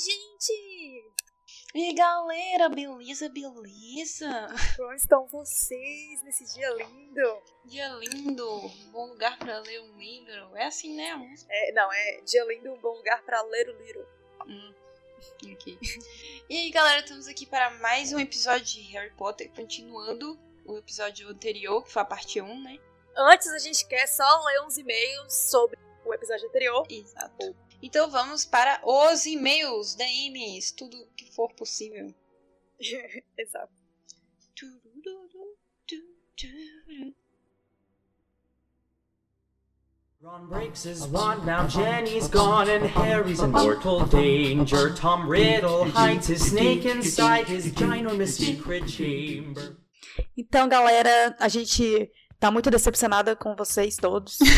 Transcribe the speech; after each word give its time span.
gente! 0.00 1.12
E 1.74 1.92
galera, 1.92 2.68
beleza, 2.68 3.28
beleza? 3.28 4.48
Como 4.76 4.92
estão 4.94 5.26
vocês 5.28 6.22
nesse 6.22 6.44
dia 6.54 6.70
lindo? 6.70 7.42
Dia 7.64 7.88
lindo, 7.88 8.46
bom 8.92 9.06
lugar 9.06 9.38
pra 9.38 9.60
ler 9.60 9.80
um 9.82 9.98
livro. 9.98 10.56
É 10.56 10.66
assim, 10.66 10.96
né? 10.96 11.36
É, 11.48 11.72
não, 11.72 11.92
é 11.92 12.20
dia 12.22 12.44
lindo, 12.44 12.72
um 12.72 12.80
bom 12.80 12.96
lugar 12.96 13.22
pra 13.22 13.42
ler 13.42 13.68
o 13.68 13.82
livro. 13.84 14.08
Hum, 14.46 14.74
ok. 15.52 15.78
e 16.48 16.56
aí, 16.56 16.70
galera, 16.70 17.00
estamos 17.00 17.28
aqui 17.28 17.44
para 17.44 17.70
mais 17.78 18.12
um 18.12 18.18
episódio 18.18 18.64
de 18.64 18.80
Harry 18.92 19.12
Potter, 19.12 19.50
continuando 19.52 20.38
o 20.64 20.78
episódio 20.78 21.28
anterior, 21.28 21.84
que 21.84 21.92
foi 21.92 22.02
a 22.02 22.06
parte 22.06 22.40
1, 22.40 22.62
né? 22.62 22.78
Antes, 23.16 23.48
a 23.48 23.58
gente 23.58 23.86
quer 23.86 24.06
só 24.06 24.44
ler 24.44 24.62
uns 24.62 24.78
e-mails 24.78 25.32
sobre 25.32 25.78
o 26.04 26.14
episódio 26.14 26.48
anterior. 26.48 26.86
Exato. 26.88 27.54
Então 27.82 28.10
vamos 28.10 28.44
para 28.44 28.80
os 28.84 29.24
e-mails, 29.26 29.94
DMs, 29.94 30.72
tudo 30.72 31.08
que 31.16 31.32
for 31.32 31.52
possível. 31.54 32.14
Exato. 33.38 33.72
Ron 40.22 40.48
breaks 40.48 40.82
his 40.82 41.06
wand, 41.06 41.46
now 41.46 41.66
Jenny's 41.66 42.28
gone, 42.28 42.68
and 42.68 42.84
Harry's 42.84 43.40
in 43.40 43.52
mortal 43.52 44.04
danger. 44.04 44.90
Tom 44.94 45.26
Riddle 45.26 45.84
hides 45.84 46.26
his 46.26 46.50
snake 46.50 46.84
inside 46.84 47.48
his 47.48 47.72
ginormous 47.72 48.36
secret 48.36 48.86
chamber. 48.86 49.78
Então, 50.36 50.68
galera, 50.68 51.34
a 51.40 51.48
gente 51.48 52.10
tá 52.40 52.50
muito 52.50 52.70
decepcionada 52.70 53.36
com 53.36 53.54
vocês 53.54 53.96
todos. 53.96 54.38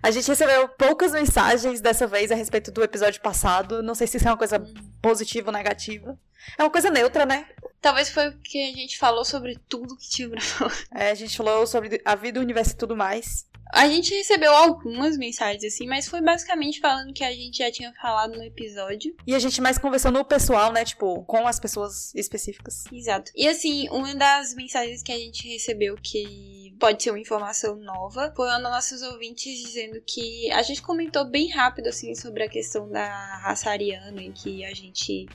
a 0.00 0.10
gente 0.12 0.28
recebeu 0.28 0.68
poucas 0.68 1.10
mensagens 1.12 1.80
dessa 1.80 2.06
vez 2.06 2.30
a 2.30 2.36
respeito 2.36 2.70
do 2.70 2.82
episódio 2.82 3.20
passado. 3.20 3.82
Não 3.82 3.96
sei 3.96 4.06
se 4.06 4.16
isso 4.18 4.28
é 4.28 4.30
uma 4.30 4.36
coisa 4.36 4.64
positiva 5.02 5.48
ou 5.48 5.52
negativa. 5.52 6.16
É 6.56 6.62
uma 6.62 6.70
coisa 6.70 6.90
neutra, 6.90 7.26
né? 7.26 7.44
Talvez 7.86 8.08
foi 8.08 8.32
porque 8.32 8.58
a 8.58 8.76
gente 8.76 8.98
falou 8.98 9.24
sobre 9.24 9.56
tudo 9.68 9.96
que 9.96 10.10
tinha 10.10 10.28
pra 10.28 10.40
falar. 10.42 10.76
É, 10.92 11.10
a 11.12 11.14
gente 11.14 11.36
falou 11.36 11.64
sobre 11.68 12.02
a 12.04 12.16
vida, 12.16 12.40
o 12.40 12.42
universo 12.42 12.72
e 12.72 12.76
tudo 12.76 12.96
mais. 12.96 13.46
A 13.72 13.86
gente 13.88 14.12
recebeu 14.12 14.52
algumas 14.52 15.16
mensagens 15.16 15.62
assim, 15.62 15.86
mas 15.86 16.08
foi 16.08 16.20
basicamente 16.20 16.80
falando 16.80 17.12
que 17.12 17.22
a 17.22 17.32
gente 17.32 17.58
já 17.58 17.70
tinha 17.70 17.92
falado 17.92 18.36
no 18.36 18.42
episódio. 18.42 19.14
E 19.24 19.36
a 19.36 19.38
gente 19.38 19.60
mais 19.60 19.78
conversou 19.78 20.10
no 20.10 20.24
pessoal, 20.24 20.72
né? 20.72 20.84
Tipo, 20.84 21.22
com 21.26 21.46
as 21.46 21.60
pessoas 21.60 22.12
específicas. 22.12 22.82
Exato. 22.92 23.30
E 23.36 23.46
assim, 23.46 23.88
uma 23.90 24.12
das 24.16 24.52
mensagens 24.52 25.00
que 25.00 25.12
a 25.12 25.18
gente 25.18 25.46
recebeu 25.46 25.94
que 25.94 26.74
pode 26.80 27.00
ser 27.00 27.10
uma 27.10 27.20
informação 27.20 27.76
nova 27.76 28.32
foi 28.34 28.48
uma 28.48 28.58
dos 28.58 28.70
nossos 28.70 29.02
ouvintes 29.02 29.62
dizendo 29.62 30.02
que 30.04 30.50
a 30.50 30.62
gente 30.62 30.82
comentou 30.82 31.24
bem 31.24 31.48
rápido 31.50 31.86
assim 31.86 32.16
sobre 32.16 32.42
a 32.42 32.48
questão 32.48 32.90
da 32.90 33.38
raça 33.42 33.70
ariana 33.70 34.20
em 34.20 34.32
que 34.32 34.64
a 34.64 34.74
gente 34.74 35.28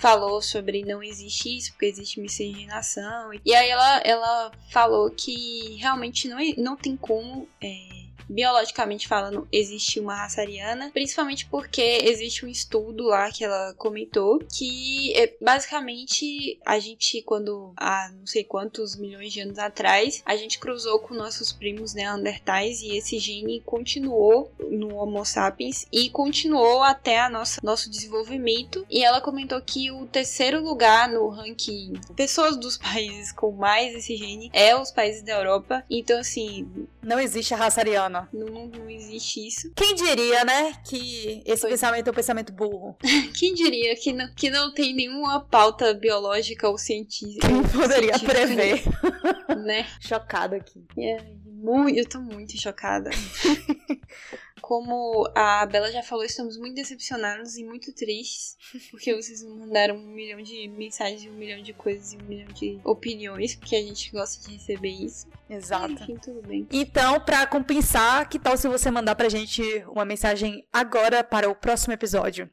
falou 0.00 0.40
sobre 0.40 0.82
não 0.82 1.02
existe 1.02 1.56
isso, 1.56 1.72
porque 1.72 1.84
existe 1.86 2.20
miscigenação. 2.20 3.30
E 3.44 3.54
aí 3.54 3.68
ela, 3.68 3.98
ela 3.98 4.50
falou 4.70 5.10
que 5.10 5.76
realmente 5.78 6.26
não, 6.26 6.38
não 6.56 6.76
tem 6.76 6.96
como. 6.96 7.46
É, 7.60 7.99
biologicamente 8.30 9.08
falando, 9.08 9.46
existe 9.52 9.98
uma 9.98 10.14
raça 10.14 10.40
ariana, 10.40 10.90
principalmente 10.92 11.46
porque 11.46 11.98
existe 12.02 12.46
um 12.46 12.48
estudo 12.48 13.04
lá 13.04 13.30
que 13.30 13.44
ela 13.44 13.74
comentou 13.74 14.38
que 14.52 15.12
é, 15.14 15.34
basicamente 15.40 16.58
a 16.64 16.78
gente, 16.78 17.22
quando 17.22 17.72
há 17.76 18.10
não 18.16 18.26
sei 18.26 18.44
quantos 18.44 18.96
milhões 18.96 19.32
de 19.32 19.40
anos 19.40 19.58
atrás, 19.58 20.22
a 20.24 20.36
gente 20.36 20.58
cruzou 20.58 21.00
com 21.00 21.14
nossos 21.14 21.52
primos 21.52 21.94
neandertais 21.94 22.80
e 22.82 22.96
esse 22.96 23.18
gene 23.18 23.60
continuou 23.64 24.52
no 24.70 24.94
Homo 24.96 25.24
sapiens 25.24 25.86
e 25.92 26.08
continuou 26.10 26.82
até 26.82 27.20
a 27.20 27.28
nossa, 27.28 27.60
nosso 27.62 27.90
desenvolvimento. 27.90 28.86
E 28.88 29.04
ela 29.04 29.20
comentou 29.20 29.60
que 29.60 29.90
o 29.90 30.06
terceiro 30.06 30.62
lugar 30.62 31.08
no 31.08 31.28
ranking 31.28 31.94
pessoas 32.14 32.56
dos 32.56 32.76
países 32.78 33.32
com 33.32 33.52
mais 33.52 33.94
esse 33.94 34.16
gene 34.16 34.50
é 34.52 34.76
os 34.76 34.90
países 34.90 35.22
da 35.22 35.32
Europa. 35.32 35.84
Então, 35.90 36.18
assim. 36.18 36.68
Não 37.02 37.18
existe 37.18 37.54
a 37.54 37.56
raça 37.56 37.80
ariana. 37.80 38.19
Não, 38.32 38.66
não 38.66 38.90
existe 38.90 39.46
isso. 39.46 39.72
Quem 39.74 39.94
diria, 39.94 40.44
né, 40.44 40.72
que 40.84 41.42
esse 41.44 41.62
Foi. 41.62 41.70
pensamento 41.70 42.08
é 42.08 42.10
um 42.10 42.14
pensamento 42.14 42.52
burro? 42.52 42.96
Quem 43.38 43.54
diria 43.54 43.94
que 43.96 44.12
não, 44.12 44.34
que 44.34 44.50
não 44.50 44.72
tem 44.72 44.94
nenhuma 44.94 45.40
pauta 45.40 45.94
biológica 45.94 46.68
ou 46.68 46.78
científica? 46.78 47.46
Quem 47.46 47.62
poderia 47.62 48.18
prever? 48.18 48.82
Né? 49.64 49.86
Chocada 50.00 50.56
aqui. 50.56 50.84
É, 50.98 51.18
muito, 51.44 51.98
eu 51.98 52.08
tô 52.08 52.20
muito 52.20 52.58
chocada. 52.58 53.10
Como 54.70 55.28
a 55.34 55.66
Bela 55.66 55.90
já 55.90 56.00
falou, 56.00 56.24
estamos 56.24 56.56
muito 56.56 56.76
decepcionados 56.76 57.56
e 57.56 57.64
muito 57.64 57.92
tristes, 57.92 58.56
porque 58.92 59.12
vocês 59.12 59.42
mandaram 59.42 59.96
um 59.96 60.06
milhão 60.06 60.40
de 60.40 60.68
mensagens, 60.68 61.26
um 61.26 61.34
milhão 61.34 61.60
de 61.60 61.72
coisas 61.72 62.12
e 62.12 62.16
um 62.16 62.22
milhão 62.22 62.46
de 62.52 62.78
opiniões, 62.84 63.56
porque 63.56 63.74
a 63.74 63.82
gente 63.82 64.12
gosta 64.12 64.46
de 64.46 64.54
receber 64.54 64.90
isso. 64.90 65.26
Exato. 65.48 65.94
Enfim, 65.94 66.16
tudo 66.22 66.40
bem. 66.46 66.68
Então, 66.70 67.18
para 67.18 67.48
compensar, 67.48 68.28
que 68.28 68.38
tal 68.38 68.56
se 68.56 68.68
você 68.68 68.92
mandar 68.92 69.16
pra 69.16 69.28
gente 69.28 69.60
uma 69.88 70.04
mensagem 70.04 70.64
agora 70.72 71.24
para 71.24 71.50
o 71.50 71.54
próximo 71.56 71.92
episódio? 71.92 72.48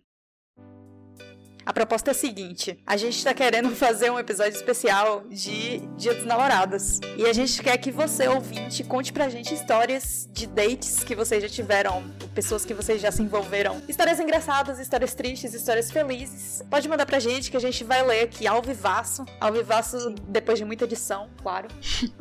A 1.67 1.73
proposta 1.73 2.11
é 2.11 2.13
a 2.13 2.16
seguinte: 2.16 2.79
a 2.88 2.95
gente 2.95 3.22
tá 3.22 3.33
querendo 3.33 3.69
fazer 3.75 4.09
um 4.09 4.17
episódio 4.17 4.55
especial 4.55 5.25
de 5.29 5.79
Dia 5.97 6.13
dos 6.13 6.23
Namorados. 6.23 7.01
E 7.17 7.25
a 7.25 7.33
gente 7.33 7.61
quer 7.61 7.78
que 7.78 7.91
você, 7.91 8.25
ouvinte, 8.25 8.85
conte 8.85 9.11
pra 9.11 9.28
gente 9.28 9.53
histórias 9.53 10.29
de 10.31 10.47
dates 10.47 11.03
que 11.03 11.13
vocês 11.13 11.44
já 11.44 11.50
tiveram, 11.50 12.09
pessoas 12.33 12.63
que 12.63 12.73
vocês 12.73 13.01
já 13.01 13.11
se 13.11 13.22
envolveram. 13.22 13.81
Histórias 13.85 14.17
engraçadas, 14.17 14.79
histórias 14.79 15.13
tristes, 15.13 15.53
histórias 15.53 15.91
felizes. 15.91 16.63
Pode 16.69 16.88
mandar 16.88 17.06
pra 17.06 17.19
gente 17.19 17.51
que 17.51 17.57
a 17.57 17.59
gente 17.59 17.83
vai 17.83 18.01
ler 18.01 18.22
aqui 18.22 18.47
ao 18.47 18.61
vivaço. 18.61 19.25
Ao 19.38 19.51
vivaço 19.51 20.16
depois 20.29 20.57
de 20.57 20.63
muita 20.63 20.85
edição, 20.85 21.27
claro. 21.44 21.67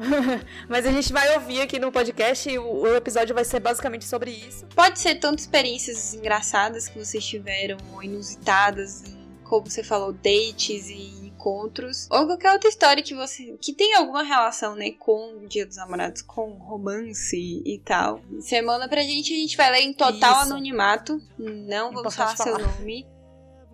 Mas 0.68 0.84
a 0.86 0.90
gente 0.90 1.12
vai 1.12 1.32
ouvir 1.36 1.60
aqui 1.60 1.78
no 1.78 1.92
podcast 1.92 2.50
e 2.50 2.58
o, 2.58 2.80
o 2.80 2.96
episódio 2.96 3.32
vai 3.32 3.44
ser 3.44 3.60
basicamente 3.60 4.06
sobre 4.06 4.32
isso. 4.32 4.66
Pode 4.74 4.98
ser 4.98 5.14
tanto 5.20 5.38
experiências 5.38 6.14
engraçadas 6.14 6.88
que 6.88 6.98
vocês 6.98 7.24
tiveram, 7.24 7.76
ou 7.94 8.02
inusitadas, 8.02 9.15
como 9.48 9.70
você 9.70 9.82
falou, 9.82 10.12
dates 10.12 10.88
e 10.88 11.26
encontros, 11.26 12.08
ou 12.10 12.26
qualquer 12.26 12.52
outra 12.52 12.68
história 12.68 13.02
que 13.02 13.14
você 13.14 13.56
que 13.60 13.72
tem 13.72 13.94
alguma 13.94 14.22
relação, 14.22 14.74
né, 14.74 14.90
com 14.92 15.38
o 15.42 15.46
Dia 15.46 15.66
dos 15.66 15.76
Namorados, 15.76 16.22
com 16.22 16.52
romance 16.52 17.62
e 17.64 17.78
tal. 17.84 18.20
Você 18.32 18.60
manda 18.60 18.88
pra 18.88 19.02
gente, 19.02 19.32
a 19.32 19.36
gente 19.36 19.56
vai 19.56 19.70
ler 19.70 19.82
em 19.82 19.92
total 19.92 20.42
Isso. 20.42 20.52
anonimato, 20.52 21.20
não 21.38 21.92
vamos 21.92 22.14
falar, 22.14 22.36
falar 22.36 22.58
seu 22.58 22.66
nome. 22.66 23.06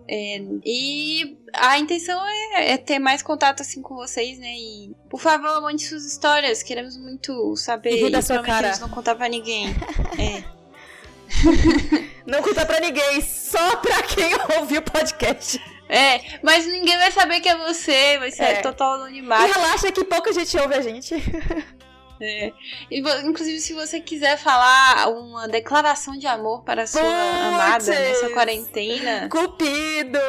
É, 0.07 0.37
e 0.65 1.37
a 1.53 1.79
intenção 1.79 2.21
é, 2.25 2.73
é, 2.73 2.77
ter 2.77 2.99
mais 2.99 3.21
contato 3.21 3.61
assim 3.61 3.81
com 3.81 3.95
vocês, 3.95 4.37
né? 4.37 4.53
E 4.53 4.93
por 5.09 5.19
favor, 5.19 5.61
mande 5.61 5.81
suas 5.83 6.05
histórias. 6.05 6.61
Queremos 6.61 6.97
muito 6.97 7.55
saber. 7.55 8.07
E 8.07 8.09
da 8.09 8.21
sua 8.21 8.41
cara. 8.41 8.77
não 8.79 8.89
contar 8.89 9.15
pra 9.15 9.29
ninguém. 9.29 9.67
é. 10.19 10.62
Não 12.25 12.41
conta 12.41 12.65
pra 12.65 12.79
ninguém, 12.79 13.21
só 13.21 13.75
pra 13.77 14.01
quem 14.03 14.31
ouviu 14.59 14.79
o 14.79 14.83
podcast. 14.83 15.61
É, 15.89 16.39
mas 16.41 16.65
ninguém 16.65 16.97
vai 16.97 17.11
saber 17.11 17.39
que 17.39 17.49
é 17.49 17.57
você, 17.57 18.17
vai 18.17 18.31
ser 18.31 18.43
é. 18.43 18.61
total 18.61 18.93
anonimato. 18.93 19.43
E 19.43 19.51
relaxa 19.51 19.91
que 19.91 20.03
pouca 20.03 20.31
gente 20.33 20.57
ouve 20.57 20.73
a 20.73 20.81
gente. 20.81 21.13
É. 22.21 22.53
Inclusive, 22.89 23.59
se 23.59 23.73
você 23.73 23.99
quiser 23.99 24.37
falar 24.37 25.09
uma 25.09 25.45
declaração 25.47 26.17
de 26.17 26.25
amor 26.25 26.63
para 26.63 26.83
a 26.83 26.87
sua 26.87 27.01
Puts, 27.01 27.11
amada 27.11 27.99
nessa 27.99 28.29
quarentena. 28.29 29.27
Cupido! 29.29 30.19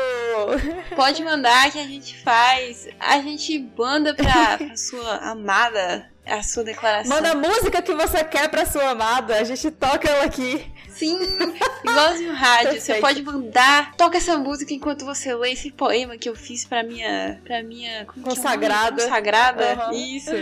Pode 0.96 1.22
mandar 1.22 1.70
que 1.70 1.78
a 1.78 1.84
gente 1.84 2.20
faz. 2.22 2.88
A 2.98 3.18
gente 3.20 3.70
manda 3.78 4.12
pra 4.12 4.58
sua 4.76 5.16
amada 5.18 6.10
a 6.26 6.42
sua 6.42 6.64
declaração. 6.64 7.14
Manda 7.14 7.32
a 7.32 7.34
música 7.34 7.80
que 7.82 7.94
você 7.94 8.24
quer 8.24 8.48
pra 8.48 8.66
sua 8.66 8.90
amada. 8.90 9.36
A 9.36 9.44
gente 9.44 9.70
toca 9.70 10.08
ela 10.08 10.24
aqui. 10.24 10.72
Sim, 11.04 11.18
igualzinho 11.84 12.32
rádio. 12.32 12.72
Perfeito. 12.72 12.84
Você 12.84 13.00
pode 13.00 13.22
mandar. 13.22 13.94
Toca 13.96 14.16
essa 14.16 14.38
música 14.38 14.72
enquanto 14.72 15.04
você 15.04 15.34
lê 15.34 15.52
esse 15.52 15.70
poema 15.70 16.16
que 16.16 16.28
eu 16.28 16.34
fiz 16.34 16.64
pra 16.64 16.82
minha. 16.82 17.40
pra 17.44 17.62
minha. 17.62 18.06
consagrada. 18.06 19.02
É 19.02 19.04
consagrada. 19.04 19.86
Uhum. 19.86 19.92
Isso. 19.92 20.34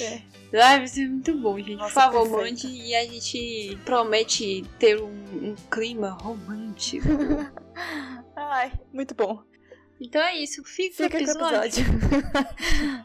É. 0.00 0.22
Vai 0.52 0.86
ser 0.88 1.08
muito 1.08 1.32
bom, 1.38 1.56
gente. 1.58 1.76
Nossa, 1.76 2.10
Por 2.10 2.12
favor, 2.12 2.42
mande 2.42 2.66
e 2.66 2.94
a 2.94 3.04
gente 3.04 3.78
promete 3.84 4.64
ter 4.78 5.00
um, 5.00 5.06
um 5.50 5.54
clima 5.70 6.18
romântico. 6.20 7.06
ai, 8.34 8.72
muito 8.92 9.14
bom. 9.14 9.42
Então 10.00 10.20
é 10.20 10.34
isso, 10.36 10.64
fica, 10.64 11.04
fica 11.04 11.18
o 11.18 11.20
episódio. 11.20 11.82
episódio. 11.82 11.84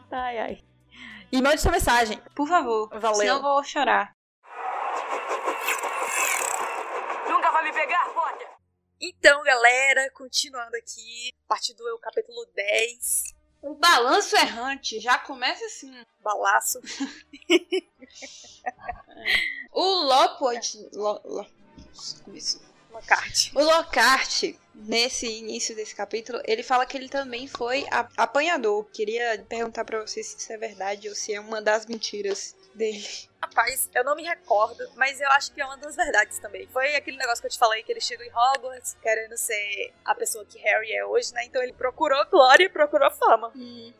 ai, 0.10 0.38
ai. 0.38 0.58
E 1.30 1.40
mande 1.42 1.60
sua 1.60 1.70
mensagem. 1.70 2.18
Por 2.34 2.48
favor. 2.48 2.88
Valeu. 2.98 3.20
Senão 3.20 3.36
eu 3.36 3.42
vou 3.42 3.62
chorar. 3.62 4.16
Nunca 7.28 7.50
Potter! 8.16 8.48
Então, 8.98 9.42
galera, 9.42 10.10
continuando 10.12 10.74
aqui, 10.74 11.34
parte 11.46 11.74
do 11.74 11.98
capítulo 11.98 12.46
10. 12.54 13.34
O 13.60 13.74
balanço 13.74 14.34
errante, 14.36 14.98
já 15.00 15.18
começa 15.18 15.62
assim. 15.66 15.92
Balaço. 16.22 16.80
o 19.70 19.82
Lopod. 19.82 20.88
Lo, 20.94 21.20
lo, 21.24 21.46
Lockhart. 22.90 23.52
O 23.54 23.62
Lockhart, 23.62 24.54
nesse 24.74 25.26
início 25.26 25.76
desse 25.76 25.94
capítulo, 25.94 26.40
ele 26.46 26.62
fala 26.62 26.86
que 26.86 26.96
ele 26.96 27.10
também 27.10 27.46
foi 27.46 27.86
a- 27.90 28.08
apanhador. 28.16 28.86
Queria 28.90 29.44
perguntar 29.46 29.84
pra 29.84 30.00
vocês 30.00 30.26
se 30.28 30.38
isso 30.38 30.52
é 30.52 30.56
verdade 30.56 31.06
ou 31.08 31.14
se 31.14 31.34
é 31.34 31.40
uma 31.40 31.60
das 31.60 31.84
mentiras 31.84 32.56
dele. 32.74 33.06
Rapaz, 33.46 33.88
eu 33.94 34.04
não 34.04 34.16
me 34.16 34.22
recordo, 34.24 34.84
mas 34.96 35.20
eu 35.20 35.28
acho 35.30 35.52
que 35.52 35.60
é 35.60 35.64
uma 35.64 35.76
das 35.76 35.94
verdades 35.96 36.38
também. 36.38 36.66
Foi 36.68 36.94
aquele 36.96 37.16
negócio 37.16 37.40
que 37.40 37.46
eu 37.46 37.50
te 37.50 37.58
falei 37.58 37.82
que 37.82 37.92
ele 37.92 38.00
chegou 38.00 38.24
em 38.26 38.30
Hogwarts 38.30 38.96
querendo 39.00 39.36
ser 39.36 39.92
a 40.04 40.14
pessoa 40.14 40.44
que 40.44 40.58
Harry 40.58 40.92
é 40.92 41.04
hoje, 41.06 41.32
né? 41.32 41.44
Então 41.44 41.62
ele 41.62 41.72
procurou 41.72 42.24
glória 42.26 42.64
e 42.64 42.68
procurou 42.68 43.10
fama. 43.12 43.52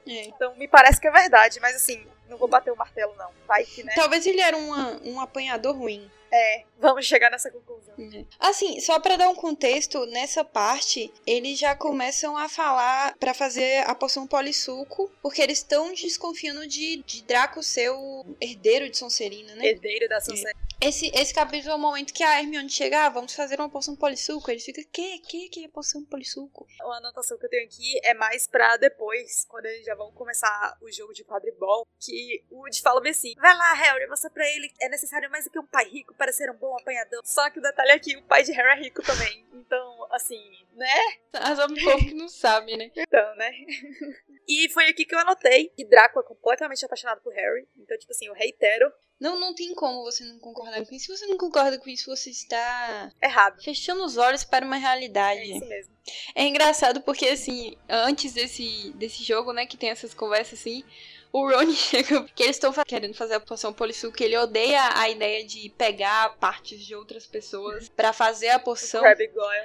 é. 0.07 0.25
Então 0.27 0.55
me 0.57 0.67
parece 0.69 1.01
que 1.01 1.07
é 1.07 1.11
verdade, 1.11 1.61
mas 1.61 1.77
assim, 1.77 2.07
não 2.29 2.37
vou 2.37 2.49
bater 2.49 2.73
o 2.73 2.77
martelo 2.77 3.15
não. 3.17 3.31
Vai 3.47 3.65
que, 3.65 3.83
né? 3.83 3.93
Talvez 3.95 4.27
ele 4.27 4.41
era 4.41 4.57
uma- 4.57 5.01
um 5.05 5.21
apanhador 5.21 5.77
ruim. 5.77 6.11
É, 6.29 6.65
vamos 6.81 7.07
chegar 7.07 7.31
nessa 7.31 7.51
conclusão. 7.53 7.95
Assim, 8.39 8.81
só 8.81 8.99
pra 8.99 9.17
dar 9.17 9.29
um 9.29 9.35
contexto, 9.35 10.05
nessa 10.07 10.45
parte, 10.45 11.11
eles 11.25 11.57
já 11.57 11.75
começam 11.77 12.37
a 12.37 12.49
falar 12.49 13.17
pra 13.17 13.33
fazer 13.33 13.89
a 13.89 13.95
poção 13.95 14.27
polissuco, 14.27 15.11
porque 15.23 15.41
eles 15.41 15.59
estão 15.59 15.95
desconfiando 15.95 16.67
de, 16.67 16.97
de 17.07 17.23
Draco 17.23 17.63
ser 17.63 17.91
o 17.91 18.27
herdeiro 18.41 18.91
de 18.91 18.99
Sonserina, 18.99 19.36
né? 19.45 19.67
Herdeiro 19.67 20.09
da 20.09 20.21
Sonserina. 20.21 20.67
Esse, 20.79 21.11
esse 21.15 21.33
capítulo 21.33 21.73
é 21.73 21.75
o 21.75 21.79
momento 21.79 22.13
que 22.13 22.23
a 22.23 22.39
Hermione 22.39 22.69
chega, 22.69 23.07
ah, 23.07 23.09
vamos 23.09 23.35
fazer 23.35 23.59
uma 23.59 23.69
poção 23.69 23.97
polissuco. 23.97 24.51
Eles 24.51 24.63
ficam, 24.63 24.85
que, 24.93 25.19
que, 25.21 25.49
que 25.49 25.65
é 25.65 25.69
poção 25.69 26.05
polissuco? 26.05 26.67
Uma 26.83 26.99
anotação 26.99 27.39
que 27.39 27.47
eu 27.47 27.51
tenho 27.51 27.65
aqui 27.65 27.99
é 28.05 28.13
mais 28.13 28.47
pra 28.47 28.77
depois, 28.77 29.47
quando 29.49 29.65
eles 29.67 29.87
já 29.87 29.95
vão 29.95 30.13
começar 30.13 30.77
o 30.83 30.93
jogo 30.93 31.15
de 31.15 31.25
quadribol, 31.25 31.87
que 31.99 32.45
o 32.51 32.59
Woody 32.59 32.83
fala 32.83 33.01
bem 33.01 33.13
assim, 33.13 33.35
vai 33.37 33.57
lá, 33.57 33.73
Harry, 33.73 34.07
mostra 34.07 34.29
pra 34.29 34.47
ele 34.47 34.71
é 34.83 34.89
necessário 34.91 35.31
mais 35.31 35.45
do 35.45 35.51
que 35.51 35.59
um 35.59 35.67
pai 35.67 35.89
rico 35.89 36.15
para 36.15 36.31
ser 36.31 36.51
um 36.51 36.57
bom 36.57 36.77
apanhador. 36.79 37.23
Só 37.25 37.49
que 37.49 37.59
o 37.59 37.63
detalhe 37.63 37.93
é 37.93 37.99
que 37.99 38.17
o 38.17 38.23
pai 38.25 38.43
de 38.43 38.53
Harry 38.53 38.79
é 38.79 38.85
rico 38.85 39.03
também. 39.03 39.47
Então, 39.55 40.07
assim, 40.13 40.66
né? 40.77 40.95
Mas 41.33 41.59
é 41.59 41.65
um 41.65 41.75
povo 41.75 41.99
que 42.07 42.15
não 42.15 42.29
sabe, 42.29 42.77
né? 42.77 42.91
Então, 42.95 43.37
né? 43.37 43.51
E 44.49 44.69
foi 44.69 44.87
aqui 44.89 45.05
que 45.05 45.13
eu 45.13 45.19
anotei 45.19 45.71
que 45.77 45.85
Draco 45.85 46.21
é 46.21 46.23
completamente 46.23 46.85
apaixonado 46.85 47.21
por 47.21 47.35
Harry. 47.35 47.67
Então, 47.77 47.99
tipo 47.99 48.13
assim, 48.13 48.27
eu 48.29 48.33
reitero, 48.33 48.93
Não, 49.19 49.41
não 49.41 49.53
tem 49.53 49.75
como 49.75 50.05
você 50.05 50.23
não 50.23 50.39
concordar 50.39 50.87
com 50.87 50.95
isso. 50.95 51.07
Se 51.07 51.17
você 51.19 51.27
não 51.27 51.37
concorda 51.37 51.77
com 51.79 51.91
isso, 51.91 52.09
você 52.15 52.31
está 52.31 53.11
errado. 53.21 53.61
fechando 53.61 54.05
os 54.05 54.17
olhos 54.17 54.45
para 54.45 54.65
uma 54.65 54.77
É 54.77 54.79
realidade. 54.79 55.51
isso 55.51 55.67
mesmo. 55.67 55.93
É 56.33 56.45
engraçado 56.45 57.01
porque, 57.01 57.27
assim, 57.27 57.77
antes 57.89 58.35
desse, 58.35 58.93
desse 58.93 59.25
jogo, 59.25 59.53
né, 59.53 59.67
que 59.67 59.77
tem 59.77 59.91
essas 59.91 60.15
conversas 60.15 60.61
assim, 60.61 60.85
o 61.33 61.51
Ron 61.51 61.73
chega, 61.75 62.25
que 62.35 62.43
eles 62.43 62.57
estão 62.57 62.73
querendo 62.87 63.15
fazer 63.15 63.35
a 63.35 63.41
poção 63.41 63.73
polissuco, 63.73 64.17
que 64.17 64.25
ele 64.25 64.37
odeia 64.37 64.91
a 64.95 65.09
ideia 65.09 65.45
de 65.45 65.69
pegar 65.77 66.37
partes 66.37 66.85
de 66.85 66.95
outras 66.95 67.27
pessoas 67.27 67.89
pra 67.89 68.13
fazer 68.13 68.49
a 68.51 68.59
poção. 68.59 69.03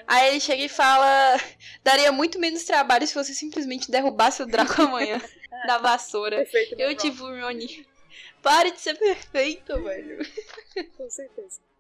Aí 0.08 0.30
ele 0.30 0.40
chega 0.40 0.64
e 0.64 0.70
fala: 0.70 1.38
daria 1.84 2.12
muito 2.12 2.40
menos 2.40 2.64
trabalho 2.64 3.08
se 3.08 3.16
você 3.16 3.34
simplesmente 3.34 3.90
derrubasse 3.90 4.44
o 4.44 4.46
Draco 4.46 4.82
amanhã 4.82 5.22
da 5.68 5.78
vassoura. 5.78 6.38
Perfeito. 6.38 6.74
Eu, 6.74 6.90
meu 6.90 6.98
tipo, 6.98 7.24
Rony, 7.24 7.86
pare 8.42 8.72
de 8.72 8.82
ser 8.82 8.98
perfeito, 8.98 9.82
velho. 9.82 10.18
Com 10.98 11.10
certeza. 11.10 11.71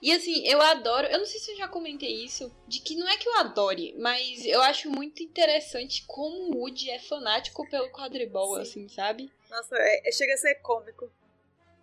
E 0.00 0.12
assim, 0.12 0.46
eu 0.46 0.60
adoro, 0.60 1.06
eu 1.08 1.18
não 1.18 1.26
sei 1.26 1.40
se 1.40 1.50
eu 1.52 1.56
já 1.56 1.68
comentei 1.68 2.24
isso, 2.24 2.54
de 2.66 2.80
que 2.80 2.96
não 2.96 3.08
é 3.08 3.16
que 3.16 3.28
eu 3.28 3.36
adore, 3.36 3.94
mas 3.98 4.44
eu 4.44 4.60
acho 4.62 4.90
muito 4.90 5.22
interessante 5.22 6.04
como 6.06 6.54
o 6.54 6.58
Woody 6.58 6.90
é 6.90 6.98
fanático 6.98 7.68
pelo 7.68 7.90
quadribol, 7.90 8.54
Sim. 8.56 8.60
assim, 8.62 8.88
sabe? 8.88 9.30
Nossa, 9.50 9.76
é, 9.76 10.08
é- 10.08 10.12
chega 10.12 10.34
a 10.34 10.38
ser 10.38 10.56
cômico. 10.56 11.10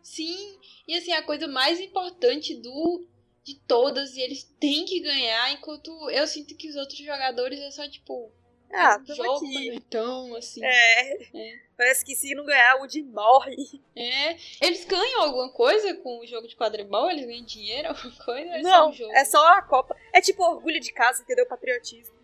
Sim, 0.01 0.59
e 0.87 0.95
assim, 0.95 1.13
a 1.13 1.23
coisa 1.23 1.47
mais 1.47 1.79
importante 1.79 2.55
do 2.55 3.07
de 3.43 3.55
todas, 3.55 4.15
e 4.15 4.21
eles 4.21 4.43
têm 4.57 4.85
que 4.85 5.01
ganhar, 5.01 5.51
enquanto 5.51 5.91
eu 6.09 6.25
sinto 6.25 6.55
que 6.55 6.69
os 6.69 6.77
outros 6.77 6.97
jogadores 6.99 7.59
é 7.59 7.71
só 7.71 7.89
tipo, 7.89 8.31
Ah, 8.73 8.99
tamo 8.99 9.35
aqui. 9.37 9.69
então, 9.75 10.35
assim. 10.35 10.63
É. 10.65 11.23
É. 11.33 11.59
Parece 11.77 12.03
que 12.05 12.15
se 12.15 12.33
não 12.35 12.45
ganhar, 12.45 12.75
o 12.75 12.79
Woody 12.79 13.03
morre. 13.03 13.55
É. 13.95 14.37
Eles 14.61 14.83
ganham 14.85 15.21
alguma 15.23 15.49
coisa 15.51 15.93
com 15.97 16.19
o 16.19 16.25
jogo 16.25 16.47
de 16.47 16.55
quadribol? 16.55 17.09
Eles 17.11 17.25
ganham 17.25 17.45
dinheiro, 17.45 17.89
alguma 17.89 18.15
coisa? 18.25 18.49
Ou 18.49 18.55
é 18.55 18.61
só 18.61 18.69
Não, 18.69 18.89
um 18.89 18.93
jogo? 18.93 19.11
é 19.13 19.25
só 19.25 19.47
a 19.53 19.61
Copa. 19.61 19.95
É 20.11 20.19
tipo 20.21 20.43
orgulho 20.43 20.79
de 20.79 20.91
casa, 20.91 21.21
entendeu? 21.21 21.45
Patriotismo. 21.45 22.15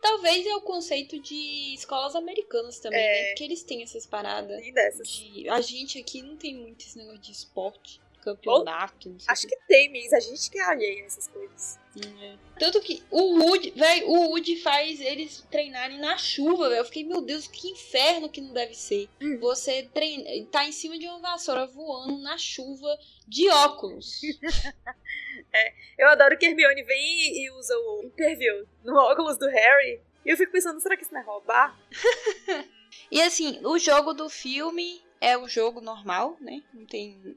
Talvez 0.00 0.46
é 0.46 0.54
o 0.54 0.60
conceito 0.60 1.18
de 1.18 1.74
escolas 1.74 2.14
americanas 2.14 2.78
também, 2.78 3.00
É. 3.00 3.22
né? 3.22 3.28
Porque 3.28 3.44
eles 3.44 3.62
têm 3.62 3.82
essas 3.82 4.06
paradas. 4.06 4.60
Nem 4.60 4.72
dessas. 4.72 5.08
De... 5.08 5.48
A 5.48 5.60
gente 5.60 5.98
aqui 5.98 6.22
não 6.22 6.36
tem 6.36 6.54
muito 6.54 6.82
esse 6.84 6.96
negócio 6.98 7.18
de 7.20 7.32
esporte, 7.32 8.00
campeonato, 8.26 9.08
não 9.08 9.20
sei 9.20 9.32
Acho 9.32 9.46
que 9.46 9.56
tem, 9.68 9.90
mas 9.92 10.12
a 10.12 10.20
gente 10.20 10.50
que 10.50 10.58
é 10.58 10.62
alheio 10.62 11.04
a 11.04 11.06
essas 11.06 11.28
coisas. 11.28 11.78
É. 12.22 12.36
Tanto 12.58 12.80
que 12.80 13.02
o 13.10 13.38
Woody, 13.38 13.70
velho, 13.70 14.08
o 14.08 14.30
Woody 14.30 14.56
faz 14.56 15.00
eles 15.00 15.46
treinarem 15.50 15.98
na 15.98 16.18
chuva, 16.18 16.68
velho. 16.68 16.80
Eu 16.80 16.84
fiquei, 16.84 17.04
meu 17.04 17.22
Deus, 17.22 17.46
que 17.46 17.68
inferno 17.68 18.28
que 18.28 18.40
não 18.40 18.52
deve 18.52 18.74
ser. 18.74 19.08
Hum. 19.20 19.38
Você 19.40 19.88
treina, 19.94 20.24
tá 20.50 20.66
em 20.66 20.72
cima 20.72 20.98
de 20.98 21.06
uma 21.06 21.20
vassoura 21.20 21.66
voando 21.66 22.18
na 22.18 22.36
chuva 22.36 22.98
de 23.26 23.48
óculos. 23.48 24.20
Eu 25.96 26.08
adoro 26.08 26.36
que 26.36 26.44
Hermione 26.44 26.82
vem 26.82 26.98
e, 26.98 27.46
e 27.46 27.50
usa 27.52 27.74
o 27.74 28.02
interview 28.04 28.66
no 28.84 28.94
óculos 28.94 29.38
do 29.38 29.48
Harry. 29.48 30.00
E 30.24 30.30
eu 30.30 30.36
fico 30.36 30.52
pensando, 30.52 30.80
será 30.80 30.96
que 30.96 31.04
isso 31.04 31.14
não 31.14 31.20
é 31.20 31.24
roubar? 31.24 31.78
e 33.10 33.22
assim, 33.22 33.60
o 33.64 33.78
jogo 33.78 34.12
do 34.12 34.28
filme 34.28 35.00
é 35.20 35.38
o 35.38 35.48
jogo 35.48 35.80
normal, 35.80 36.36
né? 36.40 36.62
Não 36.74 36.84
tem 36.84 37.36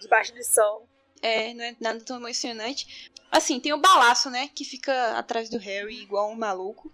Debaixo 0.00 0.32
de 0.32 0.44
sol. 0.44 0.88
É, 1.20 1.52
não 1.54 1.64
é 1.64 1.76
nada 1.80 2.00
tão 2.00 2.16
emocionante. 2.16 3.10
Assim, 3.30 3.60
tem 3.60 3.72
o 3.72 3.78
balaço, 3.78 4.30
né? 4.30 4.48
Que 4.54 4.64
fica 4.64 5.18
atrás 5.18 5.50
do 5.50 5.58
Harry, 5.58 6.00
igual 6.00 6.30
um 6.30 6.36
maluco. 6.36 6.92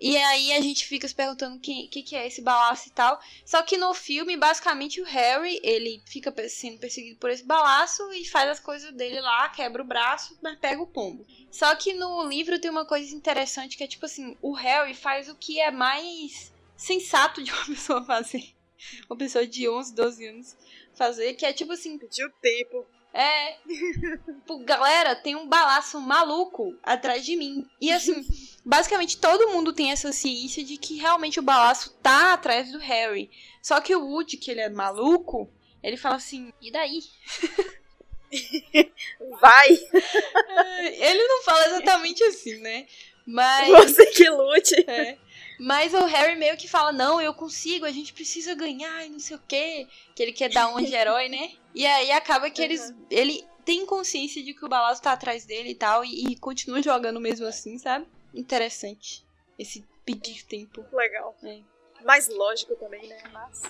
E 0.00 0.16
aí 0.16 0.52
a 0.52 0.60
gente 0.62 0.86
fica 0.86 1.06
se 1.06 1.14
perguntando 1.14 1.56
o 1.56 1.60
que, 1.60 1.86
que, 1.88 2.02
que 2.02 2.16
é 2.16 2.26
esse 2.26 2.40
balaço 2.40 2.88
e 2.88 2.90
tal. 2.90 3.20
Só 3.44 3.62
que 3.62 3.76
no 3.76 3.92
filme, 3.92 4.34
basicamente, 4.34 4.98
o 4.98 5.04
Harry, 5.04 5.60
ele 5.62 6.02
fica 6.06 6.34
sendo 6.48 6.78
perseguido 6.78 7.18
por 7.18 7.28
esse 7.28 7.44
balaço 7.44 8.10
e 8.14 8.24
faz 8.24 8.48
as 8.48 8.60
coisas 8.60 8.94
dele 8.94 9.20
lá, 9.20 9.50
quebra 9.50 9.82
o 9.82 9.86
braço, 9.86 10.38
mas 10.40 10.58
pega 10.58 10.80
o 10.80 10.86
pombo. 10.86 11.26
Só 11.50 11.74
que 11.76 11.92
no 11.92 12.26
livro 12.26 12.58
tem 12.58 12.70
uma 12.70 12.86
coisa 12.86 13.14
interessante 13.14 13.76
que 13.76 13.84
é 13.84 13.86
tipo 13.86 14.06
assim, 14.06 14.34
o 14.40 14.52
Harry 14.54 14.94
faz 14.94 15.28
o 15.28 15.34
que 15.34 15.60
é 15.60 15.70
mais 15.70 16.50
sensato 16.78 17.42
de 17.42 17.52
uma 17.52 17.66
pessoa 17.68 18.02
fazer. 18.02 18.54
Uma 19.10 19.18
pessoa 19.18 19.46
de 19.46 19.68
11, 19.68 19.94
12 19.94 20.26
anos 20.26 20.56
fazer, 21.00 21.32
que 21.32 21.46
é 21.46 21.52
tipo 21.54 21.72
assim, 21.72 21.96
Pediu 21.96 22.30
tempo. 22.42 22.86
é. 23.14 23.56
Pô, 24.46 24.58
galera, 24.58 25.16
tem 25.16 25.34
um 25.34 25.48
balaço 25.48 25.98
maluco 25.98 26.76
atrás 26.82 27.24
de 27.24 27.36
mim. 27.36 27.66
E 27.80 27.90
assim, 27.90 28.22
basicamente 28.62 29.16
todo 29.16 29.48
mundo 29.48 29.72
tem 29.72 29.90
essa 29.90 30.12
ciência 30.12 30.62
de 30.62 30.76
que 30.76 30.98
realmente 30.98 31.40
o 31.40 31.42
balaço 31.42 31.96
tá 32.02 32.34
atrás 32.34 32.70
do 32.70 32.78
Harry. 32.78 33.30
Só 33.62 33.80
que 33.80 33.96
o 33.96 34.04
Woody, 34.04 34.36
que 34.36 34.50
ele 34.50 34.60
é 34.60 34.68
maluco, 34.68 35.50
ele 35.82 35.96
fala 35.96 36.16
assim: 36.16 36.52
e 36.60 36.70
daí? 36.70 37.00
Vai, 39.40 39.68
ele 41.00 41.26
não 41.26 41.42
fala 41.42 41.66
exatamente 41.66 42.22
assim, 42.24 42.58
né? 42.60 42.86
Mas. 43.26 43.68
você 43.68 44.06
que 44.06 44.28
lute. 44.28 44.84
É. 44.86 45.18
Mas 45.62 45.92
o 45.92 46.04
Harry 46.06 46.36
meio 46.36 46.56
que 46.56 46.66
fala, 46.66 46.90
não, 46.90 47.20
eu 47.20 47.34
consigo, 47.34 47.84
a 47.84 47.92
gente 47.92 48.14
precisa 48.14 48.54
ganhar 48.54 49.04
e 49.04 49.10
não 49.10 49.18
sei 49.18 49.36
o 49.36 49.42
quê. 49.46 49.86
Que 50.16 50.22
ele 50.22 50.32
quer 50.32 50.48
dar 50.48 50.68
um 50.68 50.82
de 50.82 50.94
herói, 50.94 51.28
né? 51.28 51.52
E 51.74 51.86
aí 51.86 52.10
acaba 52.12 52.48
que 52.50 52.62
eles. 52.62 52.94
Ele 53.10 53.46
tem 53.64 53.84
consciência 53.84 54.42
de 54.42 54.54
que 54.54 54.64
o 54.64 54.68
balaço 54.68 55.02
tá 55.02 55.12
atrás 55.12 55.44
dele 55.44 55.70
e 55.70 55.74
tal. 55.74 56.04
E, 56.04 56.32
e 56.32 56.36
continua 56.36 56.82
jogando 56.82 57.20
mesmo 57.20 57.46
assim, 57.46 57.76
sabe? 57.78 58.06
Interessante. 58.34 59.24
Esse 59.58 59.84
pedir 60.04 60.44
tempo. 60.46 60.84
Legal. 60.92 61.36
É. 61.44 61.60
Mais 62.04 62.28
lógico 62.28 62.74
também, 62.76 63.06
né? 63.06 63.22
Mas... 63.30 63.62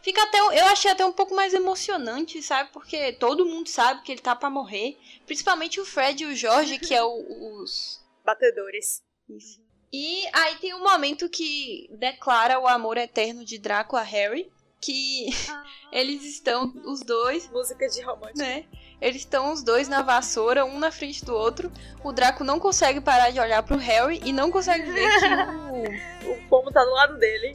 Fica 0.00 0.22
até. 0.22 0.38
Eu 0.38 0.66
achei 0.66 0.90
até 0.90 1.04
um 1.04 1.12
pouco 1.12 1.34
mais 1.34 1.52
emocionante, 1.52 2.40
sabe? 2.40 2.70
Porque 2.72 3.12
todo 3.14 3.44
mundo 3.44 3.68
sabe 3.68 4.02
que 4.02 4.12
ele 4.12 4.20
tá 4.20 4.36
pra 4.36 4.48
morrer. 4.48 4.96
Principalmente 5.26 5.80
o 5.80 5.84
Fred 5.84 6.22
e 6.22 6.26
o 6.26 6.36
Jorge, 6.36 6.78
que 6.78 6.94
é 6.94 7.02
o- 7.02 7.60
os. 7.62 8.00
Batedores. 8.24 9.02
Isso. 9.28 9.61
E 9.92 10.26
aí 10.32 10.56
tem 10.56 10.72
um 10.74 10.82
momento 10.82 11.28
que 11.28 11.88
declara 11.92 12.58
o 12.58 12.66
amor 12.66 12.96
eterno 12.96 13.44
de 13.44 13.58
Draco 13.58 13.96
a 13.96 14.02
Harry, 14.02 14.50
que 14.80 15.26
eles 15.92 16.24
estão 16.24 16.72
os 16.86 17.00
dois, 17.00 17.48
Música 17.50 17.86
de 17.88 18.00
romântico. 18.00 18.38
né? 18.38 18.64
Eles 19.00 19.22
estão 19.22 19.52
os 19.52 19.62
dois 19.64 19.88
na 19.88 20.00
vassoura, 20.00 20.64
um 20.64 20.78
na 20.78 20.90
frente 20.92 21.24
do 21.24 21.34
outro. 21.34 21.70
O 22.04 22.12
Draco 22.12 22.44
não 22.44 22.60
consegue 22.60 23.00
parar 23.00 23.30
de 23.30 23.40
olhar 23.40 23.62
pro 23.64 23.76
Harry 23.76 24.20
e 24.24 24.32
não 24.32 24.50
consegue 24.50 24.90
ver 24.92 25.08
que 25.18 25.26
O 26.30 26.48
pomo 26.48 26.70
tá 26.70 26.84
do 26.84 26.90
lado 26.92 27.18
dele. 27.18 27.52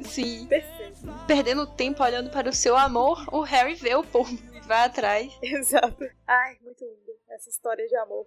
o 0.00 0.04
sim, 0.04 0.46
Perfeito. 0.46 1.00
perdendo 1.26 1.66
tempo 1.66 2.02
olhando 2.04 2.30
para 2.30 2.48
o 2.48 2.52
seu 2.52 2.76
amor, 2.76 3.26
o 3.32 3.40
Harry 3.42 3.74
vê 3.74 3.96
o 3.96 4.04
pombo 4.04 4.40
e 4.54 4.60
vai 4.60 4.84
atrás. 4.86 5.32
Exato. 5.42 6.08
Ai, 6.26 6.56
muito 6.62 6.84
lindo. 6.84 7.18
Essa 7.30 7.50
história 7.50 7.86
de 7.88 7.96
amor. 7.96 8.24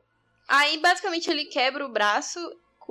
Aí 0.48 0.78
basicamente 0.80 1.32
ele 1.32 1.46
quebra 1.46 1.86
o 1.86 1.90
braço, 1.90 2.40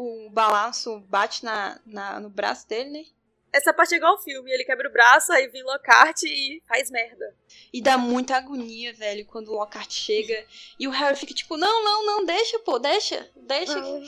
o 0.00 0.30
balanço 0.30 1.00
bate 1.08 1.44
na, 1.44 1.80
na- 1.84 2.20
no 2.20 2.30
braço 2.30 2.68
dele, 2.68 2.90
né? 2.90 3.04
Essa 3.52 3.72
parte 3.72 3.94
é 3.94 3.96
igual 3.96 4.12
ao 4.12 4.22
filme. 4.22 4.50
Ele 4.50 4.64
quebra 4.64 4.88
o 4.88 4.92
braço, 4.92 5.32
aí 5.32 5.48
vem 5.48 5.62
Lockhart 5.62 6.22
e 6.24 6.62
faz 6.66 6.90
merda. 6.90 7.34
E 7.72 7.82
dá 7.82 7.96
muita 7.96 8.36
agonia, 8.36 8.92
velho, 8.92 9.26
quando 9.26 9.48
o 9.48 9.54
Lockhart 9.54 9.90
chega 9.90 10.44
e 10.78 10.86
o 10.86 10.90
Harry 10.90 11.16
fica 11.16 11.34
tipo, 11.34 11.56
não, 11.56 11.84
não, 11.84 12.06
não, 12.06 12.24
deixa, 12.24 12.58
pô, 12.60 12.78
deixa, 12.78 13.28
deixa. 13.36 13.80
Não. 13.80 14.02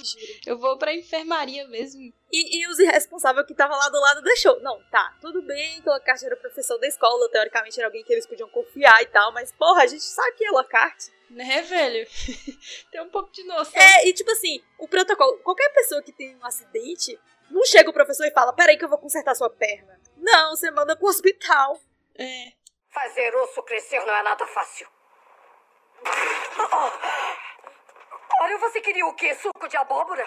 Eu 0.47 0.59
vou 0.59 0.79
pra 0.79 0.95
enfermaria 0.95 1.67
mesmo. 1.69 2.13
E, 2.33 2.61
e 2.61 2.69
os 2.69 2.79
irresponsáveis 2.79 3.47
que 3.47 3.53
estavam 3.53 3.77
lá 3.77 3.89
do 3.89 4.01
lado 4.01 4.23
deixou. 4.23 4.61
Não, 4.61 4.81
tá, 4.91 5.17
tudo 5.21 5.43
bem 5.43 5.81
que 5.83 5.89
o 5.89 5.93
Lockhart 5.93 6.23
era 6.23 6.37
professor 6.37 6.79
da 6.79 6.87
escola, 6.87 7.29
teoricamente 7.31 7.79
era 7.79 7.89
alguém 7.89 8.05
que 8.05 8.13
eles 8.13 8.27
podiam 8.27 8.49
confiar 8.49 9.03
e 9.03 9.07
tal, 9.07 9.33
mas 9.33 9.53
porra, 9.53 9.83
a 9.83 9.87
gente 9.87 10.05
sabe 10.05 10.37
que 10.37 10.45
é 10.45 10.51
Lockhart. 10.51 11.09
Né, 11.31 11.63
velho? 11.63 12.09
Tem 12.91 13.01
um 13.01 13.09
pouco 13.09 13.31
de 13.31 13.45
noção. 13.45 13.81
É, 13.81 14.09
e 14.09 14.13
tipo 14.13 14.31
assim, 14.33 14.61
o 14.77 14.89
protocolo, 14.89 15.39
qualquer 15.39 15.73
pessoa 15.73 16.03
que 16.03 16.11
tem 16.11 16.35
um 16.35 16.45
acidente, 16.45 17.17
não 17.51 17.65
chega 17.65 17.91
o 17.91 17.93
professor 17.93 18.27
e 18.27 18.31
fala, 18.31 18.53
peraí 18.53 18.77
que 18.77 18.85
eu 18.85 18.89
vou 18.89 18.99
consertar 18.99 19.35
sua 19.35 19.51
perna. 19.51 20.01
Não, 20.17 20.57
você 20.57 20.71
manda 20.71 20.97
pro 20.97 21.09
hospital. 21.09 21.79
É. 22.19 22.53
Fazer 22.91 23.35
osso 23.37 23.63
crescer 23.63 24.05
não 24.05 24.15
é 24.15 24.23
nada 24.23 24.47
fácil. 24.47 24.89
Olha, 28.43 28.59
você 28.59 28.81
queria 28.81 29.07
o 29.07 29.15
quê? 29.15 29.35
Suco 29.35 29.69
de 29.69 29.77
abóbora? 29.77 30.27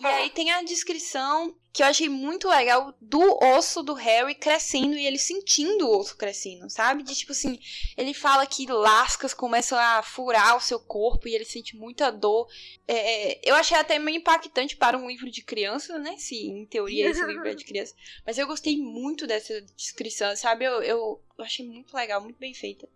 E 0.00 0.06
aí 0.06 0.30
tem 0.30 0.50
a 0.52 0.62
descrição 0.62 1.56
que 1.72 1.82
eu 1.82 1.86
achei 1.86 2.08
muito 2.08 2.48
legal 2.48 2.94
do 3.00 3.20
osso 3.44 3.82
do 3.82 3.94
Harry 3.94 4.34
crescendo 4.34 4.96
e 4.96 5.06
ele 5.06 5.18
sentindo 5.18 5.86
o 5.86 5.98
osso 5.98 6.16
crescendo, 6.16 6.70
sabe? 6.70 7.02
De 7.02 7.14
tipo 7.14 7.32
assim, 7.32 7.58
ele 7.96 8.14
fala 8.14 8.46
que 8.46 8.66
lascas 8.66 9.34
começam 9.34 9.78
a 9.78 10.02
furar 10.02 10.56
o 10.56 10.60
seu 10.60 10.78
corpo 10.80 11.26
e 11.26 11.34
ele 11.34 11.44
sente 11.44 11.76
muita 11.76 12.10
dor. 12.10 12.48
É, 12.86 13.48
eu 13.48 13.54
achei 13.54 13.76
até 13.76 13.98
meio 13.98 14.18
impactante 14.18 14.76
para 14.76 14.96
um 14.96 15.08
livro 15.08 15.30
de 15.30 15.42
criança, 15.42 15.98
né? 15.98 16.16
Se 16.16 16.36
em 16.36 16.64
teoria 16.64 17.10
esse 17.10 17.24
livro 17.24 17.46
é 17.48 17.54
de 17.54 17.64
criança. 17.66 17.94
Mas 18.24 18.38
eu 18.38 18.46
gostei 18.46 18.76
muito 18.76 19.26
dessa 19.26 19.60
descrição, 19.76 20.34
sabe? 20.36 20.64
Eu, 20.64 20.82
eu, 20.82 21.22
eu 21.36 21.44
achei 21.44 21.66
muito 21.66 21.94
legal, 21.94 22.20
muito 22.20 22.38
bem 22.38 22.54
feita. 22.54 22.88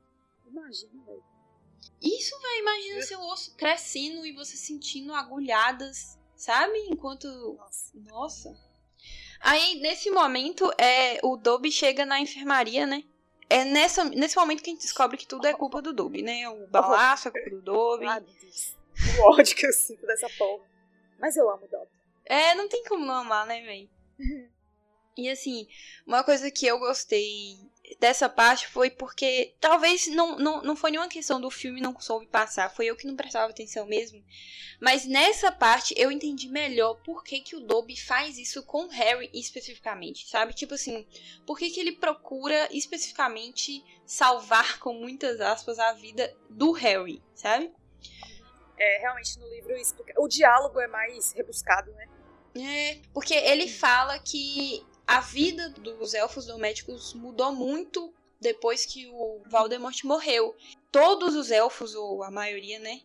Imagina, 0.46 1.04
velho. 1.04 1.22
Isso, 2.00 2.36
velho, 2.40 2.60
imagina 2.60 3.02
seu 3.02 3.20
osso 3.20 3.54
crescendo 3.56 4.26
e 4.26 4.32
você 4.32 4.56
sentindo 4.56 5.14
agulhadas, 5.14 6.18
sabe? 6.42 6.76
Enquanto. 6.88 7.28
Nossa. 7.56 7.92
Nossa. 7.94 8.58
Aí, 9.40 9.80
nesse 9.80 10.10
momento, 10.10 10.70
é, 10.78 11.18
o 11.22 11.36
Dobby 11.36 11.70
chega 11.70 12.04
na 12.04 12.20
enfermaria, 12.20 12.86
né? 12.86 13.04
É 13.48 13.64
nessa, 13.64 14.04
nesse 14.04 14.36
momento 14.36 14.62
que 14.62 14.70
a 14.70 14.72
gente 14.72 14.82
descobre 14.82 15.16
que 15.16 15.26
tudo 15.26 15.46
é 15.46 15.52
culpa 15.52 15.82
do 15.82 15.92
Dobby, 15.92 16.22
né? 16.22 16.48
O 16.48 16.66
balaço 16.66 17.28
é 17.28 17.30
culpa 17.30 17.50
do 17.50 17.62
Dobby. 17.62 18.06
Ah, 18.06 18.18
Deus. 18.18 18.76
O 19.18 19.30
ódio 19.30 19.56
que 19.56 19.66
eu 19.66 19.72
sinto 19.72 20.06
dessa 20.06 20.28
porra. 20.38 20.64
Mas 21.18 21.36
eu 21.36 21.48
amo 21.50 21.64
o 21.64 21.68
Dobby. 21.68 21.90
É, 22.24 22.54
não 22.54 22.68
tem 22.68 22.84
como 22.84 23.04
não 23.04 23.14
amar, 23.14 23.46
né, 23.46 23.62
véi? 23.62 23.90
E 25.14 25.28
assim, 25.28 25.68
uma 26.06 26.24
coisa 26.24 26.50
que 26.50 26.66
eu 26.66 26.78
gostei 26.78 27.58
dessa 27.98 28.28
parte 28.28 28.68
foi 28.68 28.90
porque 28.90 29.54
talvez 29.60 30.06
não, 30.08 30.36
não, 30.36 30.62
não 30.62 30.76
foi 30.76 30.90
nenhuma 30.90 31.08
questão 31.08 31.40
do 31.40 31.50
filme 31.50 31.80
não 31.80 31.98
soube 32.00 32.26
passar, 32.26 32.70
foi 32.70 32.86
eu 32.86 32.96
que 32.96 33.06
não 33.06 33.16
prestava 33.16 33.50
atenção 33.50 33.86
mesmo. 33.86 34.22
Mas 34.80 35.06
nessa 35.06 35.52
parte 35.52 35.94
eu 35.96 36.10
entendi 36.10 36.48
melhor 36.48 36.94
por 37.04 37.22
que, 37.22 37.40
que 37.40 37.56
o 37.56 37.60
Dobby 37.60 37.96
faz 37.96 38.38
isso 38.38 38.62
com 38.64 38.86
o 38.86 38.88
Harry 38.88 39.30
especificamente, 39.32 40.28
sabe? 40.28 40.52
Tipo 40.52 40.74
assim, 40.74 41.06
por 41.46 41.58
que, 41.58 41.70
que 41.70 41.80
ele 41.80 41.92
procura 41.92 42.68
especificamente 42.72 43.84
salvar, 44.04 44.78
com 44.78 44.94
muitas 44.94 45.40
aspas, 45.40 45.78
a 45.78 45.92
vida 45.92 46.36
do 46.50 46.72
Harry, 46.72 47.22
sabe? 47.34 47.72
É, 48.76 48.98
realmente 48.98 49.38
no 49.38 49.48
livro 49.48 49.76
explica. 49.76 50.14
O 50.20 50.26
diálogo 50.26 50.80
é 50.80 50.88
mais 50.88 51.32
rebuscado, 51.32 51.92
né? 51.92 52.08
É, 52.54 53.00
porque 53.14 53.34
ele 53.34 53.68
fala 53.68 54.18
que 54.18 54.84
a 55.06 55.20
vida 55.20 55.68
dos 55.70 56.14
elfos 56.14 56.46
domésticos 56.46 57.14
mudou 57.14 57.52
muito 57.52 58.12
depois 58.40 58.84
que 58.84 59.06
o 59.06 59.40
Voldemort 59.46 60.02
morreu. 60.04 60.54
Todos 60.90 61.34
os 61.34 61.50
elfos, 61.50 61.94
ou 61.94 62.22
a 62.22 62.30
maioria, 62.30 62.78
né, 62.78 63.00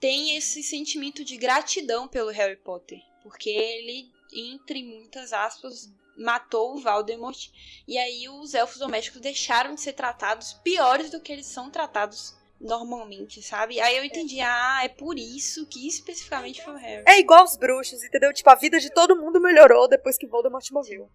tem 0.00 0.36
esse 0.36 0.62
sentimento 0.62 1.24
de 1.24 1.36
gratidão 1.36 2.06
pelo 2.06 2.30
Harry 2.30 2.56
Potter, 2.56 3.00
porque 3.22 3.50
ele, 3.50 4.10
entre 4.32 4.82
muitas 4.82 5.32
aspas, 5.32 5.90
matou 6.16 6.74
o 6.74 6.80
Voldemort 6.80 7.50
e 7.86 7.98
aí 7.98 8.28
os 8.28 8.54
elfos 8.54 8.78
domésticos 8.78 9.20
deixaram 9.20 9.74
de 9.74 9.80
ser 9.80 9.92
tratados 9.92 10.54
piores 10.54 11.10
do 11.10 11.20
que 11.20 11.32
eles 11.32 11.46
são 11.46 11.70
tratados 11.70 12.34
normalmente, 12.58 13.42
sabe? 13.42 13.80
Aí 13.80 13.96
eu 13.96 14.04
entendi, 14.04 14.40
ah, 14.40 14.80
é 14.82 14.88
por 14.88 15.18
isso 15.18 15.66
que 15.66 15.86
especificamente 15.86 16.62
foi 16.62 16.72
o 16.72 16.78
Harry. 16.78 17.04
É 17.06 17.18
igual 17.18 17.44
os 17.44 17.56
bruxos, 17.56 18.02
entendeu? 18.02 18.32
Tipo, 18.32 18.50
a 18.50 18.54
vida 18.54 18.80
de 18.80 18.90
todo 18.90 19.16
mundo 19.16 19.40
melhorou 19.40 19.86
depois 19.86 20.16
que 20.16 20.26
Voldemort 20.26 20.66
morreu. 20.70 21.10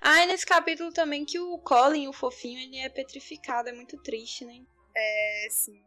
Ah, 0.00 0.22
e 0.22 0.26
nesse 0.26 0.46
capítulo 0.46 0.92
também 0.92 1.24
que 1.24 1.38
o 1.38 1.58
Colin, 1.58 2.08
o 2.08 2.12
fofinho, 2.12 2.58
ele 2.58 2.78
é 2.78 2.88
petrificado, 2.88 3.68
é 3.68 3.72
muito 3.72 3.96
triste, 4.02 4.44
né? 4.44 4.60
É, 4.94 5.46
sim. 5.50 5.80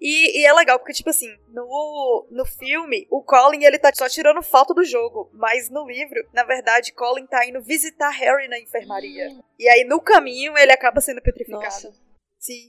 E, 0.00 0.40
e 0.40 0.46
é 0.46 0.52
legal, 0.52 0.78
porque, 0.78 0.92
tipo 0.92 1.10
assim, 1.10 1.28
no, 1.48 2.26
no 2.30 2.44
filme, 2.44 3.06
o 3.10 3.22
Colin, 3.22 3.64
ele 3.64 3.78
tá 3.78 3.90
só 3.94 4.08
tirando 4.08 4.42
foto 4.42 4.74
do 4.74 4.84
jogo. 4.84 5.30
Mas 5.32 5.70
no 5.70 5.86
livro, 5.86 6.20
na 6.32 6.44
verdade, 6.44 6.92
Colin 6.92 7.26
tá 7.26 7.46
indo 7.46 7.62
visitar 7.62 8.10
Harry 8.10 8.48
na 8.48 8.58
enfermaria. 8.58 9.28
Hum. 9.28 9.42
E 9.58 9.68
aí, 9.68 9.84
no 9.84 10.00
caminho, 10.00 10.56
ele 10.56 10.72
acaba 10.72 11.00
sendo 11.00 11.22
petrificado. 11.22 11.64
Nossa. 11.64 11.92
Sim. 12.38 12.68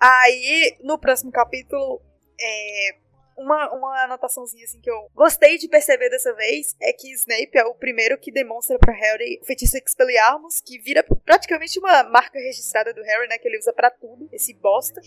Aí, 0.00 0.76
no 0.82 0.98
próximo 0.98 1.32
capítulo, 1.32 2.00
é, 2.40 2.96
uma, 3.40 3.72
uma 3.72 4.04
anotaçãozinha 4.04 4.64
assim 4.64 4.80
que 4.80 4.90
eu 4.90 5.10
gostei 5.14 5.58
de 5.58 5.68
perceber 5.68 6.10
dessa 6.10 6.32
vez 6.34 6.74
é 6.80 6.92
que 6.92 7.12
Snape 7.14 7.56
é 7.58 7.64
o 7.64 7.74
primeiro 7.74 8.18
que 8.18 8.30
demonstra 8.30 8.78
pra 8.78 8.92
Harry 8.92 9.38
o 9.42 9.44
feitiço 9.46 9.76
Expelliarmus, 9.76 10.60
que 10.60 10.78
vira 10.78 11.02
praticamente 11.24 11.78
uma 11.78 12.02
marca 12.04 12.38
registrada 12.38 12.92
do 12.92 13.02
Harry, 13.02 13.28
né? 13.28 13.38
Que 13.38 13.48
ele 13.48 13.58
usa 13.58 13.72
pra 13.72 13.90
tudo, 13.90 14.28
esse 14.32 14.54
bosta. 14.54 15.00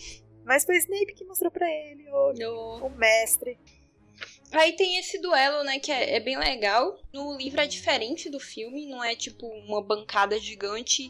Mas 0.44 0.64
foi 0.64 0.76
Snape 0.76 1.14
que 1.14 1.24
mostrou 1.24 1.50
pra 1.50 1.68
ele, 1.70 2.04
o, 2.10 2.86
o 2.86 2.90
mestre. 2.90 3.58
Aí 4.52 4.76
tem 4.76 4.98
esse 4.98 5.18
duelo, 5.20 5.64
né, 5.64 5.80
que 5.80 5.90
é, 5.90 6.16
é 6.16 6.20
bem 6.20 6.38
legal. 6.38 6.96
No 7.12 7.36
livro 7.36 7.60
é 7.60 7.66
diferente 7.66 8.30
do 8.30 8.38
filme, 8.38 8.86
não 8.86 9.02
é 9.02 9.16
tipo 9.16 9.46
uma 9.46 9.82
bancada 9.82 10.38
gigante 10.38 11.08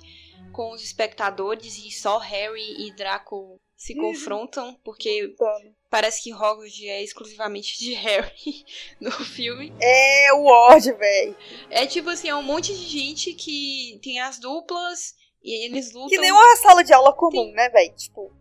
com 0.53 0.73
os 0.73 0.83
espectadores 0.83 1.77
e 1.79 1.91
só 1.91 2.17
Harry 2.19 2.87
e 2.87 2.95
Draco 2.95 3.61
se 3.77 3.93
Uhum. 3.95 4.13
confrontam, 4.13 4.81
porque 4.83 5.35
Toma. 5.37 5.74
Parece 5.95 6.21
que 6.25 6.35
Hogwarts 6.35 6.83
é 6.83 7.01
exclusivamente 7.05 7.79
de 7.79 7.95
Harry 7.95 8.65
no 9.01 9.13
filme. 9.13 9.73
É 9.81 10.33
o 10.33 10.45
ódio, 10.45 10.97
velho. 10.99 11.37
É 11.71 11.87
tipo 11.87 12.11
assim, 12.11 12.29
é 12.29 12.35
um 12.35 12.43
monte 12.43 12.75
de 12.75 12.85
gente 12.85 13.33
que 13.33 14.01
tem 14.03 14.19
as 14.19 14.41
duplas 14.41 15.15
e 15.41 15.65
eles 15.67 15.93
lutam. 15.93 16.09
Que 16.09 16.19
nem 16.19 16.33
uma 16.33 16.57
sala 16.57 16.83
de 16.83 16.93
aula 16.93 17.13
comum, 17.13 17.45
Sim. 17.45 17.53
né, 17.53 17.69
velho? 17.69 17.95
Tipo, 17.95 18.33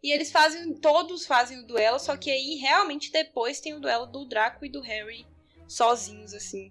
E 0.00 0.12
eles 0.12 0.30
fazem, 0.30 0.72
todos 0.74 1.26
fazem 1.26 1.58
o 1.58 1.66
duelo, 1.66 1.98
só 1.98 2.16
que 2.16 2.30
aí 2.30 2.54
realmente 2.54 3.10
depois 3.10 3.60
tem 3.60 3.74
o 3.74 3.80
duelo 3.80 4.06
do 4.06 4.24
Draco 4.28 4.64
e 4.64 4.68
do 4.70 4.80
Harry 4.80 5.26
sozinhos, 5.66 6.32
assim. 6.34 6.70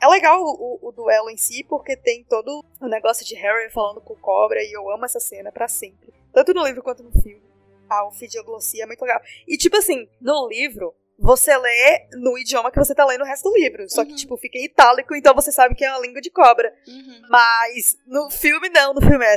é 0.00 0.06
legal 0.08 0.40
o, 0.42 0.78
o- 0.82 0.88
o 0.88 0.92
duelo 0.92 1.28
em 1.28 1.36
si, 1.36 1.62
porque 1.64 1.96
tem 1.96 2.24
todo 2.24 2.64
o 2.80 2.88
negócio 2.88 3.26
de 3.26 3.34
Harry 3.34 3.70
falando 3.70 4.00
com 4.00 4.14
o 4.14 4.18
Cobra, 4.20 4.62
e 4.62 4.72
eu 4.72 4.90
amo 4.90 5.04
essa 5.04 5.20
cena 5.20 5.52
pra 5.52 5.68
sempre. 5.68 6.14
Tanto 6.32 6.54
no 6.54 6.64
livro 6.64 6.82
quanto 6.82 7.02
no 7.02 7.12
filme. 7.22 7.42
A 7.88 8.06
ofidioglossia 8.06 8.84
é 8.84 8.86
muito 8.86 9.02
legal. 9.02 9.20
E, 9.46 9.56
tipo 9.56 9.76
assim, 9.76 10.08
no 10.20 10.48
livro, 10.48 10.94
você 11.18 11.56
lê 11.56 12.08
no 12.12 12.38
idioma 12.38 12.70
que 12.70 12.78
você 12.78 12.94
tá 12.94 13.04
lendo 13.04 13.22
o 13.22 13.24
resto 13.26 13.48
do 13.50 13.56
livro. 13.56 13.88
Só 13.90 14.04
que, 14.04 14.10
Uhum. 14.12 14.16
tipo, 14.16 14.36
fica 14.36 14.58
em 14.58 14.64
itálico, 14.66 15.14
então 15.14 15.34
você 15.34 15.50
sabe 15.50 15.74
que 15.74 15.84
é 15.84 15.90
uma 15.90 16.00
língua 16.00 16.20
de 16.20 16.30
cobra. 16.30 16.72
Uhum. 16.86 17.22
Mas 17.28 17.96
no 18.06 18.30
filme, 18.30 18.68
não. 18.68 18.94
No 18.94 19.00
filme 19.00 19.24
é... 19.24 19.36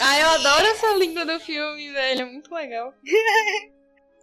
Ah, 0.00 0.18
eu 0.20 0.28
adoro 0.30 0.66
essa 0.66 0.94
língua 0.94 1.24
do 1.24 1.38
filme, 1.38 1.92
velho. 1.92 2.22
É 2.22 2.24
muito 2.24 2.52
legal. 2.54 2.92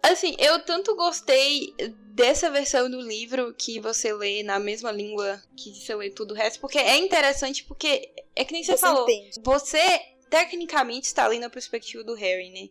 Assim, 0.02 0.34
eu 0.38 0.58
tanto 0.64 0.96
gostei 0.96 1.74
dessa 2.14 2.50
versão 2.50 2.90
do 2.90 3.00
livro 3.00 3.54
que 3.54 3.78
você 3.80 4.12
lê 4.14 4.42
na 4.42 4.58
mesma 4.58 4.90
língua 4.90 5.40
que 5.56 5.74
você 5.74 5.94
lê 5.94 6.10
tudo 6.10 6.32
o 6.32 6.36
resto, 6.36 6.58
porque 6.60 6.78
é 6.78 6.96
interessante, 6.96 7.64
porque 7.64 8.10
é 8.34 8.44
que 8.44 8.52
nem 8.52 8.62
você, 8.64 8.72
Você 8.72 8.78
falou. 8.78 9.02
entende. 9.08 9.40
Você, 9.42 10.00
tecnicamente, 10.30 11.06
está 11.06 11.24
ali 11.24 11.38
na 11.38 11.50
perspectiva 11.50 12.04
do 12.04 12.14
Harry, 12.14 12.50
né? 12.50 12.70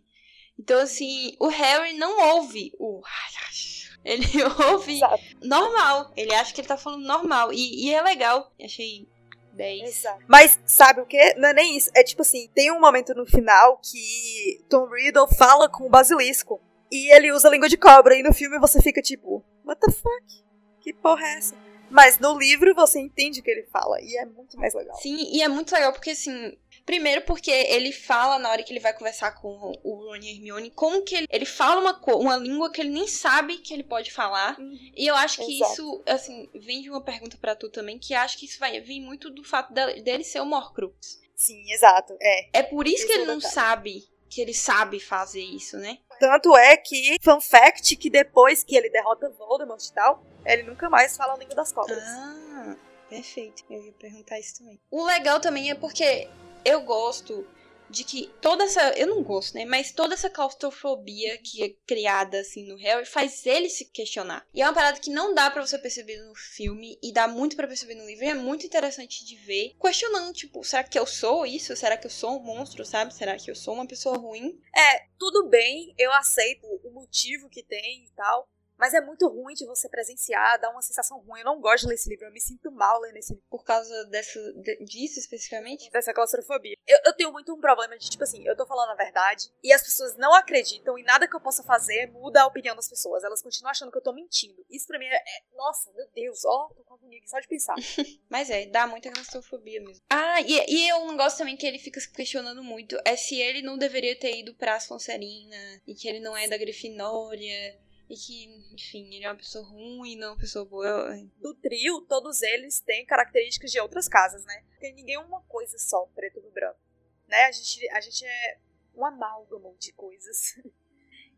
Então, 0.58 0.80
assim, 0.80 1.36
o 1.39 1.48
Harry 1.48 1.94
não 1.94 2.36
ouve 2.36 2.72
o. 2.80 3.01
Ele 4.04 4.25
ouve 4.66 4.96
Exato. 4.96 5.24
normal. 5.44 6.12
Ele 6.16 6.34
acha 6.34 6.54
que 6.54 6.62
ele 6.62 6.68
tá 6.70 6.78
falando 6.78 7.06
normal. 7.06 7.51
E, 7.51 7.86
e 7.86 7.94
é 7.94 8.01
legal. 8.01 8.50
Achei 8.63 9.06
10. 9.54 9.89
Exato. 9.89 10.24
Mas 10.25 10.58
sabe 10.66 11.01
o 11.01 11.06
que? 11.06 11.34
Não 11.36 11.50
é 11.50 11.54
nem 11.54 11.75
isso. 11.75 11.92
É 11.94 12.01
tipo 12.01 12.22
assim, 12.22 12.50
tem 12.56 12.72
um 12.72 12.80
momento 12.80 13.13
no 13.13 13.25
final 13.25 13.78
que 13.84 14.63
Tom 14.70 14.88
Riddle 14.89 15.28
fala 15.36 15.68
com 15.68 15.86
o 15.86 15.89
basilisco. 15.89 16.62
E 16.89 17.13
ele 17.13 17.32
usa 17.34 17.50
a 17.50 17.51
língua 17.51 17.68
de 17.68 17.78
cobra. 17.78 18.16
E 18.16 18.24
no 18.24 18.34
filme 18.34 18.58
você 18.58 18.82
fica 18.82 19.01
tipo, 19.01 19.44
what 19.66 19.80
the 19.82 19.92
fuck? 19.92 20.44
Que 20.80 20.94
porra 20.94 21.28
é 21.28 21.38
essa? 21.38 21.56
Mas 21.89 22.20
no 22.20 22.38
livro 22.38 22.74
você 22.74 23.00
entende 23.00 23.42
o 23.42 23.44
que 23.44 23.51
ele 23.51 23.68
fala. 23.72 24.01
E 24.01 24.18
é 24.18 24.25
muito 24.25 24.58
mais 24.58 24.74
legal. 24.74 24.96
Sim, 24.96 25.18
e 25.32 25.42
é 25.42 25.48
muito 25.48 25.74
legal 25.74 25.92
porque, 25.92 26.12
assim, 26.12 26.58
Primeiro 26.89 27.22
porque 27.22 27.51
ele 27.51 27.91
fala 27.91 28.39
na 28.39 28.50
hora 28.50 28.63
que 28.63 28.74
ele 28.74 28.79
vai 28.79 28.91
conversar 28.91 29.34
com 29.34 29.79
o 29.84 29.93
Ron 29.93 30.15
e 30.15 30.31
Hermione, 30.31 30.72
como 30.72 31.03
que 31.03 31.13
ele, 31.13 31.27
ele 31.29 31.46
fala 31.46 31.81
uma, 31.81 32.15
uma 32.15 32.36
língua 32.36 32.72
que 32.72 32.81
ele 32.81 32.89
nem 32.89 33.08
sabe 33.08 33.60
que 33.60 33.72
ele 33.72 33.84
pode 33.84 34.12
falar. 34.12 34.60
Uhum. 34.60 34.75
E 34.98 35.05
eu 35.05 35.13
acho 35.13 35.38
que 35.38 35.55
Exato. 35.55 35.72
isso, 35.72 36.03
assim, 36.08 36.50
vem 36.55 36.81
de 36.81 36.89
uma 36.89 37.03
pergunta 37.03 37.38
para 37.38 37.55
tu 37.55 37.69
também, 37.69 38.00
que 38.00 38.15
acho 38.15 38.39
que 38.39 38.48
isso 38.48 38.60
vai 38.60 38.81
vir 38.81 39.01
muito 39.01 39.29
do 39.29 39.43
fato 39.43 39.72
dele 39.72 40.24
ser 40.24 40.39
o 40.39 40.46
Morcrux. 40.48 41.19
Sim, 41.36 41.72
exato, 41.72 42.17
é. 42.19 42.50
É 42.53 42.63
por 42.63 42.88
isso 42.88 43.03
Esse 43.03 43.05
que 43.05 43.13
ele 43.13 43.24
é 43.25 43.27
não 43.27 43.39
sabe 43.39 44.10
que 44.27 44.41
ele 44.41 44.55
sabe 44.55 45.00
fazer 45.00 45.43
isso, 45.43 45.77
né? 45.77 46.00
Tanto 46.19 46.58
é 46.58 46.75
que, 46.75 47.17
fun 47.22 47.39
fact, 47.39 47.98
que 47.98 48.10
depois 48.10 48.63
que 48.63 48.75
ele 48.75 48.89
derrota 48.89 49.29
Voldemort 49.29 49.86
e 49.86 49.93
tal, 49.93 50.24
ele 50.43 50.63
nunca 50.63 50.89
mais 50.89 51.15
fala 51.15 51.36
a 51.36 51.38
língua 51.38 51.53
das 51.53 51.72
cobras. 51.72 52.01
Ah, 52.03 52.75
perfeito. 53.08 53.63
Eu 53.69 53.79
ia 53.84 53.91
perguntar 53.91 54.39
isso 54.39 54.58
também. 54.58 54.79
O 54.89 55.05
legal 55.05 55.39
também 55.39 55.69
é 55.69 55.75
porque 55.75 56.27
eu 56.66 56.82
gosto 56.82 57.46
de 57.89 58.04
que 58.04 58.32
toda 58.42 58.63
essa. 58.63 58.92
Eu 58.92 59.08
não 59.08 59.24
gosto, 59.24 59.56
né? 59.56 59.66
Mas 59.66 59.92
toda 59.92 60.13
essa 60.13 60.30
claustrofobia 60.30 61.38
que 61.39 61.63
é 61.63 61.70
criada 61.88 62.39
assim 62.39 62.63
no 62.68 62.78
Harry 62.78 63.06
faz 63.06 63.46
ele 63.46 63.70
se 63.70 63.86
questionar. 63.86 64.46
E 64.54 64.62
é 64.62 64.66
uma 64.66 64.74
parada 64.74 65.00
que 65.00 65.10
não 65.10 65.34
dá 65.34 65.50
para 65.50 65.66
você 65.66 65.78
perceber 65.78 66.18
no 66.18 66.36
filme 66.36 66.98
e 67.01 67.12
dá 67.12 67.28
muito 67.28 67.56
para 67.56 67.68
perceber 67.68 67.96
no 67.96 68.06
livro. 68.06 68.24
E 68.24 68.30
é 68.30 68.34
muito 68.34 68.66
interessante 68.66 69.25
de 69.25 69.36
ver. 69.36 69.75
Questionando, 69.82 70.34
tipo, 70.34 70.63
será 70.63 70.84
que 70.84 71.00
eu 71.00 71.06
sou 71.06 71.46
isso? 71.46 71.75
Será 71.75 71.98
que 71.98 72.06
eu 72.06 72.12
sou 72.12 72.39
um 72.39 72.44
monstro, 72.44 72.86
sabe? 72.86 73.13
Será 73.13 73.36
que 73.38 73.50
eu 73.50 73.56
sou 73.56 73.74
uma 73.74 73.88
pessoa 73.88 74.18
ruim? 74.18 74.60
É, 74.75 75.06
tudo 75.18 75.48
bem, 75.50 75.94
eu 75.98 76.12
aceito 76.13 76.66
o 76.84 76.92
motivo 76.92 77.50
que 77.50 77.63
tem 77.63 78.06
e 78.06 78.10
tal. 78.16 78.48
Mas 78.79 78.93
é 78.93 79.01
muito 79.01 79.27
ruim 79.27 79.53
de 79.53 79.65
você 79.65 79.89
presenciar, 79.89 80.59
dá 80.59 80.69
uma 80.69 80.81
sensação 80.81 81.19
ruim. 81.19 81.41
Eu 81.41 81.45
não 81.45 81.59
gosto 81.59 81.83
de 81.83 81.89
ler 81.89 81.95
esse 81.95 82.09
livro, 82.09 82.25
eu 82.25 82.31
me 82.31 82.39
sinto 82.39 82.71
mal 82.71 83.00
lendo 83.01 83.17
esse 83.17 83.33
livro. 83.33 83.45
Por 83.50 83.63
causa 83.63 84.05
dessa, 84.05 84.39
disso 84.86 85.19
especificamente? 85.19 85.91
Dessa 85.91 86.13
claustrofobia. 86.13 86.77
Eu, 86.88 86.98
eu 87.05 87.13
tenho 87.13 87.31
muito 87.31 87.53
um 87.53 87.59
problema 87.59 87.98
de, 87.98 88.09
tipo 88.09 88.24
assim, 88.24 88.48
eu 88.48 88.55
tô 88.55 88.65
falando 88.65 88.91
a 88.91 88.95
verdade 88.95 89.51
e 89.62 89.74
as 89.74 89.83
pessoas 89.83 90.15
não 90.15 90.33
acreditam 90.33 90.98
e 90.98 91.03
nada 91.03 91.27
que 91.27 91.36
eu 91.36 91.41
possa 91.41 91.62
fazer 91.62 92.07
muda 92.12 92.41
a 92.41 92.48
opinião 92.48 92.75
das 92.75 92.88
pessoas. 92.88 93.24
Elas 93.24 93.41
continuam 93.41 93.71
achando 93.71 93.91
que 93.91 93.98
eu 93.98 94.03
tô 94.03 94.13
mentindo. 94.13 94.65
Isso 94.69 94.88
pra 94.88 94.98
mim 94.98 95.05
é. 95.05 95.15
é 95.15 95.43
nossa, 95.55 95.91
meu 95.91 96.07
Deus, 96.15 96.45
ó, 96.45 96.69
tô 96.69 96.83
com 96.83 96.93
agonia 96.93 97.19
só 97.25 97.39
de 97.39 97.48
pensar. 97.48 97.75
Mas 98.29 98.50
é, 98.50 98.65
dá 98.67 98.88
muita 98.88 99.12
claustrofobia 99.12 99.81
mesmo. 99.81 100.01
Ah, 100.09 100.41
e, 100.41 100.88
e 100.88 100.93
um 100.93 101.12
negócio 101.12 101.38
também 101.38 101.57
que 101.57 101.67
ele 101.67 101.79
fica 101.79 102.00
se 102.00 102.09
questionando 102.09 102.63
muito 102.63 102.98
é 103.03 103.17
se 103.17 103.39
ele 103.39 103.62
não 103.62 103.77
deveria 103.77 104.17
ter 104.17 104.38
ido 104.38 104.55
pra 104.55 104.79
Sonserina 104.79 105.81
e 105.86 105.93
que 105.93 106.07
ele 106.07 106.21
não 106.21 106.36
é 106.36 106.48
da 106.48 106.57
Grifinória 106.57 107.88
e 108.10 108.16
que, 108.16 108.74
enfim, 108.74 109.13
ele 109.13 109.25
é 109.25 109.30
uma 109.30 109.38
pessoa 109.38 109.63
ruim, 109.63 110.18
não 110.18 110.30
uma 110.30 110.39
pessoa 110.39 110.66
boa. 110.66 111.16
Do 111.38 111.54
trio, 111.54 112.01
todos 112.01 112.42
eles 112.42 112.80
têm 112.80 113.06
características 113.06 113.72
de 113.72 113.80
outras 113.80 114.08
casas, 114.08 114.44
né? 114.46 114.63
Tem 114.80 114.94
ninguém 114.96 115.18
uma 115.20 115.42
coisa 115.44 115.78
só, 115.78 116.08
preto 116.16 116.42
no 116.42 116.50
branco. 116.50 116.80
Né? 117.28 117.46
A 117.46 117.51
gente, 117.51 117.89
a 117.92 118.01
gente 118.01 118.25
é 118.25 118.58
um 118.96 119.06
amálgamo 119.06 119.75
de 119.80 119.94
coisas. 119.94 120.60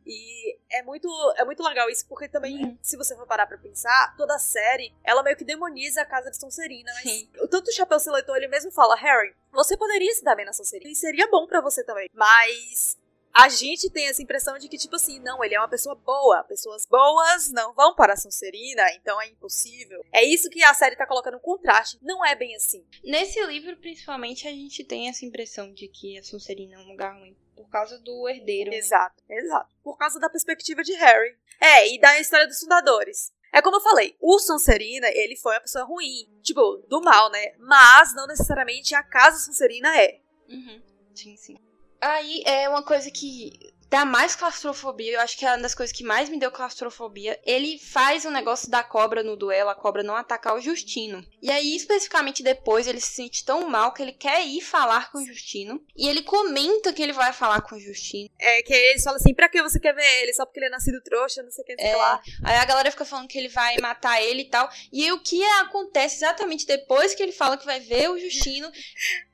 E 0.03 0.57
é 0.71 0.81
muito, 0.81 1.07
é 1.37 1.45
muito 1.45 1.61
legal 1.61 1.87
isso, 1.87 2.07
porque 2.07 2.27
também, 2.27 2.65
uhum. 2.65 2.77
se 2.81 2.97
você 2.97 3.15
for 3.15 3.27
parar 3.27 3.45
pra 3.45 3.59
pensar, 3.59 4.15
toda 4.17 4.35
a 4.35 4.39
série, 4.39 4.91
ela 5.03 5.21
meio 5.21 5.37
que 5.37 5.43
demoniza 5.43 6.01
a 6.01 6.05
casa 6.05 6.31
de 6.31 6.37
Sonserina. 6.37 6.91
Mas 6.95 7.03
Sim. 7.03 7.29
tanto 7.51 7.69
o 7.69 7.71
Chapéu 7.71 7.99
Seletor, 7.99 8.35
ele 8.35 8.47
mesmo 8.47 8.71
fala, 8.71 8.95
Harry, 8.95 9.35
você 9.51 9.77
poderia 9.77 10.11
se 10.13 10.23
dar 10.23 10.35
bem 10.35 10.43
na 10.43 10.53
Sonserina. 10.53 10.91
E 10.91 10.95
seria 10.95 11.29
bom 11.29 11.45
para 11.45 11.61
você 11.61 11.83
também. 11.83 12.09
Mas 12.13 12.97
a 13.33 13.49
gente 13.49 13.89
tem 13.89 14.07
essa 14.07 14.21
impressão 14.21 14.57
de 14.57 14.67
que, 14.67 14.77
tipo 14.77 14.95
assim, 14.95 15.19
não, 15.19 15.43
ele 15.43 15.55
é 15.55 15.59
uma 15.59 15.67
pessoa 15.67 15.95
boa. 15.95 16.43
Pessoas 16.43 16.85
boas 16.85 17.51
não 17.51 17.73
vão 17.73 17.95
para 17.95 18.13
a 18.13 18.17
Sonserina, 18.17 18.83
então 18.93 19.21
é 19.21 19.27
impossível. 19.27 20.03
É 20.11 20.23
isso 20.23 20.49
que 20.49 20.63
a 20.63 20.73
série 20.73 20.95
tá 20.95 21.05
colocando 21.05 21.37
um 21.37 21.41
contraste. 21.41 21.97
Não 22.01 22.25
é 22.25 22.35
bem 22.35 22.55
assim. 22.55 22.85
Nesse 23.03 23.43
livro, 23.45 23.75
principalmente, 23.77 24.47
a 24.47 24.51
gente 24.51 24.83
tem 24.83 25.09
essa 25.09 25.25
impressão 25.25 25.71
de 25.73 25.87
que 25.87 26.17
a 26.17 26.23
Sonserina 26.23 26.75
é 26.75 26.79
um 26.79 26.89
lugar 26.89 27.17
ruim. 27.17 27.35
Por 27.55 27.69
causa 27.69 27.99
do 27.99 28.27
herdeiro. 28.27 28.73
Exato, 28.73 29.23
exato. 29.29 29.73
Por 29.83 29.97
causa 29.97 30.19
da 30.19 30.29
perspectiva 30.29 30.83
de 30.83 30.93
Harry. 30.93 31.37
É, 31.59 31.93
e 31.93 31.99
da 31.99 32.19
história 32.19 32.47
dos 32.47 32.59
fundadores. 32.59 33.31
É 33.53 33.61
como 33.61 33.77
eu 33.77 33.81
falei, 33.81 34.15
o 34.19 34.39
Sonserina, 34.39 35.07
ele 35.09 35.35
foi 35.35 35.53
uma 35.53 35.61
pessoa 35.61 35.85
ruim. 35.85 36.27
Tipo, 36.41 36.77
do 36.87 37.01
mal, 37.01 37.29
né? 37.29 37.53
Mas 37.59 38.15
não 38.15 38.25
necessariamente 38.25 38.95
a 38.95 39.03
casa 39.03 39.37
Sonserina 39.39 39.95
é. 40.01 40.19
Uhum. 40.49 40.81
Sim, 41.13 41.37
sim. 41.37 41.70
Aí 42.01 42.43
é 42.45 42.67
uma 42.67 42.83
coisa 42.83 43.11
que 43.11 43.51
dá 43.91 44.05
mais 44.05 44.37
claustrofobia. 44.37 45.15
Eu 45.15 45.19
acho 45.19 45.37
que 45.37 45.45
é 45.45 45.49
uma 45.49 45.61
das 45.61 45.75
coisas 45.75 45.93
que 45.93 46.01
mais 46.03 46.29
me 46.29 46.39
deu 46.39 46.49
claustrofobia. 46.49 47.37
Ele 47.45 47.77
faz 47.77 48.23
o 48.23 48.29
um 48.29 48.31
negócio 48.31 48.71
da 48.71 48.81
cobra 48.81 49.21
no 49.21 49.35
duelo, 49.35 49.69
a 49.69 49.75
cobra 49.75 50.01
não 50.01 50.15
atacar 50.15 50.55
o 50.55 50.61
Justino. 50.61 51.23
E 51.41 51.51
aí, 51.51 51.75
especificamente 51.75 52.41
depois, 52.41 52.87
ele 52.87 53.01
se 53.01 53.11
sente 53.11 53.43
tão 53.43 53.69
mal 53.69 53.93
que 53.93 54.01
ele 54.01 54.13
quer 54.13 54.47
ir 54.47 54.61
falar 54.61 55.11
com 55.11 55.17
o 55.17 55.25
Justino. 55.25 55.83
E 55.93 56.07
ele 56.07 56.21
comenta 56.21 56.93
que 56.93 57.03
ele 57.03 57.11
vai 57.11 57.33
falar 57.33 57.61
com 57.61 57.75
o 57.75 57.79
Justino. 57.79 58.29
É, 58.39 58.63
que 58.63 58.73
eles 58.73 59.03
falam 59.03 59.17
assim: 59.17 59.33
pra 59.33 59.49
que 59.49 59.61
você 59.61 59.77
quer 59.77 59.93
ver 59.93 60.21
ele? 60.21 60.33
Só 60.33 60.45
porque 60.45 60.59
ele 60.59 60.67
é 60.67 60.69
nascido 60.69 61.03
trouxa, 61.03 61.43
não 61.43 61.51
sei 61.51 61.61
o 61.61 61.67
que, 61.67 61.75
é, 61.77 61.93
lá. 61.93 62.21
Aí 62.45 62.55
a 62.55 62.65
galera 62.65 62.91
fica 62.91 63.03
falando 63.03 63.27
que 63.27 63.37
ele 63.37 63.49
vai 63.49 63.75
matar 63.81 64.21
ele 64.21 64.43
e 64.43 64.49
tal. 64.49 64.69
E 64.93 65.03
aí, 65.03 65.11
o 65.11 65.19
que 65.19 65.43
acontece 65.59 66.15
exatamente 66.15 66.65
depois 66.65 67.13
que 67.13 67.21
ele 67.21 67.33
fala 67.33 67.57
que 67.57 67.65
vai 67.65 67.81
ver 67.81 68.09
o 68.09 68.17
Justino. 68.17 68.71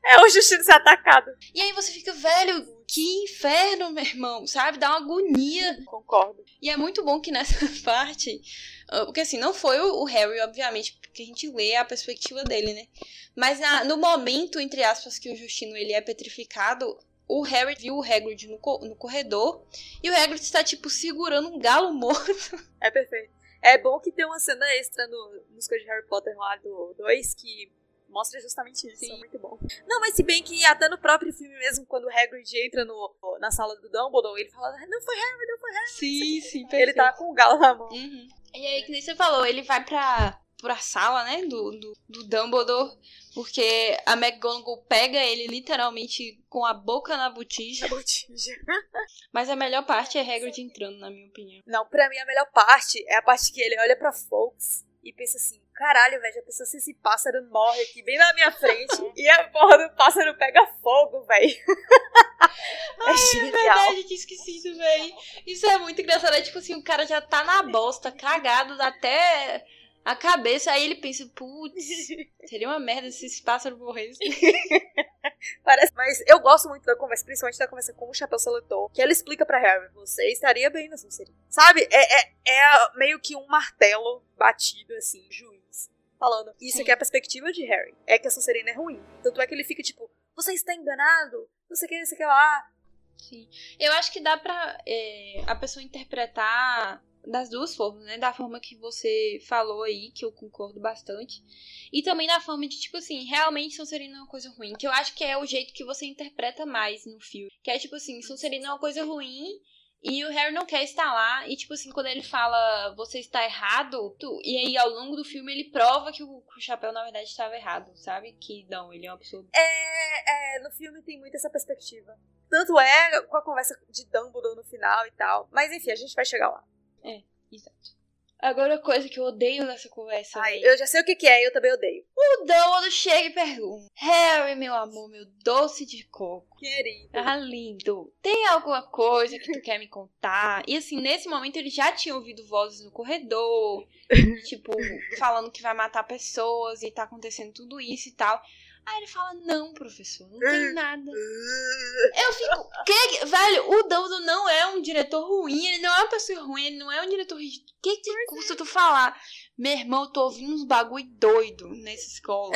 É 0.09 0.21
o 0.21 0.29
Justino 0.29 0.63
ser 0.63 0.71
atacado. 0.71 1.29
E 1.53 1.59
aí 1.59 1.73
você 1.73 1.91
fica, 1.91 2.13
velho, 2.13 2.76
que 2.87 3.23
inferno, 3.23 3.91
meu 3.91 4.03
irmão, 4.03 4.47
sabe? 4.47 4.77
Dá 4.77 4.89
uma 4.89 4.97
agonia. 4.97 5.83
Concordo. 5.85 6.43
E 6.61 6.69
é 6.69 6.77
muito 6.77 7.03
bom 7.03 7.19
que 7.19 7.31
nessa 7.31 7.55
parte. 7.83 8.41
Ah, 8.87 9.05
porque 9.05 9.19
assim, 9.21 9.37
não 9.37 9.53
foi 9.53 9.79
o 9.79 10.05
Harry, 10.05 10.39
obviamente, 10.39 10.97
porque 11.01 11.21
a 11.21 11.25
gente 11.25 11.51
lê 11.51 11.75
a 11.75 11.83
perspectiva 11.83 12.43
dele, 12.45 12.73
né? 12.73 12.87
Mas 13.35 13.59
na, 13.59 13.83
no 13.83 13.97
momento, 13.97 14.59
entre 14.59 14.83
aspas, 14.83 15.19
que 15.19 15.29
o 15.29 15.35
Justino 15.35 15.75
ele 15.75 15.91
é 15.91 15.99
petrificado, 15.99 16.97
o 17.27 17.41
Harry 17.41 17.75
viu 17.75 17.97
o 17.97 18.03
Hagrid 18.03 18.47
no, 18.47 18.57
no 18.57 18.95
corredor 18.95 19.67
e 20.01 20.09
o 20.09 20.15
Hagrid 20.15 20.41
está, 20.41 20.63
tipo, 20.63 20.89
segurando 20.89 21.49
um 21.49 21.59
galo 21.59 21.93
morto. 21.93 22.31
É 22.79 22.89
perfeito. 22.89 23.31
É 23.61 23.77
bom 23.77 23.99
que 23.99 24.11
tem 24.11 24.23
uma 24.23 24.39
cena 24.39 24.65
extra 24.75 25.07
no, 25.07 25.41
nos 25.49 25.67
coisas 25.67 25.83
de 25.83 25.91
Harry 25.91 26.07
Potter 26.07 26.37
lá 26.37 26.55
do 26.57 26.93
2 26.95 27.33
que 27.33 27.71
mostra 28.09 28.39
justamente 28.41 28.87
isso, 28.87 28.99
Sim. 28.99 29.13
é 29.13 29.17
muito 29.17 29.39
bom. 29.39 29.57
Não, 29.87 29.99
mas 29.99 30.15
se 30.15 30.23
bem 30.23 30.41
que 30.41 30.65
até 30.65 30.89
no 30.89 30.97
próprio 30.97 31.33
filme 31.33 31.55
mesmo, 31.57 31.85
quando 31.85 32.05
o 32.05 32.09
Hagrid 32.09 32.57
entra 32.65 32.85
no, 32.85 33.15
na 33.39 33.51
sala 33.51 33.75
do 33.75 33.89
Dumbledore, 33.89 34.41
ele 34.41 34.49
fala, 34.49 34.71
não 34.87 35.01
foi 35.01 35.15
Harry, 35.15 35.47
não 35.47 35.59
foi 35.59 35.71
Harry. 35.71 35.89
Sim, 35.89 36.41
sim, 36.41 36.67
perfeito. 36.67 36.89
Ele 36.89 36.93
tá 36.93 37.13
com 37.13 37.29
o 37.29 37.33
galo 37.33 37.59
na 37.59 37.75
mão. 37.75 37.89
Uhum. 37.89 38.27
E 38.53 38.65
aí, 38.65 38.83
que 38.83 38.91
nem 38.91 39.01
você 39.01 39.15
falou, 39.15 39.45
ele 39.45 39.61
vai 39.61 39.83
pra, 39.83 40.39
pra 40.61 40.77
sala, 40.77 41.23
né, 41.25 41.45
do, 41.45 41.71
do, 41.71 41.93
do 42.09 42.23
Dumbledore, 42.23 42.97
porque 43.33 43.97
a 44.05 44.13
McGonagall 44.13 44.83
pega 44.85 45.23
ele 45.23 45.47
literalmente 45.47 46.43
com 46.49 46.65
a 46.65 46.73
boca 46.73 47.15
na 47.15 47.29
botija. 47.29 47.87
Na 47.87 47.95
botija. 47.95 48.51
Mas 49.31 49.49
a 49.49 49.55
melhor 49.55 49.85
parte 49.85 50.17
é 50.17 50.21
Hagrid 50.21 50.59
entrando, 50.59 50.97
na 50.97 51.09
minha 51.09 51.27
opinião. 51.27 51.61
Não, 51.67 51.85
pra 51.85 52.09
mim 52.09 52.17
a 52.17 52.25
melhor 52.25 52.49
parte 52.51 53.03
é 53.07 53.15
a 53.15 53.21
parte 53.21 53.51
que 53.51 53.61
ele 53.61 53.79
olha 53.79 53.95
pra 53.95 54.11
Fawkes 54.11 54.85
e 55.03 55.13
pensa 55.13 55.37
assim, 55.37 55.61
caralho, 55.77 56.19
velho, 56.19 56.33
já 56.33 56.41
pensou 56.41 56.65
se 56.65 56.77
esse 56.77 56.93
pássaro 56.95 57.43
morre 57.51 57.81
aqui 57.83 58.01
bem 58.01 58.17
na 58.17 58.33
minha 58.33 58.51
frente 58.51 59.11
e 59.15 59.29
a 59.29 59.47
porra 59.49 59.77
do 59.77 59.95
pássaro 59.95 60.35
pega 60.35 60.65
fogo, 60.81 61.23
velho. 61.25 61.55
é. 63.05 63.47
É 63.47 63.51
verdade, 63.51 64.03
tinha 64.05 64.19
esquecido, 64.19 64.75
velho. 64.75 65.13
Isso 65.45 65.65
é 65.67 65.77
muito 65.77 66.01
engraçado. 66.01 66.33
É 66.33 66.41
tipo 66.41 66.57
assim, 66.57 66.75
o 66.75 66.83
cara 66.83 67.05
já 67.05 67.21
tá 67.21 67.43
na 67.43 67.63
bosta, 67.63 68.11
cagado 68.11 68.81
até 68.81 69.63
a 70.07 70.15
cabeça, 70.15 70.71
aí 70.71 70.85
ele 70.85 70.95
pensa, 70.95 71.29
putz, 71.35 72.07
seria 72.45 72.69
uma 72.69 72.79
merda 72.79 73.11
se 73.11 73.25
esse 73.25 73.43
pássaro 73.43 73.77
morresse. 73.77 74.17
Parece, 75.65 75.93
mas 75.93 76.23
eu 76.25 76.39
gosto 76.39 76.69
muito 76.69 76.85
da 76.85 76.95
conversa, 76.95 77.25
principalmente 77.25 77.59
da 77.59 77.67
conversa 77.67 77.91
com 77.91 78.09
o 78.09 78.13
Chapéu 78.13 78.39
Seletor, 78.39 78.89
que 78.91 79.01
ela 79.01 79.11
explica 79.11 79.45
pra 79.45 79.59
Harry, 79.59 79.89
você 79.93 80.31
estaria 80.31 80.69
bem 80.69 80.87
na 80.87 80.95
Sonserina. 80.95 81.37
Sabe? 81.49 81.85
É, 81.91 82.21
é, 82.21 82.33
é 82.47 82.97
meio 82.97 83.19
que 83.19 83.35
um 83.35 83.45
martelo 83.47 84.23
batido, 84.37 84.93
assim, 84.95 85.27
juiz 85.29 85.91
falando. 86.17 86.55
Isso 86.61 86.77
Sim. 86.77 86.83
aqui 86.83 86.91
é 86.91 86.93
a 86.93 86.97
perspectiva 86.97 87.51
de 87.51 87.65
Harry. 87.65 87.93
É 88.05 88.17
que 88.17 88.29
a 88.29 88.31
Sonserina 88.31 88.69
é 88.69 88.73
ruim. 88.73 89.03
Tanto 89.21 89.41
é 89.41 89.45
que 89.45 89.53
ele 89.53 89.65
fica 89.65 89.83
tipo, 89.83 90.09
você 90.33 90.53
está 90.53 90.73
enganado? 90.73 91.49
Não 91.69 91.75
sei 91.75 91.85
o 91.85 91.89
que, 91.89 91.99
não 91.99 92.05
sei 92.05 92.15
o 92.15 92.17
que 92.19 92.25
lá. 92.25 92.71
Sim. 93.17 93.49
Eu 93.77 93.91
acho 93.91 94.13
que 94.13 94.21
dá 94.21 94.37
pra 94.37 94.77
é, 94.87 95.43
a 95.45 95.55
pessoa 95.55 95.83
interpretar 95.83 97.03
das 97.29 97.49
duas 97.49 97.75
formas, 97.75 98.03
né? 98.05 98.17
Da 98.17 98.33
forma 98.33 98.59
que 98.59 98.77
você 98.77 99.39
falou 99.47 99.83
aí, 99.83 100.11
que 100.11 100.23
eu 100.23 100.31
concordo 100.31 100.79
bastante. 100.79 101.43
E 101.91 102.01
também 102.01 102.27
da 102.27 102.39
forma 102.39 102.67
de, 102.67 102.79
tipo 102.79 102.97
assim, 102.97 103.25
realmente 103.25 103.75
Sonserina 103.75 104.17
é 104.17 104.21
uma 104.21 104.27
coisa 104.27 104.49
ruim. 104.49 104.73
Que 104.73 104.87
eu 104.87 104.91
acho 104.91 105.13
que 105.13 105.23
é 105.23 105.37
o 105.37 105.45
jeito 105.45 105.73
que 105.73 105.83
você 105.83 106.05
interpreta 106.05 106.65
mais 106.65 107.05
no 107.05 107.19
filme. 107.19 107.51
Que 107.63 107.71
é 107.71 107.79
tipo 107.79 107.95
assim, 107.95 108.21
Sonserina 108.21 108.67
é 108.67 108.71
uma 108.71 108.79
coisa 108.79 109.03
ruim 109.03 109.59
e 110.03 110.23
o 110.23 110.29
Harry 110.29 110.53
não 110.53 110.65
quer 110.65 110.83
estar 110.83 111.11
lá. 111.11 111.47
E, 111.47 111.55
tipo 111.55 111.73
assim, 111.73 111.91
quando 111.91 112.07
ele 112.07 112.23
fala 112.23 112.93
você 112.95 113.19
está 113.19 113.43
errado, 113.43 114.15
tu, 114.19 114.39
e 114.43 114.57
aí 114.57 114.77
ao 114.77 114.89
longo 114.89 115.15
do 115.15 115.25
filme 115.25 115.51
ele 115.51 115.69
prova 115.69 116.11
que 116.11 116.23
o, 116.23 116.37
o 116.37 116.61
Chapéu, 116.61 116.91
na 116.91 117.03
verdade, 117.03 117.27
estava 117.27 117.55
errado, 117.55 117.91
sabe? 117.95 118.33
Que 118.33 118.65
não, 118.69 118.93
ele 118.93 119.05
é 119.05 119.11
uma 119.11 119.17
pessoa. 119.17 119.45
É, 119.53 120.55
é, 120.55 120.59
no 120.61 120.71
filme 120.71 121.01
tem 121.01 121.19
muito 121.19 121.35
essa 121.35 121.49
perspectiva. 121.49 122.17
Tanto 122.49 122.79
é 122.79 123.21
com 123.23 123.35
a 123.35 123.43
conversa 123.43 123.77
de 123.89 124.05
Dumbledore 124.05 124.55
no 124.55 124.63
final 124.63 125.05
e 125.05 125.11
tal. 125.11 125.49
Mas 125.51 125.71
enfim, 125.73 125.91
a 125.91 125.95
gente 125.95 126.15
vai 126.15 126.23
chegar 126.23 126.49
lá. 126.49 126.63
É, 127.07 127.21
exato. 127.51 127.97
Agora, 128.39 128.77
coisa 128.77 129.09
que 129.09 129.19
eu 129.19 129.23
odeio 129.23 129.65
nessa 129.65 129.89
conversa. 129.89 130.39
Ai, 130.39 130.59
véi. 130.59 130.69
eu 130.69 130.77
já 130.77 130.85
sei 130.85 131.01
o 131.01 131.05
que, 131.05 131.15
que 131.15 131.27
é 131.27 131.45
eu 131.45 131.51
também 131.51 131.73
odeio. 131.73 132.05
O 132.15 132.37
Dumbledore 132.37 132.91
chega 132.91 133.29
e 133.29 133.33
pergunta: 133.33 133.87
Harry, 133.95 134.55
meu 134.55 134.75
amor, 134.75 135.09
meu 135.09 135.25
doce 135.43 135.85
de 135.85 136.03
coco. 136.05 136.55
Querido. 136.57 137.09
Ah, 137.13 137.35
lindo. 137.35 138.13
Tem 138.21 138.45
alguma 138.47 138.83
coisa 138.83 139.39
que 139.39 139.51
tu 139.51 139.59
quer 139.61 139.79
me 139.79 139.87
contar? 139.87 140.63
E 140.67 140.77
assim, 140.77 141.01
nesse 141.01 141.27
momento 141.27 141.57
ele 141.57 141.69
já 141.69 141.91
tinha 141.91 142.15
ouvido 142.15 142.45
vozes 142.45 142.85
no 142.85 142.91
corredor, 142.91 143.87
tipo, 144.45 144.71
falando 145.17 145.51
que 145.51 145.63
vai 145.63 145.73
matar 145.73 146.03
pessoas 146.03 146.83
e 146.83 146.91
tá 146.91 147.03
acontecendo 147.03 147.53
tudo 147.53 147.81
isso 147.81 148.09
e 148.09 148.11
tal. 148.11 148.39
Aí 148.87 148.97
ele 148.99 149.07
fala: 149.07 149.33
Não, 149.43 149.73
professor, 149.73 150.25
não 150.29 150.39
tem 150.39 150.73
nada. 150.73 151.11
Eu 151.11 152.33
fico. 152.33 152.69
Que, 152.85 153.25
velho, 153.25 153.69
o 153.69 153.83
Dumbledore 153.83 154.25
não 154.25 154.47
é 154.47 154.67
um 154.67 154.81
diretor 154.81 155.27
ruim, 155.27 155.65
ele 155.67 155.81
não 155.81 155.93
é 155.93 155.99
uma 155.99 156.09
pessoa 156.09 156.41
ruim, 156.41 156.67
ele 156.67 156.77
não 156.77 156.89
é 156.89 157.01
um 157.01 157.09
diretor 157.09 157.37
rígido. 157.37 157.65
O 157.69 157.81
que 157.81 157.97
que 157.97 158.25
custa 158.27 158.55
tu 158.55 158.65
falar? 158.65 159.19
Meu 159.57 159.73
irmão, 159.73 160.03
eu 160.03 160.09
tô 160.11 160.23
ouvindo 160.23 160.53
uns 160.53 160.63
bagulho 160.63 161.05
doido 161.17 161.67
nessa 161.83 162.07
escola. 162.07 162.55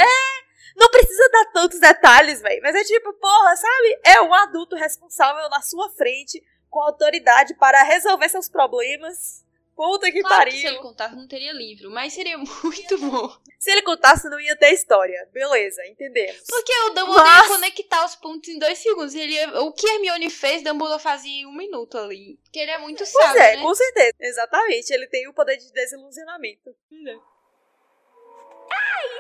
Não 0.78 0.90
precisa 0.90 1.30
dar 1.30 1.52
tantos 1.52 1.80
detalhes, 1.82 2.42
velho. 2.42 2.62
Mas 2.64 2.76
é 2.76 2.84
tipo, 2.86 3.12
porra, 3.14 3.56
sabe? 3.58 4.00
É 4.06 4.22
um 4.22 4.34
adulto 4.34 4.78
responsável 4.78 5.50
na 5.50 5.62
sua 5.62 5.90
frente, 5.90 6.42
com 6.70 6.80
autoridade 6.80 7.54
para 7.56 7.84
resolver 7.84 8.30
seus 8.30 8.48
problemas. 8.48 9.44
Puta 9.84 10.12
que 10.12 10.22
Claro 10.22 10.46
que 10.46 10.52
se 10.52 10.62
pariu. 10.64 10.76
ele 10.76 10.82
contasse 10.84 11.16
não 11.16 11.28
teria 11.28 11.52
livro, 11.54 11.90
mas 11.90 12.14
seria 12.14 12.38
muito 12.64 12.98
bom. 13.00 13.36
Se 13.58 13.72
ele 13.72 13.82
contasse, 13.82 14.30
não 14.30 14.40
ia 14.40 14.56
ter 14.56 14.74
história. 14.74 15.28
Beleza, 15.34 15.84
entendemos. 15.88 16.44
Porque 16.48 16.72
o 16.86 16.90
Dumbledore 16.90 17.24
Mas- 17.24 17.44
ia 17.48 17.50
conectar 17.56 18.06
os 18.06 18.16
pontos 18.16 18.48
em 18.50 18.60
dois 18.60 18.78
segundos. 18.78 19.16
Ele 19.16 19.34
ia- 19.34 19.62
o 19.62 19.72
que 19.74 19.88
Hermione 19.88 20.30
fez, 20.30 20.64
Dumbledore 20.64 21.02
fazia 21.02 21.32
em 21.42 21.46
um 21.48 21.52
minuto 21.52 21.98
ali. 21.98 22.38
Porque 22.44 22.60
ele 22.60 22.70
é 22.72 22.78
muito 22.78 23.00
Pois 23.00 23.10
sábio, 23.10 23.42
é, 23.42 23.56
né? 23.58 23.62
com 23.64 23.74
certeza. 23.74 24.14
Exatamente. 24.20 24.94
Ele 24.94 25.08
tem 25.08 25.28
o 25.28 25.34
poder 25.34 25.58
de 25.58 25.72
desilusionamento. 25.74 26.76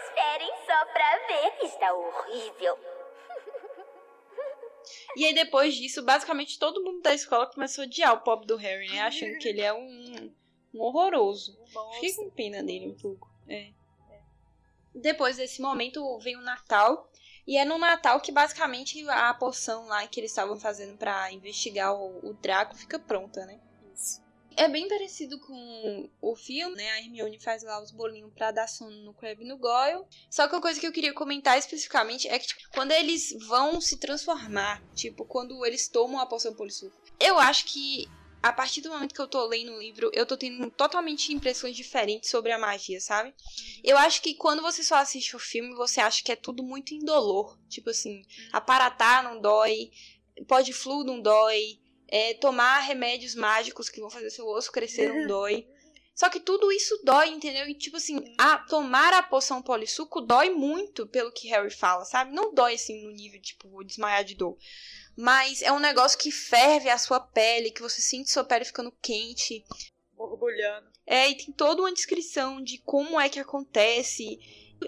Esperem 0.04 0.50
só 0.67 0.86
pra 0.86 1.17
ver 1.28 1.52
que 1.60 1.65
está 1.65 1.91
horrível. 1.93 2.78
E 5.15 5.26
aí 5.26 5.34
depois 5.34 5.76
disso, 5.76 6.02
basicamente 6.04 6.58
todo 6.58 6.84
mundo 6.84 7.02
da 7.02 7.13
escola 7.13 7.45
começou 7.45 7.84
a 7.84 7.86
odiar 7.88 8.13
o 8.13 8.21
pobre 8.21 8.47
do 8.47 8.56
Harry, 8.58 8.89
né? 8.89 9.02
Achando 9.02 9.38
que 9.38 9.47
ele 9.47 9.62
é 9.62 9.71
um, 9.71 10.34
um 10.73 10.81
horroroso. 10.81 11.57
Fiquei 11.93 12.13
com 12.13 12.29
pena 12.29 12.63
dele 12.63 12.88
um 12.88 12.95
pouco. 12.95 13.29
É. 13.47 13.71
Depois 14.93 15.38
desse 15.38 15.62
momento 15.62 16.17
vem 16.19 16.36
o 16.36 16.41
Natal. 16.41 17.10
E 17.47 17.57
é 17.57 17.65
no 17.65 17.77
Natal 17.77 18.21
que 18.21 18.31
basicamente 18.31 19.07
a 19.10 19.34
poção 19.34 19.88
lá 19.88 20.05
que 20.07 20.19
eles 20.19 20.31
estavam 20.31 20.60
fazendo 20.60 20.97
pra 20.97 21.31
investigar 21.31 21.93
o, 21.93 22.29
o 22.29 22.34
Draco 22.36 22.75
fica 22.75 22.99
pronta, 22.99 23.45
né? 23.45 23.60
Isso. 23.93 24.21
É 24.55 24.67
bem 24.67 24.88
parecido 24.88 25.39
com 25.39 26.10
o 26.21 26.36
filme, 26.36 26.75
né? 26.75 26.91
A 26.91 26.99
Hermione 26.99 27.39
faz 27.39 27.63
lá 27.63 27.81
os 27.81 27.89
bolinhos 27.89 28.31
pra 28.34 28.51
dar 28.51 28.67
sono 28.67 28.95
no 29.03 29.13
Crabbe 29.13 29.43
e 29.43 29.47
no 29.47 29.57
Goyle. 29.57 30.05
Só 30.29 30.47
que 30.47 30.55
a 30.55 30.62
coisa 30.62 30.79
que 30.79 30.86
eu 30.86 30.91
queria 30.91 31.13
comentar 31.13 31.57
especificamente 31.57 32.27
é 32.27 32.38
que 32.38 32.47
tipo, 32.47 32.62
quando 32.73 32.91
eles 32.91 33.34
vão 33.47 33.81
se 33.81 33.97
transformar, 33.97 34.84
tipo, 34.93 35.25
quando 35.25 35.65
eles 35.65 35.88
tomam 35.88 36.19
a 36.19 36.25
poção 36.25 36.53
polissuco, 36.53 36.95
eu 37.19 37.39
acho 37.39 37.65
que 37.65 38.07
a 38.41 38.51
partir 38.51 38.82
do 38.82 38.89
momento 38.89 39.13
que 39.13 39.21
eu 39.21 39.27
tô 39.27 39.45
lendo 39.45 39.73
o 39.73 39.80
livro, 39.80 40.10
eu 40.13 40.25
tô 40.25 40.36
tendo 40.36 40.69
totalmente 40.71 41.32
impressões 41.32 41.75
diferentes 41.75 42.30
sobre 42.30 42.51
a 42.51 42.58
magia, 42.58 42.99
sabe? 42.99 43.34
Eu 43.84 43.97
acho 43.97 44.21
que 44.21 44.34
quando 44.34 44.62
você 44.62 44.84
só 44.84 44.95
assiste 44.95 45.36
o 45.36 45.39
filme, 45.39 45.75
você 45.75 46.01
acha 46.01 46.23
que 46.23 46.32
é 46.32 46.36
tudo 46.36 46.63
muito 46.63 46.93
indolor. 46.93 47.58
Tipo 47.69 47.91
assim, 47.91 48.23
aparatar 48.51 49.23
não 49.23 49.39
dói, 49.39 49.91
pode 50.47 50.73
flu 50.73 51.04
não 51.04 51.21
dói, 51.21 51.80
é, 52.08 52.34
tomar 52.34 52.80
remédios 52.80 53.36
mágicos 53.36 53.89
que 53.89 54.01
vão 54.01 54.10
fazer 54.10 54.30
seu 54.32 54.47
osso 54.47 54.71
crescer 54.71 55.13
não 55.13 55.27
dói. 55.27 55.67
Só 56.13 56.30
que 56.30 56.39
tudo 56.39 56.71
isso 56.71 56.99
dói, 57.04 57.30
entendeu? 57.30 57.67
E 57.67 57.73
tipo 57.73 57.97
assim, 57.97 58.21
a, 58.38 58.58
tomar 58.58 59.13
a 59.13 59.23
poção 59.23 59.62
polissuco 59.62 60.21
dói 60.21 60.49
muito, 60.49 61.08
pelo 61.08 61.32
que 61.32 61.47
Harry 61.47 61.71
fala, 61.71 62.06
sabe? 62.06 62.32
Não 62.32 62.54
dói 62.54 62.75
assim 62.75 63.04
no 63.04 63.12
nível, 63.12 63.41
tipo, 63.41 63.84
desmaiar 63.84 64.23
de 64.23 64.36
dor. 64.36 64.58
Mas 65.17 65.62
é 65.62 65.71
um 65.71 65.80
negócio 65.80 66.17
que 66.17 66.32
ferve 66.32 66.89
a 66.89 66.97
sua 66.97 67.19
pele, 67.19 67.71
que 67.71 67.82
você 67.82 68.02
sente 68.02 68.32
sua 68.32 68.43
pele 68.43 68.65
ficando 68.65 68.91
quente. 69.02 69.63
Borbulhando. 70.15 70.89
É, 71.06 71.30
e 71.30 71.36
tem 71.36 71.52
toda 71.54 71.82
uma 71.82 71.93
descrição 71.93 72.62
de 72.62 72.78
como 72.80 73.19
é 73.19 73.28
que 73.30 73.39
acontece. 73.39 74.39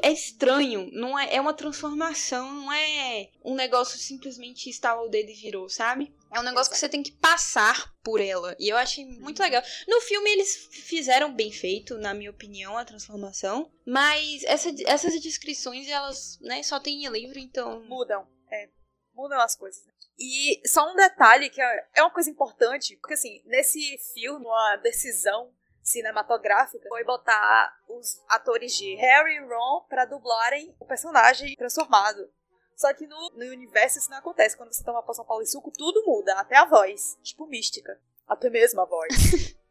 É 0.01 0.11
estranho, 0.11 0.89
não 0.91 1.19
é, 1.19 1.35
é 1.35 1.39
uma 1.39 1.53
transformação, 1.53 2.51
não 2.51 2.73
é 2.73 3.29
um 3.45 3.53
negócio 3.53 3.99
simplesmente 3.99 4.67
estala 4.67 5.03
o 5.03 5.07
dedo 5.07 5.29
e 5.29 5.35
virou, 5.35 5.69
sabe? 5.69 6.11
É 6.33 6.39
um 6.39 6.43
negócio 6.43 6.71
que 6.71 6.79
você 6.79 6.89
tem 6.89 7.03
que 7.03 7.11
passar 7.11 7.93
por 8.03 8.19
ela. 8.19 8.55
E 8.59 8.69
eu 8.69 8.77
achei 8.77 9.05
muito 9.05 9.39
legal. 9.39 9.61
No 9.87 10.01
filme 10.01 10.31
eles 10.31 10.67
fizeram 10.71 11.31
bem 11.31 11.51
feito, 11.51 11.95
na 11.99 12.11
minha 12.11 12.31
opinião, 12.31 12.75
a 12.75 12.83
transformação. 12.83 13.71
Mas 13.85 14.43
essa- 14.45 14.73
essas 14.87 15.21
descrições, 15.21 15.87
elas, 15.87 16.39
né, 16.41 16.63
só 16.63 16.79
tem 16.79 17.05
em 17.05 17.09
livro, 17.09 17.37
então. 17.37 17.83
Mudam. 17.83 18.27
É, 18.51 18.69
mudam 19.13 19.39
as 19.39 19.55
coisas. 19.55 19.83
E 20.19 20.61
só 20.67 20.91
um 20.91 20.95
detalhe 20.95 21.49
que 21.49 21.61
é 21.61 21.87
é 21.95 22.01
uma 22.03 22.11
coisa 22.11 22.29
importante, 22.29 22.95
porque 22.97 23.15
assim, 23.15 23.41
nesse 23.45 23.97
filme, 24.13 24.45
uma 24.45 24.75
decisão 24.77 25.51
cinematográfica 25.81 26.87
foi 26.87 27.03
botar 27.03 27.75
os 27.89 28.21
atores 28.29 28.73
de 28.75 28.95
Harry 28.95 29.35
e 29.35 29.39
Ron 29.39 29.85
pra 29.89 30.05
dublarem 30.05 30.75
o 30.79 30.85
personagem 30.85 31.55
transformado. 31.55 32.29
Só 32.75 32.93
que 32.93 33.05
no, 33.05 33.29
no 33.35 33.45
universo 33.51 33.99
isso 33.99 34.09
não 34.09 34.17
acontece. 34.17 34.57
Quando 34.57 34.73
você 34.73 34.83
toma 34.83 34.99
a 34.99 35.03
poção 35.03 35.25
suco 35.45 35.71
tudo 35.71 36.03
muda, 36.05 36.33
até 36.39 36.57
a 36.57 36.65
voz. 36.65 37.17
Tipo 37.21 37.45
mística. 37.45 37.99
Até 38.27 38.49
mesmo 38.49 38.81
a 38.81 38.85
voz. 38.85 39.13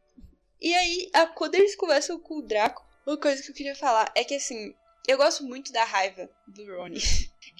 E 0.64 0.72
aí, 0.76 1.10
a- 1.12 1.26
quando 1.26 1.56
eles 1.56 1.74
conversam 1.74 2.20
com 2.20 2.36
o 2.38 2.42
Draco, 2.42 2.86
uma 3.04 3.18
coisa 3.18 3.42
que 3.42 3.50
eu 3.50 3.54
queria 3.54 3.74
falar 3.74 4.12
é 4.14 4.22
que 4.22 4.36
assim, 4.36 4.72
eu 5.08 5.16
gosto 5.18 5.42
muito 5.42 5.72
da 5.72 5.82
raiva 5.82 6.30
do 6.46 6.64
Ronnie. 6.76 7.02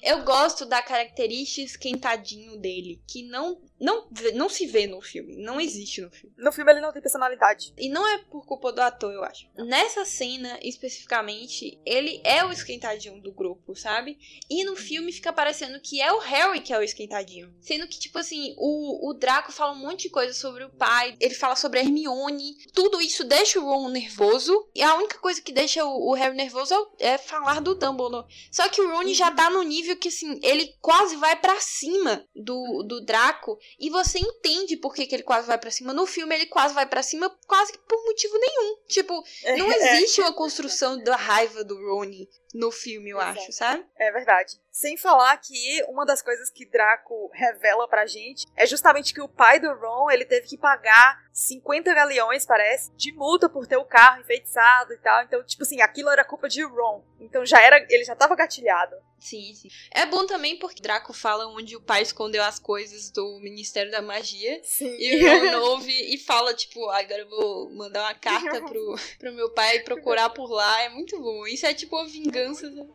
Eu 0.03 0.23
gosto 0.25 0.65
da 0.65 0.81
característica 0.81 1.65
esquentadinho 1.65 2.57
dele, 2.57 3.01
que 3.07 3.23
não, 3.23 3.61
não, 3.79 4.07
não 4.35 4.49
se 4.49 4.65
vê 4.65 4.87
no 4.87 5.01
filme, 5.01 5.35
não 5.37 5.59
existe 5.59 6.01
no 6.01 6.11
filme. 6.11 6.33
No 6.37 6.51
filme 6.51 6.71
ele 6.71 6.81
não 6.81 6.91
tem 6.91 7.01
personalidade. 7.01 7.73
E 7.77 7.89
não 7.89 8.07
é 8.07 8.17
por 8.17 8.45
culpa 8.45 8.71
do 8.71 8.81
ator, 8.81 9.11
eu 9.11 9.23
acho. 9.23 9.47
Nessa 9.57 10.05
cena, 10.05 10.57
especificamente, 10.61 11.79
ele 11.85 12.21
é 12.23 12.45
o 12.45 12.51
esquentadinho 12.51 13.21
do 13.21 13.31
grupo, 13.31 13.75
sabe? 13.75 14.17
E 14.49 14.63
no 14.63 14.75
filme 14.75 15.11
fica 15.11 15.33
parecendo 15.33 15.79
que 15.79 16.01
é 16.01 16.11
o 16.11 16.19
Harry 16.19 16.61
que 16.61 16.73
é 16.73 16.77
o 16.77 16.83
esquentadinho. 16.83 17.53
Sendo 17.61 17.87
que, 17.87 17.99
tipo 17.99 18.17
assim, 18.17 18.55
o, 18.57 19.09
o 19.09 19.13
Draco 19.13 19.51
fala 19.51 19.73
um 19.73 19.79
monte 19.79 20.03
de 20.03 20.09
coisa 20.09 20.33
sobre 20.33 20.63
o 20.63 20.69
pai, 20.69 21.15
ele 21.19 21.33
fala 21.33 21.55
sobre 21.55 21.79
a 21.79 21.83
Hermione. 21.83 22.57
Tudo 22.73 23.01
isso 23.01 23.23
deixa 23.23 23.59
o 23.59 23.65
Ron 23.65 23.89
nervoso. 23.89 24.69
E 24.73 24.81
a 24.81 24.95
única 24.95 25.17
coisa 25.19 25.41
que 25.41 25.51
deixa 25.51 25.83
o, 25.83 26.11
o 26.11 26.13
Harry 26.13 26.35
nervoso 26.35 26.73
é, 26.99 27.13
é 27.13 27.17
falar 27.17 27.59
do 27.59 27.75
Dumbledore. 27.75 28.27
Só 28.51 28.67
que 28.69 28.81
o 28.81 28.89
Ron 28.91 29.13
já 29.13 29.31
tá 29.31 29.49
no 29.49 29.63
nível 29.63 29.97
que, 29.97 30.07
assim, 30.07 30.39
ele 30.41 30.73
quase 30.79 31.15
vai 31.17 31.35
pra 31.35 31.59
cima 31.59 32.25
do, 32.35 32.83
do 32.83 33.01
Draco. 33.03 33.57
E 33.79 33.89
você 33.89 34.19
entende 34.19 34.77
por 34.77 34.93
que, 34.93 35.05
que 35.05 35.15
ele 35.15 35.23
quase 35.23 35.47
vai 35.47 35.57
pra 35.57 35.71
cima. 35.71 35.93
No 35.93 36.05
filme, 36.05 36.35
ele 36.35 36.45
quase 36.45 36.73
vai 36.73 36.85
pra 36.85 37.03
cima 37.03 37.29
quase 37.47 37.71
que 37.71 37.79
por 37.79 38.03
motivo 38.05 38.37
nenhum. 38.37 38.77
Tipo, 38.87 39.23
não 39.57 39.71
existe 39.73 40.21
uma 40.21 40.33
construção 40.33 41.01
da 41.03 41.15
raiva 41.15 41.63
do 41.63 41.75
Rony 41.75 42.27
no 42.53 42.71
filme, 42.71 43.09
eu 43.09 43.17
Exato. 43.17 43.39
acho, 43.39 43.51
sabe? 43.51 43.85
É 43.97 44.11
verdade. 44.11 44.61
Sem 44.71 44.97
falar 44.97 45.35
que 45.37 45.83
uma 45.87 46.05
das 46.05 46.21
coisas 46.21 46.49
que 46.49 46.65
Draco 46.65 47.29
revela 47.33 47.87
pra 47.87 48.05
gente 48.05 48.45
é 48.55 48.65
justamente 48.65 49.13
que 49.13 49.21
o 49.21 49.27
pai 49.27 49.59
do 49.59 49.73
Ron, 49.73 50.09
ele 50.11 50.25
teve 50.25 50.47
que 50.47 50.57
pagar 50.57 51.23
50 51.31 51.93
galeões, 51.93 52.45
parece, 52.45 52.91
de 52.95 53.11
multa 53.11 53.49
por 53.49 53.65
ter 53.67 53.77
o 53.77 53.85
carro 53.85 54.21
enfeitiçado 54.21 54.93
e 54.93 54.97
tal. 54.97 55.23
Então, 55.23 55.43
tipo 55.43 55.63
assim, 55.63 55.81
aquilo 55.81 56.09
era 56.09 56.23
culpa 56.23 56.47
de 56.47 56.63
Ron. 56.63 57.03
Então 57.19 57.45
já 57.45 57.61
era, 57.61 57.85
ele 57.89 58.03
já 58.03 58.15
tava 58.15 58.35
gatilhado. 58.35 58.95
Sim, 59.19 59.53
sim. 59.55 59.69
É 59.91 60.05
bom 60.05 60.27
também 60.27 60.59
porque 60.59 60.81
Draco 60.81 61.13
fala 61.13 61.47
onde 61.47 61.77
o 61.77 61.81
pai 61.81 62.01
escondeu 62.01 62.43
as 62.43 62.59
coisas 62.59 63.09
do 63.09 63.39
Ministério 63.39 63.89
da 63.89 64.01
Magia. 64.01 64.59
Sim. 64.63 64.93
E 64.99 65.25
o 65.25 65.51
Ron 65.51 65.61
ouve 65.71 65.93
e 66.13 66.17
fala, 66.17 66.53
tipo, 66.53 66.89
"Ah, 66.89 66.99
agora 66.99 67.21
eu 67.21 67.29
vou 67.29 67.69
mandar 67.73 68.01
uma 68.01 68.13
carta 68.15 68.59
pro, 68.67 68.95
pro 69.19 69.33
meu 69.33 69.49
pai 69.51 69.79
procurar 69.79 70.29
por 70.31 70.51
lá. 70.51 70.81
É 70.81 70.89
muito 70.89 71.17
bom. 71.21 71.47
Isso 71.47 71.65
é 71.65 71.73
tipo 71.73 71.95
uma 71.95 72.05
vingança. 72.05 72.42
Né? 72.51 72.87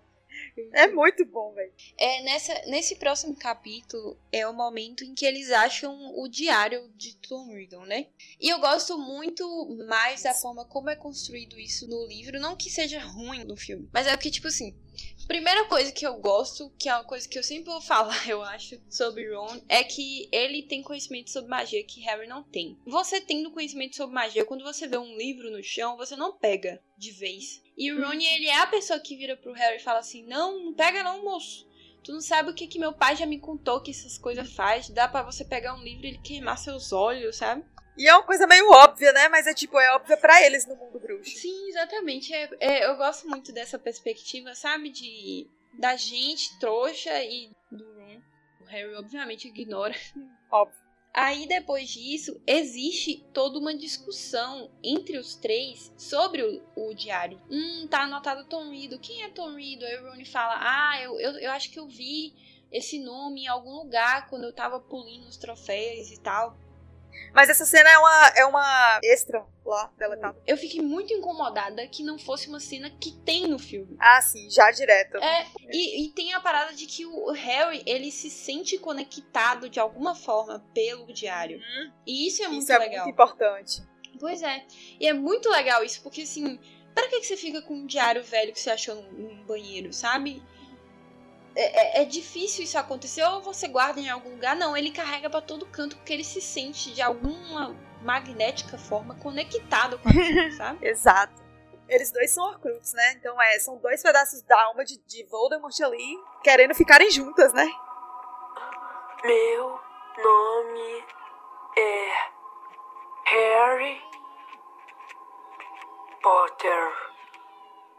É 0.73 0.87
muito 0.89 1.25
bom, 1.25 1.53
velho. 1.55 1.73
É, 1.97 2.23
nessa, 2.23 2.55
nesse 2.67 2.97
próximo 2.97 3.35
capítulo 3.35 4.19
é 4.31 4.47
o 4.47 4.53
momento 4.53 5.05
em 5.05 5.15
que 5.15 5.25
eles 5.25 5.51
acham 5.51 6.13
o 6.17 6.29
diário 6.29 6.91
de 6.97 7.17
Tom 7.17 7.55
Riddle, 7.55 7.87
né? 7.87 8.07
E 8.41 8.49
eu 8.49 8.59
gosto 8.59 8.99
muito 8.99 9.45
mais 9.89 10.23
da 10.23 10.35
forma 10.35 10.65
como 10.65 10.91
é 10.91 10.97
construído 10.97 11.59
isso 11.59 11.89
no 11.89 12.07
livro. 12.07 12.41
Não 12.41 12.57
que 12.57 12.71
seja 12.71 13.01
ruim 13.01 13.45
no 13.45 13.57
filme, 13.57 13.89
mas 13.93 14.07
é 14.07 14.17
porque, 14.17 14.31
tipo 14.31 14.49
assim, 14.49 14.77
primeira 15.29 15.67
coisa 15.67 15.93
que 15.93 16.07
eu 16.07 16.15
gosto, 16.15 16.73
que 16.79 16.89
é 16.89 16.95
uma 16.95 17.05
coisa 17.05 17.29
que 17.29 17.39
eu 17.39 17.43
sempre 17.43 17.71
vou 17.71 17.81
falar, 17.83 18.17
eu 18.27 18.43
acho, 18.43 18.81
sobre 18.89 19.33
Ron, 19.33 19.61
é 19.69 19.85
que 19.85 20.27
ele 20.33 20.63
tem 20.63 20.83
conhecimento 20.83 21.31
sobre 21.31 21.51
magia 21.51 21.85
que 21.85 22.01
Harry 22.01 22.27
não 22.27 22.43
tem. 22.43 22.79
Você 22.87 23.21
tendo 23.21 23.51
conhecimento 23.51 23.95
sobre 23.95 24.15
magia, 24.15 24.45
quando 24.45 24.65
você 24.65 24.89
vê 24.89 24.97
um 24.97 25.17
livro 25.17 25.51
no 25.51 25.63
chão, 25.63 25.97
você 25.97 26.17
não 26.17 26.37
pega 26.37 26.83
de 26.97 27.13
vez. 27.13 27.63
E 27.77 27.93
o 27.93 28.03
Ron, 28.03 28.15
ele 28.15 28.47
é 28.47 28.59
a 28.59 28.67
pessoa 28.67 28.99
que 28.99 29.17
vira 29.17 29.37
pro 29.37 29.53
Harry 29.53 29.77
e 29.77 29.83
fala 29.83 30.01
assim: 30.01 30.25
Não, 30.25 30.65
não 30.65 30.75
pega 30.75 31.05
não, 31.05 31.23
moço. 31.23 31.69
Tu 32.03 32.13
não 32.13 32.21
sabe 32.21 32.51
o 32.51 32.55
que 32.55 32.67
que 32.67 32.79
meu 32.79 32.93
pai 32.93 33.15
já 33.15 33.27
me 33.27 33.39
contou 33.39 33.83
que 33.83 33.91
essas 33.91 34.17
coisas 34.17 34.51
faz. 34.53 34.89
Dá 34.89 35.07
pra 35.07 35.23
você 35.23 35.45
pegar 35.45 35.75
um 35.75 35.83
livro 35.83 36.07
e 36.07 36.09
ele 36.09 36.19
queimar 36.19 36.57
seus 36.57 36.91
olhos, 36.93 37.37
sabe? 37.37 37.65
E 37.99 38.07
é 38.07 38.15
uma 38.15 38.23
coisa 38.23 38.47
meio 38.47 38.71
óbvia, 38.71 39.13
né? 39.13 39.29
Mas 39.29 39.49
é 39.49 39.53
tipo, 39.53 39.79
é 39.79 39.93
óbvia 39.93 40.17
pra 40.17 40.41
eles 40.47 40.65
no 40.65 40.77
mundo 40.77 41.01
bruxo. 41.01 41.37
Sim, 41.37 41.69
exatamente. 41.69 42.33
É, 42.33 42.49
é, 42.61 42.87
eu 42.87 42.97
gosto 42.97 43.29
muito 43.29 43.53
dessa 43.53 43.77
perspectiva, 43.77 44.55
sabe? 44.55 44.89
De 44.91 45.47
da 45.77 45.97
gente 45.97 46.59
trouxa 46.61 47.11
e 47.25 47.51
do 47.71 47.85
Ron. 47.85 48.21
O 48.61 48.65
Harry 48.67 48.95
obviamente 48.95 49.49
ignora. 49.49 49.95
Óbvio. 50.51 50.79
Aí 51.13 51.49
depois 51.49 51.89
disso, 51.89 52.41
existe 52.47 53.25
toda 53.33 53.59
uma 53.59 53.77
discussão 53.77 54.71
entre 54.85 55.19
os 55.19 55.35
três 55.35 55.93
sobre 55.97 56.43
o, 56.43 56.63
o 56.77 56.95
diário. 56.95 57.41
Hum, 57.51 57.89
tá 57.89 58.03
anotado 58.03 58.45
Tom 58.45 58.71
Riddle. 58.71 59.01
Quem 59.01 59.25
é 59.25 59.29
Tom 59.29 59.57
Riddle? 59.57 59.89
Aí 59.89 59.97
o 59.99 60.11
Ron 60.11 60.25
fala: 60.25 60.57
Ah, 60.61 61.03
eu, 61.03 61.19
eu, 61.19 61.33
eu 61.39 61.51
acho 61.51 61.71
que 61.73 61.81
eu 61.81 61.89
vi 61.89 62.33
esse 62.71 63.01
nome 63.01 63.43
em 63.43 63.49
algum 63.49 63.75
lugar 63.75 64.29
quando 64.29 64.45
eu 64.45 64.53
tava 64.53 64.79
pulindo 64.79 65.27
os 65.27 65.37
troféus 65.37 66.13
e 66.13 66.21
tal. 66.21 66.57
Mas 67.35 67.49
essa 67.51 67.65
cena 67.65 67.89
é 67.91 67.99
uma, 67.99 68.27
é 68.37 68.45
uma 68.47 69.01
extra 69.05 69.45
lá 69.65 69.93
deletada. 69.99 70.37
Eu 70.47 70.57
fiquei 70.57 70.81
muito 70.81 71.13
incomodada 71.13 71.87
que 71.87 72.03
não 72.03 72.19
fosse 72.19 72.49
uma 72.49 72.59
cena 72.59 72.91
que 72.91 73.13
tem 73.25 73.47
no 73.47 73.59
filme. 73.59 73.97
Ah, 74.01 74.21
sim, 74.21 74.49
já 74.51 74.71
direto. 74.71 75.19
É, 75.19 75.47
e, 75.71 76.07
e 76.07 76.11
tem 76.13 76.33
a 76.33 76.41
parada 76.41 76.73
de 76.75 76.87
que 76.87 77.05
o 77.07 77.31
Harry, 77.33 77.83
ele 77.87 78.11
se 78.11 78.31
sente 78.31 78.79
conectado 78.79 79.69
de 79.69 79.79
alguma 79.79 80.15
forma 80.15 80.65
pelo 80.75 81.13
diário. 81.13 81.59
Hum, 81.59 81.93
E 82.07 82.27
isso 82.27 82.43
é 82.43 82.49
muito 82.49 82.63
isso 82.63 82.73
é 82.73 82.79
legal. 82.79 83.05
muito 83.05 83.13
importante. 83.15 83.83
Pois 84.19 84.43
é. 84.43 84.65
E 84.99 85.07
é 85.07 85.13
muito 85.13 85.49
legal 85.51 85.85
isso, 85.85 86.03
porque 86.03 86.23
assim, 86.23 86.59
pra 86.95 87.07
que, 87.09 87.21
que 87.21 87.27
você 87.27 87.37
fica 87.37 87.63
com 87.63 87.75
um 87.75 87.87
diário 87.87 88.23
velho 88.25 88.53
que 88.53 88.61
você 88.61 88.71
achou 88.71 88.97
num 89.13 89.45
banheiro, 89.45 89.93
sabe? 89.93 90.43
É, 91.57 92.01
é- 92.01 92.03
é 92.03 92.05
difícil 92.05 92.65
isso 92.65 92.79
acontecer, 92.79 93.23
ou 93.25 93.41
você 93.43 93.67
guarda 93.69 94.01
em 94.01 94.09
algum 94.09 94.31
lugar. 94.31 94.55
Não, 94.57 94.77
ele 94.77 94.91
carrega 94.93 95.29
pra 95.29 95.41
todo 95.41 95.67
canto, 95.67 95.97
porque 95.97 96.13
ele 96.13 96.25
se 96.25 96.41
sente 96.41 96.93
de 96.93 97.03
alguma 97.03 97.75
magnética 98.03 98.79
forma 98.79 99.15
conectado 99.17 99.99
com 99.99 100.09
aquilo, 100.09 100.53
sabe? 100.57 100.87
Exato. 100.87 101.43
Eles 101.89 102.13
dois 102.13 102.31
são 102.31 102.45
Horcrux, 102.45 102.93
né? 102.93 103.13
Então 103.15 103.41
é, 103.41 103.59
são 103.59 103.79
dois 103.79 104.03
pedaços 104.03 104.43
da 104.43 104.63
alma 104.65 104.85
de, 104.85 104.99
de 105.07 105.25
Voldemort 105.25 105.75
ali 105.81 106.19
querendo 106.45 106.75
ficarem 106.75 107.11
juntas, 107.11 107.53
né? 107.55 107.67
Meu 109.25 109.81
nome 110.23 111.05
é 111.79 112.13
Harry 113.25 114.01
Potter. 116.23 116.93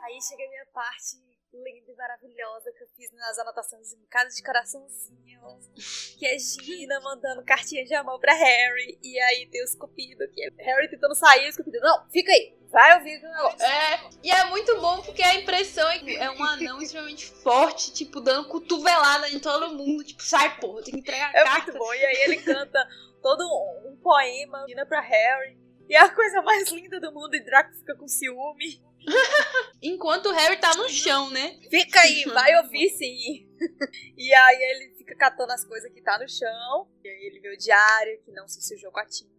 Aí 0.03 0.21
chega 0.21 0.43
a 0.45 0.49
minha 0.49 0.65
parte 0.73 1.17
linda 1.53 1.91
e 1.91 1.95
maravilhosa 1.95 2.71
que 2.71 2.83
eu 2.83 2.87
fiz 2.95 3.11
nas 3.13 3.37
anotações 3.39 3.93
em 3.93 4.05
casa 4.07 4.35
de 4.35 4.43
coraçãozinhos. 4.43 6.15
Que 6.17 6.25
é 6.27 6.37
Gina 6.37 6.99
mandando 6.99 7.43
cartinha 7.43 7.83
de 7.85 7.93
amor 7.95 8.19
pra 8.19 8.33
Harry. 8.33 8.99
E 9.01 9.19
aí 9.19 9.47
tem 9.47 9.63
os 9.63 9.73
cupidos 9.75 10.27
que 10.33 10.43
é 10.43 10.49
Harry 10.63 10.89
tentando 10.89 11.15
sair, 11.15 11.49
os 11.49 11.55
cupidos. 11.57 11.81
Não, 11.81 12.09
fica 12.09 12.31
aí. 12.31 12.57
Vai 12.69 12.97
ouvir 12.97 13.17
o 13.17 13.21
negócio. 13.23 13.63
É, 13.63 14.09
e 14.23 14.29
é 14.31 14.45
muito 14.45 14.79
bom 14.79 15.01
porque 15.01 15.23
a 15.23 15.35
impressão 15.35 15.89
é 15.89 15.97
que 15.99 16.15
é 16.15 16.29
um 16.29 16.43
anão 16.43 16.79
extremamente 16.83 17.25
forte, 17.25 17.91
tipo, 17.93 18.21
dando 18.21 18.47
cotovelada 18.47 19.27
em 19.29 19.39
todo 19.39 19.73
mundo. 19.73 20.03
Tipo, 20.03 20.21
sai, 20.21 20.55
porra, 20.59 20.83
tem 20.83 20.93
que 20.93 20.99
entregar 20.99 21.33
a 21.33 21.39
É 21.39 21.43
carta. 21.43 21.71
muito 21.71 21.79
bom. 21.79 21.93
E 21.93 22.05
aí 22.05 22.15
ele 22.25 22.37
canta 22.43 22.87
todo 23.23 23.41
um, 23.43 23.89
um 23.93 23.97
poema, 23.97 24.65
Gina 24.67 24.85
pra 24.85 25.01
Harry. 25.01 25.57
E 25.89 25.95
é 25.95 25.99
a 25.99 26.13
coisa 26.13 26.41
mais 26.43 26.69
linda 26.71 26.99
do 26.99 27.11
mundo. 27.11 27.33
E 27.35 27.43
Draco 27.43 27.73
fica 27.73 27.95
com 27.95 28.07
ciúme. 28.07 28.83
Enquanto 29.81 30.27
o 30.27 30.33
Harry 30.33 30.59
tá 30.59 30.75
no 30.75 30.89
chão, 30.89 31.29
né? 31.29 31.57
Fica 31.69 32.01
aí, 32.01 32.23
vai 32.25 32.55
ouvir 32.61 32.89
sim. 32.89 33.47
e 34.17 34.33
aí 34.33 34.61
ele 34.71 34.95
fica 34.97 35.15
catando 35.15 35.53
as 35.53 35.63
coisas 35.63 35.91
que 35.91 36.01
tá 36.01 36.17
no 36.19 36.27
chão. 36.27 36.87
E 37.03 37.07
aí 37.07 37.25
ele 37.25 37.39
vê 37.39 37.53
o 37.53 37.57
diário, 37.57 38.21
que 38.23 38.31
não 38.31 38.47
se 38.47 38.61
sujou 38.61 38.91
com 38.91 38.99
a 38.99 39.05
tinta. 39.05 39.31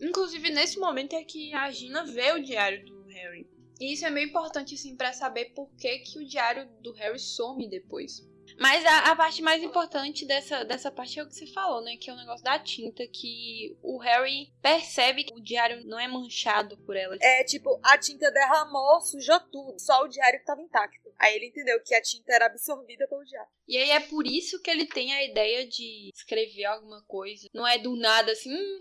Inclusive, 0.00 0.50
nesse 0.50 0.78
momento 0.78 1.14
é 1.14 1.24
que 1.24 1.52
a 1.54 1.70
Gina 1.70 2.04
vê 2.04 2.32
o 2.32 2.42
diário 2.42 2.84
do 2.84 3.04
Harry. 3.08 3.48
E 3.80 3.94
isso 3.94 4.04
é 4.04 4.10
meio 4.10 4.28
importante, 4.28 4.74
assim, 4.74 4.96
pra 4.96 5.12
saber 5.12 5.52
por 5.54 5.70
que, 5.76 5.98
que 6.00 6.18
o 6.18 6.26
diário 6.26 6.68
do 6.80 6.92
Harry 6.92 7.18
some 7.18 7.68
depois. 7.68 8.28
Mas 8.58 8.84
a, 8.84 9.10
a 9.10 9.16
parte 9.16 9.42
mais 9.42 9.62
importante 9.62 10.26
dessa, 10.26 10.64
dessa 10.64 10.90
parte 10.90 11.18
é 11.18 11.22
o 11.22 11.28
que 11.28 11.34
você 11.34 11.46
falou, 11.46 11.82
né? 11.82 11.96
Que 11.96 12.10
é 12.10 12.12
o 12.12 12.16
negócio 12.16 12.44
da 12.44 12.58
tinta, 12.58 13.06
que 13.06 13.76
o 13.82 13.98
Harry 13.98 14.52
percebe 14.62 15.24
que 15.24 15.34
o 15.34 15.42
diário 15.42 15.84
não 15.86 15.98
é 15.98 16.06
manchado 16.06 16.76
por 16.78 16.96
ela. 16.96 17.16
É 17.20 17.44
tipo, 17.44 17.80
a 17.82 17.98
tinta 17.98 18.30
derramou, 18.30 19.00
sujou 19.00 19.40
tudo. 19.40 19.78
Só 19.78 20.02
o 20.02 20.08
diário 20.08 20.38
que 20.38 20.46
tava 20.46 20.62
intacto. 20.62 21.10
Aí 21.18 21.36
ele 21.36 21.48
entendeu 21.48 21.80
que 21.82 21.94
a 21.94 22.02
tinta 22.02 22.32
era 22.32 22.46
absorvida 22.46 23.06
pelo 23.06 23.24
diário. 23.24 23.50
E 23.68 23.76
aí 23.76 23.90
é 23.90 24.00
por 24.00 24.26
isso 24.26 24.60
que 24.62 24.70
ele 24.70 24.86
tem 24.86 25.12
a 25.12 25.24
ideia 25.24 25.66
de 25.66 26.10
escrever 26.14 26.64
alguma 26.64 27.02
coisa. 27.02 27.46
Não 27.52 27.66
é 27.66 27.78
do 27.78 27.94
nada 27.94 28.32
assim, 28.32 28.52
hum, 28.52 28.80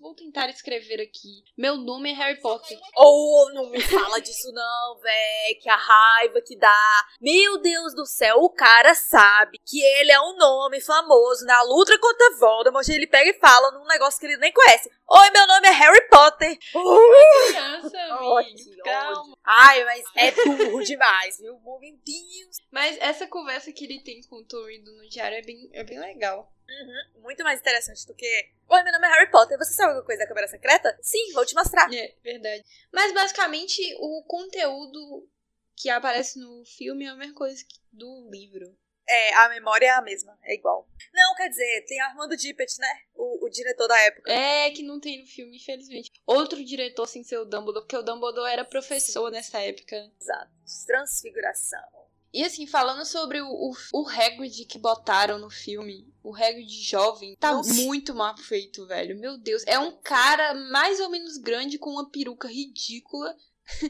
vou 0.00 0.14
tentar 0.14 0.48
escrever 0.48 1.00
aqui. 1.00 1.42
Meu 1.56 1.76
nome 1.76 2.10
é 2.10 2.14
Harry 2.14 2.40
Potter. 2.40 2.78
Ou 2.96 3.52
não 3.52 3.70
me 3.70 3.80
fala 3.80 4.20
disso 4.20 4.52
não, 4.52 4.98
véi, 5.00 5.54
que 5.60 5.68
a 5.68 5.76
raiva 5.76 6.40
que 6.40 6.56
dá. 6.56 7.06
Meu 7.20 7.58
Deus 7.58 7.94
do 7.94 8.06
céu, 8.06 8.38
o 8.38 8.50
cara 8.50 8.94
sabe 8.94 9.58
que 9.66 9.80
ele 9.82 10.12
é 10.12 10.20
um 10.20 10.36
nome 10.36 10.80
famoso 10.80 11.44
na 11.44 11.62
luta 11.62 11.98
contra 11.98 12.36
Voldemort. 12.38 12.88
Ele 12.88 13.06
pega 13.06 13.30
e 13.30 13.40
fala 13.40 13.72
num 13.72 13.86
negócio 13.86 14.20
que 14.20 14.26
ele 14.26 14.36
nem 14.36 14.52
conhece. 14.52 14.90
Oi, 15.10 15.30
meu 15.30 15.46
nome 15.46 15.68
é 15.68 15.72
Harry 15.72 16.08
Potter. 16.08 16.58
Criança, 16.70 17.98
amigo, 18.14 18.82
calma. 18.84 19.36
Ai, 19.44 19.84
mas 19.84 20.04
é 20.14 20.30
burro 20.32 20.82
demais, 20.82 21.38
viu? 21.38 21.58
Meu 21.58 21.98
Deus. 22.04 22.58
Mas 22.70 22.96
essa 23.00 23.26
conversa 23.26 23.72
que 23.72 23.84
ele 23.84 24.00
tem 24.02 24.20
com 24.28 24.36
o 24.36 24.44
Tom 24.44 24.64
Riddle 24.66 24.94
no 24.94 25.08
diário 25.08 25.38
é 25.38 25.42
bem, 25.42 25.70
é 25.72 25.82
bem 25.82 25.98
legal. 25.98 26.52
Uhum, 26.68 27.22
muito 27.22 27.42
mais 27.42 27.60
interessante 27.60 28.06
do 28.06 28.14
que. 28.14 28.26
Oi, 28.68 28.82
meu 28.82 28.92
nome 28.92 29.06
é 29.06 29.10
Harry 29.10 29.30
Potter. 29.30 29.56
Você 29.56 29.72
sabe 29.72 29.88
alguma 29.88 30.04
coisa 30.04 30.20
da 30.20 30.28
Câmara 30.28 30.48
Secreta? 30.48 30.98
Sim, 31.00 31.32
vou 31.32 31.46
te 31.46 31.54
mostrar. 31.54 31.92
É, 31.92 32.14
verdade. 32.22 32.64
Mas 32.92 33.12
basicamente 33.14 33.80
o 33.98 34.22
conteúdo 34.24 35.26
que 35.74 35.88
aparece 35.88 36.38
no 36.38 36.64
filme 36.64 37.06
é 37.06 37.08
a 37.08 37.14
mesma 37.14 37.34
coisa 37.34 37.64
que 37.64 37.78
do 37.90 38.28
livro. 38.30 38.76
É, 39.08 39.34
a 39.36 39.48
memória 39.48 39.86
é 39.86 39.90
a 39.90 40.02
mesma, 40.02 40.38
é 40.42 40.54
igual. 40.54 40.86
Não, 41.14 41.34
quer 41.34 41.48
dizer, 41.48 41.86
tem 41.86 41.98
Armando 42.02 42.36
Dippet, 42.36 42.78
né? 42.78 43.00
O, 43.14 43.46
o 43.46 43.48
diretor 43.48 43.88
da 43.88 43.98
época. 44.00 44.30
É 44.30 44.70
que 44.70 44.82
não 44.82 45.00
tem 45.00 45.22
no 45.22 45.26
filme, 45.26 45.56
infelizmente. 45.56 46.12
Outro 46.26 46.62
diretor 46.62 47.06
sem 47.06 47.24
ser 47.24 47.38
o 47.38 47.46
Dumbledore, 47.46 47.86
porque 47.86 47.96
o 47.96 48.02
Dumbledore 48.02 48.52
era 48.52 48.66
professor 48.66 49.30
nessa 49.30 49.62
época. 49.62 49.96
Exato. 50.20 50.52
Transfiguração. 50.86 52.07
E 52.32 52.44
assim, 52.44 52.66
falando 52.66 53.04
sobre 53.06 53.40
o, 53.40 53.48
o, 53.48 53.72
o 53.92 54.08
Hagrid 54.08 54.66
que 54.66 54.78
botaram 54.78 55.38
no 55.38 55.48
filme, 55.48 56.06
o 56.22 56.34
Hagrid 56.34 56.70
jovem, 56.82 57.34
tá 57.36 57.54
Nossa. 57.54 57.72
muito 57.72 58.14
mal 58.14 58.36
feito, 58.36 58.86
velho. 58.86 59.18
Meu 59.18 59.38
Deus. 59.38 59.62
É 59.66 59.78
um 59.78 59.92
cara 60.02 60.54
mais 60.70 61.00
ou 61.00 61.08
menos 61.10 61.38
grande 61.38 61.78
com 61.78 61.90
uma 61.90 62.10
peruca 62.10 62.46
ridícula. 62.48 63.34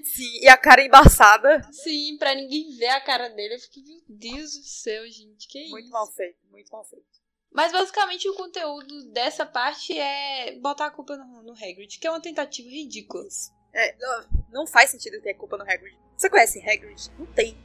Sim, 0.04 0.40
e 0.40 0.48
a 0.48 0.56
cara 0.56 0.84
embaçada. 0.84 1.62
Sim, 1.72 2.16
pra 2.18 2.34
ninguém 2.34 2.76
ver 2.76 2.88
a 2.88 3.00
cara 3.00 3.28
dele. 3.28 3.54
Eu 3.54 3.60
fiquei, 3.60 3.82
meu 3.82 4.02
Deus 4.08 4.52
do 4.52 4.64
céu, 4.64 5.08
gente, 5.08 5.46
que 5.48 5.68
Muito 5.70 5.84
isso? 5.84 5.92
mal 5.92 6.06
feito, 6.12 6.38
muito 6.50 6.70
mal 6.70 6.84
feito. 6.84 7.06
Mas 7.50 7.72
basicamente 7.72 8.28
o 8.28 8.34
conteúdo 8.34 9.10
dessa 9.10 9.46
parte 9.46 9.96
é 9.98 10.58
botar 10.60 10.86
a 10.86 10.90
culpa 10.90 11.16
no, 11.16 11.42
no 11.42 11.52
Hagrid, 11.52 11.98
que 11.98 12.06
é 12.06 12.10
uma 12.10 12.20
tentativa 12.20 12.68
ridícula. 12.68 13.24
É, 13.72 13.96
não, 13.98 14.24
não 14.50 14.66
faz 14.66 14.90
sentido 14.90 15.20
ter 15.20 15.34
culpa 15.34 15.56
no 15.56 15.64
Hagrid. 15.64 15.96
Você 16.16 16.28
conhece 16.28 16.58
Hagrid? 16.60 17.10
Não 17.18 17.26
tem. 17.26 17.56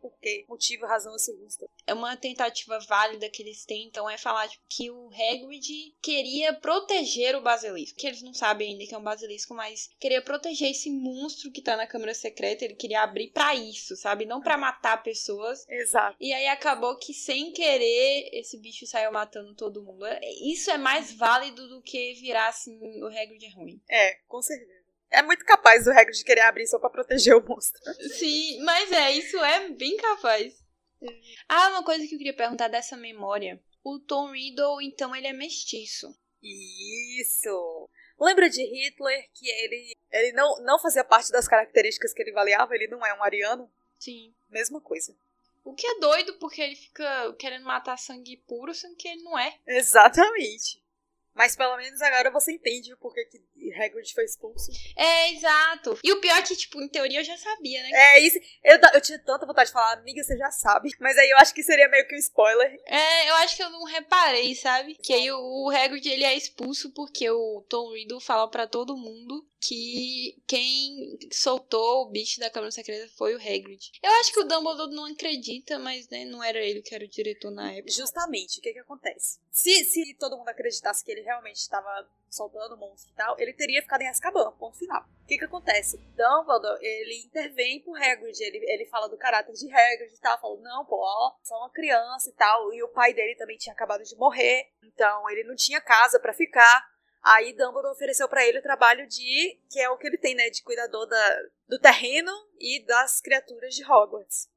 Porquê, 0.00 0.44
motivo, 0.48 0.86
razão 0.86 1.12
ou 1.12 1.18
circunstância. 1.18 1.70
É 1.86 1.92
uma 1.92 2.16
tentativa 2.16 2.78
válida 2.80 3.28
que 3.28 3.42
eles 3.42 3.64
tentam 3.64 4.08
é 4.08 4.16
falar 4.16 4.48
tipo, 4.48 4.64
que 4.68 4.90
o 4.90 5.08
Hagrid 5.08 5.94
queria 6.00 6.54
proteger 6.54 7.36
o 7.36 7.42
basilisco. 7.42 7.98
Que 7.98 8.06
eles 8.06 8.22
não 8.22 8.32
sabem 8.32 8.72
ainda 8.72 8.86
que 8.86 8.94
é 8.94 8.98
um 8.98 9.02
basilisco, 9.02 9.54
mas 9.54 9.90
queria 9.98 10.22
proteger 10.22 10.70
esse 10.70 10.90
monstro 10.90 11.50
que 11.50 11.62
tá 11.62 11.76
na 11.76 11.86
câmara 11.86 12.14
secreta. 12.14 12.64
Ele 12.64 12.74
queria 12.74 13.02
abrir 13.02 13.30
pra 13.30 13.54
isso, 13.54 13.96
sabe? 13.96 14.24
Não 14.24 14.40
pra 14.40 14.56
matar 14.56 15.02
pessoas. 15.02 15.68
Exato. 15.68 16.16
E 16.20 16.32
aí 16.32 16.46
acabou 16.46 16.96
que 16.96 17.12
sem 17.12 17.52
querer 17.52 18.30
esse 18.32 18.58
bicho 18.58 18.86
saiu 18.86 19.12
matando 19.12 19.54
todo 19.54 19.82
mundo. 19.82 20.04
Isso 20.42 20.70
é 20.70 20.78
mais 20.78 21.12
válido 21.12 21.68
do 21.68 21.82
que 21.82 22.14
virar 22.14 22.48
assim, 22.48 22.78
o 23.02 23.06
Hagrid 23.06 23.44
é 23.44 23.50
ruim. 23.50 23.80
É, 23.88 24.14
com 24.26 24.40
certeza. 24.40 24.79
É 25.10 25.22
muito 25.22 25.44
capaz 25.44 25.86
o 25.86 25.90
Hagrid 25.90 26.24
querer 26.24 26.42
abrir 26.42 26.66
só 26.66 26.78
pra 26.78 26.88
proteger 26.88 27.36
o 27.36 27.44
monstro. 27.46 27.80
Sim, 28.16 28.62
mas 28.62 28.92
é, 28.92 29.12
isso 29.12 29.36
é 29.38 29.68
bem 29.70 29.96
capaz. 29.96 30.54
Ah, 31.48 31.68
uma 31.70 31.82
coisa 31.82 32.06
que 32.06 32.14
eu 32.14 32.18
queria 32.18 32.36
perguntar 32.36 32.68
dessa 32.68 32.96
memória. 32.96 33.60
O 33.82 33.98
Tom 33.98 34.32
Riddle, 34.32 34.82
então, 34.82 35.16
ele 35.16 35.26
é 35.26 35.32
mestiço. 35.32 36.14
Isso! 36.42 37.88
Lembra 38.20 38.50
de 38.50 38.62
Hitler 38.62 39.30
que 39.32 39.48
ele, 39.48 39.96
ele 40.12 40.32
não, 40.32 40.62
não 40.62 40.78
fazia 40.78 41.02
parte 41.02 41.32
das 41.32 41.48
características 41.48 42.12
que 42.12 42.22
ele 42.22 42.30
avaliava? 42.30 42.74
Ele 42.74 42.86
não 42.86 43.04
é 43.04 43.14
um 43.14 43.24
ariano? 43.24 43.70
Sim. 43.98 44.34
Mesma 44.50 44.80
coisa. 44.80 45.16
O 45.64 45.74
que 45.74 45.86
é 45.86 45.98
doido, 45.98 46.34
porque 46.38 46.60
ele 46.60 46.76
fica 46.76 47.34
querendo 47.38 47.64
matar 47.64 47.98
sangue 47.98 48.36
puro, 48.46 48.74
sendo 48.74 48.96
que 48.96 49.08
ele 49.08 49.22
não 49.22 49.38
é. 49.38 49.56
Exatamente. 49.66 50.82
Mas 51.34 51.56
pelo 51.56 51.76
menos 51.76 52.00
agora 52.02 52.30
você 52.30 52.52
entende 52.52 52.92
o 52.92 52.98
porquê 52.98 53.24
que 53.24 53.40
Hagrid 53.72 54.12
foi 54.12 54.24
expulso. 54.24 54.70
É, 54.96 55.32
exato. 55.32 55.98
E 56.02 56.12
o 56.12 56.20
pior 56.20 56.38
é 56.38 56.42
que, 56.42 56.56
tipo, 56.56 56.80
em 56.80 56.88
teoria 56.88 57.20
eu 57.20 57.24
já 57.24 57.36
sabia, 57.36 57.82
né? 57.82 57.90
É 57.92 58.20
isso. 58.20 58.38
Eu, 58.64 58.78
eu 58.94 59.00
tinha 59.00 59.18
tanta 59.18 59.46
vontade 59.46 59.68
de 59.68 59.72
falar, 59.72 59.94
amiga, 59.94 60.22
você 60.22 60.36
já 60.36 60.50
sabe. 60.50 60.90
Mas 60.98 61.16
aí 61.16 61.30
eu 61.30 61.38
acho 61.38 61.54
que 61.54 61.62
seria 61.62 61.88
meio 61.88 62.06
que 62.06 62.14
um 62.14 62.18
spoiler. 62.18 62.76
É, 62.86 63.30
eu 63.30 63.34
acho 63.36 63.56
que 63.56 63.62
eu 63.62 63.70
não 63.70 63.84
reparei, 63.84 64.54
sabe? 64.54 64.96
Que 64.96 65.12
aí 65.12 65.30
o, 65.30 65.66
o 65.66 65.70
Hagrid, 65.70 66.06
ele 66.08 66.24
é 66.24 66.36
expulso 66.36 66.92
porque 66.92 67.30
o 67.30 67.64
Tom 67.68 67.92
Riddle 67.92 68.20
fala 68.20 68.48
pra 68.48 68.66
todo 68.66 68.96
mundo 68.96 69.46
que 69.60 70.42
quem 70.46 71.18
soltou 71.30 72.02
o 72.02 72.10
bicho 72.10 72.40
da 72.40 72.50
Câmara 72.50 72.70
Secreta 72.70 73.12
foi 73.16 73.34
o 73.34 73.38
Hagrid. 73.38 73.90
Eu 74.02 74.10
acho 74.20 74.32
que 74.32 74.40
o 74.40 74.44
Dumbledore 74.44 74.94
não 74.94 75.04
acredita, 75.04 75.78
mas, 75.78 76.08
né, 76.08 76.24
não 76.24 76.42
era 76.42 76.58
ele 76.58 76.80
que 76.80 76.94
era 76.94 77.04
o 77.04 77.08
diretor 77.08 77.50
na 77.50 77.72
época. 77.72 77.92
Justamente, 77.92 78.58
o 78.58 78.62
que 78.62 78.72
que 78.72 78.78
acontece? 78.78 79.38
Se, 79.50 79.84
se 79.84 80.14
todo 80.14 80.38
mundo 80.38 80.48
acreditasse 80.48 81.04
que 81.04 81.12
ele 81.12 81.22
realmente 81.30 81.56
estava 81.56 82.08
soltando 82.28 82.76
monstro 82.76 83.10
e 83.12 83.16
tal, 83.16 83.38
ele 83.40 83.52
teria 83.52 83.82
ficado 83.82 84.02
em 84.02 84.08
Azkaban, 84.08 84.52
ponto 84.52 84.76
final. 84.78 85.02
O 85.02 85.26
que 85.26 85.38
que 85.38 85.44
acontece? 85.44 85.96
Dumbledore, 86.16 86.78
ele 86.84 87.24
intervém 87.24 87.80
pro 87.80 87.94
Hagrid, 87.94 88.40
ele, 88.40 88.58
ele 88.70 88.86
fala 88.86 89.08
do 89.08 89.16
caráter 89.16 89.52
de 89.52 89.72
Hagrid 89.72 90.12
e 90.14 90.20
tal, 90.20 90.40
falou, 90.40 90.60
não, 90.60 90.84
pô, 90.84 90.96
ó, 91.00 91.34
só 91.42 91.56
uma 91.58 91.70
criança 91.70 92.30
e 92.30 92.32
tal, 92.32 92.72
e 92.72 92.82
o 92.82 92.88
pai 92.88 93.12
dele 93.14 93.34
também 93.36 93.56
tinha 93.58 93.72
acabado 93.72 94.04
de 94.04 94.16
morrer, 94.16 94.70
então 94.82 95.28
ele 95.30 95.44
não 95.44 95.56
tinha 95.56 95.80
casa 95.80 96.18
pra 96.20 96.32
ficar. 96.32 96.88
Aí 97.22 97.52
Dumbledore 97.52 97.92
ofereceu 97.92 98.28
pra 98.28 98.46
ele 98.46 98.58
o 98.60 98.62
trabalho 98.62 99.06
de, 99.06 99.60
que 99.70 99.78
é 99.80 99.90
o 99.90 99.98
que 99.98 100.06
ele 100.06 100.16
tem, 100.18 100.34
né, 100.34 100.48
de 100.50 100.62
cuidador 100.62 101.06
da, 101.06 101.38
do 101.68 101.78
terreno 101.78 102.32
e 102.58 102.84
das 102.86 103.20
criaturas 103.20 103.74
de 103.74 103.84
Hogwarts. 103.84 104.48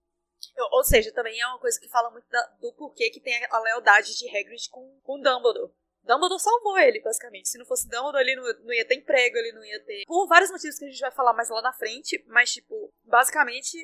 Ou 0.71 0.83
seja, 0.83 1.11
também 1.11 1.39
é 1.39 1.47
uma 1.47 1.59
coisa 1.59 1.79
que 1.79 1.89
fala 1.89 2.09
muito 2.11 2.29
da- 2.29 2.47
do 2.61 2.71
porquê 2.73 3.09
que 3.09 3.19
tem 3.19 3.45
a 3.49 3.59
lealdade 3.59 4.17
de 4.17 4.27
Hagrid 4.29 4.69
com, 4.69 4.99
com 5.03 5.19
Dumbledore. 5.19 5.71
Dumbledore 6.03 6.39
salvou 6.39 6.77
ele, 6.77 6.99
basicamente. 6.99 7.49
Se 7.49 7.57
não 7.57 7.65
fosse 7.65 7.87
Dumbledore, 7.87 8.21
ele 8.21 8.35
não, 8.35 8.65
não 8.65 8.73
ia 8.73 8.85
ter 8.85 8.95
emprego, 8.95 9.37
ele 9.37 9.53
não 9.53 9.63
ia 9.63 9.79
ter... 9.83 10.03
Por 10.05 10.27
vários 10.27 10.51
motivos 10.51 10.77
que 10.77 10.85
a 10.85 10.89
gente 10.89 10.99
vai 10.99 11.11
falar 11.11 11.33
mais 11.33 11.49
lá 11.49 11.61
na 11.61 11.73
frente, 11.73 12.23
mas, 12.27 12.51
tipo, 12.51 12.93
basicamente, 13.03 13.77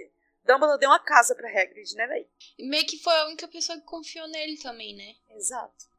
Dumbledore 0.46 0.80
deu 0.80 0.90
uma 0.90 1.00
casa 1.00 1.36
pra 1.36 1.50
Hagrid, 1.50 1.96
né? 1.96 2.26
E 2.58 2.68
meio 2.68 2.86
que 2.86 2.98
foi 2.98 3.14
a 3.14 3.26
única 3.28 3.48
pessoa 3.48 3.78
que 3.78 3.86
confiou 3.86 4.28
nele 4.28 4.58
também, 4.58 4.96
né? 4.96 5.16
Exato. 5.30 5.90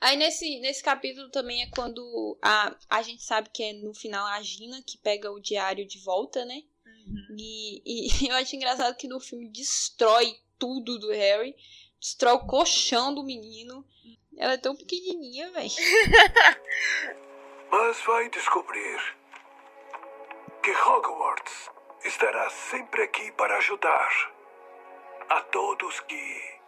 Aí 0.00 0.16
nesse, 0.16 0.60
nesse 0.60 0.82
capítulo 0.82 1.28
também 1.30 1.62
é 1.62 1.70
quando 1.70 2.38
a, 2.40 2.76
a 2.88 3.02
gente 3.02 3.22
sabe 3.22 3.50
que 3.52 3.62
é 3.62 3.72
no 3.72 3.92
final 3.94 4.24
a 4.26 4.40
Gina 4.42 4.82
que 4.82 4.98
pega 4.98 5.30
o 5.32 5.40
diário 5.40 5.86
de 5.86 5.98
volta, 5.98 6.44
né? 6.44 6.62
E, 7.36 7.82
e 7.84 8.08
eu 8.28 8.36
acho 8.36 8.54
engraçado 8.56 8.96
que 8.96 9.08
no 9.08 9.20
filme 9.20 9.48
destrói 9.48 10.38
tudo 10.58 10.98
do 10.98 11.10
Harry. 11.10 11.54
Destrói 11.98 12.34
o 12.34 12.46
colchão 12.46 13.14
do 13.14 13.24
menino. 13.24 13.84
Ela 14.36 14.54
é 14.54 14.58
tão 14.58 14.76
pequenininha, 14.76 15.50
velho. 15.50 15.70
Mas 17.70 18.00
vai 18.02 18.28
descobrir 18.28 19.16
que 20.62 20.70
Hogwarts 20.70 21.70
estará 22.04 22.48
sempre 22.50 23.02
aqui 23.02 23.32
para 23.32 23.56
ajudar 23.56 24.08
a 25.28 25.40
todos 25.42 26.00
que 26.00 26.60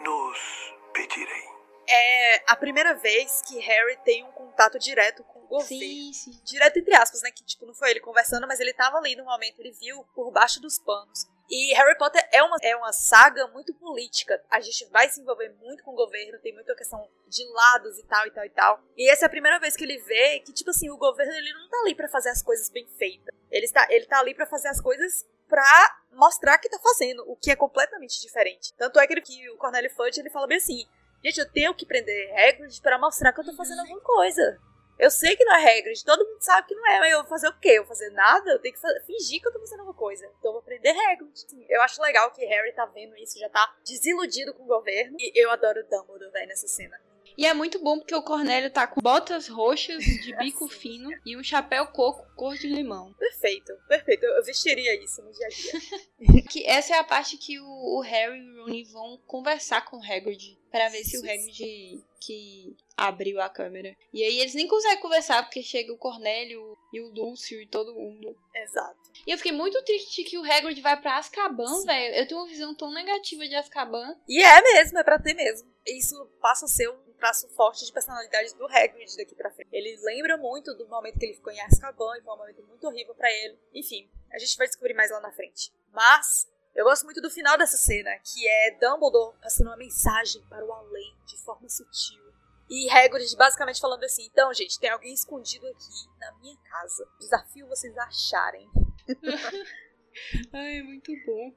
nos 0.00 0.74
pedirem. 0.92 1.54
É 1.86 2.42
a 2.46 2.56
primeira 2.56 2.94
vez 2.94 3.42
que 3.42 3.58
Harry 3.58 3.96
tem 4.04 4.24
um 4.24 4.32
contato 4.32 4.78
direto 4.78 5.22
com 5.24 5.40
o 5.40 5.46
governo. 5.46 5.66
Sim, 5.66 6.12
sim. 6.12 6.40
direto 6.42 6.78
entre 6.78 6.94
aspas, 6.94 7.20
né? 7.22 7.30
Que 7.30 7.44
tipo, 7.44 7.66
não 7.66 7.74
foi 7.74 7.90
ele 7.90 8.00
conversando, 8.00 8.48
mas 8.48 8.60
ele 8.60 8.72
tava 8.72 8.96
ali 8.96 9.14
no 9.14 9.24
momento, 9.24 9.60
ele 9.60 9.72
viu 9.72 10.04
por 10.14 10.30
baixo 10.30 10.60
dos 10.60 10.78
panos. 10.78 11.28
E 11.50 11.74
Harry 11.74 11.96
Potter 11.98 12.26
é 12.32 12.42
uma, 12.42 12.56
é 12.62 12.76
uma 12.76 12.92
saga 12.92 13.46
muito 13.48 13.74
política. 13.74 14.42
A 14.50 14.60
gente 14.60 14.86
vai 14.86 15.08
se 15.08 15.20
envolver 15.20 15.54
muito 15.60 15.82
com 15.84 15.92
o 15.92 15.96
governo, 15.96 16.38
tem 16.38 16.54
muita 16.54 16.74
questão 16.74 17.06
de 17.28 17.44
lados 17.52 17.98
e 17.98 18.04
tal 18.04 18.26
e 18.26 18.30
tal 18.30 18.44
e 18.44 18.50
tal. 18.50 18.80
E 18.96 19.10
essa 19.10 19.24
é 19.24 19.26
a 19.26 19.30
primeira 19.30 19.58
vez 19.58 19.76
que 19.76 19.84
ele 19.84 19.98
vê 19.98 20.40
que, 20.40 20.52
tipo 20.52 20.70
assim, 20.70 20.90
o 20.90 20.96
governo 20.96 21.32
ele 21.32 21.52
não 21.52 21.68
tá 21.68 21.78
ali 21.80 21.94
pra 21.94 22.08
fazer 22.08 22.30
as 22.30 22.42
coisas 22.42 22.68
bem 22.70 22.86
feitas. 22.98 23.34
Ele 23.50 23.66
está, 23.66 23.86
ele 23.90 24.06
tá 24.06 24.18
ali 24.18 24.34
pra 24.34 24.46
fazer 24.46 24.68
as 24.68 24.80
coisas 24.80 25.26
pra 25.48 25.98
mostrar 26.12 26.58
que 26.58 26.68
tá 26.68 26.78
fazendo, 26.78 27.22
o 27.30 27.36
que 27.36 27.50
é 27.50 27.56
completamente 27.56 28.20
diferente. 28.20 28.72
Tanto 28.74 28.98
é 28.98 29.06
que, 29.06 29.12
ele, 29.12 29.20
que 29.20 29.50
o 29.50 29.56
Cornélio 29.56 29.90
Fudge, 29.94 30.20
ele 30.20 30.30
fala 30.30 30.46
bem 30.46 30.56
assim, 30.56 30.86
gente, 31.22 31.38
eu 31.38 31.52
tenho 31.52 31.74
que 31.74 31.86
prender 31.86 32.32
Hagrid 32.32 32.80
pra 32.80 32.98
mostrar 32.98 33.32
que 33.32 33.40
eu 33.40 33.44
tô 33.44 33.54
fazendo 33.54 33.80
alguma 33.80 34.00
coisa. 34.00 34.58
Eu 34.98 35.10
sei 35.10 35.36
que 35.36 35.44
não 35.44 35.54
é 35.56 35.78
Hagrid, 35.78 36.04
todo 36.04 36.24
mundo 36.24 36.40
sabe 36.40 36.68
que 36.68 36.74
não 36.74 36.86
é, 36.88 37.00
mas 37.00 37.12
eu 37.12 37.18
vou 37.20 37.28
fazer 37.28 37.48
o 37.48 37.58
quê? 37.58 37.70
Eu 37.70 37.82
vou 37.82 37.88
fazer 37.88 38.10
nada? 38.10 38.50
Eu 38.50 38.58
tenho 38.60 38.74
que 38.74 38.80
fa- 38.80 39.00
fingir 39.04 39.40
que 39.40 39.48
eu 39.48 39.52
tô 39.52 39.58
fazendo 39.58 39.80
alguma 39.80 39.96
coisa. 39.98 40.24
Então 40.38 40.50
eu 40.50 40.52
vou 40.54 40.62
prender 40.62 40.96
Hagrid. 40.96 41.30
Sim, 41.34 41.66
Eu 41.68 41.82
acho 41.82 42.00
legal 42.00 42.30
que 42.30 42.44
Harry 42.44 42.72
tá 42.72 42.86
vendo 42.86 43.16
isso, 43.16 43.38
já 43.38 43.48
tá 43.48 43.74
desiludido 43.84 44.54
com 44.54 44.62
o 44.62 44.66
governo. 44.66 45.16
E 45.18 45.32
eu 45.34 45.50
adoro 45.50 45.80
o 45.80 45.82
Dumbledore, 45.84 46.30
velho, 46.30 46.46
nessa 46.48 46.68
cena. 46.68 47.00
E 47.36 47.46
é 47.46 47.52
muito 47.54 47.78
bom 47.80 47.98
porque 47.98 48.14
o 48.14 48.22
Cornélio 48.22 48.70
tá 48.70 48.86
com 48.86 49.00
botas 49.00 49.48
roxas 49.48 50.02
de 50.04 50.34
bico 50.38 50.68
fino 50.68 51.10
e 51.24 51.36
um 51.36 51.42
chapéu 51.42 51.86
coco 51.88 52.24
cor 52.34 52.56
de 52.56 52.68
limão. 52.68 53.12
Perfeito, 53.14 53.72
perfeito. 53.88 54.24
Eu 54.24 54.44
vestiria 54.44 55.02
isso 55.02 55.22
no 55.22 55.32
dia 55.32 55.46
a 55.46 55.50
dia. 55.50 56.44
Que 56.54 56.64
essa 56.66 56.94
é 56.94 56.98
a 56.98 57.04
parte 57.04 57.36
que 57.36 57.58
o, 57.58 57.64
o 57.64 58.00
Harry 58.00 58.38
e 58.38 58.60
o 58.60 58.64
Ron 58.64 58.84
vão 58.92 59.18
conversar 59.26 59.84
com 59.84 59.96
o 59.96 60.02
Hagrid 60.02 60.56
pra 60.70 60.88
ver 60.88 61.02
se 61.02 61.18
o. 61.18 61.20
Hagrid 61.20 62.04
que 62.24 62.76
abriu 62.96 63.40
a 63.40 63.48
câmera. 63.48 63.94
E 64.12 64.22
aí 64.22 64.40
eles 64.40 64.54
nem 64.54 64.66
conseguem 64.66 65.00
conversar 65.00 65.42
porque 65.42 65.62
chega 65.62 65.92
o 65.92 65.98
Cornélio 65.98 66.76
e 66.92 67.00
o 67.00 67.10
Lúcio 67.10 67.60
e 67.60 67.66
todo 67.66 67.94
mundo. 67.94 68.34
Exato. 68.54 68.98
E 69.26 69.30
eu 69.30 69.36
fiquei 69.36 69.52
muito 69.52 69.82
triste 69.84 70.24
que 70.24 70.38
o 70.38 70.44
Hagrid 70.44 70.80
vai 70.80 70.98
pra 71.00 71.18
Azkaban, 71.18 71.84
velho. 71.84 72.14
Eu 72.14 72.26
tenho 72.26 72.40
uma 72.40 72.48
visão 72.48 72.74
tão 72.74 72.92
negativa 72.92 73.46
de 73.46 73.54
Azkaban. 73.54 74.16
E 74.28 74.42
é 74.42 74.62
mesmo, 74.62 74.98
é 74.98 75.04
pra 75.04 75.18
ter 75.18 75.34
mesmo. 75.34 75.68
Isso 75.86 76.26
passa 76.40 76.64
a 76.64 76.68
ser 76.68 76.88
um 76.88 77.03
traço 77.18 77.48
forte 77.50 77.84
de 77.84 77.92
personalidade 77.92 78.54
do 78.56 78.66
Hagrid 78.66 79.16
daqui 79.16 79.34
pra 79.34 79.50
frente. 79.50 79.68
Ele 79.72 79.96
lembra 80.02 80.36
muito 80.36 80.74
do 80.74 80.86
momento 80.88 81.18
que 81.18 81.26
ele 81.26 81.34
ficou 81.34 81.52
em 81.52 81.60
Azkaban, 81.60 82.16
e 82.18 82.22
foi 82.22 82.34
um 82.34 82.38
momento 82.38 82.62
muito 82.64 82.86
horrível 82.86 83.14
pra 83.14 83.30
ele. 83.30 83.58
Enfim, 83.72 84.10
a 84.32 84.38
gente 84.38 84.56
vai 84.56 84.66
descobrir 84.66 84.94
mais 84.94 85.10
lá 85.10 85.20
na 85.20 85.32
frente. 85.32 85.72
Mas 85.92 86.48
eu 86.74 86.84
gosto 86.84 87.04
muito 87.04 87.20
do 87.20 87.30
final 87.30 87.56
dessa 87.56 87.76
cena, 87.76 88.10
que 88.18 88.48
é 88.48 88.72
Dumbledore 88.72 89.36
passando 89.40 89.68
uma 89.68 89.76
mensagem 89.76 90.42
para 90.48 90.64
o 90.64 90.72
além 90.72 91.16
de 91.26 91.36
forma 91.44 91.68
sutil. 91.68 92.22
E 92.68 92.90
Hagrid 92.90 93.36
basicamente 93.36 93.80
falando 93.80 94.04
assim: 94.04 94.26
então, 94.26 94.52
gente, 94.52 94.80
tem 94.80 94.90
alguém 94.90 95.12
escondido 95.12 95.66
aqui 95.68 96.08
na 96.18 96.32
minha 96.38 96.56
casa. 96.58 97.08
Desafio 97.20 97.68
vocês 97.68 97.96
acharem. 97.96 98.68
Ai, 100.52 100.82
muito 100.82 101.12
bom. 101.26 101.52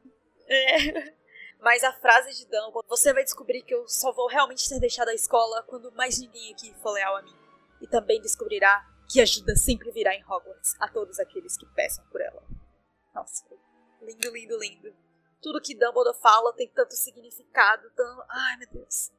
É. 0.48 1.16
Mas 1.60 1.84
a 1.84 1.92
frase 1.94 2.34
de 2.36 2.46
Dumbledore, 2.46 2.86
você 2.88 3.14
vai 3.14 3.24
descobrir 3.24 3.62
que 3.64 3.74
eu 3.74 3.88
só 3.88 4.12
vou 4.12 4.28
realmente 4.28 4.68
ter 4.70 4.80
deixado 4.80 5.10
a 5.10 5.14
escola 5.14 5.64
quando 5.64 5.92
mais 5.94 6.20
ninguém 6.20 6.54
aqui 6.54 6.74
for 6.76 6.92
leal 6.92 7.16
a 7.18 7.22
mim. 7.22 7.36
E 7.82 7.88
também 7.88 8.22
descobrirá 8.22 8.86
que 9.10 9.22
ajuda 9.22 9.56
sempre 9.56 9.92
virá 9.92 10.14
em 10.14 10.24
Hogwarts 10.24 10.76
a 10.80 10.88
todos 10.88 11.20
aqueles 11.20 11.58
que 11.58 11.66
peçam 11.74 12.06
por 12.12 12.22
ela. 12.22 12.44
Nossa, 13.14 13.46
lindo, 14.02 14.32
lindo, 14.32 14.58
lindo. 14.60 14.96
Tudo 15.42 15.62
que 15.62 15.76
Dumbledore 15.76 16.18
fala 16.20 16.54
tem 16.54 16.68
tanto 16.70 16.94
significado, 16.96 17.90
tão... 17.96 18.26
Ai, 18.30 18.58
meu 18.58 18.70
Deus. 18.72 19.12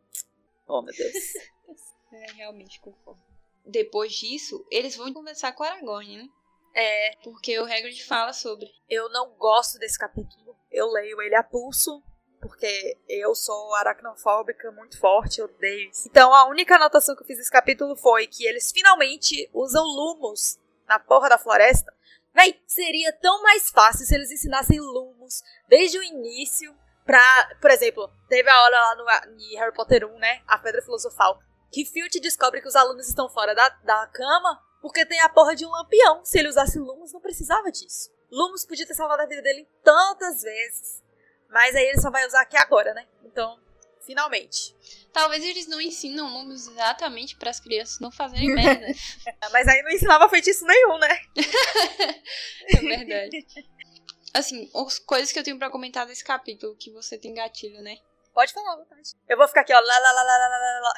Oh, 0.67 0.83
meu 0.83 0.95
Deus. 0.95 1.15
É, 2.11 2.33
realmente 2.33 2.81
concordo. 2.81 3.21
Depois 3.67 4.15
disso, 4.15 4.67
eles 4.71 4.97
vão 4.97 5.13
conversar 5.13 5.53
com 5.53 5.63
Aragorn, 5.63 6.17
né? 6.17 6.29
É, 6.75 7.17
Porque 7.23 7.59
o 7.59 7.65
Hagrid 7.65 8.03
fala 8.05 8.33
sobre. 8.33 8.67
eu 8.89 9.11
não 9.11 9.37
gosto 9.37 9.79
desse 9.79 9.99
capítulo. 9.99 10.57
Eu 10.71 10.91
leio 10.91 11.21
ele 11.21 11.35
a 11.35 11.43
pulso, 11.43 12.03
porque 12.41 12.97
eu 13.09 13.35
sou 13.35 13.75
aracnofóbica 13.75 14.71
muito 14.73 14.99
forte, 14.99 15.41
eu 15.41 15.47
odeio 15.47 15.91
isso. 15.91 16.09
Então 16.09 16.33
a 16.35 16.47
única 16.49 16.77
anotação 16.77 17.15
que 17.15 17.23
eu 17.23 17.27
fiz 17.27 17.39
nesse 17.39 17.51
capítulo 17.51 17.97
foi 17.97 18.27
que 18.27 18.47
eles 18.47 18.71
finalmente 18.73 19.49
usam 19.53 19.85
lumos 19.85 20.59
na 20.87 20.99
porra 20.99 21.29
da 21.29 21.39
floresta. 21.39 21.93
Véi, 22.35 22.61
seria 22.67 23.13
tão 23.13 23.43
mais 23.43 23.71
fácil 23.71 24.07
se 24.07 24.15
eles 24.15 24.31
ensinassem 24.31 24.81
lumos 24.81 25.43
desde 25.69 25.99
o 25.99 26.03
início 26.03 26.75
pra... 27.05 27.21
Por 27.61 27.71
exemplo, 27.71 28.09
teve 28.29 28.49
a 28.49 28.63
hora 28.63 28.79
lá 28.79 28.95
no 29.27 29.41
em 29.41 29.57
Harry 29.57 29.75
Potter 29.75 30.05
1, 30.05 30.19
né? 30.19 30.43
A 30.47 30.59
Pedra 30.59 30.83
Filosofal. 30.83 31.41
Que 31.71 31.85
Filch 31.85 32.21
descobre 32.21 32.61
que 32.61 32.69
os 32.69 32.77
alunos 32.77 33.09
estão 33.09 33.29
fora 33.29 33.55
da, 33.55 33.69
da 33.69 34.07
cama 34.07 34.63
porque 34.81 35.05
tem 35.05 35.21
a 35.21 35.29
porra 35.29 35.55
de 35.55 35.67
um 35.67 35.71
lampião. 35.71 36.25
Se 36.25 36.39
ele 36.39 36.49
usasse 36.49 36.79
lumos, 36.79 37.13
não 37.13 37.21
precisava 37.21 37.71
disso. 37.71 38.11
Lumos 38.31 38.65
podia 38.65 38.87
ter 38.87 38.95
salvado 38.95 39.23
a 39.23 39.27
vida 39.27 39.43
dele 39.43 39.69
tantas 39.83 40.43
vezes. 40.43 41.03
Mas 41.49 41.75
aí 41.75 41.87
ele 41.87 42.01
só 42.01 42.11
vai 42.11 42.27
usar 42.27 42.43
aqui 42.43 42.57
agora, 42.57 42.93
né? 42.95 43.07
Então, 43.25 43.59
finalmente. 44.05 44.75
Talvez 45.13 45.43
eles 45.45 45.67
não 45.67 45.81
ensinam 45.81 46.31
números 46.31 46.69
exatamente 46.69 47.37
para 47.37 47.51
as 47.51 47.61
crianças 47.61 47.99
não 48.01 48.11
fazerem 48.11 48.49
merda. 48.55 48.87
Mas 49.53 49.67
aí 49.69 49.83
não 49.83 49.91
ensinava 49.91 50.29
feitiço 50.29 50.65
nenhum, 50.67 50.99
né? 50.99 51.21
é 52.69 52.81
verdade. 52.81 53.47
Assim, 54.35 54.71
as 54.75 54.99
coisas 54.99 55.33
que 55.33 55.39
eu 55.39 55.43
tenho 55.43 55.59
pra 55.59 55.71
comentar 55.71 56.07
desse 56.07 56.23
capítulo, 56.23 56.77
que 56.77 56.93
você 56.93 57.19
tem 57.19 57.35
gatilho, 57.35 57.83
né? 57.83 57.97
Pode 58.39 58.53
falar, 58.53 58.75
à 58.75 58.77
vontade. 58.77 59.17
Eu 59.29 59.37
vou 59.37 59.49
ficar 59.49 59.63
aqui, 59.63 59.75
ó. 59.75 59.81
Lá, 59.81 59.99
lá, 59.99 60.13
lá, 60.13 60.23
lá, 60.23 60.39
lá, 60.39 60.81
lá. 60.81 60.95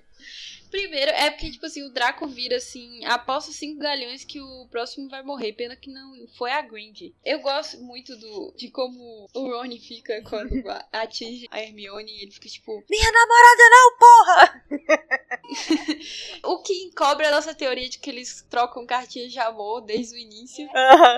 Primeiro, 0.70 1.10
é 1.10 1.30
porque, 1.30 1.50
tipo 1.50 1.66
assim, 1.66 1.82
o 1.82 1.92
Draco 1.92 2.26
vira 2.28 2.56
assim, 2.56 3.04
aposto 3.04 3.52
cinco 3.52 3.80
galhões 3.80 4.24
que 4.24 4.40
o 4.40 4.66
próximo 4.70 5.10
vai 5.10 5.22
morrer. 5.22 5.52
Pena 5.52 5.76
que 5.76 5.90
não 5.90 6.14
foi 6.38 6.52
a 6.52 6.62
Grindy. 6.62 7.14
Eu 7.24 7.40
gosto 7.40 7.78
muito 7.82 8.16
do, 8.16 8.54
de 8.56 8.70
como 8.70 9.28
o 9.34 9.50
Rony 9.50 9.78
fica 9.80 10.22
quando 10.22 10.50
atinge 10.90 11.46
a 11.50 11.60
Hermione. 11.60 12.22
Ele 12.22 12.30
fica 12.30 12.48
tipo, 12.48 12.82
Minha 12.88 13.12
namorada 13.12 13.62
não, 13.70 13.98
porra! 13.98 14.64
o 16.44 16.62
que 16.62 16.84
encobre 16.84 17.26
a 17.26 17.32
nossa 17.32 17.52
teoria 17.52 17.88
de 17.88 17.98
que 17.98 18.08
eles 18.08 18.46
trocam 18.48 18.86
cartinhas 18.86 19.30
de 19.30 19.38
amor 19.40 19.82
desde 19.82 20.14
o 20.14 20.18
início. 20.18 20.66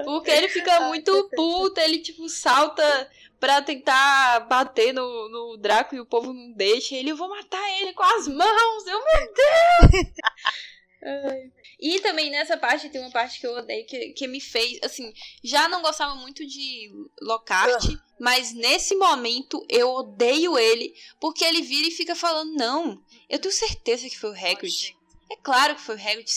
Porque 0.05 0.33
ele 0.33 0.49
fica 0.49 0.89
muito 0.89 1.29
puto, 1.37 1.79
ele 1.79 2.01
tipo 2.01 2.29
salta 2.29 3.09
pra 3.43 3.61
tentar 3.61 4.47
bater 4.47 4.95
no, 4.95 5.29
no 5.29 5.57
Draco 5.57 5.97
e 5.97 6.01
o 6.01 6.07
povo 6.07 6.33
não 6.33 6.53
deixa. 6.53 6.95
Ele, 6.95 7.11
eu 7.11 7.17
vou 7.17 7.29
matar 7.29 7.81
ele 7.81 7.93
com 7.93 8.05
as 8.05 8.29
mãos, 8.29 8.87
eu, 8.87 9.01
meu 9.05 9.35
Deus! 9.35 10.13
Ai. 11.03 11.51
E 11.81 11.99
também 11.99 12.31
nessa 12.31 12.57
parte 12.57 12.89
tem 12.89 13.01
uma 13.01 13.11
parte 13.11 13.41
que 13.41 13.47
eu 13.49 13.57
odeio, 13.57 13.85
que, 13.85 14.11
que 14.11 14.29
me 14.29 14.41
fez, 14.41 14.79
assim, 14.85 15.13
já 15.43 15.69
não 15.69 15.83
gostava 15.83 16.15
muito 16.15 16.47
de 16.47 16.89
Lockhart, 17.21 17.85
mas 18.21 18.53
nesse 18.53 18.95
momento 18.95 19.67
eu 19.69 19.91
odeio 19.91 20.57
ele, 20.57 20.95
porque 21.19 21.45
ele 21.45 21.63
vira 21.63 21.89
e 21.89 21.91
fica 21.91 22.15
falando, 22.15 22.55
não, 22.55 23.03
eu 23.29 23.41
tenho 23.41 23.53
certeza 23.53 24.09
que 24.09 24.17
foi 24.17 24.31
o 24.31 24.35
Hagrid. 24.37 24.97
É 25.33 25.37
claro 25.43 25.75
que 25.75 25.81
foi 25.81 25.97
o 25.97 25.99
Hagrid. 25.99 26.31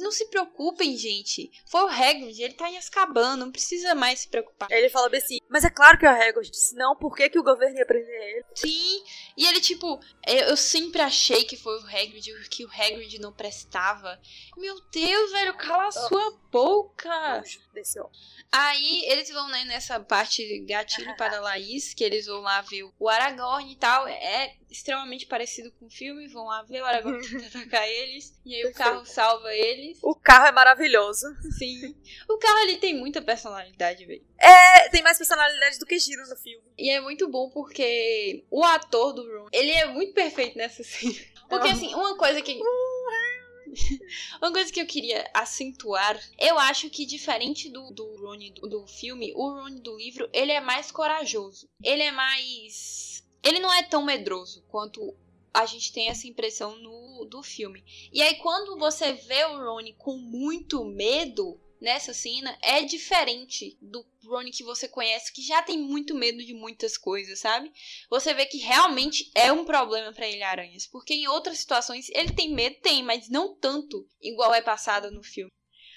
Não 0.00 0.10
se 0.10 0.26
preocupem, 0.26 0.96
gente. 0.96 1.52
Foi 1.66 1.82
o 1.82 1.88
Hagrid, 1.88 2.42
ele 2.42 2.54
tá 2.54 2.68
em 2.68 2.78
Azkaban, 2.78 3.36
não 3.36 3.52
precisa 3.52 3.94
mais 3.94 4.20
se 4.20 4.28
preocupar. 4.28 4.68
Ele 4.72 4.88
fala 4.88 5.08
assim, 5.16 5.37
mas 5.48 5.64
é 5.64 5.70
claro 5.70 5.98
que 5.98 6.06
é 6.06 6.10
o 6.10 6.14
Hagrid, 6.14 6.56
senão 6.56 6.96
por 6.96 7.14
que, 7.14 7.28
que 7.28 7.38
o 7.38 7.44
governo 7.44 7.78
ia 7.78 7.86
prender 7.86 8.14
ele? 8.14 8.44
Sim, 8.54 9.02
e 9.36 9.46
ele, 9.46 9.60
tipo, 9.60 10.00
eu 10.26 10.48
eu 10.48 10.56
sempre 10.56 11.02
achei 11.02 11.44
que 11.44 11.56
foi 11.56 11.78
o 11.78 11.86
Hagrid, 11.86 12.32
que 12.48 12.64
o 12.64 12.70
Hagrid 12.70 13.18
não 13.20 13.32
prestava. 13.32 14.18
Meu 14.56 14.80
Deus, 14.90 15.30
velho, 15.30 15.54
cala 15.54 15.88
a 15.88 15.92
sua 15.92 16.38
boca. 16.50 17.42
Desceu. 17.74 18.10
Aí 18.50 19.04
eles 19.06 19.28
vão, 19.28 19.48
né, 19.48 19.64
nessa 19.66 20.00
parte 20.00 20.60
gatilho 20.60 21.14
para 21.16 21.40
Laís, 21.40 21.92
que 21.92 22.02
eles 22.02 22.26
vão 22.26 22.40
lá 22.40 22.62
ver 22.62 22.90
o 22.98 23.08
Aragorn 23.08 23.70
e 23.70 23.76
tal. 23.76 24.08
É 24.08 24.54
extremamente 24.70 25.26
parecido 25.26 25.70
com 25.72 25.86
o 25.86 25.90
filme. 25.90 26.28
Vão 26.28 26.46
lá 26.46 26.62
ver 26.62 26.82
o 26.82 26.86
Aragorn 26.86 27.20
tentar 27.28 27.58
atacar 27.58 27.86
eles. 27.86 28.34
E 28.44 28.54
aí 28.54 28.64
o 28.66 28.72
carro 28.72 29.04
salva 29.04 29.54
eles. 29.54 29.98
O 30.02 30.14
carro 30.14 30.46
é 30.46 30.52
maravilhoso. 30.52 31.26
Sim. 31.58 31.94
O 32.28 32.38
carro 32.38 32.58
ali 32.60 32.78
tem 32.78 32.96
muita 32.96 33.20
personalidade, 33.20 34.06
velho. 34.06 34.24
É, 34.40 34.88
tem 34.88 35.02
mais 35.02 35.18
personalidade 35.18 35.37
do 35.78 35.86
que 35.86 35.98
Giro 35.98 36.26
no 36.28 36.36
filme. 36.36 36.64
E 36.76 36.90
é 36.90 37.00
muito 37.00 37.28
bom 37.28 37.50
porque 37.50 38.44
o 38.50 38.64
ator 38.64 39.12
do 39.12 39.22
Ron, 39.22 39.48
ele 39.52 39.70
é 39.70 39.86
muito 39.86 40.12
perfeito 40.12 40.56
nessa 40.56 40.82
cena. 40.82 41.14
Porque 41.48 41.68
assim, 41.68 41.94
uma 41.94 42.16
coisa 42.16 42.42
que. 42.42 42.60
Uma 44.40 44.52
coisa 44.52 44.72
que 44.72 44.80
eu 44.80 44.86
queria 44.86 45.28
acentuar, 45.32 46.18
eu 46.38 46.58
acho 46.58 46.88
que 46.90 47.04
diferente 47.04 47.68
do, 47.70 47.90
do 47.90 48.16
Ron 48.16 48.38
do, 48.54 48.68
do 48.68 48.86
filme, 48.86 49.32
o 49.34 49.48
Ron 49.48 49.76
do 49.76 49.96
livro, 49.96 50.28
ele 50.32 50.52
é 50.52 50.60
mais 50.60 50.90
corajoso. 50.90 51.68
Ele 51.82 52.02
é 52.02 52.10
mais. 52.10 53.26
Ele 53.42 53.60
não 53.60 53.72
é 53.72 53.82
tão 53.82 54.04
medroso 54.04 54.64
quanto 54.68 55.14
a 55.52 55.66
gente 55.66 55.92
tem 55.92 56.08
essa 56.08 56.26
impressão 56.26 56.76
no 56.76 57.24
do 57.26 57.42
filme. 57.42 57.84
E 58.12 58.22
aí, 58.22 58.36
quando 58.36 58.78
você 58.78 59.12
vê 59.12 59.44
o 59.44 59.56
Ron 59.56 59.92
com 59.98 60.16
muito 60.16 60.84
medo 60.84 61.60
nessa 61.80 62.12
cena, 62.12 62.56
é 62.62 62.82
diferente 62.82 63.76
do 63.80 64.04
Ron 64.24 64.50
que 64.50 64.64
você 64.64 64.88
conhece, 64.88 65.32
que 65.32 65.42
já 65.42 65.62
tem 65.62 65.78
muito 65.78 66.14
medo 66.14 66.44
de 66.44 66.54
muitas 66.54 66.96
coisas, 66.96 67.38
sabe? 67.38 67.72
Você 68.10 68.34
vê 68.34 68.46
que 68.46 68.58
realmente 68.58 69.30
é 69.34 69.52
um 69.52 69.64
problema 69.64 70.12
pra 70.12 70.28
ele 70.28 70.42
aranhas, 70.42 70.86
porque 70.86 71.14
em 71.14 71.28
outras 71.28 71.58
situações 71.58 72.08
ele 72.10 72.32
tem 72.32 72.52
medo, 72.52 72.76
tem, 72.80 73.02
mas 73.02 73.28
não 73.28 73.54
tanto 73.54 74.06
igual 74.20 74.54
é 74.54 74.60
passado 74.60 75.10
no 75.10 75.22
filme. 75.22 75.50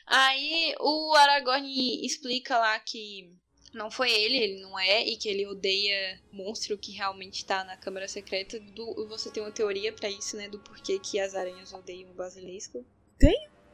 Aí 0.05 0.75
o 0.79 1.13
Aragorn 1.15 2.05
explica 2.05 2.57
lá 2.57 2.79
que 2.79 3.34
não 3.73 3.89
foi 3.89 4.11
ele, 4.11 4.38
ele 4.38 4.61
não 4.61 4.77
é, 4.77 5.05
e 5.05 5.17
que 5.17 5.29
ele 5.29 5.47
odeia 5.47 6.21
monstro 6.32 6.77
que 6.77 6.91
realmente 6.91 7.45
tá 7.45 7.63
na 7.63 7.77
Câmara 7.77 8.07
Secreta. 8.07 8.59
Do, 8.59 9.07
você 9.07 9.32
tem 9.32 9.41
uma 9.41 9.51
teoria 9.51 9.93
pra 9.93 10.09
isso, 10.09 10.36
né? 10.36 10.49
Do 10.49 10.59
porquê 10.59 10.99
que 10.99 11.19
as 11.19 11.34
aranhas 11.34 11.71
odeiam 11.73 12.11
o 12.11 12.13
basilisco. 12.13 12.86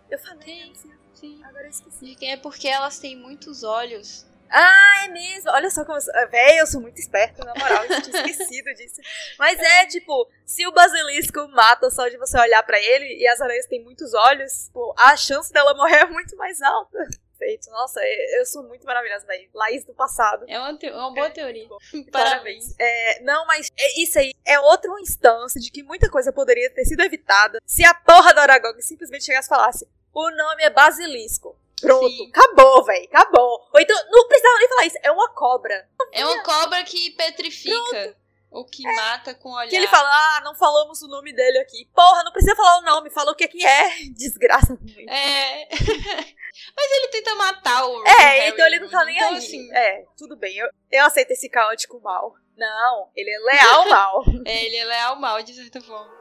Eu 0.09 0.19
falei, 0.19 0.45
Tem, 0.45 0.83
sim. 1.19 1.41
agora 1.43 1.65
eu 1.65 1.69
esqueci. 1.69 2.17
É 2.25 2.37
porque 2.37 2.67
elas 2.67 2.99
têm 2.99 3.15
muitos 3.15 3.63
olhos. 3.63 4.25
Ah, 4.49 5.03
é 5.03 5.07
mesmo. 5.09 5.51
Olha 5.51 5.69
só 5.69 5.83
como. 5.83 5.97
eu- 5.97 6.29
Véi, 6.29 6.61
eu 6.61 6.65
sou 6.67 6.79
muito 6.79 6.97
esperta, 6.99 7.43
na 7.43 7.53
moral. 7.53 7.83
Eu 7.85 8.01
tinha 8.01 8.15
esquecido 8.31 8.73
disso. 8.75 9.01
Mas 9.37 9.59
é, 9.59 9.85
tipo, 9.87 10.29
se 10.45 10.65
o 10.65 10.71
basilisco 10.71 11.47
mata 11.49 11.89
só 11.89 12.07
de 12.07 12.17
você 12.17 12.39
olhar 12.39 12.63
pra 12.63 12.79
ele 12.79 13.17
e 13.17 13.27
as 13.27 13.41
aranhas 13.41 13.65
têm 13.67 13.83
muitos 13.83 14.13
olhos, 14.13 14.69
pô, 14.73 14.93
a 14.97 15.17
chance 15.17 15.51
dela 15.51 15.73
morrer 15.73 15.97
é 16.03 16.05
muito 16.05 16.35
mais 16.37 16.61
alta. 16.61 16.97
Feito. 17.37 17.69
Nossa, 17.69 17.99
eu 18.01 18.39
eu 18.39 18.45
sou 18.47 18.63
muito 18.63 18.85
maravilhosa, 18.85 19.25
véi. 19.27 19.47
Laís 19.53 19.83
do 19.85 19.93
passado. 19.93 20.45
É 20.47 20.57
uma, 20.57 20.75
te- 20.77 20.89
uma 20.89 21.13
boa 21.13 21.29
teoria. 21.29 21.67
Parabéns. 22.09 22.09
Parabéns. 22.11 22.75
É, 22.79 23.21
não, 23.21 23.45
mas 23.45 23.69
é- 23.77 24.01
isso 24.01 24.17
aí 24.17 24.33
é 24.45 24.57
outra 24.59 24.89
instância 25.01 25.59
de 25.61 25.69
que 25.69 25.83
muita 25.83 26.09
coisa 26.09 26.31
poderia 26.31 26.69
ter 26.73 26.85
sido 26.85 27.01
evitada 27.03 27.59
se 27.65 27.83
a 27.85 27.93
porra 27.93 28.33
da 28.33 28.41
Aragog 28.43 28.81
simplesmente 28.81 29.25
chegasse 29.25 29.47
e 29.47 29.49
falasse: 29.49 29.87
o 30.19 30.31
nome 30.35 30.63
é 30.63 30.69
Basilisco. 30.69 31.55
Pronto, 31.79 32.07
Sim. 32.09 32.29
acabou, 32.29 32.83
velho, 32.83 33.07
acabou. 33.13 33.69
Ou 33.71 33.79
então, 33.79 33.95
não 34.09 34.27
precisava 34.27 34.57
nem 34.57 34.67
falar 34.69 34.85
isso, 34.85 34.97
é 35.03 35.11
uma 35.11 35.29
cobra. 35.33 35.87
É 36.11 36.25
uma 36.25 36.41
cobra 36.43 36.83
que 36.83 37.11
petrifica. 37.11 38.15
Ou 38.49 38.65
que 38.65 38.81
mata 38.95 39.35
com 39.35 39.49
o 39.49 39.55
olhar. 39.55 39.69
Que 39.69 39.75
ele 39.75 39.87
fala, 39.87 40.09
ah, 40.09 40.41
não 40.43 40.55
falamos 40.55 41.01
o 41.03 41.07
nome 41.07 41.33
dele 41.33 41.59
aqui. 41.59 41.85
Porra, 41.93 42.23
não 42.23 42.31
precisa 42.31 42.55
falar 42.55 42.79
o 42.79 42.81
nome, 42.81 43.11
falou 43.11 43.33
o 43.33 43.35
que 43.35 43.43
é 43.43 43.47
que 43.47 43.63
é. 43.63 43.89
Desgraça. 44.17 44.73
É. 45.07 45.67
Mas 46.75 46.91
ele 46.91 47.07
tenta 47.09 47.35
matar 47.35 47.85
o. 47.85 47.99
o 48.01 48.07
É, 48.07 48.11
Harry, 48.13 48.49
então 48.49 48.65
ele 48.65 48.79
não 48.79 48.89
tá 48.89 49.05
nem 49.05 49.15
então, 49.15 49.29
aí. 49.29 49.37
assim, 49.37 49.71
É, 49.75 50.05
tudo 50.17 50.35
bem, 50.35 50.57
eu, 50.57 50.67
eu 50.91 51.05
aceito 51.05 51.31
esse 51.31 51.47
caótico 51.49 51.99
mal. 52.01 52.33
Não, 52.55 53.11
ele 53.15 53.29
é 53.29 53.37
leal 53.37 53.85
mal. 53.89 54.23
é, 54.45 54.65
ele 54.65 54.77
é 54.77 54.85
leal 54.85 55.15
mal, 55.17 55.43
de 55.43 55.53
certa 55.53 55.79
forma. 55.81 56.11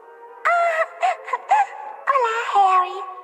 Olá, 2.07 2.79
Harry. 2.83 3.16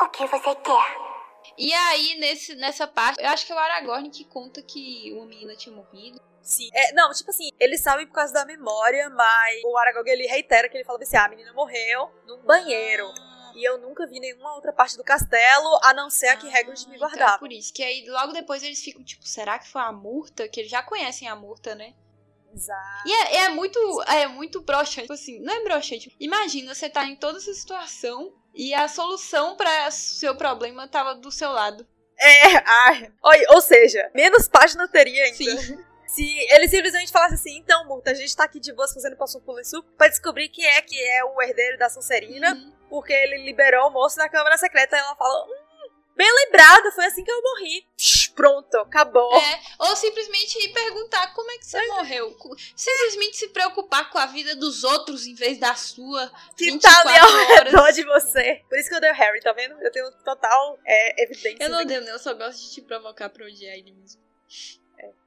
O 0.00 0.08
que 0.08 0.26
você 0.26 0.54
quer? 0.56 1.12
E 1.58 1.72
aí, 1.72 2.16
nesse, 2.18 2.54
nessa 2.54 2.86
parte, 2.86 3.20
eu 3.22 3.28
acho 3.28 3.46
que 3.46 3.52
é 3.52 3.54
o 3.54 3.58
Aragorn 3.58 4.10
que 4.10 4.24
conta 4.24 4.62
que 4.62 5.12
uma 5.12 5.26
menina 5.26 5.54
tinha 5.56 5.74
morrido. 5.74 6.20
Sim. 6.40 6.68
É, 6.72 6.92
não, 6.92 7.12
tipo 7.12 7.30
assim, 7.30 7.50
eles 7.60 7.80
sabem 7.82 8.06
por 8.06 8.14
causa 8.14 8.32
da 8.32 8.44
memória, 8.44 9.08
mas 9.10 9.62
o 9.64 9.76
Aragog 9.76 10.08
ele 10.08 10.26
reitera 10.26 10.68
que 10.68 10.76
ele 10.76 10.84
fala 10.84 10.98
assim: 11.00 11.16
ah, 11.16 11.24
a 11.26 11.28
menina 11.28 11.52
morreu 11.52 12.10
num 12.26 12.38
banheiro. 12.38 13.06
E 13.54 13.62
eu 13.68 13.76
nunca 13.78 14.06
vi 14.06 14.18
nenhuma 14.18 14.54
outra 14.54 14.72
parte 14.72 14.96
do 14.96 15.04
castelo, 15.04 15.78
a 15.82 15.92
não 15.92 16.08
ser 16.08 16.28
a 16.28 16.36
que 16.36 16.48
Hagrid 16.48 16.88
me 16.88 16.96
Então, 16.96 17.06
guardava. 17.06 17.38
por 17.38 17.52
isso. 17.52 17.72
Que 17.72 17.82
aí, 17.84 18.08
logo 18.08 18.32
depois, 18.32 18.62
eles 18.62 18.82
ficam 18.82 19.04
tipo, 19.04 19.26
será 19.28 19.58
que 19.58 19.68
foi 19.68 19.82
a 19.82 19.92
Murta? 19.92 20.48
Que 20.48 20.60
eles 20.60 20.70
já 20.70 20.82
conhecem 20.82 21.28
a 21.28 21.36
Murta, 21.36 21.74
né? 21.74 21.92
Exato. 22.54 23.08
E 23.08 23.12
é, 23.12 23.36
é 23.44 23.48
muito, 23.48 24.02
é 24.08 24.26
muito 24.26 24.60
broxante. 24.62 25.02
Tipo 25.02 25.12
assim, 25.14 25.40
não 25.40 25.54
é 25.54 25.64
broxante. 25.64 26.14
Imagina, 26.20 26.74
você 26.74 26.88
tá 26.90 27.04
em 27.06 27.16
toda 27.16 27.38
essa 27.38 27.52
situação 27.54 28.32
e 28.54 28.74
a 28.74 28.86
solução 28.88 29.56
para 29.56 29.90
seu 29.90 30.36
problema 30.36 30.86
tava 30.88 31.14
do 31.14 31.30
seu 31.30 31.50
lado. 31.50 31.86
É, 32.20 32.56
ai. 32.64 33.12
Oi, 33.24 33.44
ou 33.50 33.60
seja, 33.60 34.10
menos 34.14 34.46
página 34.48 34.86
teria 34.86 35.24
ainda. 35.24 35.36
Sim. 35.60 35.78
Se 36.06 36.38
ele 36.50 36.68
simplesmente 36.68 37.10
falasse 37.10 37.34
assim, 37.34 37.56
então, 37.56 37.86
Murta, 37.88 38.10
a 38.10 38.14
gente 38.14 38.36
tá 38.36 38.44
aqui 38.44 38.60
de 38.60 38.70
boas 38.74 38.92
fazendo 38.92 39.16
passou 39.16 39.40
por 39.40 39.58
isso 39.58 39.82
pra 39.96 40.08
descobrir 40.08 40.50
quem 40.50 40.66
é 40.66 40.82
que 40.82 40.94
é 41.02 41.24
o 41.24 41.40
herdeiro 41.40 41.78
da 41.78 41.88
Sonserina, 41.88 42.52
Uhum. 42.54 42.72
porque 42.90 43.14
ele 43.14 43.42
liberou 43.44 43.88
o 43.88 43.90
moço 43.90 44.18
na 44.18 44.28
Câmara 44.28 44.58
Secreta. 44.58 44.94
E 44.94 44.98
ela 45.00 45.16
fala, 45.16 45.46
hum, 45.46 45.88
bem 46.14 46.30
lembrado, 46.44 46.92
foi 46.92 47.06
assim 47.06 47.24
que 47.24 47.32
eu 47.32 47.40
morri. 47.42 47.86
Psh, 47.96 48.21
Pronto, 48.34 48.74
acabou. 48.78 49.34
É, 49.36 49.60
ou 49.78 49.94
simplesmente 49.96 50.68
perguntar 50.72 51.34
como 51.34 51.50
é 51.50 51.58
que 51.58 51.66
você 51.66 51.86
morreu. 51.88 52.34
Simplesmente 52.74 53.36
se 53.36 53.48
preocupar 53.48 54.10
com 54.10 54.18
a 54.18 54.26
vida 54.26 54.56
dos 54.56 54.84
outros 54.84 55.26
em 55.26 55.34
vez 55.34 55.58
da 55.58 55.74
sua. 55.74 56.30
que 56.56 56.78
tá 56.78 57.00
ali 57.00 57.18
ao 57.18 57.26
24 57.28 57.46
horas. 57.46 57.64
redor 57.64 57.92
de 57.92 58.04
você. 58.04 58.62
Por 58.68 58.78
isso 58.78 58.88
que 58.88 58.94
eu 58.94 59.00
dei 59.00 59.10
o 59.10 59.14
Harry, 59.14 59.40
tá 59.40 59.52
vendo? 59.52 59.74
Eu 59.82 59.92
tenho 59.92 60.10
total 60.24 60.78
é, 60.86 61.22
evidência. 61.24 61.62
Eu 61.64 61.68
não 61.70 61.78
de- 61.78 61.84
odeio, 61.84 62.00
não, 62.02 62.12
eu 62.12 62.18
só 62.18 62.32
gosto 62.34 62.60
de 62.60 62.70
te 62.72 62.80
provocar 62.82 63.28
pra 63.28 63.44
odiar 63.44 63.74
ele 63.76 63.92
mesmo. 63.92 64.20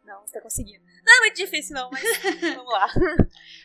Não, 0.03 0.21
você 0.21 0.33
tá 0.33 0.41
conseguindo. 0.41 0.83
Não 1.05 1.17
é 1.17 1.19
muito 1.19 1.35
difícil, 1.35 1.75
não, 1.75 1.89
mas 1.91 2.01
vamos 2.55 2.73
lá. 2.73 2.87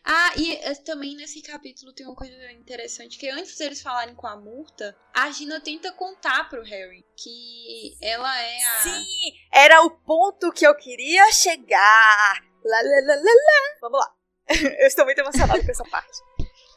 Ah, 0.05 0.33
e 0.37 0.57
eh, 0.57 0.75
também 0.85 1.17
nesse 1.17 1.41
capítulo 1.41 1.93
tem 1.95 2.07
uma 2.07 2.15
coisa 2.15 2.35
interessante, 2.53 3.19
que 3.19 3.31
antes 3.31 3.57
deles 3.57 3.81
falarem 3.81 4.15
com 4.15 4.27
a 4.27 4.37
Murta, 4.37 4.95
a 5.15 5.31
Gina 5.31 5.59
tenta 5.61 5.91
contar 5.93 6.49
pro 6.51 6.63
Harry 6.63 7.05
que 7.17 7.97
ela 8.03 8.41
é 8.43 8.63
a... 8.63 8.83
Sim, 8.83 9.33
era 9.53 9.83
o 9.83 9.91
ponto 9.91 10.53
que 10.53 10.67
eu 10.67 10.75
queria 10.75 11.33
chegar. 11.33 12.43
Lá, 12.63 12.83
lá, 12.83 13.01
lá, 13.07 13.15
lá, 13.15 13.33
lá. 13.33 13.79
Vamos 13.81 14.01
lá. 14.01 14.15
Eu 14.79 14.87
estou 14.87 15.05
muito 15.05 15.19
emocionada 15.19 15.65
com 15.65 15.71
essa 15.71 15.85
parte. 15.85 16.19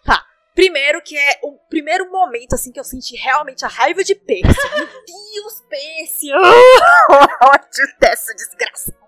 Tá. 0.05 0.25
Primeiro 0.53 1.01
que 1.01 1.17
é 1.17 1.39
o 1.43 1.57
primeiro 1.67 2.09
momento, 2.11 2.53
assim, 2.53 2.71
que 2.71 2.79
eu 2.79 2.83
senti 2.83 3.15
realmente 3.15 3.65
a 3.65 3.67
raiva 3.67 4.03
de 4.03 4.13
Percy. 4.13 4.55
Meu 4.75 4.85
Deus, 4.85 5.61
Percy! 5.67 6.31
Ódio 6.31 7.97
dessa 7.99 8.35
desgraça. 8.35 9.02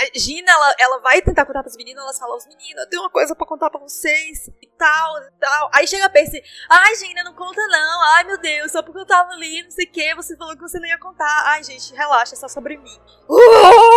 A 0.00 0.18
Gina, 0.18 0.50
ela, 0.50 0.74
ela 0.78 0.98
vai 1.00 1.20
tentar 1.20 1.44
contar 1.44 1.62
pras 1.62 1.76
meninas, 1.76 2.02
elas 2.02 2.18
falam, 2.18 2.36
os 2.36 2.46
meninos, 2.46 2.82
eu 2.82 2.88
tenho 2.88 3.02
uma 3.02 3.10
coisa 3.10 3.34
pra 3.34 3.46
contar 3.46 3.68
pra 3.68 3.80
vocês, 3.80 4.48
e 4.62 4.66
tal, 4.66 5.18
e 5.18 5.30
tal. 5.38 5.70
Aí 5.74 5.86
chega 5.86 6.06
a 6.06 6.08
Percy, 6.08 6.42
ai, 6.70 6.94
Gina, 6.96 7.22
não 7.22 7.34
conta 7.34 7.60
não, 7.66 8.02
ai, 8.14 8.24
meu 8.24 8.38
Deus, 8.38 8.72
só 8.72 8.82
porque 8.82 8.98
eu 8.98 9.06
tava 9.06 9.32
ali, 9.32 9.62
não 9.62 9.70
sei 9.70 9.84
o 9.84 9.92
que, 9.92 10.14
você 10.14 10.36
falou 10.36 10.56
que 10.56 10.62
você 10.62 10.78
não 10.78 10.88
ia 10.88 10.98
contar. 10.98 11.42
Ai, 11.48 11.62
gente, 11.62 11.94
relaxa, 11.94 12.34
é 12.34 12.38
só 12.38 12.48
sobre 12.48 12.78
mim. 12.78 12.98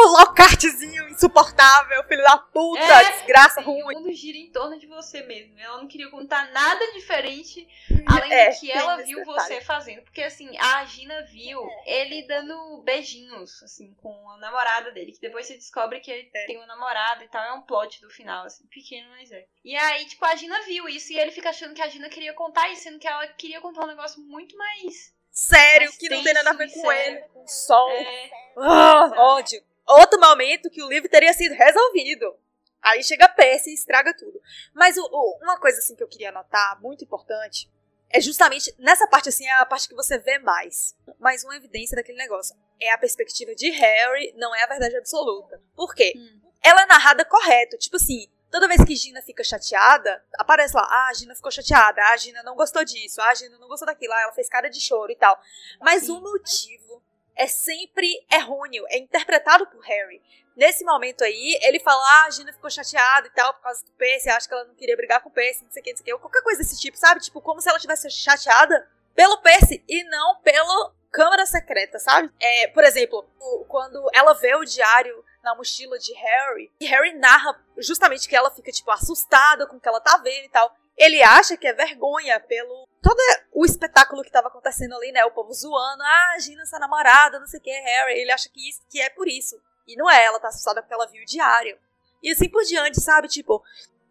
Locartzinho 0.08 1.10
insuportável, 1.10 2.04
filho 2.06 2.24
da 2.24 2.38
puta, 2.38 2.82
É, 2.82 3.12
desgraça 3.12 3.62
sim, 3.62 3.66
ruim. 3.66 3.82
O 3.96 4.00
mundo 4.02 4.14
gira 4.14 4.38
em 4.38 4.52
torno 4.52 4.78
de 4.80 4.88
você 4.88 5.22
mesmo. 5.24 5.58
Ela 5.60 5.78
não 5.78 5.88
queria 5.88 6.10
contar 6.10 6.52
nada 6.52 6.86
diferente 6.94 7.68
além 8.08 8.34
É, 8.34 8.50
do 8.52 8.60
que 8.60 8.72
ela 8.72 8.98
viu 8.98 9.20
detalhe. 9.20 9.26
você 9.40 9.62
fazendo. 9.62 10.02
Porque 10.04 10.22
assim, 10.24 10.50
a 10.58 10.84
Gina 10.86 11.22
viu 11.24 11.62
ele 11.86 12.24
dando 12.28 12.82
beijinhos, 12.84 13.62
assim, 13.64 13.94
com 14.02 14.30
a 14.32 14.38
namorada 14.38 14.92
dele. 14.92 15.12
Que 15.12 15.22
depois 15.22 15.46
você 15.46 15.56
descobre 15.56 16.00
que 16.00 16.12
ele 16.12 16.30
É. 16.34 16.46
tem 16.46 16.58
uma 16.58 16.68
namorada 16.68 17.24
e 17.24 17.28
tal. 17.28 17.44
É 17.44 17.54
um 17.54 17.62
plot 17.62 18.02
do 18.02 18.10
final, 18.10 18.46
assim, 18.46 18.66
pequeno, 18.68 19.10
mas 19.12 19.32
é. 19.32 19.46
E 19.64 19.76
aí, 19.76 20.06
tipo, 20.06 20.26
a 20.26 20.36
Gina 20.36 20.60
viu 20.64 20.88
isso 20.90 21.14
e 21.14 21.20
ele 21.20 21.32
fica 21.32 21.50
achando 21.50 21.74
que 21.74 21.82
a 21.82 21.88
Gina 21.88 22.10
queria 22.10 22.34
contar 22.34 22.70
isso, 22.70 22.84
sendo 22.84 23.00
que 23.00 23.08
ela 23.08 23.26
queria 23.28 23.62
contar 23.62 23.84
um 23.84 23.88
negócio 23.88 24.22
muito 24.22 24.58
mais. 24.58 25.14
Sério, 25.32 25.88
Mas 25.88 25.98
que 25.98 26.10
não 26.10 26.22
tem 26.24 26.34
nada 26.34 26.52
a 26.52 26.54
ver 26.54 26.72
com 26.72 26.82
sério. 26.82 27.16
ele, 27.18 27.22
com 27.34 27.44
o 27.44 27.48
sol. 27.48 27.90
É, 27.90 28.30
Ah, 28.58 29.12
ódio. 29.18 29.64
Outro 29.88 30.20
momento 30.20 30.70
que 30.70 30.82
o 30.84 30.90
livro 30.90 31.10
teria 31.10 31.34
sido 31.34 31.54
resolvido. 31.56 32.36
Aí 32.82 33.04
chega 33.04 33.28
Percy 33.30 33.72
e 33.72 33.74
estraga 33.74 34.14
tudo. 34.18 34.40
Mas 34.74 34.98
o- 34.98 35.10
o- 35.12 35.40
uma 35.44 35.58
coisa 35.60 35.80
assim 35.80 35.96
que 35.96 36.04
eu 36.04 36.08
queria 36.08 36.30
anotar, 36.30 36.82
muito 36.82 37.04
importante, 37.04 37.70
é 38.10 38.20
justamente 38.22 38.74
nessa 38.78 39.08
parte 39.08 39.30
assim, 39.30 39.46
é 39.48 39.52
a 39.54 39.66
parte 39.66 39.88
que 39.88 39.96
você 39.96 40.18
vê 40.18 40.38
mais. 40.40 40.96
Mais 41.20 41.44
uma 41.44 41.56
evidência 41.56 41.96
daquele 41.96 42.18
negócio. 42.18 42.56
É 42.80 42.92
a 42.92 42.98
perspectiva 42.98 43.56
de 43.56 43.70
Harry, 43.72 44.34
não 44.36 44.54
é 44.54 44.64
a 44.64 44.68
verdade 44.68 44.96
absoluta. 44.98 45.62
Por 45.76 45.96
quê? 45.96 46.14
Hum. 46.16 46.42
Ela 46.62 46.84
é 46.84 46.86
narrada 46.86 47.26
correto. 47.26 47.78
Tipo 47.78 47.96
assim, 47.96 48.28
toda 48.52 48.68
vez 48.68 48.84
que 48.84 48.96
Gina 48.96 49.22
fica 49.22 49.44
chateada, 49.44 50.24
aparece 50.38 50.76
lá, 50.76 50.84
ah, 50.84 51.08
a 51.10 51.14
Gina 51.14 51.34
ficou 51.36 51.52
chateada, 51.52 52.02
ah, 52.04 52.12
a 52.14 52.18
Gina 52.18 52.44
não 52.44 52.56
gostou 52.56 52.84
disso, 52.86 53.20
ah, 53.22 53.30
a 53.30 53.34
Gina 53.36 53.58
não 53.58 53.68
gostou 53.68 53.86
daquilo, 53.86 54.14
ah, 54.14 54.22
ela 54.22 54.34
fez 54.34 54.48
cara 54.50 54.70
de 54.70 54.80
choro 54.80 55.12
e 55.12 55.16
tal. 55.16 55.40
Mas 55.82 56.04
Sim. 56.04 56.12
o 56.12 56.22
motivo 56.22 56.93
é 57.36 57.48
sempre 57.48 58.08
errôneo, 58.32 58.86
é 58.90 58.98
interpretado 58.98 59.66
por 59.68 59.82
Harry. 59.84 60.22
Nesse 60.56 60.84
momento 60.84 61.24
aí, 61.24 61.58
ele 61.64 61.80
fala, 61.80 62.02
ah, 62.02 62.26
a 62.28 62.30
Gina 62.30 62.54
ficou 62.54 62.70
chateada 62.70 63.28
e 63.28 63.32
tal, 63.32 63.54
por 63.56 63.64
causa 63.64 63.84
do 63.84 63.92
Percy, 63.94 64.30
acha 64.30 64.48
que 64.48 64.54
ela 64.54 64.66
não 64.66 64.76
queria 64.76 64.96
brigar 64.96 65.22
com 65.22 65.30
o 65.30 65.32
Percy, 65.32 65.64
não 65.64 65.72
sei 65.72 65.82
o 65.82 65.84
que, 65.84 65.92
não 65.92 65.98
sei 65.98 66.04
o 66.04 66.06
que, 66.06 66.14
ou 66.14 66.20
qualquer 66.20 66.44
coisa 66.44 66.60
desse 66.60 66.80
tipo, 66.80 66.98
sabe? 66.98 67.22
Tipo, 67.22 67.42
como 67.42 67.60
se 67.60 67.70
ela 67.70 67.80
tivesse 67.80 68.10
chateada 68.12 68.88
pelo 69.16 69.40
Percy 69.40 69.84
e 69.88 70.04
não 70.06 70.40
pelo 70.42 70.94
Câmara 71.12 71.46
Secreta, 71.46 71.98
sabe? 72.00 72.32
É, 72.40 72.68
por 72.68 72.84
exemplo, 72.84 73.24
quando 73.68 74.10
ela 74.14 74.34
vê 74.34 74.56
o 74.56 74.66
diário 74.66 75.24
na 75.44 75.56
mochila 75.56 75.98
de 75.98 76.14
Harry, 76.14 76.72
e 76.80 76.86
Harry 76.86 77.14
narra 77.14 77.60
justamente 77.78 78.28
que 78.30 78.36
ela 78.36 78.52
fica, 78.52 78.72
tipo, 78.72 78.90
assustada 78.92 79.68
com 79.68 79.78
o 79.78 79.80
que 79.80 79.88
ela 79.88 80.00
tá 80.00 80.18
vendo 80.18 80.46
e 80.46 80.50
tal. 80.50 80.76
Ele 80.96 81.22
acha 81.22 81.58
que 81.58 81.68
é 81.68 81.74
vergonha 81.74 82.40
pelo 82.40 82.88
todo 83.04 83.20
o 83.52 83.66
espetáculo 83.66 84.24
que 84.24 84.32
tava 84.32 84.48
acontecendo 84.48 84.96
ali, 84.96 85.12
né? 85.12 85.24
O 85.26 85.32
povo 85.32 85.54
zoando, 85.54 86.02
ah, 86.02 86.40
Gina, 86.40 86.66
sua 86.66 86.80
namorada, 86.80 87.38
não 87.38 87.46
sei 87.46 87.60
o 87.60 87.64
que, 87.64 87.70
Harry. 87.70 88.22
Ele 88.22 88.32
acha 88.32 88.50
que, 88.50 88.68
isso, 88.68 88.82
que 88.90 89.02
é 89.02 89.10
por 89.10 89.28
isso. 89.28 89.62
E 89.86 89.98
não 89.98 90.10
é, 90.10 90.24
ela 90.24 90.40
tá 90.40 90.48
assustada 90.48 90.82
porque 90.82 90.94
ela 90.94 91.06
viu 91.06 91.22
o 91.22 91.26
diário. 91.26 91.78
E 92.24 92.32
assim 92.32 92.48
por 92.48 92.64
diante, 92.64 93.02
sabe? 93.02 93.28
Tipo, 93.28 93.62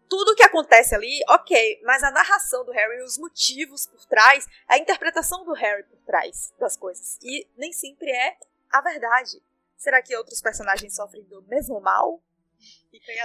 tudo 0.07 0.35
que 0.35 0.43
acontece 0.43 0.93
ali, 0.93 1.19
ok, 1.27 1.81
mas 1.83 2.03
a 2.03 2.11
narração 2.11 2.63
do 2.63 2.71
Harry, 2.71 3.01
os 3.01 3.17
motivos 3.17 3.87
por 3.87 4.05
trás, 4.05 4.47
a 4.67 4.77
interpretação 4.77 5.43
do 5.43 5.53
Harry 5.53 5.83
por 5.83 5.97
trás 6.05 6.53
das 6.59 6.77
coisas. 6.77 7.17
E 7.23 7.47
nem 7.57 7.73
sempre 7.73 8.11
é 8.11 8.37
a 8.71 8.79
verdade. 8.79 9.41
Será 9.75 10.01
que 10.03 10.15
outros 10.15 10.39
personagens 10.39 10.95
sofrem 10.95 11.23
do 11.23 11.41
mesmo 11.43 11.81
mal? 11.81 12.21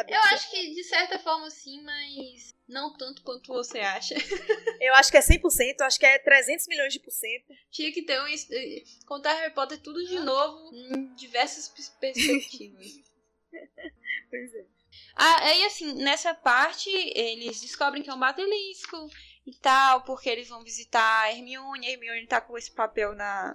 Eu 0.09 0.21
acho 0.35 0.51
que 0.51 0.75
de 0.75 0.85
certa 0.85 1.19
forma 1.19 1.51
sim, 1.51 1.83
mas 1.83 2.55
não 2.69 2.97
tanto 2.97 3.23
quanto 3.23 3.53
você 3.53 3.81
acha. 3.81 4.15
Eu 4.81 4.95
acho 4.95 5.11
que 5.11 5.17
é 5.17 5.21
100%, 5.21 5.77
eu 5.81 5.87
acho 5.87 5.99
que 5.99 6.07
é 6.07 6.19
300 6.21 6.67
milhões 6.69 6.93
de 6.93 7.01
por 7.01 7.11
cento. 7.11 7.53
Tinha 7.71 7.93
que 7.93 8.03
ter 8.03 8.21
um. 8.23 8.27
eh, 8.29 8.83
Contar 9.07 9.35
Harry 9.35 9.53
Potter 9.53 9.79
tudo 9.81 10.05
de 10.07 10.19
novo 10.21 10.71
em 10.75 11.15
diversas 11.17 11.69
pers- 11.69 11.89
perspectivas. 12.01 12.87
Pois 14.31 14.55
é. 14.55 14.65
ah, 15.17 15.45
aí 15.49 15.65
assim, 15.65 15.95
nessa 16.03 16.35
parte, 16.35 16.91
eles 16.91 17.61
descobrem 17.61 18.03
que 18.03 18.11
é 18.11 18.15
um 18.15 18.19
basilisco 18.21 19.11
e 19.47 19.55
tal, 19.57 20.03
porque 20.05 20.29
eles 20.29 20.49
vão 20.49 20.63
visitar 20.63 21.23
a 21.23 21.33
Hermione, 21.33 21.87
a 21.87 21.91
Hermione 21.91 22.27
tá 22.27 22.41
com 22.41 22.57
esse 22.59 22.71
papel 22.71 23.15
na, 23.15 23.53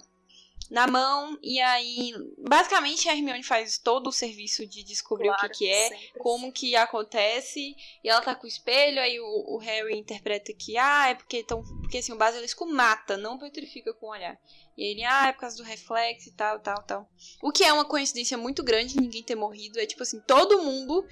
na 0.70 0.86
mão, 0.86 1.38
e 1.42 1.60
aí, 1.60 2.12
basicamente, 2.38 3.08
a 3.08 3.12
Hermione 3.12 3.42
faz 3.42 3.78
todo 3.78 4.08
o 4.08 4.12
serviço 4.12 4.66
de 4.66 4.82
descobrir 4.82 5.30
o 5.30 5.36
que, 5.36 5.48
que 5.50 5.68
é, 5.68 5.88
sempre. 5.88 6.12
como 6.18 6.52
que 6.52 6.74
acontece, 6.74 7.76
e 8.02 8.08
ela 8.08 8.20
tá 8.22 8.34
com 8.34 8.44
o 8.44 8.48
espelho, 8.48 9.00
aí 9.00 9.20
o, 9.20 9.54
o 9.54 9.58
Harry 9.58 9.96
interpreta 9.96 10.52
que, 10.52 10.76
ah, 10.78 11.08
é 11.08 11.14
porque, 11.14 11.42
tão, 11.42 11.62
porque 11.80 11.98
assim, 11.98 12.12
o 12.12 12.16
basilisco 12.16 12.66
mata, 12.66 13.16
não 13.16 13.38
petrifica 13.38 13.92
com 13.92 14.06
o 14.06 14.10
olhar. 14.10 14.38
E 14.76 14.84
ele, 14.84 15.04
ah, 15.04 15.28
é 15.28 15.32
por 15.32 15.40
causa 15.40 15.56
do 15.56 15.62
reflexo 15.62 16.28
e 16.28 16.32
tal, 16.32 16.58
tal, 16.58 16.82
tal. 16.82 17.08
O 17.42 17.52
que 17.52 17.62
é 17.62 17.72
uma 17.72 17.84
coincidência 17.84 18.36
muito 18.36 18.62
grande 18.62 19.00
ninguém 19.00 19.22
ter 19.22 19.34
morrido, 19.34 19.78
é 19.78 19.86
tipo 19.86 20.02
assim, 20.02 20.20
todo 20.20 20.62
mundo 20.62 21.06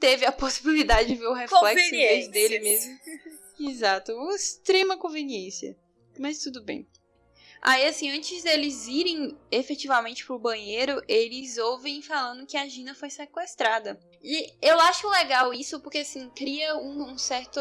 teve 0.00 0.24
a 0.26 0.32
possibilidade 0.32 1.08
de 1.08 1.14
ver 1.16 1.26
o 1.26 1.34
reflexo 1.34 1.94
em 1.94 1.98
vez 1.98 2.28
dele 2.28 2.58
mesmo. 2.60 2.98
Exato, 3.60 4.12
uma 4.12 4.34
extrema 4.34 4.96
conveniência. 4.96 5.76
Mas 6.18 6.38
tudo 6.38 6.62
bem. 6.62 6.86
Aí, 7.64 7.86
assim, 7.86 8.10
antes 8.10 8.42
deles 8.42 8.86
irem 8.86 9.38
efetivamente 9.50 10.26
pro 10.26 10.38
banheiro, 10.38 11.00
eles 11.08 11.56
ouvem 11.56 12.02
falando 12.02 12.46
que 12.46 12.58
a 12.58 12.68
Gina 12.68 12.94
foi 12.94 13.08
sequestrada. 13.08 13.98
E 14.22 14.52
eu 14.60 14.78
acho 14.80 15.08
legal 15.08 15.54
isso 15.54 15.80
porque, 15.80 15.98
assim, 15.98 16.28
cria 16.36 16.76
um, 16.76 17.12
um 17.12 17.16
certo 17.16 17.58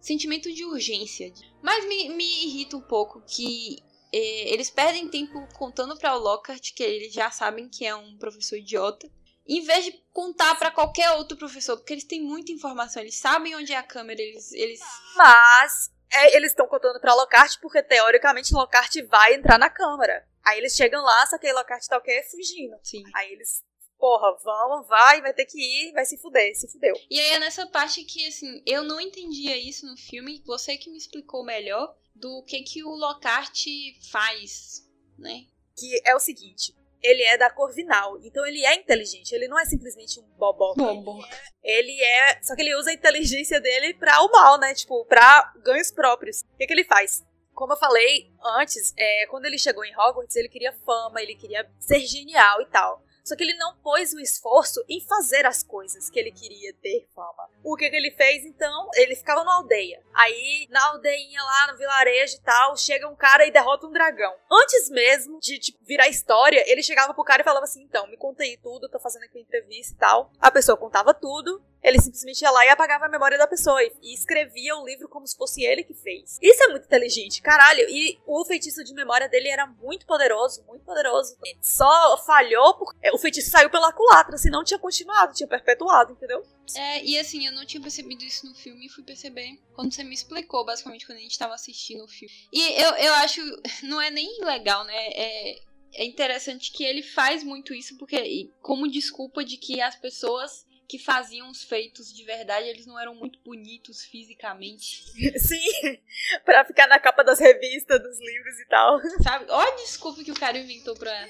sentimento 0.00 0.52
de 0.52 0.64
urgência. 0.64 1.32
Mas 1.62 1.86
me, 1.86 2.08
me 2.08 2.24
irrita 2.44 2.76
um 2.76 2.80
pouco 2.80 3.22
que 3.24 3.78
eh, 4.12 4.52
eles 4.52 4.68
perdem 4.68 5.08
tempo 5.08 5.46
contando 5.54 5.96
pra 5.96 6.16
o 6.16 6.18
Lockhart 6.18 6.74
que 6.74 6.82
eles 6.82 7.12
já 7.12 7.30
sabem 7.30 7.68
que 7.68 7.86
é 7.86 7.94
um 7.94 8.18
professor 8.18 8.56
idiota. 8.56 9.08
Em 9.48 9.60
vez 9.60 9.84
de 9.84 9.92
contar 10.12 10.56
pra 10.56 10.72
qualquer 10.72 11.12
outro 11.12 11.38
professor, 11.38 11.76
porque 11.76 11.92
eles 11.92 12.04
têm 12.04 12.20
muita 12.20 12.50
informação, 12.50 13.00
eles 13.00 13.14
sabem 13.14 13.54
onde 13.54 13.72
é 13.72 13.76
a 13.76 13.82
câmera, 13.84 14.20
eles. 14.20 14.50
eles... 14.50 14.80
Mas 15.14 15.94
é, 16.12 16.36
eles 16.36 16.52
estão 16.52 16.66
contando 16.66 17.00
pra 17.00 17.14
Lockhart 17.14 17.58
porque, 17.60 17.82
teoricamente, 17.82 18.54
Lockhart 18.54 18.94
vai 19.08 19.34
entrar 19.34 19.58
na 19.58 19.70
câmara. 19.70 20.26
Aí 20.44 20.58
eles 20.58 20.74
chegam 20.74 21.02
lá, 21.02 21.26
só 21.26 21.38
que 21.38 21.46
aí 21.46 21.52
Lockhart 21.52 21.84
tá 21.86 21.98
o 21.98 22.00
quê? 22.00 22.22
Fugindo. 22.30 22.76
Sim. 22.82 23.02
Aí 23.14 23.32
eles, 23.32 23.64
porra, 23.98 24.36
vamos, 24.42 24.86
vai, 24.86 25.20
vai 25.20 25.32
ter 25.32 25.44
que 25.44 25.58
ir, 25.58 25.92
vai 25.92 26.04
se 26.04 26.16
fuder, 26.18 26.54
se 26.54 26.70
fudeu. 26.70 26.94
E 27.10 27.18
aí 27.18 27.30
é 27.32 27.38
nessa 27.38 27.66
parte 27.66 28.04
que, 28.04 28.26
assim, 28.28 28.62
eu 28.64 28.84
não 28.84 29.00
entendia 29.00 29.56
isso 29.56 29.86
no 29.86 29.96
filme, 29.96 30.42
você 30.46 30.76
que 30.76 30.90
me 30.90 30.98
explicou 30.98 31.44
melhor 31.44 31.94
do 32.14 32.42
que 32.44 32.62
que 32.62 32.84
o 32.84 32.90
Lockhart 32.90 33.66
faz, 34.10 34.88
né? 35.18 35.46
Que 35.76 36.00
é 36.04 36.14
o 36.14 36.20
seguinte. 36.20 36.74
Ele 37.06 37.22
é 37.22 37.38
da 37.38 37.48
Corvinal, 37.48 38.18
então 38.20 38.44
ele 38.44 38.64
é 38.66 38.74
inteligente, 38.74 39.32
ele 39.32 39.46
não 39.46 39.58
é 39.58 39.64
simplesmente 39.64 40.18
um 40.18 40.24
boboca. 40.36 40.82
Bom, 40.82 41.22
Ele 41.62 42.02
é. 42.02 42.42
Só 42.42 42.56
que 42.56 42.62
ele 42.62 42.74
usa 42.74 42.90
a 42.90 42.94
inteligência 42.94 43.60
dele 43.60 43.94
pra 43.94 44.20
o 44.22 44.30
mal, 44.30 44.58
né? 44.58 44.74
Tipo, 44.74 45.04
pra 45.04 45.52
ganhos 45.62 45.92
próprios. 45.92 46.40
O 46.40 46.56
que, 46.56 46.66
que 46.66 46.72
ele 46.72 46.84
faz? 46.84 47.24
Como 47.54 47.72
eu 47.72 47.76
falei 47.76 48.30
antes, 48.60 48.92
é, 48.98 49.26
quando 49.26 49.46
ele 49.46 49.56
chegou 49.56 49.84
em 49.84 49.94
Hogwarts, 49.96 50.34
ele 50.34 50.48
queria 50.48 50.72
fama, 50.84 51.22
ele 51.22 51.36
queria 51.36 51.64
ser 51.78 52.00
genial 52.00 52.60
e 52.60 52.66
tal. 52.66 53.02
Só 53.26 53.34
que 53.34 53.42
ele 53.42 53.54
não 53.54 53.76
pôs 53.78 54.12
o 54.12 54.20
esforço 54.20 54.84
em 54.88 55.00
fazer 55.00 55.44
as 55.44 55.60
coisas 55.60 56.08
que 56.08 56.20
ele 56.20 56.30
queria 56.30 56.72
ter 56.74 57.08
fama. 57.12 57.50
O 57.64 57.74
que, 57.74 57.90
que 57.90 57.96
ele 57.96 58.12
fez 58.12 58.44
então? 58.44 58.88
Ele 58.94 59.16
ficava 59.16 59.42
na 59.42 59.56
aldeia. 59.56 60.00
Aí, 60.14 60.68
na 60.70 60.86
aldeinha 60.90 61.42
lá, 61.42 61.72
no 61.72 61.76
vilarejo 61.76 62.36
e 62.36 62.40
tal, 62.42 62.76
chega 62.76 63.08
um 63.08 63.16
cara 63.16 63.44
e 63.44 63.50
derrota 63.50 63.88
um 63.88 63.92
dragão. 63.92 64.32
Antes 64.48 64.88
mesmo 64.90 65.40
de 65.40 65.58
tipo, 65.58 65.84
virar 65.84 66.06
história, 66.08 66.62
ele 66.70 66.84
chegava 66.84 67.12
pro 67.12 67.24
cara 67.24 67.42
e 67.42 67.44
falava 67.44 67.64
assim: 67.64 67.82
então, 67.82 68.06
me 68.06 68.16
conta 68.16 68.44
aí 68.44 68.56
tudo, 68.62 68.88
tô 68.88 69.00
fazendo 69.00 69.24
aqui 69.24 69.38
uma 69.38 69.42
entrevista 69.42 69.92
e 69.92 69.98
tal. 69.98 70.30
A 70.40 70.48
pessoa 70.48 70.78
contava 70.78 71.12
tudo, 71.12 71.60
ele 71.82 72.00
simplesmente 72.00 72.42
ia 72.42 72.50
lá 72.50 72.64
e 72.66 72.68
apagava 72.68 73.06
a 73.06 73.08
memória 73.08 73.38
da 73.38 73.46
pessoa 73.46 73.82
e, 73.82 74.14
escrevia 74.14 74.76
o 74.76 74.84
livro 74.84 75.08
como 75.08 75.26
se 75.26 75.36
fosse 75.36 75.62
ele 75.62 75.84
que 75.84 75.94
fez. 75.94 76.38
Isso 76.42 76.62
é 76.64 76.68
muito 76.68 76.84
inteligente, 76.84 77.40
caralho. 77.42 77.86
E 77.88 78.18
o 78.26 78.44
feitiço 78.44 78.82
de 78.82 78.94
memória 78.94 79.28
dele 79.28 79.48
era 79.48 79.66
muito 79.66 80.06
poderoso, 80.06 80.64
muito 80.66 80.84
poderoso. 80.84 81.36
Só 81.60 82.16
falhou 82.24 82.74
porque 82.74 83.10
o 83.12 83.18
feitiço 83.18 83.50
saiu 83.50 83.70
pela 83.70 83.92
culatra, 83.92 84.36
senão 84.36 84.64
tinha 84.64 84.78
continuado, 84.78 85.34
tinha 85.34 85.48
perpetuado, 85.48 86.12
entendeu? 86.12 86.44
É, 86.74 87.04
e 87.04 87.18
assim, 87.18 87.46
eu 87.46 87.52
não 87.52 87.64
tinha 87.64 87.80
percebido 87.80 88.24
isso 88.24 88.46
no 88.46 88.54
filme 88.54 88.86
e 88.86 88.90
fui 88.90 89.04
perceber 89.04 89.58
quando 89.74 89.92
você 89.92 90.02
me 90.02 90.14
explicou, 90.14 90.64
basicamente, 90.64 91.06
quando 91.06 91.18
a 91.18 91.22
gente 91.22 91.38
tava 91.38 91.54
assistindo 91.54 92.04
o 92.04 92.08
filme. 92.08 92.34
E 92.52 92.82
eu, 92.82 92.94
eu 92.96 93.14
acho, 93.14 93.40
não 93.84 94.00
é 94.00 94.10
nem 94.10 94.40
legal, 94.42 94.84
né? 94.84 94.94
É, 94.96 95.60
é 95.94 96.04
interessante 96.04 96.72
que 96.72 96.84
ele 96.84 97.02
faz 97.02 97.42
muito 97.42 97.72
isso, 97.72 97.96
porque 97.96 98.50
como 98.60 98.90
desculpa 98.90 99.44
de 99.44 99.56
que 99.56 99.80
as 99.80 99.96
pessoas 99.96 100.65
que 100.88 100.98
faziam 100.98 101.50
os 101.50 101.62
feitos 101.64 102.12
de 102.12 102.24
verdade, 102.24 102.68
eles 102.68 102.86
não 102.86 102.98
eram 102.98 103.14
muito 103.14 103.38
bonitos 103.40 104.04
fisicamente, 104.04 105.02
Sim, 105.38 105.98
pra 106.44 106.64
ficar 106.64 106.86
na 106.86 106.98
capa 106.98 107.22
das 107.22 107.38
revistas, 107.38 108.00
dos 108.02 108.18
livros 108.20 108.58
e 108.60 108.66
tal. 108.68 109.00
sabe? 109.22 109.46
Olha 109.48 109.72
a 109.72 109.76
desculpa 109.76 110.22
que 110.22 110.30
o 110.32 110.38
cara 110.38 110.58
inventou 110.58 110.94
pra... 110.96 111.28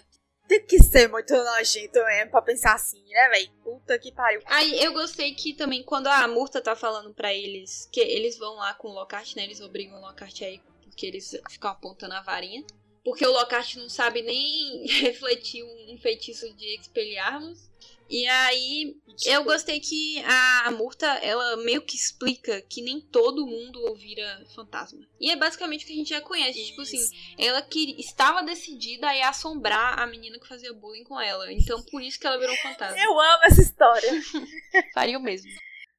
Tem 0.48 0.64
que 0.64 0.80
ser 0.80 1.09
muito 1.09 1.34
nojento 1.34 1.98
mesmo 2.04 2.30
pra 2.30 2.40
pensar 2.40 2.74
assim, 2.74 3.02
né, 3.09 3.28
véi? 3.30 3.50
Puta 3.64 3.98
que 3.98 4.12
pariu. 4.12 4.40
Aí 4.46 4.80
eu 4.80 4.92
gostei 4.92 5.34
que 5.34 5.52
também, 5.54 5.82
quando 5.82 6.07
a 6.07 6.28
Murta 6.28 6.61
tá 6.61 6.76
falando 6.76 7.12
pra 7.12 7.34
eles 7.34 7.88
que 7.92 7.98
eles 7.98 8.38
vão 8.38 8.54
lá 8.54 8.72
com 8.74 8.86
o 8.88 8.92
Lockhart, 8.92 9.34
né? 9.34 9.42
Eles 9.42 9.61
obrigam 9.61 9.98
o 9.98 10.00
Lockhart 10.00 10.40
aí 10.42 10.61
porque 10.84 11.04
eles 11.04 11.36
ficam 11.50 11.70
apontando 11.72 12.14
a 12.14 12.22
varinha. 12.22 12.64
porque 13.04 13.26
o 13.26 13.32
Lockhart 13.32 13.74
não 13.74 13.88
sabe 13.88 14.22
nem 14.22 14.86
refletir 15.02 15.64
um, 15.64 15.98
feitiço 15.98 16.48
de 16.54 16.76
Expelliarmus. 16.78 17.68
E 18.09 18.26
aí, 18.26 18.96
eu 19.24 19.42
gostei 19.42 19.80
que 19.80 20.22
a 20.24 20.70
Murta, 20.70 21.07
ela 21.07 21.57
meio 21.59 21.82
que 21.82 21.96
explica 21.96 22.61
que 22.62 22.82
nem 22.82 23.00
todo 23.00 23.46
mundo 23.46 23.94
vira 23.96 24.44
fantasma. 24.54 25.00
E 25.20 25.30
é 25.30 25.36
basicamente 25.36 25.84
o 25.84 25.86
que 25.86 25.92
a 25.92 25.96
gente 25.96 26.11
já 26.11 26.20
conhece. 26.20 26.66
Tipo 26.66 26.82
assim, 26.82 27.04
ela 27.38 27.62
que 27.62 27.98
estava 27.98 28.42
decidida 28.42 29.09
a 29.09 29.28
assombrar 29.28 29.98
a 29.98 30.07
menina 30.07 30.38
que 30.38 30.46
fazia 30.46 30.72
bullying 30.72 31.04
com 31.04 31.20
ela. 31.20 31.52
Então, 31.52 31.82
por 31.82 32.00
isso 32.00 32.18
que 32.20 32.26
ela 32.26 32.38
virou 32.38 32.54
um 32.54 32.59
fantasma. 32.59 32.96
Eu 32.98 33.20
amo 33.20 33.44
essa 33.44 33.61
história. 33.61 34.11
Faria 34.94 35.18
o 35.18 35.22
mesmo. 35.22 35.50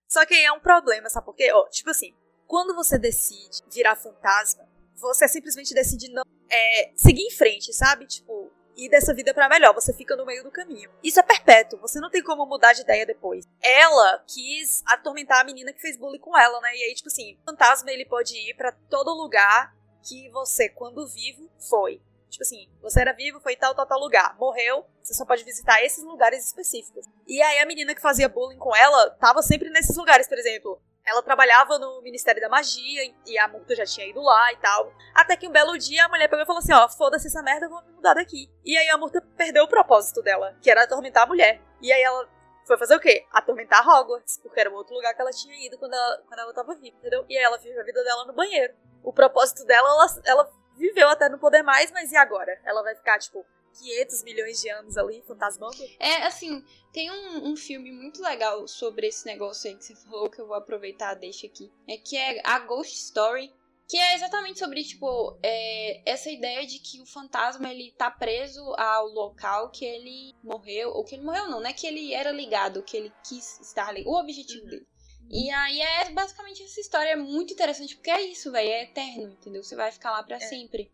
Só 0.07 0.25
que 0.25 0.33
aí 0.33 0.45
é 0.45 0.51
um 0.51 0.59
problema, 0.59 1.09
sabe 1.09 1.25
por 1.25 1.35
quê? 1.35 1.51
Ó, 1.51 1.67
tipo 1.67 1.89
assim, 1.89 2.15
quando 2.45 2.73
você 2.73 2.97
decide 2.97 3.61
virar 3.69 3.97
fantasma, 3.97 4.65
você 4.95 5.27
simplesmente 5.27 5.73
decide 5.73 6.09
não 6.09 6.23
é, 6.49 6.91
seguir 6.95 7.23
em 7.23 7.31
frente, 7.31 7.73
sabe? 7.73 8.07
Tipo, 8.07 8.49
ir 8.77 8.89
dessa 8.89 9.13
vida 9.13 9.33
pra 9.33 9.49
melhor. 9.49 9.73
Você 9.73 9.91
fica 9.91 10.15
no 10.15 10.25
meio 10.25 10.43
do 10.43 10.51
caminho. 10.51 10.89
Isso 11.03 11.19
é 11.19 11.23
perpétuo. 11.23 11.79
Você 11.79 11.99
não 11.99 12.09
tem 12.09 12.23
como 12.23 12.45
mudar 12.45 12.73
de 12.73 12.81
ideia 12.81 13.05
depois. 13.05 13.45
Ela 13.61 14.23
quis 14.27 14.83
atormentar 14.85 15.41
a 15.41 15.43
menina 15.43 15.73
que 15.73 15.81
fez 15.81 15.97
bullying 15.97 16.19
com 16.19 16.37
ela, 16.37 16.61
né? 16.61 16.75
E 16.75 16.83
aí, 16.83 16.93
tipo 16.93 17.09
assim, 17.09 17.37
fantasma 17.45 17.91
ele 17.91 18.05
pode 18.05 18.37
ir 18.37 18.53
pra 18.55 18.71
todo 18.71 19.13
lugar 19.13 19.75
que 20.07 20.29
você, 20.29 20.69
quando 20.69 21.07
vivo, 21.07 21.49
foi. 21.69 22.01
Tipo 22.29 22.43
assim, 22.43 22.69
você 22.81 23.01
era 23.01 23.13
vivo, 23.13 23.39
foi 23.39 23.55
tal, 23.55 23.73
tal, 23.73 23.85
tal 23.85 23.99
lugar. 23.99 24.37
Morreu, 24.37 24.85
você 25.01 25.13
só 25.13 25.25
pode 25.25 25.43
visitar 25.43 25.81
esses 25.83 26.03
lugares 26.03 26.45
específicos. 26.45 27.05
E 27.25 27.41
aí 27.41 27.59
a 27.59 27.65
menina 27.65 27.95
que 27.95 28.01
fazia 28.01 28.29
bullying 28.29 28.57
com 28.57 28.75
ela 28.75 29.09
tava 29.11 29.41
sempre 29.41 29.69
nesses 29.69 29.95
lugares, 29.95 30.27
por 30.27 30.37
exemplo. 30.37 30.81
Ela 31.07 31.23
trabalhava 31.23 31.79
no 31.79 32.01
Ministério 32.01 32.41
da 32.41 32.49
Magia 32.49 33.13
e 33.25 33.39
a 33.39 33.47
multa 33.47 33.73
já 33.73 33.85
tinha 33.85 34.05
ido 34.05 34.21
lá 34.21 34.51
e 34.51 34.57
tal. 34.57 34.93
Até 35.15 35.37
que 35.37 35.47
um 35.47 35.51
belo 35.51 35.77
dia 35.77 36.05
a 36.05 36.09
mulher 36.09 36.27
pegou 36.27 36.43
e 36.43 36.45
falou 36.45 36.59
assim: 36.59 36.73
ó, 36.73 36.89
foda-se 36.89 37.27
essa 37.27 37.41
merda, 37.41 37.65
eu 37.65 37.69
vou 37.69 37.81
me 37.83 37.93
mudar 37.93 38.13
daqui. 38.13 38.51
E 38.65 38.77
aí 38.77 38.89
a 38.89 38.97
multa 38.97 39.21
perdeu 39.37 39.63
o 39.63 39.69
propósito 39.69 40.21
dela, 40.21 40.57
que 40.61 40.69
era 40.69 40.83
atormentar 40.83 41.23
a 41.23 41.27
mulher. 41.27 41.61
E 41.81 41.93
aí 41.93 42.01
ela 42.01 42.27
foi 42.65 42.77
fazer 42.77 42.97
o 42.97 42.99
quê? 42.99 43.25
Atormentar 43.31 43.87
Hogwarts, 43.87 44.37
porque 44.43 44.59
era 44.59 44.69
o 44.69 44.73
outro 44.73 44.93
lugar 44.93 45.13
que 45.13 45.21
ela 45.21 45.31
tinha 45.31 45.55
ido 45.65 45.77
quando 45.77 45.93
ela, 45.93 46.23
quando 46.27 46.39
ela 46.41 46.53
tava 46.53 46.75
viva, 46.75 46.97
entendeu? 46.97 47.25
E 47.29 47.37
aí 47.37 47.43
ela 47.43 47.57
viveu 47.57 47.79
a 47.79 47.85
vida 47.85 48.03
dela 48.03 48.25
no 48.25 48.33
banheiro. 48.33 48.73
O 49.01 49.13
propósito 49.13 49.65
dela, 49.65 49.87
ela, 49.87 50.07
ela 50.25 50.51
viveu 50.75 51.07
até 51.07 51.29
não 51.29 51.39
poder 51.39 51.63
mais, 51.63 51.89
mas 51.91 52.11
e 52.11 52.17
agora? 52.17 52.59
Ela 52.65 52.83
vai 52.83 52.93
ficar, 52.93 53.17
tipo, 53.19 53.45
500 53.79 54.23
milhões 54.23 54.61
de 54.61 54.69
anos 54.69 54.97
ali, 54.97 55.21
fantasmando? 55.27 55.75
É, 55.99 56.23
assim, 56.23 56.63
tem 56.91 57.11
um, 57.11 57.49
um 57.51 57.55
filme 57.55 57.91
muito 57.91 58.21
legal 58.21 58.67
sobre 58.67 59.07
esse 59.07 59.25
negócio 59.25 59.69
aí 59.69 59.75
que 59.77 59.85
você 59.85 59.95
falou, 59.95 60.29
que 60.29 60.39
eu 60.39 60.47
vou 60.47 60.55
aproveitar, 60.55 61.13
deixa 61.15 61.47
aqui. 61.47 61.71
É 61.87 61.97
que 61.97 62.17
é 62.17 62.41
a 62.43 62.59
Ghost 62.59 62.95
Story. 62.95 63.53
Que 63.89 63.95
é 63.95 64.15
exatamente 64.15 64.59
sobre, 64.59 64.83
tipo, 64.83 65.39
é, 65.41 66.01
essa 66.05 66.29
ideia 66.29 66.67
de 66.67 66.77
que 66.79 66.99
o 67.01 67.05
fantasma, 67.05 67.71
ele 67.71 67.93
tá 67.97 68.11
preso 68.11 68.61
ao 68.77 69.07
local 69.07 69.71
que 69.71 69.85
ele 69.85 70.35
morreu. 70.43 70.89
Ou 70.89 71.05
que 71.05 71.15
ele 71.15 71.23
morreu 71.23 71.47
não, 71.47 71.61
né? 71.61 71.71
Que 71.71 71.87
ele 71.87 72.13
era 72.13 72.29
ligado, 72.33 72.83
que 72.83 72.97
ele 72.97 73.13
quis 73.25 73.61
estar 73.61 73.87
ali. 73.87 74.03
O 74.05 74.19
objetivo 74.19 74.61
Uhum. 74.65 74.69
dele. 74.71 74.87
E 75.29 75.49
aí 75.51 75.79
é 75.79 76.09
basicamente 76.11 76.63
essa 76.63 76.81
história. 76.81 77.11
É 77.11 77.15
muito 77.15 77.53
interessante, 77.53 77.95
porque 77.95 78.09
é 78.11 78.21
isso, 78.23 78.51
velho. 78.51 78.69
É 78.69 78.83
eterno, 78.83 79.31
entendeu? 79.31 79.63
Você 79.63 79.75
vai 79.75 79.89
ficar 79.89 80.11
lá 80.11 80.21
pra 80.21 80.37
sempre. 80.39 80.91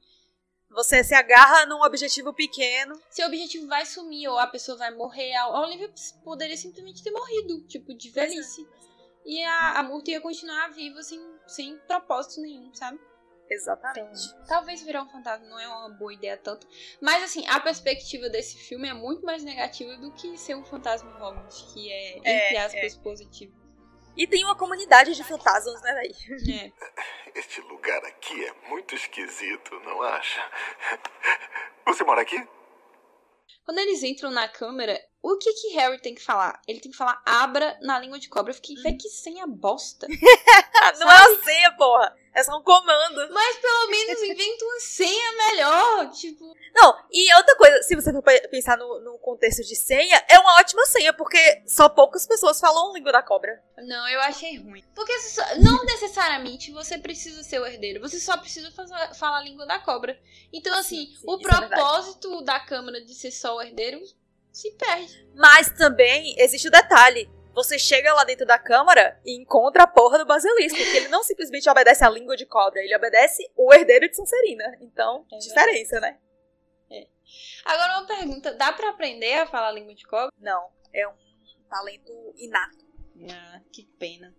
Você 0.74 1.04
se 1.04 1.14
agarra 1.14 1.66
num 1.66 1.84
objetivo 1.84 2.34
pequeno. 2.34 3.00
Seu 3.10 3.28
objetivo 3.28 3.68
vai 3.68 3.86
sumir, 3.86 4.28
ou 4.28 4.40
a 4.40 4.48
pessoa 4.48 4.78
vai 4.78 4.92
morrer. 4.92 5.34
A 5.36 5.62
Olivia 5.62 5.92
poderia 6.24 6.58
simplesmente 6.58 7.04
ter 7.04 7.12
morrido, 7.12 7.62
tipo, 7.68 7.94
de 7.94 8.10
velhice. 8.10 8.68
E 9.26 9.42
a, 9.44 9.80
a 9.80 9.84
Murta 9.84 10.12
ia 10.12 10.20
continuar 10.20 10.70
viva 10.70 11.02
sem, 11.02 11.20
sem 11.48 11.78
propósito 11.88 12.42
nenhum, 12.42 12.74
sabe? 12.74 13.00
Exatamente. 13.50 14.26
Então, 14.26 14.46
talvez 14.48 14.82
virar 14.82 15.04
um 15.04 15.10
fantasma 15.10 15.46
não 15.48 15.60
é 15.60 15.68
uma 15.68 15.90
boa 15.90 16.14
ideia 16.14 16.38
tanto. 16.38 16.68
Mas 17.00 17.24
assim, 17.24 17.46
a 17.48 17.60
perspectiva 17.60 18.30
desse 18.30 18.58
filme 18.58 18.88
é 18.88 18.94
muito 18.94 19.24
mais 19.26 19.44
negativa 19.44 19.96
do 19.98 20.12
que 20.14 20.38
ser 20.38 20.56
um 20.56 20.66
fantasma 20.66 21.10
Hogwarts, 21.18 21.74
que 21.74 21.92
é, 21.92 22.18
entre 22.18 22.30
É, 22.32 22.66
aspas, 22.66 22.96
positivo. 22.96 23.54
E 24.16 24.28
tem 24.28 24.44
uma 24.44 24.56
comunidade 24.56 25.16
de 25.16 25.24
fantasmas, 25.24 25.82
né, 25.82 25.94
véi? 25.94 26.16
É. 26.56 26.72
Este 27.36 27.62
lugar 27.62 27.98
aqui 28.06 28.13
é 28.42 28.54
muito 28.70 28.96
esquisito, 28.96 29.80
não 29.82 30.02
acha? 30.02 30.42
Você 31.86 32.04
mora 32.04 32.22
aqui? 32.22 32.38
Quando 33.66 33.78
eles 33.80 34.04
entram 34.04 34.32
na 34.32 34.48
câmera, 34.48 35.00
o 35.24 35.38
que 35.38 35.54
que 35.54 35.70
Harry 35.70 35.98
tem 36.00 36.14
que 36.14 36.22
falar? 36.22 36.62
Ele 36.68 36.82
tem 36.82 36.92
que 36.92 36.98
falar 36.98 37.22
abra 37.26 37.78
na 37.82 37.98
língua 37.98 38.20
de 38.20 38.28
cobra. 38.28 38.52
Eu 38.52 38.56
fiquei, 38.56 38.76
véi, 38.76 38.94
que 38.98 39.08
senha 39.08 39.48
bosta. 39.48 40.06
não 41.00 41.10
é 41.12 41.28
uma 41.30 41.44
senha, 41.44 41.72
porra. 41.78 42.16
É 42.36 42.44
só 42.44 42.58
um 42.58 42.64
comando. 42.64 43.32
Mas 43.32 43.58
pelo 43.58 43.88
menos 43.90 44.22
inventa 44.24 44.66
uma 44.66 44.80
senha 44.80 45.32
melhor. 45.38 46.10
Tipo, 46.12 46.54
Não, 46.76 46.98
e 47.12 47.32
outra 47.36 47.56
coisa, 47.56 47.84
se 47.84 47.96
você 47.96 48.12
for 48.12 48.24
pe- 48.24 48.48
pensar 48.50 48.76
no, 48.76 49.00
no 49.02 49.18
contexto 49.20 49.64
de 49.64 49.76
senha, 49.76 50.22
é 50.28 50.40
uma 50.40 50.60
ótima 50.60 50.84
senha, 50.88 51.14
porque 51.14 51.62
só 51.68 51.88
poucas 51.88 52.26
pessoas 52.26 52.60
falam 52.60 52.92
língua 52.94 53.12
da 53.12 53.22
cobra. 53.22 53.64
não, 53.78 54.08
eu 54.10 54.20
achei 54.22 54.58
ruim. 54.58 54.84
Porque 54.96 55.18
só- 55.20 55.56
não 55.60 55.86
necessariamente 55.86 56.72
você 56.72 56.98
precisa 56.98 57.44
ser 57.44 57.60
o 57.62 57.66
herdeiro. 57.68 58.02
Você 58.02 58.20
só 58.20 58.36
precisa 58.36 58.72
fazer- 58.72 59.14
falar 59.14 59.38
a 59.38 59.44
língua 59.44 59.66
da 59.68 59.78
cobra. 59.80 60.20
Então, 60.52 60.76
assim, 60.78 61.06
sim, 61.06 61.18
o 61.28 61.38
isso 61.38 61.48
é 61.48 61.68
propósito 61.68 62.42
da 62.42 62.60
Câmara 62.60 63.00
de 63.06 63.14
ser 63.14 63.32
só 63.32 63.56
o 63.58 63.62
herdeiro 63.62 64.02
se 64.54 64.72
perde. 64.78 65.28
Mas 65.36 65.70
também 65.72 66.36
existe 66.38 66.68
o 66.68 66.72
detalhe. 66.72 67.30
Você 67.54 67.78
chega 67.78 68.14
lá 68.14 68.24
dentro 68.24 68.46
da 68.46 68.58
câmara 68.58 69.20
e 69.26 69.36
encontra 69.40 69.84
a 69.84 69.88
porra 69.88 70.18
do 70.18 70.26
basilisco, 70.26 70.78
que 70.78 70.98
ele 70.98 71.08
não 71.10 71.22
simplesmente 71.26 71.70
obedece 71.70 72.04
a 72.04 72.10
língua 72.10 72.38
de 72.38 72.46
cobra, 72.46 72.82
ele 72.82 72.96
obedece 72.96 73.44
o 73.56 73.74
herdeiro 73.74 74.08
de 74.10 74.16
Sonserina. 74.16 74.78
Então, 74.82 75.26
É 75.32 75.38
diferença, 75.38 76.00
né? 76.00 76.18
Agora, 77.66 78.00
uma 78.00 78.08
pergunta: 78.08 78.54
dá 78.54 78.72
pra 78.74 78.90
aprender 78.90 79.34
a 79.36 79.48
falar 79.48 79.70
a 79.70 79.72
língua 79.72 79.96
de 79.96 80.06
cobra? 80.06 80.30
Não, 80.38 80.70
é 80.94 81.08
um 81.08 81.14
talento 81.70 82.34
inato. 82.38 82.84
Ah, 83.32 83.62
que 83.72 83.86
pena. 83.98 84.36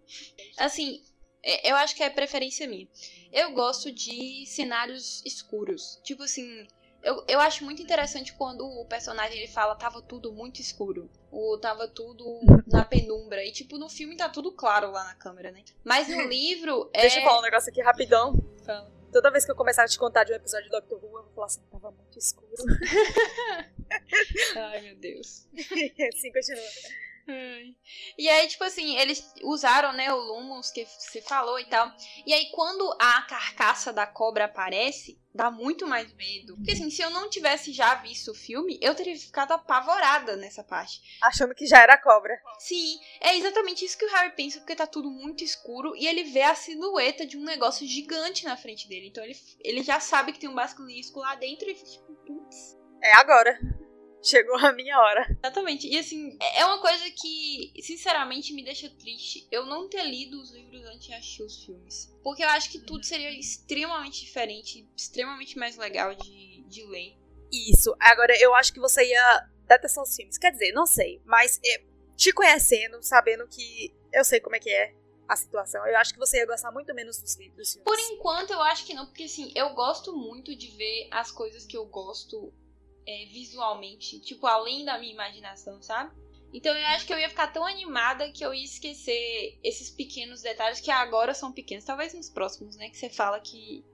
Assim, 0.59 1.03
é- 1.43 1.71
eu 1.71 1.77
acho 1.77 1.95
que 1.97 2.03
é 2.03 2.11
preferência 2.11 2.67
minha. 2.69 2.89
Eu 3.33 3.53
gosto 3.53 3.91
de 3.91 4.45
cenários 4.47 5.23
escuros. 5.25 6.01
Tipo 6.05 6.25
assim, 6.25 6.67
eu, 7.05 7.23
eu 7.29 7.41
acho 7.41 7.65
muito 7.65 7.83
interessante 7.83 8.33
quando 8.33 8.67
o 8.67 8.87
personagem 8.87 9.39
ele 9.39 9.49
fala 9.49 9.77
tava 9.77 10.01
tudo 10.01 10.33
muito 10.33 10.61
escuro. 10.61 11.11
Ou 11.31 11.59
tava 11.59 11.87
tudo 11.87 12.41
na 12.67 12.85
penumbra. 12.85 13.45
E 13.45 13.53
tipo, 13.53 13.79
no 13.79 13.89
filme 13.89 14.17
tá 14.17 14.29
tudo 14.29 14.51
claro 14.51 14.91
lá 14.91 15.05
na 15.05 15.15
câmera, 15.15 15.53
né? 15.53 15.63
Mas 15.85 16.09
no 16.09 16.21
livro 16.27 16.91
é. 16.93 17.03
Deixa 17.03 17.21
eu 17.21 17.25
falar 17.25 17.41
um 17.41 17.43
negócio 17.43 17.71
aqui 17.71 17.83
rapidão. 17.83 18.35
Fala. 18.65 18.91
Toda 19.13 19.31
vez 19.31 19.45
que 19.45 19.53
eu 19.53 19.57
começar 19.57 19.85
a 19.85 19.87
te 19.87 19.99
contar 19.99 20.25
de 20.25 20.33
um 20.33 20.37
episódio 20.37 20.65
de 20.65 20.71
Doctor 20.71 20.99
Who, 20.99 21.19
eu 21.19 21.23
vou 21.23 21.33
falar 21.35 21.47
assim, 21.47 21.61
tava 21.71 21.91
muito 21.93 22.19
escuro. 22.19 22.49
Ai, 24.57 24.81
meu 24.81 24.97
Deus. 24.97 25.47
assim, 25.55 26.33
continua. 26.33 26.65
E 28.19 28.29
aí, 28.29 28.47
tipo 28.49 28.65
assim, 28.65 28.97
eles 28.97 29.33
usaram, 29.43 29.93
né, 29.93 30.13
o 30.13 30.17
Lumos 30.17 30.71
que 30.71 30.85
você 30.85 31.21
falou 31.21 31.59
e 31.59 31.65
tal. 31.65 31.91
E 32.27 32.33
aí, 32.33 32.51
quando 32.53 32.91
a 33.01 33.23
carcaça 33.23 33.93
da 33.93 34.07
cobra 34.07 34.45
aparece, 34.45 35.19
dá 35.35 35.51
muito 35.51 35.87
mais 35.87 36.13
medo. 36.15 36.55
Porque 36.57 36.73
assim, 36.73 36.91
se 36.91 37.03
eu 37.03 37.11
não 37.11 37.29
tivesse 37.29 37.73
já 37.73 37.97
visto 37.97 38.31
o 38.31 38.35
filme, 38.35 38.79
eu 38.81 38.95
teria 38.95 39.17
ficado 39.19 39.53
apavorada 39.53 40.37
nessa 40.37 40.63
parte. 40.63 41.01
Achando 41.23 41.55
que 41.55 41.67
já 41.67 41.81
era 41.81 41.99
cobra. 41.99 42.39
Sim, 42.59 42.99
é 43.21 43.37
exatamente 43.37 43.85
isso 43.85 43.99
que 43.99 44.07
o 44.07 44.11
Harry 44.11 44.35
pensa, 44.37 44.61
porque 44.61 44.77
tá 44.77 44.87
tudo 44.87 45.11
muito 45.11 45.43
escuro 45.43 45.97
e 45.97 46.07
ele 46.07 46.23
vê 46.25 46.43
a 46.43 46.55
silhueta 46.55 47.27
de 47.27 47.37
um 47.37 47.43
negócio 47.43 47.87
gigante 47.87 48.45
na 48.45 48.57
frente 48.57 48.89
dele. 48.89 49.09
Então 49.09 49.25
ele, 49.25 49.37
ele 49.61 49.83
já 49.83 49.99
sabe 49.99 50.33
que 50.33 50.39
tem 50.39 50.49
um 50.49 50.55
basilisco 50.55 51.19
lá 51.19 51.35
dentro 51.35 51.69
e 51.69 51.75
fica 51.75 51.91
tipo, 51.91 52.15
putz. 52.27 52.77
É 53.03 53.13
agora. 53.15 53.59
Chegou 54.25 54.57
a 54.57 54.73
minha 54.73 54.99
hora. 54.99 55.37
Exatamente. 55.43 55.87
E 55.87 55.99
assim, 55.99 56.37
é 56.41 56.61
é 56.61 56.67
uma 56.67 56.81
coisa 56.81 57.05
que, 57.11 57.73
sinceramente, 57.83 58.55
me 58.55 58.65
deixa 58.65 58.89
triste 58.89 59.47
eu 59.51 59.67
não 59.67 59.89
ter 59.89 60.03
lido 60.05 60.41
os 60.41 60.51
livros 60.51 60.83
antes 60.87 61.07
de 61.07 61.13
assistir 61.15 61.43
os 61.43 61.65
filmes. 61.65 62.13
Porque 62.23 62.43
eu 62.43 62.49
acho 62.49 62.71
que 62.71 62.81
tudo 62.81 63.05
seria 63.05 63.31
extremamente 63.39 64.25
diferente, 64.25 64.89
extremamente 64.97 65.59
mais 65.59 65.77
legal 65.77 66.15
de, 66.15 66.65
de 66.67 66.85
ler. 66.87 67.19
Isso. 67.53 67.95
Agora, 68.01 68.35
eu 68.41 68.55
acho 68.55 68.73
que 68.73 68.81
você 68.81 69.05
ia 69.05 69.49
detestar 69.69 70.03
os 70.03 70.17
filmes. 70.17 70.39
Quer 70.39 70.53
dizer, 70.53 70.73
não 70.73 70.87
sei. 70.87 71.21
Mas 71.25 71.61
é, 71.65 71.85
te 72.17 72.33
conhecendo, 72.33 73.03
sabendo 73.03 73.47
que 73.47 73.95
eu 74.13 74.25
sei 74.25 74.41
como 74.41 74.57
é 74.57 74.59
que 74.59 74.71
é 74.71 74.95
a 75.29 75.37
situação, 75.37 75.87
eu 75.87 75.97
acho 75.97 76.13
que 76.13 76.19
você 76.19 76.39
ia 76.39 76.47
gostar 76.47 76.71
muito 76.71 76.95
menos 76.95 77.19
dos 77.19 77.35
livros. 77.37 77.77
Por 77.85 77.99
enquanto, 77.99 78.53
eu 78.53 78.61
acho 78.61 78.85
que 78.85 78.93
não, 78.93 79.07
porque 79.07 79.25
assim, 79.25 79.53
eu 79.55 79.71
gosto 79.75 80.15
muito 80.15 80.55
de 80.55 80.69
ver 80.77 81.09
as 81.11 81.31
coisas 81.31 81.65
que 81.65 81.77
eu 81.77 81.87
gosto 81.87 82.53
é, 83.07 83.27
visualmente, 83.27 84.21
tipo, 84.21 84.47
além 84.47 84.85
da 84.85 84.99
minha 84.99 85.13
imaginação, 85.13 85.83
sabe? 85.83 86.15
Então 86.53 86.73
eu 86.77 86.87
acho 86.89 87.05
que 87.05 87.13
eu 87.13 87.19
ia 87.19 87.29
ficar 87.29 87.49
tão 87.49 87.67
animada 87.67 88.31
que 88.31 88.45
eu 88.45 88.55
ia 88.55 88.65
esquecer 88.65 89.59
esses 89.63 89.91
pequenos 89.91 90.41
detalhes 90.41 90.81
que 90.81 90.91
agora 90.91 91.35
são 91.35 91.53
pequenos. 91.53 91.85
Talvez 91.85 92.15
nos 92.15 92.31
próximos, 92.31 92.77
né? 92.77 92.89
Que 92.89 92.97
você 92.97 93.11
fala 93.11 93.41
que 93.41 93.85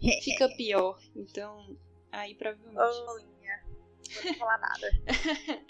fica 0.22 0.48
pior. 0.50 1.00
Então, 1.16 1.76
aí 2.12 2.34
provavelmente. 2.34 2.78
Ô, 2.78 3.16
Linha. 3.16 3.64
Não 4.16 4.22
vou 4.22 4.34
falar 4.34 4.58
nada. 4.58 4.90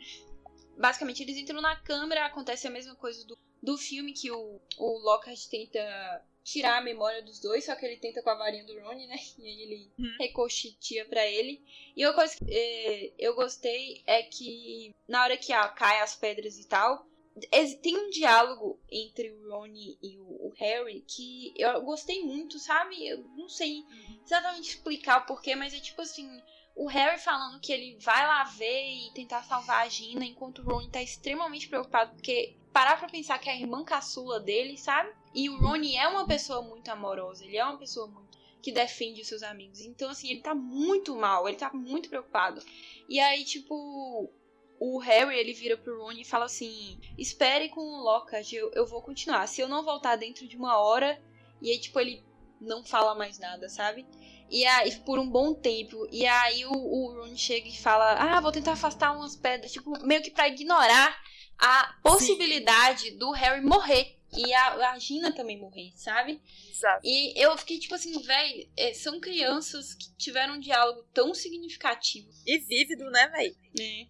Basicamente, 0.76 1.22
eles 1.22 1.36
entram 1.36 1.60
na 1.60 1.76
câmera, 1.76 2.26
acontece 2.26 2.66
a 2.66 2.70
mesma 2.70 2.96
coisa 2.96 3.24
do, 3.26 3.38
do 3.62 3.76
filme 3.76 4.12
que 4.12 4.32
o, 4.32 4.60
o 4.78 4.98
Lockhart 4.98 5.46
tenta 5.48 6.24
tirar 6.42 6.78
a 6.78 6.82
memória 6.82 7.22
dos 7.22 7.40
dois, 7.40 7.64
só 7.64 7.74
que 7.76 7.84
ele 7.86 7.98
tenta 7.98 8.22
com 8.22 8.30
a 8.30 8.34
varinha 8.34 8.64
do 8.64 8.78
Ron, 8.80 8.94
né? 9.06 9.16
E 9.38 9.46
aí 9.46 9.62
ele 9.62 9.92
Hum. 9.98 10.16
recochitia 10.18 11.04
pra 11.06 11.26
ele. 11.26 11.62
E 11.96 12.04
uma 12.04 12.14
coisa 12.14 12.36
que 12.36 12.44
eh, 12.48 13.12
eu 13.18 13.34
gostei 13.34 14.02
é 14.06 14.22
que 14.22 14.90
na 15.08 15.22
hora 15.22 15.36
que 15.36 15.52
ah, 15.52 15.68
cai 15.68 16.00
as 16.00 16.14
pedras 16.16 16.58
e 16.58 16.66
tal, 16.66 17.06
tem 17.82 17.96
um 17.96 18.10
diálogo 18.10 18.80
entre 18.90 19.30
o 19.30 19.48
Ron 19.48 19.66
e 19.68 20.18
o, 20.18 20.48
o 20.48 20.52
Harry 20.58 21.02
que 21.02 21.54
eu 21.56 21.80
gostei 21.82 22.22
muito, 22.22 22.58
sabe? 22.58 23.06
Eu 23.06 23.24
não 23.36 23.48
sei 23.48 23.84
exatamente 24.24 24.70
explicar 24.70 25.22
o 25.22 25.26
porquê, 25.26 25.54
mas 25.54 25.72
é 25.74 25.80
tipo 25.80 26.02
assim, 26.02 26.28
o 26.80 26.86
Harry 26.86 27.18
falando 27.18 27.60
que 27.60 27.70
ele 27.70 27.98
vai 28.00 28.26
lá 28.26 28.42
ver 28.44 28.86
e 28.88 29.12
tentar 29.12 29.42
salvar 29.42 29.84
a 29.84 29.88
Gina, 29.90 30.24
enquanto 30.24 30.60
o 30.60 30.64
Ron 30.64 30.88
tá 30.88 31.02
extremamente 31.02 31.68
preocupado, 31.68 32.14
porque 32.14 32.56
parar 32.72 32.98
pra 32.98 33.06
pensar 33.06 33.38
que 33.38 33.50
é 33.50 33.52
a 33.52 33.56
irmã 33.56 33.84
caçula 33.84 34.40
dele, 34.40 34.78
sabe? 34.78 35.12
E 35.34 35.50
o 35.50 35.58
Ron 35.60 35.84
é 35.94 36.08
uma 36.08 36.26
pessoa 36.26 36.62
muito 36.62 36.88
amorosa, 36.88 37.44
ele 37.44 37.58
é 37.58 37.64
uma 37.66 37.76
pessoa 37.76 38.06
muito 38.06 38.38
que 38.62 38.72
defende 38.72 39.20
os 39.20 39.28
seus 39.28 39.42
amigos. 39.42 39.82
Então, 39.82 40.08
assim, 40.08 40.30
ele 40.30 40.40
tá 40.40 40.54
muito 40.54 41.14
mal, 41.14 41.46
ele 41.46 41.58
tá 41.58 41.70
muito 41.70 42.08
preocupado. 42.08 42.62
E 43.06 43.20
aí, 43.20 43.44
tipo, 43.44 44.32
o 44.78 44.98
Harry, 45.00 45.38
ele 45.38 45.52
vira 45.52 45.76
pro 45.76 46.02
Ron 46.02 46.12
e 46.12 46.24
fala 46.24 46.46
assim: 46.46 46.98
Espere 47.18 47.68
com 47.68 47.82
o 47.82 48.02
Lockhart, 48.02 48.50
eu, 48.54 48.70
eu 48.72 48.86
vou 48.86 49.02
continuar. 49.02 49.46
Se 49.46 49.60
eu 49.60 49.68
não 49.68 49.84
voltar 49.84 50.16
dentro 50.16 50.48
de 50.48 50.56
uma 50.56 50.78
hora. 50.78 51.22
E 51.60 51.70
aí, 51.70 51.78
tipo, 51.78 52.00
ele 52.00 52.24
não 52.58 52.82
fala 52.82 53.14
mais 53.14 53.38
nada, 53.38 53.68
sabe? 53.68 54.06
E 54.50 54.66
aí, 54.66 54.94
por 54.96 55.18
um 55.18 55.28
bom 55.28 55.54
tempo. 55.54 56.06
E 56.10 56.26
aí 56.26 56.66
o, 56.66 56.72
o 56.72 57.14
Ron 57.14 57.36
chega 57.36 57.68
e 57.68 57.76
fala: 57.76 58.14
Ah, 58.14 58.40
vou 58.40 58.50
tentar 58.50 58.72
afastar 58.72 59.12
umas 59.12 59.36
pedras. 59.36 59.72
Tipo, 59.72 59.92
meio 60.04 60.22
que 60.22 60.30
pra 60.30 60.48
ignorar 60.48 61.16
a 61.58 61.94
possibilidade 62.02 63.12
do 63.12 63.30
Harry 63.30 63.64
morrer. 63.64 64.16
E 64.32 64.54
a, 64.54 64.92
a 64.92 64.98
Gina 64.98 65.32
também 65.32 65.58
morrer, 65.58 65.92
sabe? 65.96 66.40
Exato. 66.70 67.00
E 67.02 67.32
eu 67.36 67.56
fiquei 67.58 67.80
tipo 67.80 67.94
assim, 67.96 68.16
véi, 68.22 68.70
é, 68.76 68.94
são 68.94 69.18
crianças 69.18 69.94
que 69.94 70.14
tiveram 70.16 70.54
um 70.54 70.60
diálogo 70.60 71.02
tão 71.12 71.34
significativo, 71.34 72.30
E 72.46 72.58
vívido, 72.58 73.10
né, 73.10 73.26
véi? 73.28 73.56
né? 73.76 74.06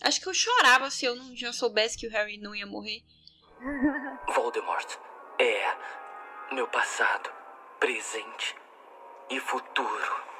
Acho 0.00 0.20
que 0.20 0.28
eu 0.28 0.34
chorava 0.34 0.90
se 0.90 1.04
eu 1.04 1.14
não 1.14 1.36
já 1.36 1.52
soubesse 1.52 1.96
que 1.96 2.08
o 2.08 2.10
Harry 2.10 2.38
não 2.38 2.56
ia 2.56 2.66
morrer. 2.66 3.04
Voldemort 4.34 4.96
é 5.38 6.54
meu 6.54 6.66
passado, 6.66 7.30
presente 7.78 8.56
e 9.30 9.40
futuro. 9.40 10.32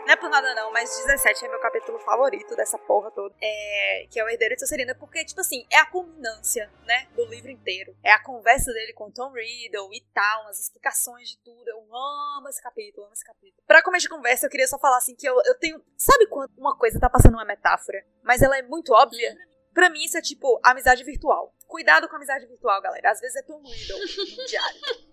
Não 0.00 0.14
é 0.14 0.16
por 0.16 0.30
nada 0.30 0.54
não, 0.54 0.72
mas 0.72 0.96
17 0.96 1.44
é 1.44 1.48
meu 1.48 1.60
capítulo 1.60 1.98
favorito 2.00 2.56
dessa 2.56 2.78
porra 2.78 3.10
toda. 3.10 3.34
É, 3.40 4.06
que 4.10 4.18
é 4.18 4.24
o 4.24 4.28
Herdeiro 4.28 4.54
de 4.54 4.60
Sonserina, 4.60 4.94
porque, 4.94 5.24
tipo 5.24 5.40
assim, 5.40 5.66
é 5.70 5.76
a 5.76 5.86
culminância, 5.86 6.70
né, 6.84 7.06
do 7.14 7.24
livro 7.26 7.50
inteiro. 7.50 7.94
É 8.02 8.10
a 8.10 8.22
conversa 8.22 8.72
dele 8.72 8.92
com 8.92 9.10
Tom 9.10 9.32
Riddle 9.32 9.92
e 9.92 10.00
tal, 10.12 10.48
as 10.48 10.58
explicações 10.58 11.28
de 11.28 11.38
tudo. 11.38 11.68
Eu 11.68 11.78
amo 11.94 12.48
esse 12.48 12.62
capítulo, 12.62 13.04
amo 13.04 13.12
esse 13.12 13.24
capítulo. 13.24 13.62
Pra 13.66 13.82
começo 13.82 14.02
de 14.02 14.08
conversa, 14.08 14.46
eu 14.46 14.50
queria 14.50 14.66
só 14.66 14.78
falar 14.78 14.96
assim 14.96 15.14
que 15.14 15.28
eu, 15.28 15.36
eu 15.44 15.58
tenho... 15.58 15.84
Sabe 15.96 16.26
quando 16.26 16.50
uma 16.56 16.76
coisa 16.76 16.98
tá 16.98 17.08
passando 17.08 17.34
uma 17.34 17.44
metáfora, 17.44 18.04
mas 18.22 18.42
ela 18.42 18.56
é 18.56 18.62
muito 18.62 18.92
óbvia? 18.92 19.36
Pra 19.72 19.90
mim 19.90 20.02
isso 20.02 20.18
é 20.18 20.22
tipo 20.22 20.58
amizade 20.64 21.04
virtual. 21.04 21.54
Cuidado 21.68 22.08
com 22.08 22.14
a 22.14 22.16
amizade 22.16 22.46
virtual, 22.46 22.80
galera. 22.82 23.12
Às 23.12 23.20
vezes 23.20 23.36
é 23.36 23.42
Tom 23.42 23.62
Riddle 23.62 23.98
no 23.98 24.46
diário. 24.46 25.09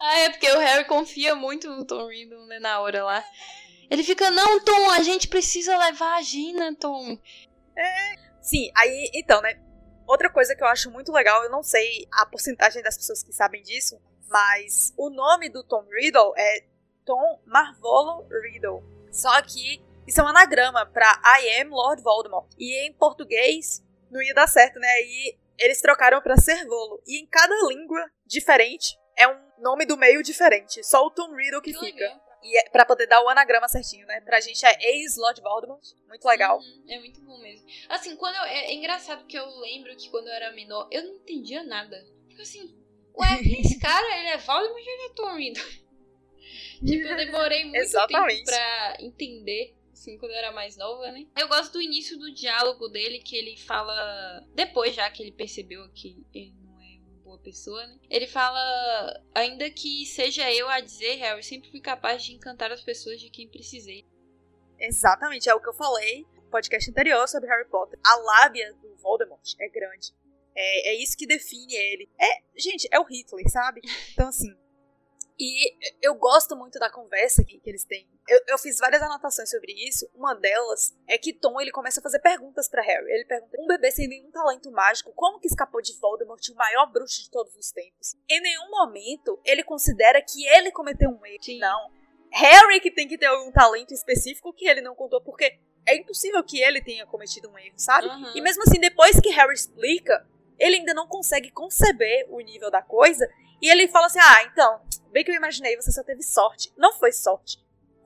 Ah, 0.00 0.18
é 0.20 0.30
porque 0.30 0.50
o 0.50 0.58
Harry 0.58 0.84
confia 0.86 1.34
muito 1.34 1.68
no 1.68 1.84
Tom 1.84 2.08
Riddle, 2.08 2.46
né, 2.46 2.58
na 2.58 2.80
hora 2.80 3.04
lá. 3.04 3.24
Ele 3.90 4.02
fica, 4.02 4.30
não, 4.30 4.58
Tom, 4.64 4.90
a 4.90 5.02
gente 5.02 5.28
precisa 5.28 5.76
levar 5.76 6.16
a 6.16 6.22
Gina, 6.22 6.74
Tom. 6.74 7.18
Sim, 8.40 8.70
aí, 8.76 9.10
então, 9.14 9.42
né? 9.42 9.60
Outra 10.06 10.30
coisa 10.30 10.56
que 10.56 10.62
eu 10.62 10.68
acho 10.68 10.90
muito 10.90 11.12
legal, 11.12 11.44
eu 11.44 11.50
não 11.50 11.62
sei 11.62 12.08
a 12.12 12.24
porcentagem 12.24 12.82
das 12.82 12.96
pessoas 12.96 13.22
que 13.22 13.32
sabem 13.32 13.62
disso, 13.62 14.00
mas 14.28 14.94
o 14.96 15.10
nome 15.10 15.48
do 15.50 15.62
Tom 15.62 15.84
Riddle 15.90 16.32
é 16.36 16.64
Tom 17.04 17.40
Marvolo 17.44 18.26
Riddle. 18.28 18.82
Só 19.12 19.42
que 19.42 19.82
isso 20.06 20.20
é 20.20 20.24
um 20.24 20.28
anagrama 20.28 20.86
pra 20.86 21.20
I 21.40 21.60
am 21.60 21.70
Lord 21.70 22.02
Voldemort. 22.02 22.48
E 22.58 22.86
em 22.86 22.92
português 22.92 23.84
não 24.10 24.22
ia 24.22 24.34
dar 24.34 24.46
certo, 24.46 24.78
né? 24.78 25.00
E 25.02 25.36
eles 25.58 25.80
trocaram 25.80 26.22
pra 26.22 26.36
Servolo. 26.36 27.02
E 27.06 27.20
em 27.20 27.26
cada 27.26 27.54
língua 27.68 28.10
diferente 28.24 28.99
é 29.20 29.28
um 29.28 29.62
nome 29.62 29.84
do 29.84 29.96
meio 29.96 30.22
diferente. 30.22 30.82
Só 30.82 31.06
o 31.06 31.10
Tom 31.10 31.34
Riddle 31.34 31.60
que, 31.60 31.72
fica. 31.72 31.84
legal. 31.84 32.20
E 32.42 32.58
é 32.58 32.70
pra 32.70 32.86
poder 32.86 33.06
dar 33.06 33.22
o 33.22 33.28
anagrama 33.28 33.68
certinho, 33.68 34.06
né? 34.06 34.20
Pra 34.22 34.40
gente 34.40 34.64
é 34.64 34.96
ex-Lord 34.96 35.40
Voldemort. 35.42 35.84
Muito 36.08 36.26
legal. 36.26 36.58
Uhum, 36.58 36.84
é 36.88 36.98
muito 36.98 37.20
bom 37.20 37.38
mesmo. 37.38 37.66
Assim, 37.88 38.16
quando 38.16 38.34
eu, 38.36 38.42
é, 38.44 38.70
é 38.70 38.74
engraçado 38.74 39.26
que 39.26 39.38
eu 39.38 39.46
lembro 39.60 39.94
que 39.96 40.08
quando 40.08 40.28
eu 40.28 40.32
era 40.32 40.52
menor, 40.52 40.88
eu 40.90 41.04
não 41.04 41.16
entendia 41.16 41.62
nada. 41.62 42.02
Tipo 42.28 42.40
assim, 42.40 42.74
ué, 43.14 43.42
quem 43.42 43.60
esse 43.60 43.78
cara? 43.78 44.18
Ele 44.18 44.28
é 44.28 44.38
Voldemort 44.38 44.72
ou 44.72 44.92
ele 44.92 45.02
é 45.02 45.14
Tom 45.14 45.36
Riddle? 45.36 45.64
tipo, 46.86 47.08
eu 47.08 47.16
demorei 47.16 47.64
muito 47.64 47.76
Exatamente. 47.76 48.44
tempo 48.44 48.50
pra 48.50 48.96
entender, 49.00 49.76
assim, 49.92 50.16
quando 50.16 50.32
eu 50.32 50.38
era 50.38 50.52
mais 50.52 50.78
nova, 50.78 51.12
né? 51.12 51.26
Eu 51.36 51.46
gosto 51.46 51.74
do 51.74 51.82
início 51.82 52.18
do 52.18 52.32
diálogo 52.32 52.88
dele, 52.88 53.18
que 53.18 53.36
ele 53.36 53.58
fala... 53.58 54.42
Depois 54.54 54.94
já 54.94 55.10
que 55.10 55.22
ele 55.22 55.32
percebeu 55.32 55.86
que 55.92 56.24
ele 56.32 56.54
pessoa, 57.38 57.86
né? 57.86 57.98
Ele 58.08 58.26
fala... 58.26 58.60
Ainda 59.34 59.70
que 59.70 60.04
seja 60.06 60.52
eu 60.52 60.68
a 60.68 60.80
dizer, 60.80 61.16
Harry, 61.16 61.42
sempre 61.42 61.70
fui 61.70 61.80
capaz 61.80 62.22
de 62.24 62.34
encantar 62.34 62.72
as 62.72 62.82
pessoas 62.82 63.20
de 63.20 63.30
quem 63.30 63.48
precisei. 63.48 64.06
Exatamente, 64.78 65.48
é 65.48 65.54
o 65.54 65.60
que 65.60 65.68
eu 65.68 65.74
falei 65.74 66.26
no 66.34 66.42
podcast 66.50 66.90
anterior 66.90 67.28
sobre 67.28 67.48
Harry 67.48 67.68
Potter. 67.68 67.98
A 68.04 68.16
lábia 68.16 68.72
do 68.74 68.96
Voldemort 68.96 69.54
é 69.60 69.68
grande. 69.68 70.12
É, 70.54 70.90
é 70.90 70.94
isso 71.02 71.16
que 71.16 71.26
define 71.26 71.74
ele. 71.74 72.10
É, 72.18 72.42
gente, 72.56 72.88
é 72.90 72.98
o 72.98 73.04
Hitler, 73.04 73.48
sabe? 73.50 73.80
Então, 74.12 74.28
assim. 74.28 74.54
E 75.40 75.74
eu 76.02 76.14
gosto 76.16 76.54
muito 76.54 76.78
da 76.78 76.90
conversa 76.90 77.42
que, 77.42 77.58
que 77.58 77.70
eles 77.70 77.82
têm. 77.82 78.06
Eu, 78.28 78.38
eu 78.46 78.58
fiz 78.58 78.78
várias 78.78 79.00
anotações 79.00 79.48
sobre 79.48 79.72
isso. 79.72 80.06
Uma 80.14 80.34
delas 80.34 80.94
é 81.08 81.16
que 81.16 81.32
Tom 81.32 81.58
ele 81.58 81.70
começa 81.70 81.98
a 81.98 82.02
fazer 82.02 82.18
perguntas 82.18 82.68
pra 82.68 82.82
Harry. 82.82 83.10
Ele 83.10 83.24
pergunta: 83.24 83.56
um 83.58 83.66
bebê 83.66 83.90
sem 83.90 84.06
nenhum 84.06 84.30
talento 84.30 84.70
mágico, 84.70 85.14
como 85.14 85.40
que 85.40 85.46
escapou 85.46 85.80
de 85.80 85.98
Voldemort, 85.98 86.46
o 86.50 86.54
maior 86.54 86.92
bruxo 86.92 87.22
de 87.22 87.30
todos 87.30 87.56
os 87.56 87.72
tempos? 87.72 88.14
Em 88.28 88.38
nenhum 88.42 88.70
momento 88.70 89.40
ele 89.42 89.64
considera 89.64 90.20
que 90.20 90.46
ele 90.46 90.70
cometeu 90.70 91.08
um 91.08 91.24
erro. 91.24 91.42
Sim. 91.42 91.58
Não. 91.58 91.90
Harry 92.32 92.78
que 92.78 92.90
tem 92.90 93.08
que 93.08 93.16
ter 93.16 93.26
algum 93.26 93.50
talento 93.50 93.94
específico 93.94 94.52
que 94.52 94.68
ele 94.68 94.82
não 94.82 94.94
contou, 94.94 95.22
porque 95.22 95.58
é 95.86 95.96
impossível 95.96 96.44
que 96.44 96.62
ele 96.62 96.82
tenha 96.82 97.06
cometido 97.06 97.50
um 97.50 97.58
erro, 97.58 97.78
sabe? 97.78 98.08
Uhum. 98.08 98.36
E 98.36 98.42
mesmo 98.42 98.62
assim, 98.62 98.78
depois 98.78 99.18
que 99.18 99.30
Harry 99.30 99.54
explica, 99.54 100.22
ele 100.58 100.76
ainda 100.76 100.92
não 100.92 101.08
consegue 101.08 101.50
conceber 101.50 102.26
o 102.28 102.40
nível 102.40 102.70
da 102.70 102.82
coisa. 102.82 103.26
E 103.62 103.70
ele 103.70 103.88
fala 103.88 104.06
assim: 104.06 104.20
Ah, 104.20 104.42
então, 104.44 104.80
bem 105.10 105.24
que 105.24 105.30
eu 105.30 105.34
imaginei, 105.34 105.76
você 105.76 105.92
só 105.92 106.02
teve 106.02 106.22
sorte. 106.22 106.72
Não 106.76 106.92
foi 106.92 107.12
sorte. 107.12 107.58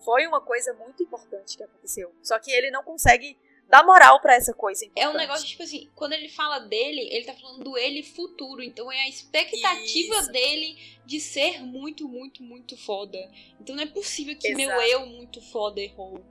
Foi 0.05 0.26
uma 0.26 0.40
coisa 0.40 0.72
muito 0.74 1.02
importante 1.02 1.57
que 1.57 1.62
aconteceu. 1.62 2.14
Só 2.22 2.38
que 2.38 2.50
ele 2.50 2.70
não 2.70 2.82
consegue 2.82 3.38
dar 3.68 3.84
moral 3.84 4.20
pra 4.20 4.34
essa 4.34 4.52
coisa 4.52 4.84
importante. 4.84 5.07
É 5.07 5.09
um 5.09 5.16
negócio, 5.16 5.46
tipo 5.46 5.62
assim, 5.62 5.90
quando 5.94 6.12
ele 6.12 6.28
fala 6.28 6.59
dele, 6.61 7.09
ele 7.11 7.24
tá 7.24 7.34
falando 7.34 7.64
do 7.64 7.78
ele 7.78 8.02
futuro. 8.02 8.62
Então 8.62 8.90
é 8.92 9.00
a 9.00 9.09
expectativa 9.09 10.18
Isso. 10.18 10.32
dele 10.32 10.76
de 11.07 11.20
ser 11.20 11.62
muito, 11.62 12.09
muito, 12.09 12.42
muito 12.42 12.76
foda. 12.76 13.18
Então 13.61 13.74
não 13.74 13.82
é 13.82 13.86
possível 13.86 14.36
que 14.38 14.55
meu 14.55 14.70
Exato. 14.70 14.82
eu 14.82 15.07
muito 15.07 15.40
foda 15.40 15.80
errou. 15.80 16.22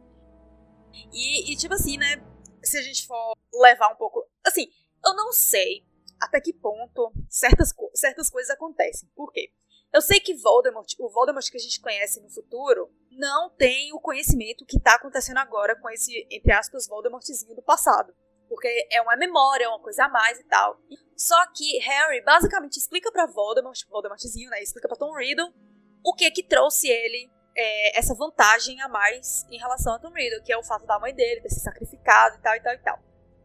E, 1.12 1.52
e, 1.52 1.56
tipo 1.56 1.74
assim, 1.74 1.98
né? 1.98 2.24
Se 2.64 2.78
a 2.78 2.82
gente 2.82 3.06
for 3.06 3.36
levar 3.54 3.90
um 3.90 3.96
pouco. 3.96 4.26
Assim, 4.46 4.72
eu 5.04 5.16
não 5.16 5.34
sei 5.34 5.84
até 6.20 6.40
que 6.40 6.54
ponto 6.54 7.12
certas, 7.28 7.74
certas 7.94 8.30
coisas 8.30 8.52
acontecem. 8.52 9.10
Por 9.16 9.32
quê? 9.32 9.52
Eu 9.94 10.02
sei 10.02 10.20
que 10.20 10.34
Voldemort, 10.34 10.88
o 10.98 11.10
Voldemort 11.10 11.48
que 11.50 11.58
a 11.58 11.60
gente 11.60 11.80
conhece 11.80 12.20
no 12.20 12.30
futuro, 12.30 12.90
não 13.12 13.52
tem 13.52 13.94
o 13.94 14.00
conhecimento 14.00 14.66
que 14.66 14.80
tá 14.80 14.96
acontecendo 14.96 15.38
agora 15.38 15.80
com 15.80 15.88
esse, 15.90 16.28
entre 16.32 16.52
aspas, 16.52 16.88
Voldemortzinho 16.88 17.56
do 17.56 17.62
passado. 17.62 18.12
Porque 18.50 18.88
é 18.92 19.02
uma 19.02 19.16
memória, 19.16 19.66
é 19.66 19.68
uma 19.68 19.80
coisa 19.80 20.06
a 20.06 20.10
mais 20.10 20.40
e 20.40 20.44
tal. 20.46 20.80
Só 21.16 21.46
que 21.56 21.78
Harry 21.80 22.22
basicamente 22.22 22.78
explica 22.78 23.12
pra 23.12 23.28
Voldemort, 23.28 23.80
Voldemortzinho, 23.88 24.50
né? 24.50 24.64
Explica 24.64 24.88
pra 24.88 24.98
Tom 24.98 25.16
Riddle 25.16 25.54
o 26.04 26.14
que 26.16 26.30
que 26.32 26.44
trouxe 26.44 26.90
ele 26.90 27.32
é, 27.56 28.00
essa 28.00 28.16
vantagem 28.16 28.82
a 28.82 28.90
mais 28.90 29.46
em 29.50 29.60
relação 29.60 29.94
a 29.94 30.00
Tom 30.00 30.12
Riddle, 30.12 30.44
que 30.44 30.52
é 30.52 30.58
o 30.58 30.64
fato 30.64 30.88
da 30.88 31.00
mãe 31.00 31.14
dele 31.14 31.42
ter 31.42 31.50
se 31.50 31.60
sacrificado 31.60 32.38
e 32.38 32.42
tal, 32.42 32.56
e 32.56 32.62
tal, 32.62 32.74
e 32.74 32.80
tal. 32.80 33.00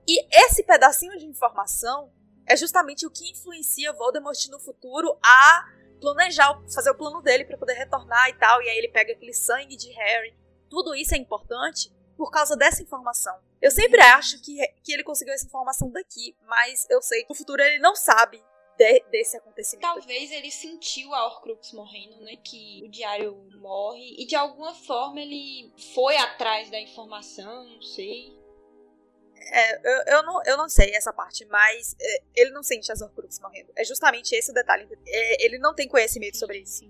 E 0.08 0.44
esse 0.44 0.62
pedacinho 0.62 1.18
de 1.18 1.26
informação 1.26 2.10
é 2.46 2.56
justamente 2.56 3.06
o 3.06 3.10
que 3.10 3.30
influencia 3.30 3.92
Voldemort 3.92 4.48
no 4.50 4.58
futuro 4.58 5.18
a 5.22 5.78
planejar, 5.98 6.60
fazer 6.74 6.90
o 6.90 6.94
plano 6.96 7.20
dele 7.22 7.44
pra 7.44 7.58
poder 7.58 7.74
retornar 7.74 8.28
e 8.28 8.34
tal, 8.34 8.62
e 8.62 8.68
aí 8.68 8.78
ele 8.78 8.88
pega 8.88 9.12
aquele 9.12 9.32
sangue 9.34 9.76
de 9.76 9.90
Harry. 9.92 10.34
Tudo 10.70 10.94
isso 10.94 11.14
é 11.14 11.18
importante 11.18 11.90
por 12.16 12.30
causa 12.30 12.56
dessa 12.56 12.82
informação. 12.82 13.34
Eu 13.60 13.70
sempre 13.70 14.00
acho 14.00 14.40
que, 14.42 14.56
que 14.84 14.92
ele 14.92 15.02
conseguiu 15.04 15.34
essa 15.34 15.46
informação 15.46 15.90
daqui, 15.90 16.36
mas 16.42 16.86
eu 16.90 17.00
sei 17.02 17.22
que 17.22 17.28
no 17.30 17.34
futuro 17.34 17.60
ele 17.62 17.78
não 17.80 17.94
sabe 17.96 18.42
de- 18.76 19.00
desse 19.10 19.36
acontecimento. 19.36 19.82
Talvez 19.82 20.30
ele 20.30 20.50
sentiu 20.50 21.12
a 21.14 21.26
Horcrux 21.26 21.72
morrendo, 21.72 22.20
né? 22.22 22.36
Que 22.36 22.82
o 22.84 22.88
diário 22.90 23.34
morre. 23.60 24.14
E 24.18 24.26
de 24.26 24.36
alguma 24.36 24.74
forma 24.74 25.20
ele 25.20 25.72
foi 25.94 26.16
atrás 26.16 26.70
da 26.70 26.80
informação, 26.80 27.64
não 27.64 27.82
sei. 27.82 28.37
É, 29.50 29.76
eu, 29.76 30.16
eu, 30.16 30.22
não, 30.22 30.42
eu 30.44 30.56
não 30.56 30.68
sei 30.68 30.94
essa 30.94 31.12
parte, 31.12 31.44
mas 31.46 31.96
é, 32.00 32.22
ele 32.36 32.50
não 32.50 32.62
sente 32.62 32.90
as 32.92 33.00
Horcruxes 33.00 33.40
morrendo. 33.40 33.72
É 33.76 33.84
justamente 33.84 34.34
esse 34.34 34.50
o 34.50 34.54
detalhe. 34.54 34.88
É, 35.06 35.44
ele 35.44 35.58
não 35.58 35.74
tem 35.74 35.88
conhecimento 35.88 36.36
sobre 36.36 36.58
isso. 36.58 36.84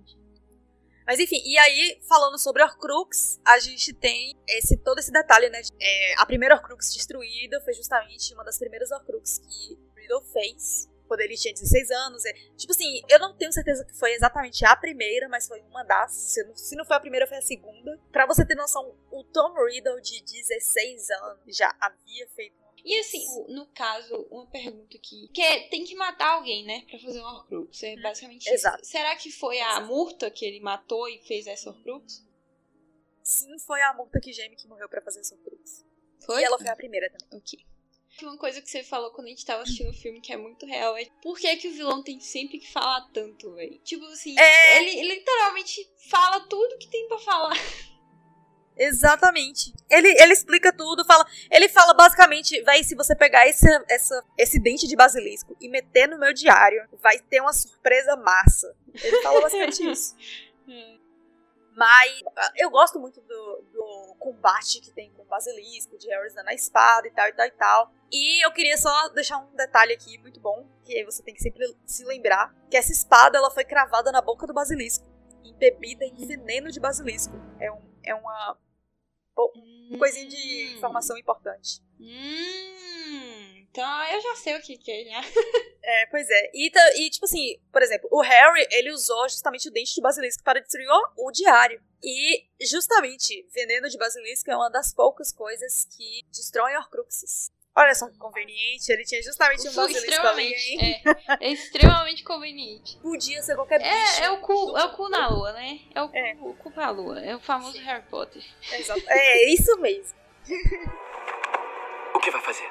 Mas 1.06 1.18
enfim, 1.18 1.40
e 1.42 1.56
aí, 1.56 1.98
falando 2.06 2.38
sobre 2.38 2.62
Horcrux, 2.62 3.40
a 3.44 3.58
gente 3.58 3.94
tem 3.94 4.36
esse, 4.46 4.76
todo 4.76 4.98
esse 4.98 5.10
detalhe, 5.10 5.48
né? 5.48 5.62
É, 5.80 6.14
a 6.18 6.26
primeira 6.26 6.54
Horcrux 6.54 6.92
destruída 6.92 7.60
foi 7.62 7.72
justamente 7.72 8.34
uma 8.34 8.44
das 8.44 8.58
primeiras 8.58 8.90
Horcrux 8.90 9.38
que 9.38 9.78
Riddle 9.96 10.22
fez 10.32 10.88
quando 11.08 11.20
ele 11.20 11.36
tinha 11.36 11.52
16 11.52 11.90
anos. 11.90 12.24
É, 12.24 12.32
tipo 12.56 12.72
assim, 12.72 13.02
eu 13.08 13.18
não 13.18 13.34
tenho 13.34 13.52
certeza 13.52 13.84
que 13.84 13.94
foi 13.94 14.12
exatamente 14.12 14.64
a 14.64 14.76
primeira, 14.76 15.28
mas 15.28 15.48
foi 15.48 15.60
uma 15.62 15.82
das. 15.82 16.12
Se 16.12 16.44
não, 16.44 16.54
se 16.54 16.76
não 16.76 16.84
foi 16.84 16.96
a 16.96 17.00
primeira, 17.00 17.26
foi 17.26 17.38
a 17.38 17.42
segunda. 17.42 17.98
Pra 18.12 18.26
você 18.26 18.46
ter 18.46 18.54
noção, 18.54 18.94
o 19.10 19.24
Tom 19.24 19.54
Riddle 19.66 20.00
de 20.00 20.22
16 20.22 21.10
anos 21.10 21.56
já 21.56 21.74
havia 21.80 22.28
feito 22.28 22.68
e 22.84 22.98
assim, 23.00 23.22
no 23.48 23.66
caso, 23.66 24.26
uma 24.30 24.46
pergunta 24.46 24.96
aqui. 24.96 25.28
Que 25.28 25.42
é, 25.42 25.68
tem 25.68 25.84
que 25.84 25.94
matar 25.94 26.34
alguém, 26.34 26.64
né? 26.64 26.86
Pra 26.88 26.98
fazer 26.98 27.20
um 27.20 27.24
Horcrux. 27.24 27.82
É 27.82 27.96
basicamente 28.00 28.48
Exato. 28.48 28.82
isso. 28.82 28.90
Será 28.90 29.14
que 29.16 29.30
foi 29.30 29.60
a 29.60 29.80
Murta 29.80 30.30
que 30.30 30.44
ele 30.44 30.58
matou 30.60 31.06
e 31.06 31.18
fez 31.26 31.46
essa 31.46 31.68
Horcrux? 31.68 32.26
Sim, 33.22 33.58
foi 33.58 33.82
a 33.82 33.92
Murta 33.92 34.18
que 34.20 34.32
geme 34.32 34.56
que 34.56 34.66
morreu 34.66 34.88
pra 34.88 35.02
fazer 35.02 35.20
essa 35.20 35.34
Horcrux. 35.34 35.84
Foi? 36.24 36.40
E 36.40 36.44
ela 36.44 36.56
foi 36.56 36.68
a 36.68 36.76
primeira 36.76 37.10
também. 37.10 37.38
Ok. 37.38 37.67
Uma 38.24 38.36
coisa 38.36 38.60
que 38.60 38.68
você 38.70 38.82
falou 38.82 39.10
quando 39.10 39.26
a 39.26 39.30
gente 39.30 39.44
tava 39.44 39.62
assistindo 39.62 39.90
o 39.90 39.94
filme 39.94 40.20
que 40.20 40.32
é 40.32 40.36
muito 40.36 40.66
real 40.66 40.96
é 40.96 41.06
por 41.22 41.38
que, 41.38 41.56
que 41.56 41.68
o 41.68 41.72
vilão 41.72 42.02
tem 42.02 42.20
sempre 42.20 42.58
que 42.58 42.70
falar 42.70 43.08
tanto, 43.12 43.54
velho? 43.54 43.78
Tipo 43.84 44.04
assim, 44.06 44.38
É. 44.38 44.78
ele, 44.78 45.14
literalmente 45.14 45.88
fala 46.10 46.40
tudo 46.40 46.78
que 46.78 46.88
tem 46.88 47.06
pra 47.08 47.18
falar. 47.18 47.56
Exatamente. 48.76 49.72
Ele, 49.90 50.08
ele 50.22 50.32
explica 50.32 50.72
tudo, 50.72 51.04
fala. 51.04 51.26
Ele 51.50 51.68
fala 51.68 51.92
basicamente, 51.94 52.62
vai, 52.62 52.82
se 52.84 52.94
você 52.94 53.14
pegar 53.14 53.46
esse, 53.48 53.66
essa, 53.88 54.24
esse 54.36 54.60
dente 54.60 54.86
de 54.86 54.94
basilisco 54.94 55.56
e 55.60 55.68
meter 55.68 56.06
no 56.08 56.18
meu 56.18 56.32
diário, 56.32 56.88
vai 57.02 57.18
ter 57.18 57.40
uma 57.40 57.52
surpresa 57.52 58.16
massa. 58.16 58.74
Ele 59.02 59.20
fala 59.22 59.40
basicamente 59.40 59.82
isso. 59.90 60.14
Mas 61.74 62.20
eu 62.56 62.70
gosto 62.70 62.98
muito 62.98 63.20
do 63.20 63.57
combate 64.18 64.80
que 64.80 64.90
tem 64.90 65.12
com 65.12 65.22
o 65.22 65.26
basilisco, 65.26 65.96
de 65.96 66.08
Harry 66.08 66.28
usando 66.28 66.48
a 66.48 66.54
espada 66.54 67.06
e 67.06 67.10
tal 67.10 67.28
e 67.28 67.32
tal 67.32 67.46
e 67.46 67.50
tal. 67.52 67.92
E 68.10 68.44
eu 68.44 68.52
queria 68.52 68.76
só 68.76 69.08
deixar 69.10 69.38
um 69.38 69.54
detalhe 69.54 69.92
aqui 69.92 70.18
muito 70.18 70.40
bom, 70.40 70.66
que 70.84 70.94
aí 70.94 71.04
você 71.04 71.22
tem 71.22 71.34
que 71.34 71.42
sempre 71.42 71.64
se 71.86 72.04
lembrar, 72.04 72.54
que 72.70 72.76
essa 72.76 72.92
espada 72.92 73.38
ela 73.38 73.50
foi 73.50 73.64
cravada 73.64 74.10
na 74.10 74.20
boca 74.20 74.46
do 74.46 74.54
basilisco, 74.54 75.06
embebida 75.44 76.04
em 76.04 76.26
veneno 76.26 76.70
de 76.70 76.80
basilisco. 76.80 77.34
É, 77.60 77.70
um, 77.70 77.82
é 78.04 78.14
uma 78.14 78.58
coisinha 79.98 80.28
de 80.28 80.74
informação 80.76 81.16
importante. 81.16 81.80
Hum, 82.00 83.66
então 83.70 84.04
eu 84.06 84.20
já 84.20 84.36
sei 84.36 84.56
o 84.56 84.62
que, 84.62 84.76
que 84.76 84.90
é, 84.90 85.04
né? 85.04 85.20
É, 85.90 86.06
pois 86.06 86.28
é. 86.28 86.50
E, 86.52 86.70
e, 86.96 87.10
tipo 87.10 87.24
assim, 87.24 87.58
por 87.72 87.82
exemplo, 87.82 88.10
o 88.12 88.20
Harry, 88.20 88.66
ele 88.72 88.92
usou 88.92 89.26
justamente 89.26 89.68
o 89.68 89.72
dente 89.72 89.94
de 89.94 90.02
basilisco 90.02 90.44
para 90.44 90.60
destruir 90.60 90.86
o 91.16 91.30
diário. 91.30 91.82
E, 92.02 92.44
justamente, 92.60 93.46
veneno 93.52 93.88
de 93.88 93.98
basilisco 93.98 94.50
é 94.50 94.56
uma 94.56 94.70
das 94.70 94.92
poucas 94.94 95.32
coisas 95.32 95.84
que 95.96 96.22
destroem 96.30 96.76
Horcruxes. 96.76 97.50
Olha 97.76 97.94
só 97.94 98.08
que 98.08 98.16
conveniente, 98.18 98.90
ele 98.90 99.04
tinha 99.04 99.22
justamente 99.22 99.68
um 99.68 99.72
basilisco 99.72 100.26
ali, 100.26 100.46
hein? 100.46 100.52
extremamente, 100.52 101.40
é, 101.40 101.46
é 101.46 101.52
extremamente 101.52 102.24
conveniente. 102.24 102.98
Podia 103.00 103.40
ser 103.42 103.54
qualquer 103.54 103.78
bicho. 103.78 104.20
É, 104.20 104.24
é 104.24 104.30
o 104.32 104.40
cu, 104.40 104.76
é 104.76 104.84
o 104.84 104.92
cu 104.96 105.08
na 105.08 105.28
lua, 105.28 105.52
né? 105.52 105.80
É 105.94 106.02
o 106.02 106.08
cu, 106.08 106.16
É. 106.16 106.36
o 106.40 106.54
cu 106.54 106.70
pra 106.72 106.90
lua. 106.90 107.20
É 107.20 107.36
o 107.36 107.40
famoso 107.40 107.78
Harry 107.78 108.02
Potter. 108.08 108.42
Exato. 108.72 109.00
É, 109.06 109.52
isso 109.52 109.78
mesmo. 109.78 110.18
O 112.14 112.18
que 112.18 112.30
vai 112.32 112.40
fazer? 112.42 112.68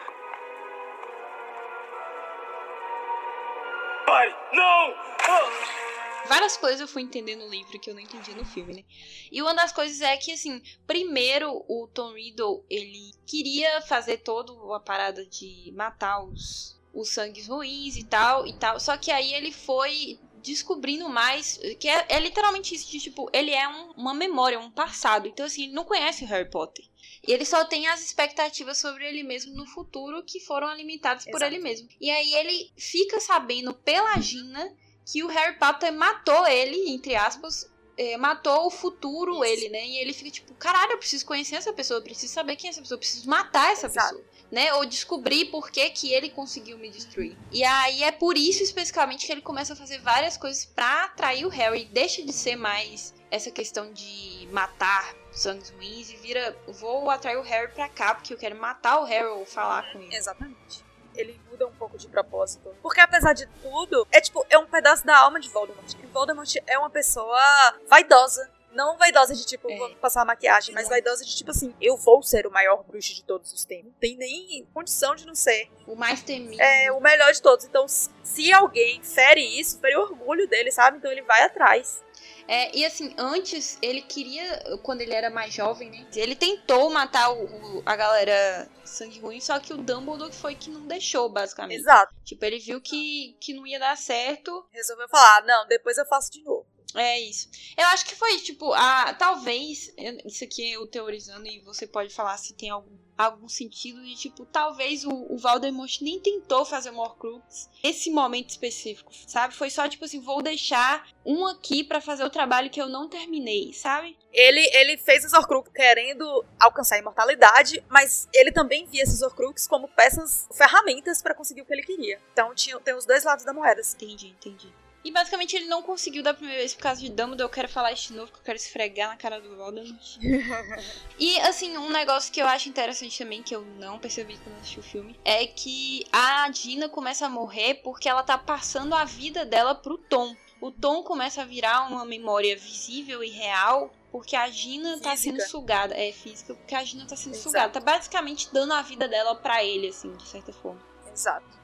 Pai, 4.05 4.29
não! 4.53 4.93
Ah! 5.29 5.86
Várias 6.27 6.57
coisas 6.57 6.81
eu 6.81 6.87
fui 6.87 7.01
entender 7.01 7.35
no 7.35 7.47
livro 7.49 7.79
que 7.79 7.89
eu 7.89 7.93
não 7.93 8.01
entendi 8.01 8.33
no 8.35 8.45
filme, 8.45 8.73
né? 8.73 8.83
E 9.31 9.41
uma 9.41 9.53
das 9.53 9.71
coisas 9.71 10.01
é 10.01 10.15
que, 10.17 10.31
assim, 10.31 10.61
primeiro 10.85 11.63
o 11.67 11.87
Tom 11.93 12.13
Riddle, 12.13 12.63
ele 12.69 13.11
queria 13.25 13.81
fazer 13.81 14.17
toda 14.17 14.53
a 14.75 14.79
parada 14.79 15.25
de 15.25 15.71
matar 15.75 16.23
os, 16.23 16.77
os 16.93 17.09
sangues 17.09 17.47
ruins 17.47 17.95
e 17.97 18.03
tal, 18.03 18.45
e 18.45 18.53
tal. 18.53 18.79
Só 18.79 18.97
que 18.97 19.11
aí 19.11 19.33
ele 19.33 19.51
foi 19.51 20.19
descobrindo 20.43 21.09
mais, 21.09 21.59
que 21.79 21.89
é, 21.89 22.05
é 22.09 22.19
literalmente 22.19 22.73
isso, 22.73 22.89
de, 22.89 22.99
tipo, 22.99 23.29
ele 23.33 23.51
é 23.51 23.67
um- 23.67 23.91
uma 23.91 24.13
memória, 24.13 24.59
um 24.59 24.71
passado. 24.71 25.27
Então, 25.27 25.45
assim, 25.45 25.63
ele 25.63 25.73
não 25.73 25.83
conhece 25.83 26.23
o 26.23 26.27
Harry 26.27 26.49
Potter. 26.49 26.85
E 27.27 27.31
ele 27.33 27.43
só 27.43 27.65
tem 27.65 27.87
as 27.87 28.01
expectativas 28.01 28.77
sobre 28.77 29.05
ele 29.05 29.23
mesmo 29.23 29.53
no 29.53 29.65
futuro 29.65 30.23
que 30.23 30.39
foram 30.39 30.67
alimentadas 30.67 31.25
por 31.25 31.35
Exato. 31.37 31.45
ele 31.53 31.59
mesmo. 31.61 31.89
E 31.99 32.09
aí 32.09 32.33
ele 32.35 32.71
fica 32.77 33.19
sabendo 33.19 33.73
pela 33.73 34.17
Gina 34.21 34.73
que 35.11 35.23
o 35.23 35.27
Harry 35.27 35.57
Potter 35.57 35.93
matou 35.93 36.45
ele, 36.45 36.89
entre 36.89 37.15
aspas, 37.15 37.69
é, 37.97 38.17
matou 38.17 38.67
o 38.67 38.69
futuro 38.69 39.43
ele, 39.43 39.69
né? 39.69 39.85
E 39.87 39.97
ele 39.99 40.13
fica 40.13 40.29
tipo, 40.29 40.53
caralho, 40.55 40.91
eu 40.91 40.97
preciso 40.97 41.25
conhecer 41.25 41.55
essa 41.55 41.71
pessoa, 41.71 41.99
eu 41.99 42.03
preciso 42.03 42.33
saber 42.33 42.57
quem 42.57 42.67
é 42.67 42.71
essa 42.71 42.81
pessoa, 42.81 42.97
eu 42.97 42.99
preciso 42.99 43.27
matar 43.29 43.71
essa 43.71 43.87
Exato. 43.87 44.15
pessoa, 44.15 44.25
né? 44.51 44.73
Ou 44.73 44.85
descobrir 44.85 45.45
por 45.45 45.71
que 45.71 45.89
que 45.91 46.13
ele 46.13 46.29
conseguiu 46.29 46.77
me 46.77 46.89
destruir. 46.89 47.37
E 47.51 47.63
aí 47.63 48.03
é 48.03 48.11
por 48.11 48.37
isso 48.37 48.61
especificamente 48.61 49.25
que 49.25 49.31
ele 49.31 49.41
começa 49.41 49.73
a 49.73 49.75
fazer 49.75 49.99
várias 49.99 50.35
coisas 50.35 50.65
pra 50.65 51.05
atrair 51.05 51.45
o 51.45 51.49
Harry, 51.49 51.85
deixa 51.85 52.21
de 52.21 52.33
ser 52.33 52.57
mais 52.57 53.15
essa 53.31 53.49
questão 53.49 53.91
de 53.93 54.47
matar 54.51 55.15
sangues 55.31 55.69
ruins 55.69 56.09
e 56.09 56.17
vira, 56.17 56.55
vou 56.67 57.09
atrair 57.09 57.37
o 57.37 57.41
Harry 57.41 57.71
pra 57.71 57.87
cá 57.87 58.13
porque 58.13 58.33
eu 58.33 58.37
quero 58.37 58.57
matar 58.57 58.99
o 58.99 59.05
Harry 59.05 59.27
ou 59.27 59.45
falar 59.45 59.91
com 59.91 59.99
ele. 59.99 60.15
Exatamente. 60.15 60.86
Ele 61.17 61.39
muda 61.49 61.67
um 61.67 61.71
pouco 61.73 61.97
de 61.97 62.07
propósito. 62.07 62.69
Porque 62.81 62.99
apesar 62.99 63.33
de 63.33 63.45
tudo, 63.61 64.07
é 64.11 64.21
tipo, 64.21 64.45
é 64.49 64.57
um 64.57 64.65
pedaço 64.65 65.05
da 65.05 65.17
alma 65.17 65.39
de 65.39 65.49
Voldemort. 65.49 65.93
E 66.01 66.05
Voldemort 66.07 66.55
é 66.65 66.77
uma 66.77 66.89
pessoa 66.89 67.39
vaidosa. 67.87 68.49
Não 68.71 68.95
vaidosa 68.97 69.33
de 69.33 69.43
tipo, 69.45 69.71
É. 69.71 69.77
vou 69.77 69.89
passar 69.95 70.23
maquiagem, 70.23 70.75
mas 70.75 70.87
vaidosa 70.87 71.25
de 71.25 71.35
tipo 71.35 71.49
assim, 71.49 71.73
eu 71.81 71.97
vou 71.97 72.21
ser 72.21 72.45
o 72.45 72.51
maior 72.51 72.83
bruxo 72.83 73.15
de 73.15 73.23
todos 73.23 73.51
os 73.51 73.65
tempos. 73.65 73.85
Não 73.85 73.93
tem 73.99 74.15
nem 74.15 74.67
condição 74.71 75.15
de 75.15 75.25
não 75.25 75.33
ser. 75.33 75.71
O 75.87 75.95
mais 75.95 76.21
temido. 76.21 76.61
É 76.61 76.91
o 76.91 76.99
melhor 76.99 77.31
de 77.31 77.41
todos. 77.41 77.65
Então, 77.65 77.87
se 77.87 78.53
alguém 78.53 79.01
fere 79.01 79.41
isso, 79.59 79.79
fere 79.79 79.95
o 79.95 80.01
orgulho 80.01 80.47
dele, 80.47 80.71
sabe? 80.71 80.97
Então 80.97 81.11
ele 81.11 81.23
vai 81.23 81.41
atrás. 81.43 82.03
É, 82.47 82.75
e 82.75 82.85
assim, 82.85 83.13
antes 83.17 83.77
ele 83.81 84.01
queria, 84.01 84.77
quando 84.83 85.01
ele 85.01 85.13
era 85.13 85.29
mais 85.29 85.53
jovem, 85.53 85.89
né? 85.91 86.07
Ele 86.15 86.35
tentou 86.35 86.89
matar 86.89 87.29
o, 87.31 87.43
o- 87.79 87.83
a 87.85 87.95
galera 87.95 88.69
sangue 88.85 89.19
ruim, 89.19 89.41
só 89.41 89.59
que 89.59 89.73
o 89.73 89.77
Dumbledore 89.77 90.31
foi 90.33 90.55
que 90.55 90.69
não 90.69 90.87
deixou, 90.87 91.27
basicamente. 91.29 91.79
Exato. 91.79 92.13
Tipo, 92.23 92.45
ele 92.45 92.59
viu 92.59 92.79
que, 92.79 93.35
que 93.41 93.53
não 93.53 93.67
ia 93.67 93.79
dar 93.79 93.97
certo. 93.97 94.65
Resolveu 94.71 95.09
falar, 95.09 95.43
não, 95.45 95.67
depois 95.67 95.97
eu 95.97 96.05
faço 96.05 96.31
de 96.31 96.41
novo. 96.43 96.65
É 96.95 97.19
isso. 97.19 97.49
Eu 97.77 97.85
acho 97.87 98.05
que 98.05 98.15
foi, 98.15 98.39
tipo, 98.39 98.71
a, 98.73 99.13
talvez, 99.13 99.93
isso 100.25 100.43
aqui 100.45 100.71
eu 100.71 100.87
teorizando 100.87 101.45
e 101.45 101.59
você 101.59 101.85
pode 101.85 102.13
falar 102.13 102.37
se 102.37 102.55
tem 102.55 102.69
algum, 102.69 102.97
algum 103.17 103.49
sentido 103.49 104.01
de, 104.03 104.15
tipo, 104.15 104.45
talvez 104.45 105.03
o, 105.03 105.11
o 105.11 105.37
Voldemort 105.37 106.01
nem 106.01 106.19
tentou 106.19 106.63
fazer 106.63 106.91
o 106.91 106.97
Horcrux 106.97 107.69
nesse 107.83 108.11
momento 108.11 108.49
específico, 108.49 109.11
sabe? 109.25 109.55
Foi 109.55 109.69
só, 109.69 109.87
tipo 109.87 110.05
assim, 110.05 110.19
vou 110.19 110.41
deixar 110.41 111.07
um 111.25 111.47
aqui 111.47 111.83
pra 111.83 111.99
fazer 111.99 112.23
o 112.23 112.29
trabalho 112.29 112.69
que 112.69 112.81
eu 112.81 112.87
não 112.87 113.09
terminei, 113.09 113.73
sabe? 113.73 114.17
Ele, 114.31 114.61
ele 114.73 114.97
fez 114.97 115.25
os 115.25 115.33
Horcrux 115.33 115.69
querendo 115.73 116.45
alcançar 116.59 116.95
a 116.95 116.99
imortalidade, 116.99 117.83
mas 117.89 118.27
ele 118.33 118.51
também 118.51 118.85
via 118.85 119.03
esses 119.03 119.21
Horcrux 119.21 119.67
como 119.67 119.87
peças, 119.87 120.47
ferramentas 120.53 121.21
pra 121.21 121.33
conseguir 121.33 121.61
o 121.61 121.65
que 121.65 121.73
ele 121.73 121.83
queria. 121.83 122.19
Então 122.33 122.53
tinha, 122.53 122.79
tem 122.79 122.93
os 122.93 123.05
dois 123.05 123.23
lados 123.23 123.43
da 123.43 123.53
moeda. 123.53 123.81
assim. 123.81 123.95
Entendi, 123.97 124.27
entendi. 124.27 124.86
E 125.07 125.11
basicamente 125.11 125.55
ele 125.55 125.67
não 125.67 125.81
conseguiu 125.81 126.21
da 126.21 126.33
primeira 126.33 126.59
vez 126.59 126.73
por 126.73 126.81
causa 126.81 126.99
de 126.99 127.07
Dumbledore. 127.07 127.43
Eu 127.43 127.49
quero 127.49 127.69
falar 127.69 127.93
isso 127.93 128.09
de 128.09 128.15
novo, 128.15 128.29
que 128.29 128.39
eu 128.39 128.43
quero 128.43 128.57
esfregar 128.57 129.07
na 129.07 129.15
cara 129.15 129.39
do 129.39 129.55
Voldemort. 129.55 130.17
e 131.17 131.39
assim, 131.39 131.77
um 131.77 131.89
negócio 131.89 132.29
que 132.29 132.41
eu 132.41 132.45
acho 132.45 132.67
interessante 132.67 133.17
também, 133.17 133.41
que 133.41 133.55
eu 133.55 133.61
não 133.79 133.97
percebi 133.99 134.37
quando 134.37 134.57
assisti 134.57 134.81
o 134.81 134.83
filme, 134.83 135.17
é 135.23 135.47
que 135.47 136.05
a 136.11 136.49
Dina 136.49 136.89
começa 136.89 137.25
a 137.25 137.29
morrer 137.29 137.75
porque 137.75 138.09
ela 138.09 138.21
tá 138.21 138.37
passando 138.37 138.93
a 138.93 139.05
vida 139.05 139.45
dela 139.45 139.73
pro 139.73 139.97
Tom. 139.97 140.35
O 140.59 140.71
Tom 140.71 141.01
começa 141.03 141.41
a 141.41 141.45
virar 141.45 141.87
uma 141.87 142.03
memória 142.03 142.57
visível 142.57 143.23
e 143.23 143.29
real. 143.29 143.93
Porque 144.11 144.35
a 144.35 144.49
Gina 144.49 144.99
tá 144.99 145.11
Física. 145.11 145.37
sendo 145.37 145.49
sugada. 145.49 145.93
É, 145.95 146.11
física, 146.11 146.53
porque 146.53 146.75
a 146.75 146.83
Gina 146.83 147.05
tá 147.05 147.15
sendo 147.15 147.33
Exato. 147.33 147.43
sugada. 147.43 147.73
Tá 147.73 147.79
basicamente 147.79 148.49
dando 148.51 148.73
a 148.73 148.81
vida 148.81 149.07
dela 149.07 149.35
pra 149.35 149.63
ele, 149.63 149.87
assim, 149.87 150.13
de 150.15 150.27
certa 150.27 150.51
forma. 150.51 150.81
Exato. 151.13 151.56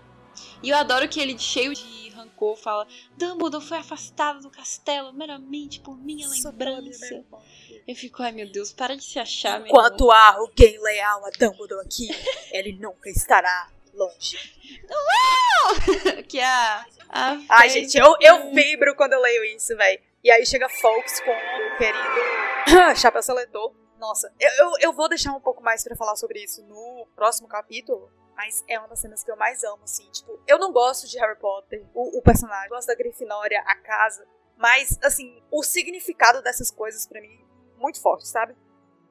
E 0.61 0.69
eu 0.69 0.77
adoro 0.77 1.07
que 1.07 1.19
ele, 1.19 1.37
cheio 1.37 1.73
de 1.73 2.09
rancor, 2.09 2.55
fala: 2.57 2.87
Dumbledore 3.17 3.63
foi 3.63 3.77
afastado 3.77 4.41
do 4.41 4.49
castelo 4.49 5.13
meramente 5.13 5.79
por 5.79 5.97
minha 5.97 6.27
lembrança. 6.27 7.23
Eu 7.87 7.95
fico, 7.95 8.23
ai 8.23 8.31
meu 8.31 8.49
Deus, 8.51 8.71
para 8.71 8.95
de 8.95 9.03
se 9.03 9.19
achar, 9.19 9.59
meu 9.59 9.67
Enquanto 9.67 10.09
há 10.09 10.35
alguém 10.35 10.81
leal 10.81 11.25
a 11.25 11.29
Dumbledore 11.31 11.85
aqui, 11.85 12.07
ele 12.51 12.73
nunca 12.73 13.09
estará 13.09 13.69
longe. 13.93 14.37
irmão." 14.63 16.23
Que 16.27 16.39
a. 16.39 16.85
a 17.09 17.37
Ai, 17.49 17.69
gente, 17.69 17.97
eu, 17.97 18.15
eu 18.19 18.51
vibro 18.53 18.95
quando 18.95 19.13
eu 19.13 19.21
leio 19.21 19.43
isso, 19.45 19.75
velho. 19.75 20.01
E 20.23 20.31
aí 20.31 20.45
chega 20.45 20.69
Folks 20.69 21.19
com 21.19 21.31
o 21.31 21.77
querido 21.77 22.95
Chapéu 22.95 23.21
Seletor. 23.21 23.73
Nossa, 23.99 24.33
eu, 24.39 24.49
eu, 24.51 24.71
eu 24.81 24.93
vou 24.93 25.07
deixar 25.07 25.33
um 25.33 25.39
pouco 25.39 25.61
mais 25.63 25.83
pra 25.83 25.95
falar 25.95 26.15
sobre 26.15 26.43
isso 26.43 26.61
no 26.63 27.07
próximo 27.15 27.47
capítulo. 27.47 28.11
Mas 28.35 28.63
é 28.67 28.79
uma 28.79 28.87
das 28.87 28.99
cenas 28.99 29.23
que 29.23 29.31
eu 29.31 29.37
mais 29.37 29.63
amo, 29.63 29.83
assim. 29.83 30.09
Tipo, 30.11 30.39
eu 30.47 30.57
não 30.57 30.71
gosto 30.71 31.07
de 31.07 31.17
Harry 31.19 31.37
Potter, 31.37 31.85
o, 31.93 32.17
o 32.17 32.21
personagem. 32.21 32.65
Eu 32.65 32.75
gosto 32.75 32.87
da 32.87 32.95
Grifinória, 32.95 33.61
a 33.61 33.75
casa. 33.75 34.25
Mas, 34.57 34.97
assim, 35.03 35.41
o 35.51 35.63
significado 35.63 36.41
dessas 36.41 36.71
coisas 36.71 37.05
pra 37.05 37.21
mim, 37.21 37.39
muito 37.77 38.01
forte, 38.01 38.27
sabe? 38.27 38.55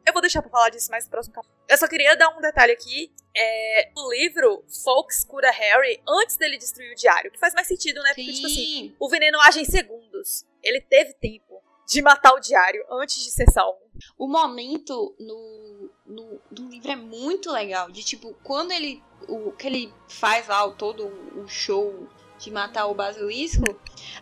Eu 0.04 0.12
vou 0.12 0.20
deixar 0.20 0.42
pra 0.42 0.50
falar 0.50 0.68
disso 0.70 0.90
mais 0.90 1.04
no 1.04 1.10
próximo 1.10 1.34
capítulo. 1.34 1.56
Eu 1.68 1.78
só 1.78 1.86
queria 1.86 2.16
dar 2.16 2.28
um 2.36 2.40
detalhe 2.40 2.72
aqui. 2.72 3.12
É, 3.34 3.90
no 3.94 4.10
livro, 4.10 4.64
Fawkes 4.84 5.24
cura 5.24 5.50
Harry 5.50 6.02
antes 6.06 6.36
dele 6.36 6.58
destruir 6.58 6.92
o 6.92 6.96
diário. 6.96 7.30
Que 7.30 7.38
faz 7.38 7.54
mais 7.54 7.68
sentido, 7.68 8.02
né? 8.02 8.12
Porque, 8.14 8.32
tipo 8.32 8.46
assim, 8.46 8.54
Sim. 8.54 8.96
o 8.98 9.08
veneno 9.08 9.40
age 9.40 9.60
em 9.60 9.64
segundos. 9.64 10.44
Ele 10.62 10.80
teve 10.80 11.14
tempo 11.14 11.62
de 11.86 12.02
matar 12.02 12.34
o 12.34 12.40
diário 12.40 12.84
antes 12.90 13.22
de 13.22 13.30
ser 13.30 13.50
salvo. 13.50 13.78
O 14.18 14.26
momento 14.26 15.14
no, 15.20 15.90
no, 16.04 16.40
no 16.50 16.68
livro 16.68 16.90
é 16.90 16.96
muito 16.96 17.52
legal. 17.52 17.90
De 17.90 18.02
tipo, 18.02 18.34
quando 18.42 18.72
ele. 18.72 19.02
O 19.28 19.52
que 19.52 19.66
ele 19.66 19.92
faz 20.08 20.48
lá, 20.48 20.64
o 20.64 20.72
todo 20.72 21.06
o 21.36 21.46
show 21.48 22.08
de 22.38 22.50
matar 22.50 22.86
o 22.86 22.94
basilisco. 22.94 23.62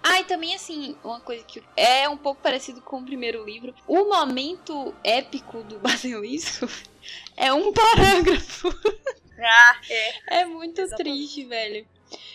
Ah, 0.03 0.20
e 0.20 0.24
também 0.24 0.55
assim, 0.55 0.96
uma 1.03 1.20
coisa 1.20 1.42
que 1.44 1.62
é 1.76 2.09
um 2.09 2.16
pouco 2.18 2.42
parecido 2.42 2.80
com 2.82 2.98
o 2.98 3.05
primeiro 3.05 3.44
livro. 3.44 3.74
O 3.88 4.05
momento 4.05 4.94
épico 5.03 5.62
do 5.62 5.78
basilisco 5.80 6.68
é 7.36 7.53
um 7.53 7.72
parágrafo. 7.72 8.68
Ah, 9.42 9.80
é. 9.88 10.40
É 10.40 10.44
muito 10.44 10.80
Exatamente. 10.80 11.16
triste, 11.16 11.44
velho. 11.46 11.86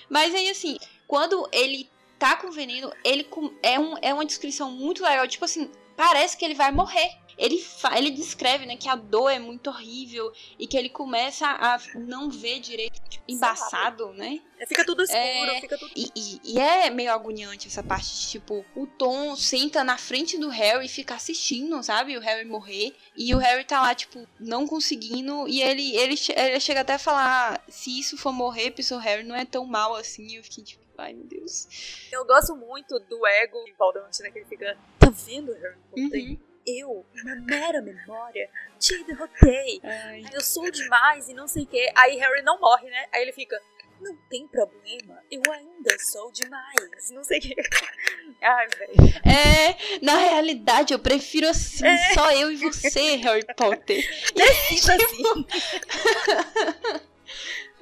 Mas 0.10 0.34
aí, 0.34 0.50
assim, 0.50 0.78
quando 1.08 1.48
ele 1.52 1.88
tá 2.18 2.36
com 2.36 2.50
veneno, 2.50 2.92
ele 3.04 3.24
com- 3.24 3.54
é, 3.62 3.80
um, 3.80 3.96
é 4.02 4.12
uma 4.14 4.26
descrição 4.26 4.72
muito 4.72 5.04
legal. 5.04 5.28
Tipo 5.28 5.46
assim, 5.46 5.70
parece 5.96 6.36
que 6.36 6.44
ele 6.44 6.56
vai 6.56 6.72
morrer. 6.72 7.12
Ele, 7.38 7.62
ele 7.98 8.12
descreve, 8.12 8.66
né, 8.66 8.78
que 8.78 8.88
a 8.88 8.96
dor 8.96 9.30
é 9.30 9.40
muito 9.40 9.70
horrível 9.70 10.32
e 10.58 10.66
que 10.68 10.78
ele 10.78 10.90
começa 10.90 11.46
a 11.48 11.78
não 11.96 12.30
ver 12.30 12.60
direito, 12.60 13.00
tipo, 13.10 13.24
embaçado, 13.28 14.14
né? 14.14 14.40
Fica 14.68 14.86
tudo 14.86 15.04
escuro, 15.04 15.20
É. 15.20 15.62
fica 15.62 15.78
tudo. 15.78 15.92
E, 15.96 16.10
e- 16.16 16.42
e 16.54 16.60
é 16.60 16.90
meio 16.90 17.12
agoniante 17.12 17.68
essa 17.68 17.84
parte 17.84 18.08
de, 18.16 18.28
tipo, 18.30 18.66
o 18.76 18.88
Tom 18.88 19.36
senta 19.36 19.84
na 19.84 19.98
frente 19.98 20.38
do 20.38 20.48
Harry 20.50 20.86
e 20.86 20.90
fica 20.90 21.14
assistindo, 21.16 21.84
sabe? 21.84 22.16
O 22.18 22.22
Harry 22.22 22.46
morrer. 22.48 22.96
E 23.18 23.34
o 23.36 23.38
Harry 23.38 23.66
tá 23.66 23.82
lá, 23.82 23.94
tipo, 23.94 24.26
não 24.40 24.66
conseguindo. 24.66 25.48
E 25.48 25.62
ele, 25.62 25.96
ele, 25.98 26.16
ele 26.36 26.60
chega 26.62 26.82
até 26.82 26.94
a 26.94 27.00
falar: 27.00 27.56
"Ah, 27.56 27.62
se 27.72 28.00
isso 28.00 28.18
for 28.18 28.32
morrer, 28.32 28.72
pessoal, 28.72 29.02
Harry 29.02 29.24
não 29.24 29.36
é 29.36 29.44
tão 29.44 29.66
mal 29.66 29.94
assim. 29.96 30.36
Eu 30.38 30.44
fiquei 30.44 30.64
tipo, 30.64 30.84
ai 30.98 31.14
meu 31.14 31.26
Deus. 31.26 31.68
Eu 32.12 32.24
gosto 32.26 32.56
muito 32.56 32.98
do 33.00 33.28
ego 33.28 33.62
de 33.66 33.74
Voldemort, 33.74 34.18
né? 34.22 34.32
Que 34.32 34.40
ele 34.40 34.46
fica. 34.46 34.78
Tá 35.00 35.10
vendo, 35.10 35.52
Harry? 35.54 35.76
Uhum. 35.98 36.38
Eu, 36.66 37.06
uma 37.24 37.36
mera 37.36 37.82
memória, 37.82 38.50
te 38.80 39.04
derrotei. 39.04 39.80
Ai. 39.84 40.24
Eu 40.34 40.42
sou 40.42 40.70
demais 40.72 41.30
e 41.30 41.34
não 41.34 41.48
sei 41.48 41.64
o 41.64 41.68
quê. 41.68 41.92
Aí 41.96 42.18
Harry 42.18 42.42
não 42.42 42.60
morre, 42.60 42.90
né? 42.90 43.06
Aí 43.14 43.22
ele 43.22 43.32
fica. 43.32 43.60
Não 44.02 44.16
tem 44.30 44.46
problema, 44.48 45.24
eu 45.32 45.42
ainda 45.54 45.98
sou 46.12 46.30
demais. 46.32 47.12
Não 47.12 47.24
sei 47.24 47.40
o 47.40 47.42
quê. 47.42 47.56
Ai, 48.42 48.68
velho. 48.78 48.94
É, 49.26 50.00
na 50.02 50.18
realidade, 50.18 50.94
eu 50.94 51.00
prefiro 51.00 51.48
assim, 51.48 51.86
só 52.14 52.30
eu 52.34 52.52
e 52.52 52.58
você, 52.58 53.16
Harry 53.16 53.46
Potter. 53.56 54.04
Isso 54.70 54.92
assim. 54.92 55.24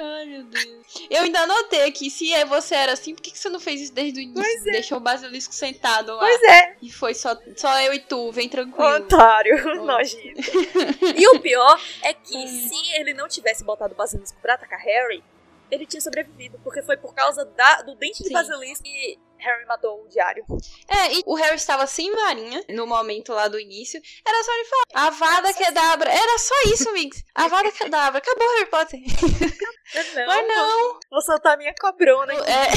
Ai, 0.05 0.25
meu 0.25 0.43
Deus. 0.43 1.07
Eu 1.09 1.23
ainda 1.23 1.39
anotei 1.41 1.83
aqui, 1.83 2.09
se 2.09 2.33
é, 2.33 2.43
você 2.45 2.75
era 2.75 2.91
assim, 2.91 3.15
por 3.15 3.21
que, 3.21 3.31
que 3.31 3.39
você 3.39 3.47
não 3.49 3.59
fez 3.59 3.79
isso 3.81 3.93
desde 3.93 4.19
o 4.19 4.21
início? 4.21 4.41
Pois 4.43 4.67
é. 4.67 4.71
Deixou 4.71 4.97
o 4.97 5.01
basilisco 5.01 5.53
sentado 5.53 6.11
lá. 6.13 6.19
Pois 6.19 6.43
é, 6.43 6.75
E 6.81 6.91
foi 6.91 7.13
só, 7.13 7.37
só 7.55 7.79
eu 7.81 7.93
e 7.93 7.99
tu, 7.99 8.31
vem 8.31 8.49
tranquilo. 8.49 8.87
otário, 8.97 9.55
nojento. 9.85 10.41
E 11.15 11.27
o 11.29 11.39
pior 11.39 11.79
é 12.01 12.13
que 12.13 12.37
Hum. 12.37 12.47
se 12.47 12.95
ele 12.99 13.13
não 13.13 13.27
tivesse 13.27 13.63
botado 13.63 13.93
o 13.93 13.97
basilisco 13.97 14.37
pra 14.41 14.55
atacar 14.55 14.79
Harry, 14.79 15.23
ele 15.71 15.85
tinha 15.85 16.01
sobrevivido. 16.01 16.59
Porque 16.63 16.81
foi 16.81 16.97
por 16.97 17.13
causa 17.15 17.45
da- 17.45 17.81
do 17.83 17.95
dente 17.95 18.21
de 18.21 18.27
Sim. 18.27 18.33
basilisco 18.33 18.83
que 18.83 19.17
Harry 19.39 19.65
matou 19.65 20.03
o 20.03 20.07
diário. 20.07 20.45
É, 20.87 21.15
e 21.15 21.23
o 21.25 21.35
Harry 21.35 21.55
estava 21.55 21.85
sem 21.87 22.11
varinha 22.13 22.63
no 22.69 22.85
momento 22.87 23.33
lá 23.33 23.47
do 23.47 23.59
início. 23.59 24.01
Era 24.25 24.43
só 24.43 24.51
ele 24.53 24.65
falar, 24.65 25.07
Avada 25.07 25.53
Kedavra. 25.53 26.09
Era 26.09 26.39
só 26.39 26.55
isso, 26.67 26.91
Mix. 26.93 27.23
Avada 27.35 27.71
Kedavra. 27.71 28.19
Acabou 28.19 28.47
Harry 28.55 28.69
Potter. 28.69 28.99
Não, 30.15 30.27
Mas 30.27 30.47
não. 30.47 30.99
Vou 31.09 31.21
soltar 31.21 31.57
minha 31.57 31.73
cobrona. 31.79 32.33
É. 32.33 32.67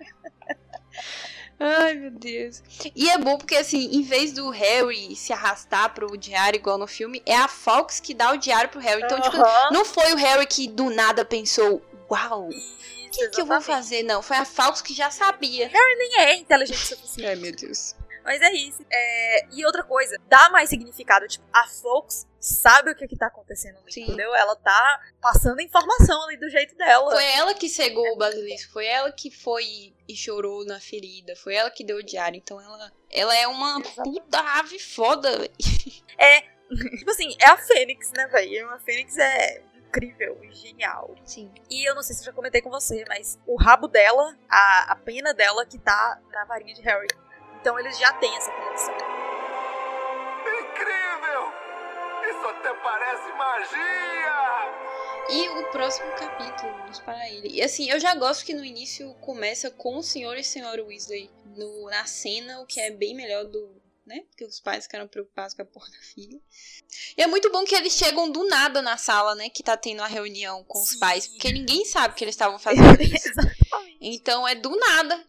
Ai, 1.60 1.94
meu 1.94 2.10
Deus. 2.12 2.62
E 2.94 3.10
é 3.10 3.18
bom 3.18 3.36
porque, 3.36 3.56
assim, 3.56 3.90
em 3.92 4.02
vez 4.02 4.32
do 4.32 4.48
Harry 4.50 5.16
se 5.16 5.32
arrastar 5.32 5.92
pro 5.92 6.16
diário 6.16 6.58
igual 6.58 6.78
no 6.78 6.86
filme, 6.86 7.20
é 7.26 7.36
a 7.36 7.48
Fox 7.48 7.98
que 7.98 8.14
dá 8.14 8.32
o 8.32 8.36
diário 8.36 8.70
pro 8.70 8.80
Harry. 8.80 9.02
Então, 9.02 9.20
tipo, 9.20 9.36
não 9.72 9.84
foi 9.84 10.12
o 10.12 10.16
Harry 10.16 10.46
que 10.46 10.68
do 10.68 10.88
nada 10.90 11.24
pensou, 11.24 11.82
uau, 12.08 12.48
o 12.48 13.10
que, 13.10 13.28
que 13.30 13.40
eu 13.40 13.46
vou 13.46 13.60
fazer? 13.60 14.04
Não, 14.04 14.22
foi 14.22 14.36
a 14.36 14.44
Fox 14.44 14.80
que 14.80 14.94
já 14.94 15.10
sabia. 15.10 15.68
Nem 15.72 16.18
é 16.20 16.36
inteligente 16.36 16.76
o 16.76 16.86
suficiente. 16.96 17.26
Ai, 17.26 17.34
meu 17.34 17.52
Deus. 17.52 17.96
Mas 18.28 18.42
é 18.42 18.52
isso. 18.52 18.84
É, 18.92 19.46
E 19.52 19.64
outra 19.64 19.82
coisa, 19.82 20.20
dá 20.28 20.50
mais 20.50 20.68
significado. 20.68 21.26
Tipo, 21.26 21.46
a 21.50 21.66
Fox 21.66 22.26
sabe 22.38 22.90
o 22.90 22.94
que, 22.94 23.08
que 23.08 23.16
tá 23.16 23.28
acontecendo 23.28 23.78
ali, 23.78 23.90
Sim. 23.90 24.02
entendeu? 24.02 24.34
Ela 24.34 24.54
tá 24.54 25.00
passando 25.18 25.62
informação 25.62 26.24
ali 26.24 26.36
do 26.36 26.50
jeito 26.50 26.76
dela. 26.76 27.10
Foi 27.10 27.24
ela 27.24 27.54
que 27.54 27.70
cegou 27.70 28.06
o 28.12 28.18
basilisco, 28.18 28.70
foi 28.70 28.84
ela 28.84 29.10
que 29.10 29.30
foi 29.30 29.94
e 30.06 30.14
chorou 30.14 30.62
na 30.66 30.78
ferida, 30.78 31.34
foi 31.36 31.54
ela 31.54 31.70
que 31.70 31.82
deu 31.82 31.96
o 31.96 32.02
diário. 32.02 32.36
Então 32.36 32.60
ela, 32.60 32.92
ela 33.10 33.34
é 33.34 33.46
uma 33.48 33.80
puta 33.80 34.40
ave 34.40 34.78
foda. 34.78 35.30
velho. 35.38 35.50
Tipo 36.98 37.10
assim, 37.10 37.34
é 37.40 37.46
a 37.46 37.56
Fênix, 37.56 38.12
né, 38.12 38.26
velho? 38.26 38.68
A 38.68 38.78
Fênix 38.78 39.16
é 39.16 39.62
incrível 39.74 40.38
genial. 40.52 41.14
Sim. 41.24 41.50
E 41.70 41.88
eu 41.88 41.94
não 41.94 42.02
sei 42.02 42.14
se 42.14 42.20
eu 42.20 42.26
já 42.26 42.32
comentei 42.32 42.60
com 42.60 42.68
você, 42.68 43.06
mas 43.08 43.38
o 43.46 43.56
rabo 43.56 43.88
dela, 43.88 44.36
a, 44.50 44.92
a 44.92 44.96
pena 44.96 45.32
dela 45.32 45.64
que 45.64 45.78
tá 45.78 46.20
na 46.30 46.44
varinha 46.44 46.74
de 46.74 46.82
Harry. 46.82 47.08
Então 47.60 47.78
eles 47.78 47.98
já 47.98 48.12
têm 48.14 48.34
essa 48.36 48.50
conexão. 48.52 48.94
Incrível! 50.60 51.52
Isso 52.30 52.46
até 52.46 52.74
parece 52.74 53.32
magia! 53.32 54.28
E 55.30 55.48
o 55.48 55.70
próximo 55.72 56.10
capítulo, 56.12 56.72
vamos 56.78 57.00
para 57.00 57.28
ele. 57.30 57.48
E 57.48 57.60
assim, 57.60 57.90
eu 57.90 57.98
já 57.98 58.14
gosto 58.14 58.44
que 58.44 58.54
no 58.54 58.64
início 58.64 59.12
começa 59.20 59.70
com 59.70 59.98
o 59.98 60.02
senhor 60.02 60.38
e 60.38 60.44
senhora 60.44 60.82
Weasley 60.82 61.30
no, 61.56 61.90
na 61.90 62.06
cena, 62.06 62.60
o 62.60 62.66
que 62.66 62.80
é 62.80 62.90
bem 62.90 63.14
melhor 63.14 63.44
do. 63.44 63.76
Né? 64.06 64.22
Porque 64.30 64.44
os 64.46 64.58
pais 64.58 64.84
ficaram 64.84 65.06
preocupados 65.06 65.52
com 65.52 65.60
a 65.60 65.66
porra 65.66 65.90
da 65.90 65.98
filha. 65.98 66.40
E 67.14 67.22
é 67.22 67.26
muito 67.26 67.52
bom 67.52 67.62
que 67.64 67.74
eles 67.74 67.92
chegam 67.92 68.30
do 68.30 68.48
nada 68.48 68.80
na 68.80 68.96
sala, 68.96 69.34
né? 69.34 69.50
Que 69.50 69.62
tá 69.62 69.76
tendo 69.76 70.00
a 70.00 70.06
reunião 70.06 70.64
com 70.64 70.80
os 70.80 70.90
Sim. 70.90 70.98
pais. 70.98 71.26
Porque 71.26 71.52
ninguém 71.52 71.84
sabe 71.84 72.14
que 72.14 72.24
eles 72.24 72.34
estavam 72.34 72.56
fazendo 72.58 73.02
isso. 73.02 73.28
Exatamente. 73.28 73.98
Então 74.00 74.48
é 74.48 74.54
do 74.54 74.74
nada. 74.74 75.22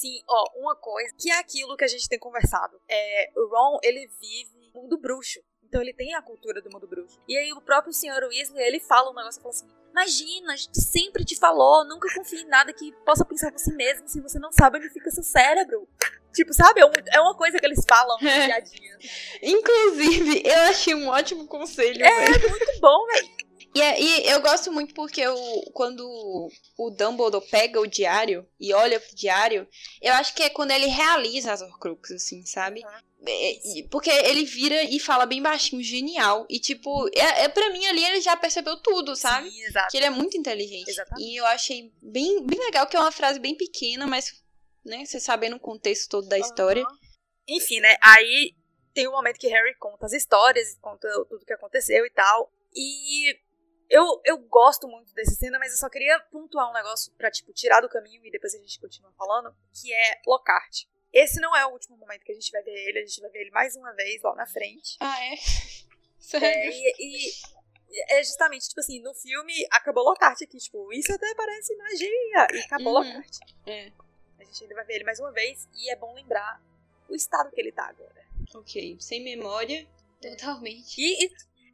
Sim, 0.00 0.22
ó, 0.26 0.44
uma 0.56 0.74
coisa 0.74 1.14
que 1.18 1.30
é 1.30 1.38
aquilo 1.38 1.76
que 1.76 1.84
a 1.84 1.88
gente 1.88 2.08
tem 2.08 2.18
conversado. 2.18 2.80
É, 2.88 3.30
o 3.36 3.50
Ron, 3.50 3.78
ele 3.82 4.08
vive 4.18 4.50
no 4.56 4.80
mundo 4.80 4.96
bruxo. 4.96 5.40
Então 5.62 5.82
ele 5.82 5.92
tem 5.92 6.14
a 6.14 6.22
cultura 6.22 6.62
do 6.62 6.70
mundo 6.70 6.88
bruxo. 6.88 7.20
E 7.28 7.36
aí 7.36 7.52
o 7.52 7.60
próprio 7.60 7.92
senhor 7.92 8.22
Weasley, 8.22 8.64
ele 8.64 8.80
fala 8.80 9.10
um 9.10 9.14
negócio, 9.14 9.42
fala 9.42 9.54
assim, 9.54 9.68
imagina, 9.90 10.54
a 10.54 10.56
gente 10.56 10.80
sempre 10.80 11.22
te 11.22 11.36
falou, 11.36 11.84
nunca 11.84 12.08
confie 12.14 12.40
em 12.40 12.48
nada 12.48 12.72
que 12.72 12.92
possa 13.04 13.26
pensar 13.26 13.52
por 13.52 13.60
si 13.60 13.74
mesmo, 13.74 14.08
se 14.08 14.22
você 14.22 14.38
não 14.38 14.50
sabe 14.50 14.78
onde 14.78 14.88
fica 14.88 15.10
seu 15.10 15.22
cérebro. 15.22 15.86
Tipo, 16.32 16.54
sabe, 16.54 16.80
é, 16.80 17.16
é 17.16 17.20
uma 17.20 17.36
coisa 17.36 17.58
que 17.58 17.66
eles 17.66 17.84
falam 17.86 18.16
no 18.22 18.26
dia 18.26 18.54
a 18.54 18.60
dia. 18.60 18.98
Inclusive, 19.42 20.42
eu 20.46 20.60
achei 20.62 20.94
um 20.94 21.08
ótimo 21.08 21.46
conselho. 21.46 22.02
É, 22.02 22.48
muito 22.48 22.80
bom, 22.80 23.06
velho. 23.06 23.49
E, 23.74 23.80
é- 23.80 24.00
e 24.00 24.26
eu 24.28 24.40
gosto 24.40 24.72
muito 24.72 24.92
porque 24.94 25.26
o, 25.26 25.62
quando 25.72 26.04
o 26.76 26.90
Dumbledore 26.90 27.46
pega 27.48 27.80
o 27.80 27.86
diário 27.86 28.46
e 28.58 28.72
olha 28.72 28.98
pro 28.98 29.14
diário, 29.14 29.66
eu 30.02 30.12
acho 30.14 30.34
que 30.34 30.42
é 30.42 30.50
quando 30.50 30.72
ele 30.72 30.86
realiza 30.86 31.52
as 31.52 31.62
Horcruxes, 31.62 32.22
assim, 32.24 32.44
sabe? 32.44 32.82
É, 33.24 33.78
e- 33.78 33.82
porque 33.88 34.10
ele 34.10 34.44
vira 34.44 34.82
e 34.82 34.98
fala 34.98 35.24
bem 35.26 35.40
baixinho, 35.40 35.82
genial. 35.82 36.46
E, 36.48 36.58
tipo, 36.58 37.08
é, 37.14 37.44
é, 37.44 37.48
pra 37.48 37.70
mim 37.70 37.86
ali 37.86 38.04
ele 38.04 38.20
já 38.20 38.36
percebeu 38.36 38.76
tudo, 38.78 39.14
sabe? 39.14 39.50
Sim. 39.50 39.62
Que 39.90 39.98
ele 39.98 40.06
é 40.06 40.10
muito 40.10 40.36
inteligente. 40.36 40.88
Exatamente. 40.90 41.28
E 41.28 41.36
eu 41.36 41.46
achei 41.46 41.92
bem, 42.02 42.44
bem 42.44 42.58
legal, 42.58 42.86
que 42.86 42.96
é 42.96 43.00
uma 43.00 43.12
frase 43.12 43.38
bem 43.38 43.54
pequena, 43.54 44.06
mas, 44.06 44.42
né, 44.84 45.04
você 45.04 45.20
sabendo 45.20 45.56
o 45.56 45.60
contexto 45.60 46.08
todo 46.08 46.26
da 46.28 46.38
história. 46.38 46.82
Aham. 46.82 46.98
Enfim, 47.46 47.80
né? 47.80 47.96
Aí 48.02 48.54
tem 48.94 49.06
um 49.06 49.12
momento 49.12 49.38
que 49.38 49.48
Harry 49.48 49.76
conta 49.78 50.06
as 50.06 50.12
histórias, 50.12 50.76
conta 50.80 51.08
tudo 51.28 51.44
que 51.44 51.52
aconteceu 51.52 52.04
e 52.06 52.10
tal. 52.10 52.52
E 52.74 53.36
eu, 53.90 54.20
eu 54.24 54.38
gosto 54.38 54.86
muito 54.88 55.12
dessa 55.12 55.32
cena, 55.34 55.58
mas 55.58 55.72
eu 55.72 55.78
só 55.78 55.90
queria 55.90 56.18
pontuar 56.30 56.70
um 56.70 56.72
negócio 56.72 57.12
pra, 57.14 57.30
tipo, 57.30 57.52
tirar 57.52 57.80
do 57.80 57.88
caminho 57.88 58.24
e 58.24 58.30
depois 58.30 58.54
a 58.54 58.58
gente 58.58 58.80
continua 58.80 59.12
falando, 59.12 59.54
que 59.74 59.92
é 59.92 60.20
Lockhart. 60.26 60.84
Esse 61.12 61.40
não 61.40 61.54
é 61.56 61.66
o 61.66 61.72
último 61.72 61.96
momento 61.96 62.22
que 62.24 62.30
a 62.30 62.34
gente 62.34 62.50
vai 62.52 62.62
ver 62.62 62.88
ele, 62.88 63.00
a 63.00 63.04
gente 63.04 63.20
vai 63.20 63.30
ver 63.30 63.40
ele 63.40 63.50
mais 63.50 63.74
uma 63.76 63.92
vez 63.92 64.22
lá 64.22 64.34
na 64.36 64.46
frente. 64.46 64.96
Ah, 65.00 65.24
é? 65.24 65.34
É, 66.22 66.38
Sério? 66.38 66.70
e, 66.70 67.28
e 67.88 68.12
é 68.12 68.22
justamente, 68.22 68.68
tipo 68.68 68.78
assim, 68.78 69.00
no 69.00 69.12
filme 69.14 69.66
acabou 69.72 70.04
Lockhart 70.04 70.40
aqui, 70.42 70.58
tipo, 70.58 70.92
isso 70.92 71.12
até 71.12 71.34
parece 71.34 71.74
magia. 71.76 72.46
E 72.52 72.58
acabou 72.60 72.94
Uhum. 72.94 73.00
Lockhart. 73.02 73.38
É. 73.66 73.90
A 74.38 74.44
gente 74.44 74.62
ainda 74.62 74.74
vai 74.76 74.84
ver 74.84 74.94
ele 74.96 75.04
mais 75.04 75.18
uma 75.18 75.32
vez 75.32 75.66
e 75.74 75.90
é 75.90 75.96
bom 75.96 76.12
lembrar 76.14 76.62
o 77.08 77.16
estado 77.16 77.50
que 77.50 77.60
ele 77.60 77.72
tá 77.72 77.86
agora. 77.88 78.24
Ok. 78.54 78.96
Sem 79.00 79.24
memória 79.24 79.88
Totalmente. 80.20 81.00
E, 81.00 81.24
e 81.24 81.30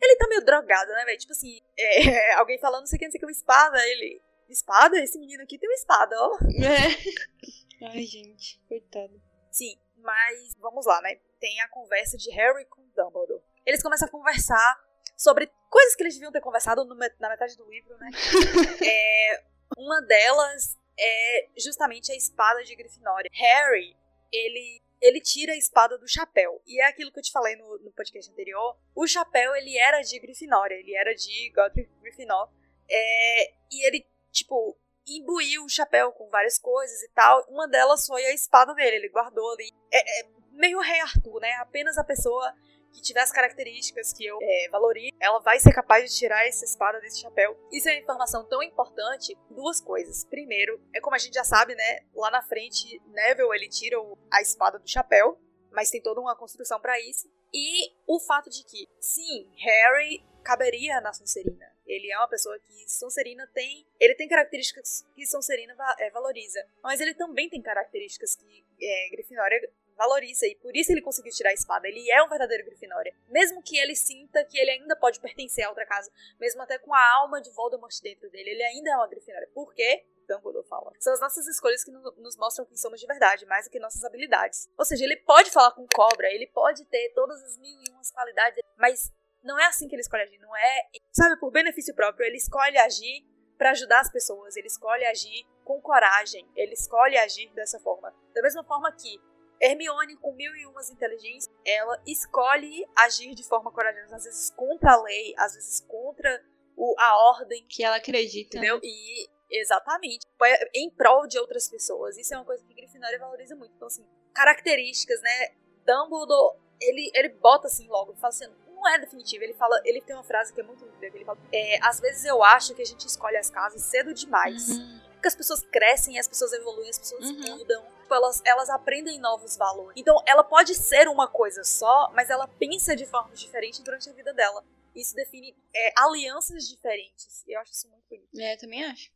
ele 0.06 0.16
tá 0.16 0.28
meio 0.28 0.44
drogado, 0.44 0.90
né, 0.92 1.04
velho? 1.04 1.18
Tipo 1.18 1.32
assim, 1.32 1.60
é, 1.78 2.32
alguém 2.34 2.58
falando 2.58 2.80
não 2.80 2.86
sei 2.86 2.96
o 2.96 3.00
que, 3.00 3.04
não 3.06 3.12
sei 3.12 3.18
o 3.18 3.20
que, 3.20 3.26
uma 3.26 3.32
espada, 3.32 3.78
ele... 3.88 4.22
Espada? 4.48 4.96
Esse 5.00 5.18
menino 5.18 5.42
aqui 5.42 5.58
tem 5.58 5.68
uma 5.68 5.74
espada, 5.74 6.14
ó. 6.18 6.38
É. 6.62 7.84
Ai, 7.90 8.02
gente, 8.04 8.60
coitado. 8.68 9.20
Sim, 9.50 9.76
mas 9.96 10.54
vamos 10.60 10.86
lá, 10.86 11.00
né? 11.02 11.16
Tem 11.40 11.60
a 11.60 11.68
conversa 11.68 12.16
de 12.16 12.30
Harry 12.30 12.64
com 12.66 12.80
Dumbledore. 12.94 13.42
Eles 13.66 13.82
começam 13.82 14.06
a 14.06 14.10
conversar 14.10 14.80
sobre 15.16 15.50
coisas 15.68 15.96
que 15.96 16.02
eles 16.04 16.14
deviam 16.14 16.30
ter 16.30 16.40
conversado 16.40 16.84
no 16.84 16.94
met- 16.94 17.16
na 17.18 17.28
metade 17.28 17.56
do 17.56 17.68
livro, 17.68 17.96
né? 17.98 18.08
É, 18.88 19.42
uma 19.76 20.00
delas 20.02 20.78
é 20.98 21.48
justamente 21.58 22.12
a 22.12 22.16
espada 22.16 22.62
de 22.62 22.76
Grifinória. 22.76 23.28
Harry, 23.34 23.96
ele 24.32 24.80
ele 25.00 25.20
tira 25.20 25.52
a 25.52 25.56
espada 25.56 25.98
do 25.98 26.08
chapéu. 26.08 26.60
E 26.66 26.80
é 26.80 26.86
aquilo 26.86 27.12
que 27.12 27.18
eu 27.18 27.22
te 27.22 27.32
falei 27.32 27.56
no, 27.56 27.78
no 27.78 27.92
podcast 27.92 28.30
anterior. 28.30 28.76
O 28.94 29.06
chapéu, 29.06 29.54
ele 29.56 29.76
era 29.76 30.00
de 30.02 30.18
Grifinória. 30.18 30.74
Ele 30.74 30.94
era 30.94 31.14
de 31.14 31.50
Godric 31.54 31.90
Gryffindor. 32.00 32.50
É, 32.88 33.52
e 33.70 33.86
ele, 33.86 34.06
tipo, 34.32 34.76
imbuiu 35.06 35.64
o 35.64 35.68
chapéu 35.68 36.12
com 36.12 36.28
várias 36.28 36.58
coisas 36.58 37.02
e 37.02 37.10
tal. 37.10 37.44
Uma 37.48 37.68
delas 37.68 38.06
foi 38.06 38.24
a 38.24 38.34
espada 38.34 38.74
dele. 38.74 38.96
Ele 38.96 39.08
guardou 39.08 39.52
ali. 39.52 39.70
É, 39.92 40.20
é 40.20 40.26
meio 40.52 40.80
Rei 40.80 41.00
Arthur, 41.00 41.40
né? 41.40 41.52
Apenas 41.54 41.98
a 41.98 42.04
pessoa 42.04 42.54
que 42.96 43.02
tiver 43.02 43.20
as 43.20 43.30
características 43.30 44.12
que 44.12 44.24
eu 44.24 44.38
é, 44.40 44.68
valorizo, 44.70 45.14
ela 45.20 45.38
vai 45.40 45.60
ser 45.60 45.72
capaz 45.72 46.10
de 46.10 46.16
tirar 46.16 46.46
essa 46.46 46.64
espada 46.64 46.98
desse 46.98 47.20
chapéu. 47.20 47.54
Isso 47.70 47.88
é 47.88 47.92
uma 47.92 48.00
informação 48.00 48.44
tão 48.48 48.62
importante. 48.62 49.36
Duas 49.50 49.80
coisas. 49.80 50.24
Primeiro, 50.24 50.80
é 50.94 51.00
como 51.00 51.14
a 51.14 51.18
gente 51.18 51.34
já 51.34 51.44
sabe, 51.44 51.74
né? 51.74 52.00
Lá 52.14 52.30
na 52.30 52.42
frente, 52.42 53.00
Neville 53.08 53.54
ele 53.54 53.68
tira 53.68 53.98
a 54.32 54.40
espada 54.40 54.78
do 54.78 54.88
chapéu, 54.88 55.38
mas 55.70 55.90
tem 55.90 56.00
toda 56.00 56.20
uma 56.20 56.34
construção 56.34 56.80
pra 56.80 56.98
isso. 57.00 57.30
E 57.52 57.92
o 58.06 58.18
fato 58.18 58.48
de 58.48 58.64
que, 58.64 58.88
sim, 58.98 59.50
Harry 59.58 60.24
caberia 60.42 61.00
na 61.00 61.12
Sonserina. 61.12 61.76
Ele 61.84 62.10
é 62.10 62.18
uma 62.18 62.28
pessoa 62.28 62.58
que 62.58 62.88
Sonserina 62.90 63.46
tem. 63.52 63.86
Ele 63.98 64.14
tem 64.14 64.28
características 64.28 65.04
que 65.14 65.26
Sonserina 65.26 65.74
é, 65.98 66.10
valoriza. 66.10 66.64
Mas 66.82 67.00
ele 67.00 67.14
também 67.14 67.48
tem 67.48 67.60
características 67.60 68.36
que 68.36 68.64
é, 68.80 69.10
Grifinória 69.10 69.60
valoriza. 69.96 70.46
E 70.46 70.54
por 70.56 70.76
isso 70.76 70.92
ele 70.92 71.02
conseguiu 71.02 71.32
tirar 71.32 71.50
a 71.50 71.54
espada. 71.54 71.86
Ele 71.88 72.10
é 72.10 72.22
um 72.22 72.28
verdadeiro 72.28 72.64
Grifinória. 72.64 73.14
Mesmo 73.28 73.62
que 73.62 73.78
ele 73.78 73.94
sinta 73.96 74.44
que 74.44 74.58
ele 74.58 74.70
ainda 74.70 74.94
pode 74.96 75.20
pertencer 75.20 75.64
a 75.64 75.68
outra 75.68 75.86
casa. 75.86 76.10
Mesmo 76.38 76.62
até 76.62 76.78
com 76.78 76.94
a 76.94 77.12
alma 77.16 77.40
de 77.40 77.50
Voldemort 77.50 77.94
dentro 78.02 78.30
dele. 78.30 78.50
Ele 78.50 78.62
ainda 78.62 78.90
é 78.90 78.96
uma 78.96 79.08
Grifinória. 79.08 79.48
Por 79.54 79.72
quê? 79.74 80.04
Dumbledore 80.28 80.66
fala. 80.66 80.92
São 80.98 81.12
as 81.12 81.20
nossas 81.20 81.46
escolhas 81.46 81.84
que 81.84 81.90
no- 81.90 82.10
nos 82.18 82.36
mostram 82.36 82.66
quem 82.66 82.76
somos 82.76 83.00
de 83.00 83.06
verdade, 83.06 83.46
mais 83.46 83.66
do 83.66 83.70
que 83.70 83.78
nossas 83.78 84.02
habilidades. 84.04 84.68
Ou 84.76 84.84
seja, 84.84 85.04
ele 85.04 85.16
pode 85.18 85.52
falar 85.52 85.70
com 85.70 85.86
cobra, 85.94 86.28
ele 86.32 86.48
pode 86.48 86.84
ter 86.86 87.12
todas 87.14 87.40
as 87.44 87.56
mil 87.58 87.80
e 87.86 87.90
umas 87.92 88.10
qualidades, 88.10 88.60
mas 88.76 89.12
não 89.44 89.56
é 89.56 89.66
assim 89.66 89.86
que 89.86 89.94
ele 89.94 90.02
escolhe 90.02 90.24
agir, 90.24 90.38
não 90.38 90.56
é, 90.56 90.82
sabe, 91.12 91.38
por 91.38 91.52
benefício 91.52 91.94
próprio, 91.94 92.26
ele 92.26 92.38
escolhe 92.38 92.76
agir 92.76 93.24
pra 93.56 93.70
ajudar 93.70 94.00
as 94.00 94.10
pessoas, 94.10 94.56
ele 94.56 94.66
escolhe 94.66 95.04
agir 95.06 95.46
com 95.64 95.80
coragem, 95.80 96.44
ele 96.56 96.72
escolhe 96.74 97.16
agir 97.16 97.48
dessa 97.54 97.78
forma. 97.78 98.12
Da 98.34 98.42
mesma 98.42 98.64
forma 98.64 98.90
que 98.90 99.20
Hermione, 99.60 100.16
com 100.16 100.32
mil 100.32 100.54
e 100.56 100.66
umas 100.66 100.90
inteligências, 100.90 101.52
ela 101.64 102.00
escolhe 102.06 102.86
agir 102.96 103.34
de 103.34 103.42
forma 103.42 103.70
corajosa, 103.72 104.16
às 104.16 104.24
vezes 104.24 104.50
contra 104.50 104.92
a 104.92 105.02
lei, 105.02 105.34
às 105.38 105.54
vezes 105.54 105.80
contra 105.80 106.42
o- 106.76 106.94
a 106.98 107.30
ordem, 107.30 107.64
Que 107.68 107.82
ela 107.84 107.96
acredita. 107.96 108.58
entendeu? 108.58 108.78
E 108.82 109.28
exatamente, 109.50 110.26
em 110.74 110.90
prol 110.90 111.26
de 111.26 111.38
outras 111.38 111.68
pessoas. 111.68 112.16
Isso 112.18 112.34
é 112.34 112.36
uma 112.36 112.44
coisa 112.44 112.62
que 112.64 112.74
Grifinória 112.74 113.18
valoriza 113.18 113.54
muito. 113.56 113.72
Então, 113.76 113.86
assim, 113.86 114.04
características, 114.34 115.20
né? 115.22 115.54
Dumbledore, 115.86 116.58
ele, 116.80 117.10
ele 117.14 117.28
bota 117.30 117.68
assim 117.68 117.88
logo, 117.88 118.14
fala 118.16 118.28
assim, 118.28 118.46
não 118.66 118.86
é 118.88 118.98
definitivo. 118.98 119.42
Ele 119.44 119.54
fala, 119.54 119.80
ele 119.84 120.00
tem 120.02 120.14
uma 120.14 120.24
frase 120.24 120.52
que 120.52 120.60
é 120.60 120.64
muito 120.64 120.84
linda, 120.84 121.06
ele 121.06 121.24
fala, 121.24 121.38
é, 121.52 121.78
às 121.86 121.98
vezes 122.00 122.24
eu 122.24 122.42
acho 122.42 122.74
que 122.74 122.82
a 122.82 122.84
gente 122.84 123.06
escolhe 123.06 123.36
as 123.36 123.48
casas 123.48 123.82
cedo 123.82 124.12
demais. 124.12 124.68
Uhum. 124.70 125.00
Porque 125.26 125.42
as 125.42 125.48
pessoas 125.48 125.62
crescem, 125.72 126.18
as 126.20 126.28
pessoas 126.28 126.52
evoluem, 126.52 126.88
as 126.88 126.98
pessoas 127.00 127.28
Uhum. 127.28 127.56
mudam. 127.58 127.84
Tipo, 128.02 128.14
elas, 128.14 128.40
elas 128.44 128.70
aprendem 128.70 129.18
novos 129.18 129.56
valores. 129.56 129.94
Então, 129.96 130.22
ela 130.24 130.44
pode 130.44 130.72
ser 130.76 131.08
uma 131.08 131.26
coisa 131.26 131.64
só, 131.64 132.12
mas 132.12 132.30
ela 132.30 132.46
pensa 132.46 132.94
de 132.94 133.04
formas 133.06 133.40
diferentes 133.40 133.80
durante 133.80 134.08
a 134.08 134.12
vida 134.12 134.32
dela. 134.32 134.64
Isso 134.94 135.16
define 135.16 135.52
é, 135.74 135.92
alianças 135.98 136.68
diferentes. 136.68 137.44
E 137.44 137.56
eu 137.56 137.60
acho 137.60 137.72
isso 137.72 137.88
muito 137.90 138.04
bonito. 138.08 138.38
É, 138.40 138.56
também 138.56 138.84
acho. 138.84 139.10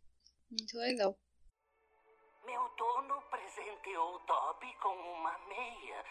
Muito 0.50 0.76
legal. 0.78 1.16
Meu 2.44 2.68
dono 2.76 3.22
presenteou 3.30 4.18
Dobby 4.26 4.74
com 4.82 4.88
uma 4.88 5.38
meia. 5.46 6.04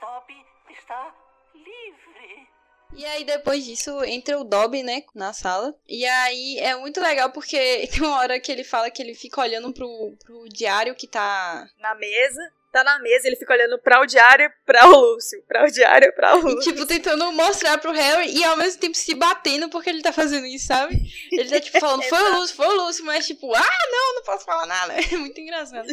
Dobby 0.00 0.44
está 0.70 1.14
livre. 1.54 2.48
E 2.96 3.04
aí, 3.04 3.24
depois 3.24 3.64
disso, 3.64 4.02
entra 4.04 4.38
o 4.38 4.44
Dobby, 4.44 4.82
né, 4.82 5.02
na 5.14 5.32
sala. 5.32 5.74
E 5.88 6.04
aí 6.06 6.58
é 6.58 6.76
muito 6.76 7.00
legal 7.00 7.30
porque 7.30 7.88
tem 7.92 8.00
uma 8.00 8.18
hora 8.18 8.38
que 8.40 8.50
ele 8.52 8.64
fala 8.64 8.90
que 8.90 9.02
ele 9.02 9.14
fica 9.14 9.40
olhando 9.40 9.72
pro, 9.72 10.14
pro 10.24 10.48
diário 10.48 10.94
que 10.94 11.06
tá. 11.06 11.66
Na 11.78 11.94
mesa, 11.94 12.40
tá 12.72 12.84
na 12.84 12.98
mesa, 13.00 13.26
ele 13.26 13.36
fica 13.36 13.52
olhando 13.52 13.78
pra 13.78 14.00
o 14.00 14.06
diário, 14.06 14.50
pra 14.64 14.86
o 14.88 14.90
Lúcio. 14.90 15.42
Pra 15.46 15.64
o 15.64 15.70
diário, 15.70 16.12
pra 16.14 16.36
o 16.36 16.38
E, 16.38 16.42
Lúcio. 16.42 16.72
tipo, 16.72 16.86
tentando 16.86 17.30
mostrar 17.32 17.78
pro 17.78 17.92
Harry 17.92 18.36
e 18.36 18.44
ao 18.44 18.56
mesmo 18.56 18.80
tempo 18.80 18.96
se 18.96 19.14
batendo 19.14 19.68
porque 19.68 19.90
ele 19.90 20.02
tá 20.02 20.12
fazendo 20.12 20.46
isso, 20.46 20.66
sabe? 20.68 21.00
Ele 21.32 21.48
tá, 21.48 21.60
tipo, 21.60 21.80
falando, 21.80 22.02
foi 22.08 22.22
o 22.22 22.36
Lúcio, 22.36 22.56
foi 22.56 22.66
o 22.68 22.82
Lúcio, 22.84 23.04
mas, 23.04 23.26
tipo, 23.26 23.54
ah, 23.54 23.78
não, 23.90 24.14
não 24.16 24.22
posso 24.22 24.44
falar 24.44 24.66
nada. 24.66 24.94
É 25.12 25.16
muito 25.16 25.40
engraçado. 25.40 25.88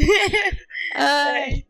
Ai. 0.95 1.65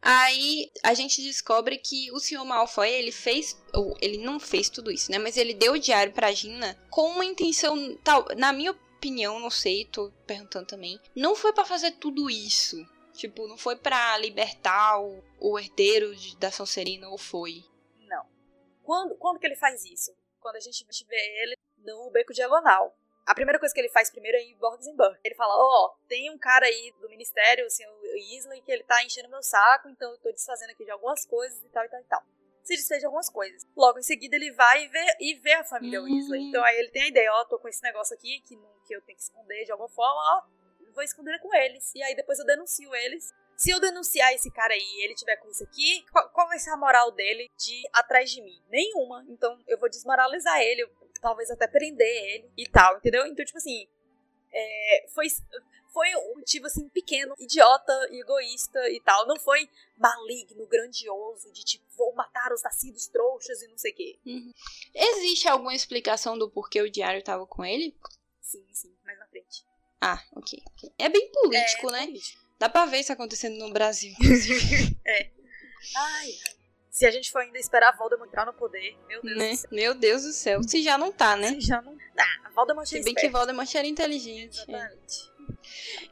Aí 0.00 0.70
a 0.82 0.94
gente 0.94 1.22
descobre 1.22 1.78
que 1.78 2.10
o 2.12 2.18
Sr. 2.20 2.44
Malfoy, 2.44 2.88
ele 2.88 3.10
fez, 3.10 3.60
ou 3.74 3.96
ele 4.00 4.18
não 4.18 4.38
fez 4.38 4.68
tudo 4.68 4.90
isso, 4.90 5.10
né? 5.10 5.18
Mas 5.18 5.36
ele 5.36 5.54
deu 5.54 5.72
o 5.72 5.78
diário 5.78 6.12
pra 6.12 6.32
Gina 6.32 6.78
com 6.90 7.08
uma 7.10 7.24
intenção, 7.24 7.96
tal, 8.04 8.24
na 8.36 8.52
minha 8.52 8.70
opinião, 8.72 9.40
não 9.40 9.50
sei, 9.50 9.84
tô 9.86 10.12
perguntando 10.26 10.66
também, 10.66 11.00
não 11.14 11.34
foi 11.34 11.52
pra 11.52 11.64
fazer 11.64 11.92
tudo 11.92 12.30
isso. 12.30 12.76
Tipo, 13.14 13.48
não 13.48 13.56
foi 13.56 13.76
pra 13.76 14.16
libertar 14.18 15.00
o, 15.00 15.24
o 15.40 15.58
herdeiro 15.58 16.14
de- 16.14 16.36
da 16.36 16.50
Sonserina, 16.52 17.08
ou 17.08 17.16
foi? 17.16 17.64
Não. 18.06 18.26
Quando, 18.82 19.14
quando 19.16 19.38
que 19.40 19.46
ele 19.46 19.56
faz 19.56 19.84
isso? 19.86 20.14
Quando 20.38 20.56
a 20.56 20.60
gente 20.60 20.84
vê 21.08 21.42
ele 21.42 21.56
no 21.78 22.10
beco 22.10 22.34
diagonal. 22.34 22.94
A 23.26 23.34
primeira 23.34 23.58
coisa 23.58 23.74
que 23.74 23.80
ele 23.80 23.88
faz 23.90 24.08
primeiro 24.08 24.36
é 24.38 24.42
ir 24.42 24.52
em 24.52 24.56
Borgsenburg. 24.56 25.18
Ele 25.24 25.34
fala, 25.34 25.52
ó, 25.56 25.94
tem 26.08 26.30
um 26.30 26.38
cara 26.38 26.64
aí 26.64 26.94
do 27.00 27.08
ministério, 27.08 27.66
o 27.66 27.70
senhor 27.70 27.92
Isley, 28.38 28.62
que 28.62 28.70
ele 28.70 28.84
tá 28.84 29.02
enchendo 29.02 29.28
meu 29.28 29.42
saco, 29.42 29.88
então 29.88 30.10
eu 30.12 30.18
tô 30.18 30.30
desfazendo 30.30 30.70
aqui 30.70 30.84
de 30.84 30.90
algumas 30.92 31.26
coisas 31.26 31.60
e 31.64 31.68
tal 31.70 31.84
e 31.84 31.88
tal 31.88 32.00
e 32.00 32.04
tal. 32.04 32.22
Se 32.62 32.76
desfez 32.76 33.00
de 33.00 33.06
algumas 33.06 33.28
coisas. 33.28 33.66
Logo 33.76 33.98
em 33.98 34.02
seguida 34.02 34.36
ele 34.36 34.52
vai 34.52 34.84
e 34.84 34.88
vê, 34.88 35.16
e 35.20 35.34
vê 35.34 35.52
a 35.54 35.64
família 35.64 36.00
Hum. 36.00 36.04
Weasley. 36.04 36.48
Então 36.48 36.62
aí 36.64 36.76
ele 36.78 36.90
tem 36.90 37.02
a 37.02 37.08
ideia, 37.08 37.32
ó, 37.32 37.44
tô 37.44 37.58
com 37.58 37.68
esse 37.68 37.82
negócio 37.82 38.14
aqui 38.14 38.40
que, 38.46 38.54
não- 38.56 38.80
que 38.86 38.94
eu 38.94 39.00
tenho 39.02 39.16
que 39.16 39.22
esconder 39.24 39.64
de 39.64 39.72
alguma 39.72 39.88
forma, 39.88 40.20
ó, 40.36 40.42
vou 40.94 41.02
esconder 41.02 41.38
com 41.40 41.52
eles. 41.54 41.92
E 41.94 42.02
aí 42.02 42.14
depois 42.14 42.38
eu 42.38 42.46
denuncio 42.46 42.94
eles. 42.94 43.32
Se 43.56 43.70
eu 43.70 43.80
denunciar 43.80 44.32
esse 44.34 44.50
cara 44.52 44.74
aí 44.74 44.80
e 44.80 45.04
ele 45.04 45.14
tiver 45.14 45.36
com 45.36 45.48
isso 45.48 45.64
aqui, 45.64 46.04
qual, 46.12 46.28
qual 46.30 46.46
vai 46.48 46.58
ser 46.58 46.70
a 46.70 46.76
moral 46.76 47.10
dele 47.10 47.48
de 47.56 47.74
ir 47.74 47.88
atrás 47.92 48.30
de 48.30 48.40
mim? 48.42 48.60
Nenhuma. 48.68 49.24
Então 49.28 49.58
eu 49.66 49.78
vou 49.78 49.88
desmoralizar 49.88 50.60
ele, 50.60 50.82
eu- 50.82 51.05
talvez 51.20 51.50
até 51.50 51.66
prender 51.66 52.06
ele 52.34 52.50
e 52.56 52.68
tal, 52.68 52.96
entendeu? 52.96 53.26
Então, 53.26 53.44
tipo 53.44 53.58
assim, 53.58 53.86
é, 54.52 55.06
foi, 55.14 55.26
foi 55.92 56.14
um 56.16 56.36
motivo 56.36 56.66
assim 56.66 56.88
pequeno, 56.88 57.34
idiota, 57.38 57.92
egoísta 58.12 58.90
e 58.90 59.00
tal. 59.00 59.26
Não 59.26 59.38
foi 59.38 59.68
maligno, 59.96 60.66
grandioso, 60.66 61.52
de 61.52 61.64
tipo, 61.64 61.84
vou 61.96 62.14
matar 62.14 62.52
os 62.52 62.62
nascidos 62.62 63.06
trouxas 63.08 63.62
e 63.62 63.68
não 63.68 63.78
sei 63.78 63.92
o 63.92 63.94
quê. 63.94 64.18
Existe 64.94 65.48
alguma 65.48 65.74
explicação 65.74 66.38
do 66.38 66.50
porquê 66.50 66.80
o 66.82 66.90
diário 66.90 67.22
tava 67.22 67.46
com 67.46 67.64
ele? 67.64 67.96
Sim, 68.40 68.64
sim, 68.72 68.94
mais 69.04 69.18
na 69.18 69.26
frente. 69.26 69.64
Ah, 70.00 70.22
ok. 70.34 70.62
ok. 70.74 70.92
É 70.98 71.08
bem 71.08 71.30
político, 71.32 71.88
É, 71.88 71.92
né? 71.92 72.06
político. 72.06 72.46
Dá 72.58 72.68
pra 72.68 72.86
ver 72.86 73.00
isso 73.00 73.12
acontecendo 73.12 73.58
no 73.58 73.72
Brasil. 73.72 74.14
Ai, 75.94 76.30
ai. 76.46 76.55
Se 76.96 77.04
a 77.04 77.10
gente 77.10 77.30
for 77.30 77.42
ainda 77.42 77.58
esperar 77.58 77.94
Voldemort 77.94 78.26
entrar 78.26 78.46
no 78.46 78.54
poder, 78.54 78.96
meu 79.06 79.20
Deus 79.20 79.36
né? 79.36 79.50
do 79.50 79.56
céu. 79.58 79.70
Meu 79.70 79.94
Deus 79.94 80.22
do 80.22 80.32
céu. 80.32 80.62
Se 80.62 80.82
já 80.82 80.96
não 80.96 81.12
tá, 81.12 81.36
né? 81.36 81.48
Se 81.50 81.60
já 81.60 81.82
não 81.82 81.94
dá. 82.14 82.24
Voldemort 82.54 82.86
é 82.86 82.86
Se 82.86 83.04
bem 83.04 83.12
que 83.12 83.20
esperto. 83.20 83.32
Voldemort 83.36 83.74
era 83.74 83.86
inteligente. 83.86 84.60
é. 84.60 84.72
Exatamente. 84.72 85.30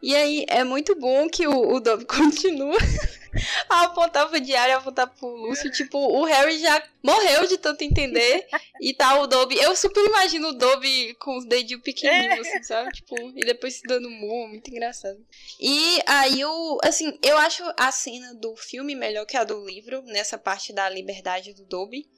E 0.02 0.14
aí, 0.14 0.44
é 0.46 0.62
muito 0.62 0.94
bom 0.94 1.26
que 1.26 1.46
o, 1.48 1.72
o 1.72 1.80
Dobby 1.80 2.04
continua 2.04 2.76
a 2.76 3.23
apontar 3.68 4.28
pro 4.28 4.40
diário, 4.40 4.76
apontar 4.76 5.08
pro 5.08 5.28
Lúcio. 5.28 5.70
Tipo, 5.70 5.98
o 5.98 6.24
Harry 6.24 6.58
já 6.58 6.82
morreu 7.02 7.46
de 7.46 7.58
tanto 7.58 7.82
entender. 7.82 8.46
e 8.80 8.94
tá 8.94 9.20
o 9.20 9.26
Dobby. 9.26 9.56
Eu 9.56 9.74
super 9.76 10.04
imagino 10.04 10.48
o 10.48 10.52
Dobby 10.52 11.14
com 11.14 11.36
os 11.36 11.46
dedinhos 11.46 11.82
pequenininhos, 11.82 12.46
assim, 12.46 12.62
sabe? 12.62 12.92
Tipo, 12.92 13.16
e 13.36 13.40
depois 13.44 13.74
se 13.74 13.82
dando 13.82 14.10
murro, 14.10 14.48
muito 14.48 14.70
engraçado. 14.70 15.18
E 15.60 16.00
aí, 16.06 16.40
eu, 16.40 16.78
assim, 16.82 17.18
eu 17.22 17.36
acho 17.38 17.62
a 17.76 17.90
cena 17.90 18.34
do 18.34 18.56
filme 18.56 18.94
melhor 18.94 19.26
que 19.26 19.36
a 19.36 19.44
do 19.44 19.64
livro, 19.64 20.02
nessa 20.02 20.38
parte 20.38 20.72
da 20.72 20.88
liberdade 20.88 21.54
do 21.54 21.64
Dobby. 21.64 22.08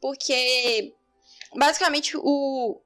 Porque, 0.00 0.92
basicamente, 1.54 2.16
o. 2.16 2.80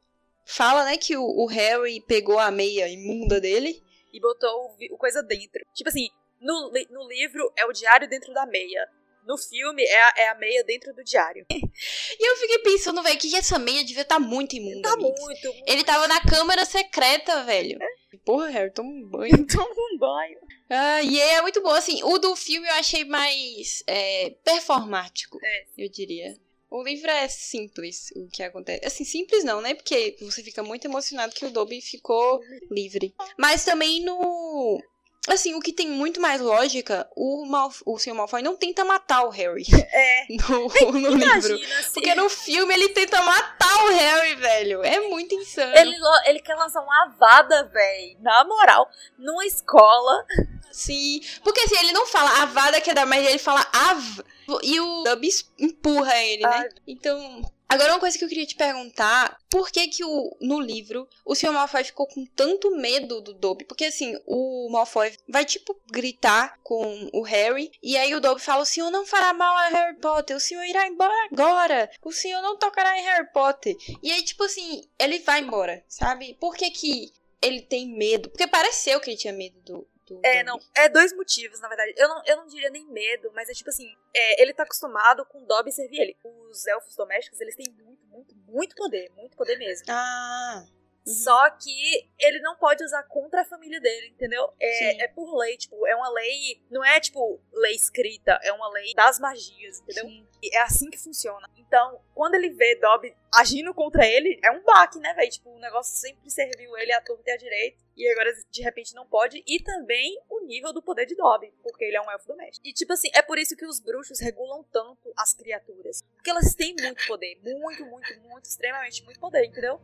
Fala, 0.46 0.84
né, 0.84 0.96
que 0.96 1.16
o, 1.16 1.22
o 1.22 1.46
Harry 1.46 2.00
pegou 2.00 2.38
a 2.38 2.50
meia 2.50 2.88
imunda 2.88 3.40
dele. 3.40 3.82
E 4.12 4.20
botou 4.20 4.50
o, 4.50 4.94
o 4.94 4.98
coisa 4.98 5.22
dentro. 5.22 5.64
Tipo 5.72 5.88
assim, 5.88 6.08
no, 6.40 6.72
no 6.90 7.08
livro 7.08 7.52
é 7.56 7.64
o 7.66 7.72
diário 7.72 8.08
dentro 8.08 8.32
da 8.32 8.46
meia. 8.46 8.88
No 9.26 9.36
filme, 9.36 9.82
é 9.84 10.02
a, 10.02 10.12
é 10.16 10.28
a 10.28 10.34
meia 10.34 10.64
dentro 10.64 10.94
do 10.94 11.04
diário. 11.04 11.44
E 12.18 12.28
eu 12.30 12.36
fiquei 12.36 12.58
pensando, 12.58 13.02
velho, 13.02 13.18
que 13.18 13.34
essa 13.34 13.58
meia 13.58 13.82
devia 13.82 14.02
estar 14.02 14.18
muito 14.18 14.54
imunda. 14.54 14.90
Tá 14.90 14.96
muito, 14.96 15.22
muito. 15.22 15.54
Ele 15.66 15.82
tava 15.82 16.06
na 16.08 16.20
câmara 16.20 16.66
secreta, 16.66 17.42
velho. 17.44 17.78
Porra, 18.24 18.48
Harry, 18.48 18.70
toma 18.72 18.90
um 18.90 19.08
banho. 19.08 19.46
Toma 19.46 19.74
um 19.94 19.98
banho. 19.98 20.38
Ah, 20.68 21.02
e 21.02 21.18
é 21.18 21.40
muito 21.40 21.62
bom, 21.62 21.70
assim, 21.70 22.02
o 22.02 22.18
do 22.18 22.36
filme 22.36 22.68
eu 22.68 22.74
achei 22.74 23.04
mais 23.04 23.82
é, 23.86 24.30
performático, 24.44 25.38
É. 25.42 25.64
eu 25.78 25.88
diria. 25.88 26.34
O 26.70 26.82
livro 26.82 27.10
é 27.10 27.26
simples, 27.28 28.10
o 28.14 28.28
que 28.28 28.42
acontece. 28.42 28.84
Assim, 28.86 29.04
simples 29.04 29.42
não, 29.42 29.60
né? 29.60 29.74
Porque 29.74 30.16
você 30.20 30.42
fica 30.42 30.62
muito 30.62 30.84
emocionado 30.84 31.34
que 31.34 31.44
o 31.46 31.50
Dobby 31.50 31.80
ficou 31.80 32.40
livre. 32.70 33.14
Mas 33.38 33.64
também 33.64 34.04
no... 34.04 34.80
Assim, 35.28 35.54
o 35.54 35.60
que 35.60 35.72
tem 35.72 35.88
muito 35.88 36.18
mais 36.20 36.40
lógica, 36.40 37.06
o, 37.14 37.44
Malf 37.46 37.82
o 37.84 37.98
Sr. 37.98 38.14
Malfoy 38.14 38.40
não 38.42 38.56
tenta 38.56 38.84
matar 38.86 39.24
o 39.24 39.28
Harry 39.28 39.64
É. 39.92 40.26
no, 40.48 40.92
no 40.92 41.14
livro. 41.14 41.56
Imagina 41.56 41.82
se 41.82 41.92
Porque 41.92 42.14
no 42.14 42.28
filme 42.30 42.72
ele 42.72 42.88
tenta 42.90 43.20
matar 43.22 43.84
o 43.84 43.88
Harry, 43.88 44.34
velho. 44.36 44.82
É 44.82 44.98
muito 45.08 45.34
insano. 45.34 45.76
ele, 45.76 45.94
ele 46.24 46.40
quer 46.40 46.54
lançar 46.54 46.80
uma 46.80 47.04
avada, 47.04 47.64
véi. 47.64 48.16
Na 48.20 48.44
moral, 48.44 48.88
numa 49.18 49.44
escola. 49.44 50.24
Sim, 50.72 51.20
porque 51.44 51.60
assim, 51.60 51.76
ele 51.78 51.92
não 51.92 52.06
fala 52.06 52.42
avada 52.42 52.80
que 52.80 52.90
é 52.90 52.94
da, 52.94 53.04
mas 53.04 53.26
ele 53.26 53.38
fala 53.38 53.66
av. 53.72 54.24
E 54.62 54.80
o 54.80 55.02
Dobby 55.04 55.28
es- 55.28 55.50
empurra 55.58 56.16
ele, 56.16 56.42
né? 56.42 56.48
Ai. 56.48 56.68
Então. 56.86 57.42
Agora, 57.70 57.92
uma 57.92 58.00
coisa 58.00 58.18
que 58.18 58.24
eu 58.24 58.28
queria 58.28 58.44
te 58.44 58.56
perguntar: 58.56 59.38
por 59.48 59.70
que 59.70 59.86
que 59.86 60.04
o, 60.04 60.36
no 60.40 60.58
livro 60.58 61.08
o 61.24 61.36
Sr. 61.36 61.52
Malfoy 61.52 61.84
ficou 61.84 62.04
com 62.04 62.26
tanto 62.26 62.76
medo 62.76 63.20
do 63.20 63.32
Dobby? 63.32 63.64
Porque 63.64 63.84
assim, 63.84 64.18
o 64.26 64.68
Malfoy 64.72 65.12
vai 65.28 65.44
tipo 65.44 65.80
gritar 65.88 66.58
com 66.64 67.08
o 67.12 67.22
Harry, 67.22 67.70
e 67.80 67.96
aí 67.96 68.12
o 68.12 68.20
Dobby 68.20 68.40
fala: 68.42 68.62
o 68.62 68.66
senhor 68.66 68.90
não 68.90 69.06
fará 69.06 69.32
mal 69.32 69.56
a 69.56 69.68
Harry 69.68 69.96
Potter, 69.98 70.36
o 70.36 70.40
senhor 70.40 70.64
irá 70.64 70.88
embora 70.88 71.14
agora, 71.30 71.88
o 72.02 72.10
senhor 72.10 72.42
não 72.42 72.58
tocará 72.58 72.98
em 72.98 73.04
Harry 73.04 73.30
Potter. 73.32 73.76
E 74.02 74.10
aí, 74.10 74.22
tipo 74.24 74.42
assim, 74.42 74.82
ele 74.98 75.20
vai 75.20 75.40
embora, 75.40 75.84
sabe? 75.86 76.36
Por 76.40 76.56
que 76.56 76.72
que 76.72 77.12
ele 77.40 77.62
tem 77.62 77.86
medo? 77.86 78.30
Porque 78.30 78.48
pareceu 78.48 79.00
que 79.00 79.10
ele 79.10 79.16
tinha 79.16 79.32
medo 79.32 79.60
do. 79.60 79.86
Do 80.14 80.20
É, 80.24 80.42
não. 80.42 80.58
É 80.74 80.88
dois 80.88 81.12
motivos, 81.14 81.60
na 81.60 81.68
verdade. 81.68 81.94
Eu 81.96 82.08
não, 82.08 82.22
eu 82.26 82.36
não 82.36 82.46
diria 82.46 82.70
nem 82.70 82.86
medo, 82.86 83.30
mas 83.34 83.48
é 83.48 83.52
tipo 83.52 83.70
assim: 83.70 83.94
é, 84.14 84.42
ele 84.42 84.52
tá 84.52 84.64
acostumado 84.64 85.24
com 85.26 85.44
Dobby 85.44 85.70
servir 85.70 86.00
ele. 86.00 86.16
Os 86.24 86.66
elfos 86.66 86.96
domésticos, 86.96 87.40
eles 87.40 87.54
têm 87.54 87.72
muito, 87.72 88.04
muito, 88.06 88.34
muito 88.46 88.74
poder. 88.74 89.10
Muito 89.16 89.36
poder 89.36 89.56
mesmo. 89.56 89.86
Ah, 89.88 90.66
Uhum. 91.06 91.14
Só 91.14 91.50
que 91.50 92.08
ele 92.18 92.40
não 92.40 92.56
pode 92.56 92.84
usar 92.84 93.02
contra 93.04 93.40
a 93.40 93.44
família 93.44 93.80
dele, 93.80 94.08
entendeu? 94.08 94.52
É, 94.60 95.04
é 95.04 95.08
por 95.08 95.34
lei, 95.38 95.56
tipo, 95.56 95.86
é 95.86 95.94
uma 95.96 96.10
lei. 96.10 96.62
Não 96.70 96.84
é 96.84 97.00
tipo 97.00 97.40
lei 97.52 97.74
escrita, 97.74 98.38
é 98.42 98.52
uma 98.52 98.68
lei 98.70 98.92
das 98.94 99.18
magias, 99.18 99.80
entendeu? 99.80 100.06
sim. 100.06 100.26
E 100.42 100.56
é 100.56 100.62
assim 100.62 100.90
que 100.90 100.98
funciona. 100.98 101.48
Então, 101.56 102.00
quando 102.14 102.34
ele 102.34 102.50
vê 102.50 102.74
Dobby 102.76 103.14
agindo 103.34 103.74
contra 103.74 104.06
ele, 104.06 104.38
é 104.42 104.50
um 104.50 104.62
baque, 104.62 104.98
né, 104.98 105.12
velho? 105.14 105.30
Tipo, 105.30 105.50
o 105.50 105.58
negócio 105.58 105.96
sempre 105.96 106.30
serviu 106.30 106.76
ele 106.78 106.92
à 106.92 107.00
torta 107.00 107.30
e 107.30 107.32
à 107.32 107.36
direita. 107.36 107.78
E 108.00 108.08
agora, 108.08 108.32
de 108.50 108.62
repente, 108.62 108.94
não 108.94 109.04
pode. 109.04 109.44
E 109.46 109.62
também 109.62 110.18
o 110.26 110.40
nível 110.46 110.72
do 110.72 110.80
poder 110.80 111.04
de 111.04 111.14
Dobby, 111.14 111.52
porque 111.62 111.84
ele 111.84 111.98
é 111.98 112.00
um 112.00 112.10
elfo 112.10 112.28
doméstico. 112.28 112.66
E, 112.66 112.72
tipo 112.72 112.90
assim, 112.94 113.10
é 113.12 113.20
por 113.20 113.38
isso 113.38 113.54
que 113.54 113.66
os 113.66 113.78
bruxos 113.78 114.18
regulam 114.20 114.64
tanto 114.72 115.12
as 115.14 115.34
criaturas. 115.34 116.00
Porque 116.14 116.30
elas 116.30 116.54
têm 116.54 116.74
muito 116.80 117.06
poder. 117.06 117.38
Muito, 117.42 117.84
muito, 117.84 118.20
muito, 118.22 118.46
extremamente 118.46 119.04
muito 119.04 119.20
poder, 119.20 119.44
entendeu? 119.44 119.78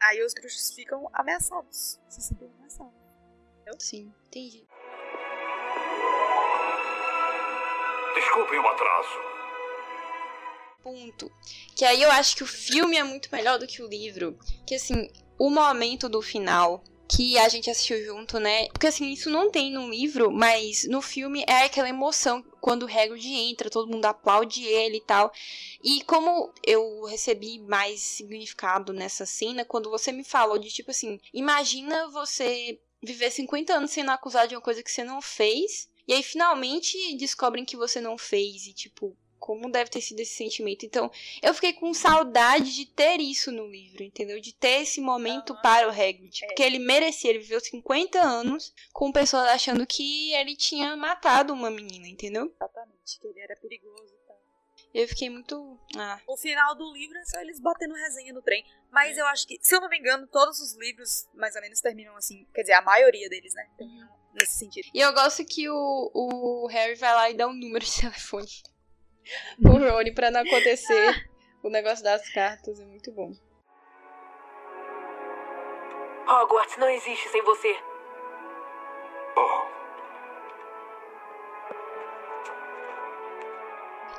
Aí 0.00 0.24
os 0.24 0.32
bruxos 0.32 0.72
ficam 0.72 1.10
ameaçados. 1.12 2.00
Se 2.08 2.22
sentem 2.22 2.50
ameaçados. 2.56 2.94
Sim, 3.78 4.10
entendi. 4.28 4.66
Desculpem 8.14 8.58
o 8.58 8.66
atraso. 8.68 9.18
Ponto. 10.82 11.30
Que 11.76 11.84
aí 11.84 12.02
eu 12.02 12.10
acho 12.10 12.38
que 12.38 12.42
o 12.42 12.46
filme 12.46 12.96
é 12.96 13.04
muito 13.04 13.28
melhor 13.30 13.58
do 13.58 13.66
que 13.66 13.82
o 13.82 13.86
livro. 13.86 14.38
Que 14.66 14.76
assim, 14.76 15.10
o 15.38 15.50
momento 15.50 16.08
do 16.08 16.22
final 16.22 16.82
que 17.08 17.38
a 17.38 17.48
gente 17.48 17.70
assistiu 17.70 18.04
junto, 18.04 18.38
né? 18.38 18.68
Porque 18.68 18.86
assim, 18.86 19.10
isso 19.10 19.30
não 19.30 19.50
tem 19.50 19.72
no 19.72 19.88
livro, 19.88 20.30
mas 20.30 20.84
no 20.84 21.00
filme 21.00 21.42
é 21.46 21.64
aquela 21.64 21.88
emoção 21.88 22.44
quando 22.60 22.82
o 22.82 22.86
Hagrid 22.86 23.32
entra, 23.32 23.70
todo 23.70 23.90
mundo 23.90 24.04
aplaude 24.04 24.64
ele 24.64 24.98
e 24.98 25.00
tal. 25.00 25.32
E 25.82 26.02
como 26.04 26.52
eu 26.62 27.04
recebi 27.04 27.58
mais 27.60 28.00
significado 28.00 28.92
nessa 28.92 29.24
cena, 29.24 29.64
quando 29.64 29.88
você 29.88 30.12
me 30.12 30.22
falou 30.22 30.58
de 30.58 30.68
tipo 30.68 30.90
assim, 30.90 31.18
imagina 31.32 32.08
você 32.08 32.78
viver 33.02 33.30
50 33.30 33.72
anos 33.72 33.90
sendo 33.90 34.10
acusado 34.10 34.48
de 34.48 34.54
uma 34.56 34.60
coisa 34.60 34.82
que 34.82 34.90
você 34.90 35.02
não 35.02 35.22
fez, 35.22 35.88
e 36.06 36.12
aí 36.12 36.22
finalmente 36.22 37.16
descobrem 37.16 37.64
que 37.64 37.76
você 37.76 38.00
não 38.00 38.18
fez 38.18 38.66
e 38.66 38.72
tipo, 38.74 39.16
como 39.38 39.70
deve 39.70 39.90
ter 39.90 40.00
sido 40.00 40.20
esse 40.20 40.34
sentimento. 40.34 40.84
Então, 40.84 41.10
eu 41.42 41.54
fiquei 41.54 41.72
com 41.72 41.92
saudade 41.94 42.74
de 42.74 42.86
ter 42.86 43.20
isso 43.20 43.50
no 43.50 43.66
livro, 43.66 44.02
entendeu? 44.02 44.40
De 44.40 44.52
ter 44.52 44.82
esse 44.82 45.00
momento 45.00 45.52
Aham. 45.52 45.62
para 45.62 45.86
o 45.88 45.90
Hagrid. 45.90 46.44
É. 46.44 46.46
Porque 46.46 46.62
ele 46.62 46.78
merecia, 46.78 47.30
ele 47.30 47.38
viveu 47.40 47.60
50 47.60 48.20
anos 48.20 48.72
com 48.92 49.10
pessoas 49.12 49.46
achando 49.48 49.86
que 49.86 50.32
ele 50.34 50.56
tinha 50.56 50.96
matado 50.96 51.52
uma 51.52 51.70
menina, 51.70 52.06
entendeu? 52.08 52.52
Exatamente, 52.54 53.18
que 53.20 53.26
ele 53.26 53.40
era 53.40 53.56
perigoso 53.56 54.12
e 54.14 54.26
tal. 54.26 54.38
Eu 54.94 55.06
fiquei 55.08 55.28
muito. 55.30 55.78
Ah, 55.96 56.20
O 56.26 56.36
final 56.36 56.74
do 56.74 56.92
livro 56.92 57.16
é 57.18 57.24
só 57.24 57.40
eles 57.40 57.60
batendo 57.60 57.94
resenha 57.94 58.32
no 58.32 58.42
trem. 58.42 58.64
Mas 58.90 59.18
eu 59.18 59.26
acho 59.26 59.46
que, 59.46 59.58
se 59.60 59.74
eu 59.74 59.80
não 59.80 59.88
me 59.88 59.98
engano, 59.98 60.26
todos 60.26 60.60
os 60.60 60.74
livros 60.76 61.28
mais 61.34 61.54
ou 61.54 61.60
menos 61.60 61.80
terminam 61.80 62.16
assim. 62.16 62.46
Quer 62.54 62.62
dizer, 62.62 62.72
a 62.72 62.82
maioria 62.82 63.28
deles, 63.28 63.52
né? 63.54 63.68
Terminam 63.76 64.08
nesse 64.32 64.58
sentido. 64.58 64.88
E 64.94 64.98
eu 65.00 65.12
gosto 65.12 65.44
que 65.44 65.68
o, 65.68 66.10
o 66.14 66.66
Harry 66.68 66.94
vai 66.94 67.14
lá 67.14 67.30
e 67.30 67.34
dá 67.34 67.46
um 67.46 67.52
número 67.52 67.84
de 67.84 68.00
telefone 68.00 68.48
pro 69.60 69.78
Rony 69.78 70.12
pra 70.14 70.30
não 70.30 70.40
acontecer 70.40 71.30
o 71.62 71.70
negócio 71.70 72.04
das 72.04 72.28
cartas. 72.30 72.80
É 72.80 72.84
muito 72.84 73.12
bom. 73.12 73.32
Hogwarts 76.28 76.76
não 76.76 76.88
existe 76.90 77.28
sem 77.30 77.42
você. 77.42 77.74
Bom, 79.34 79.68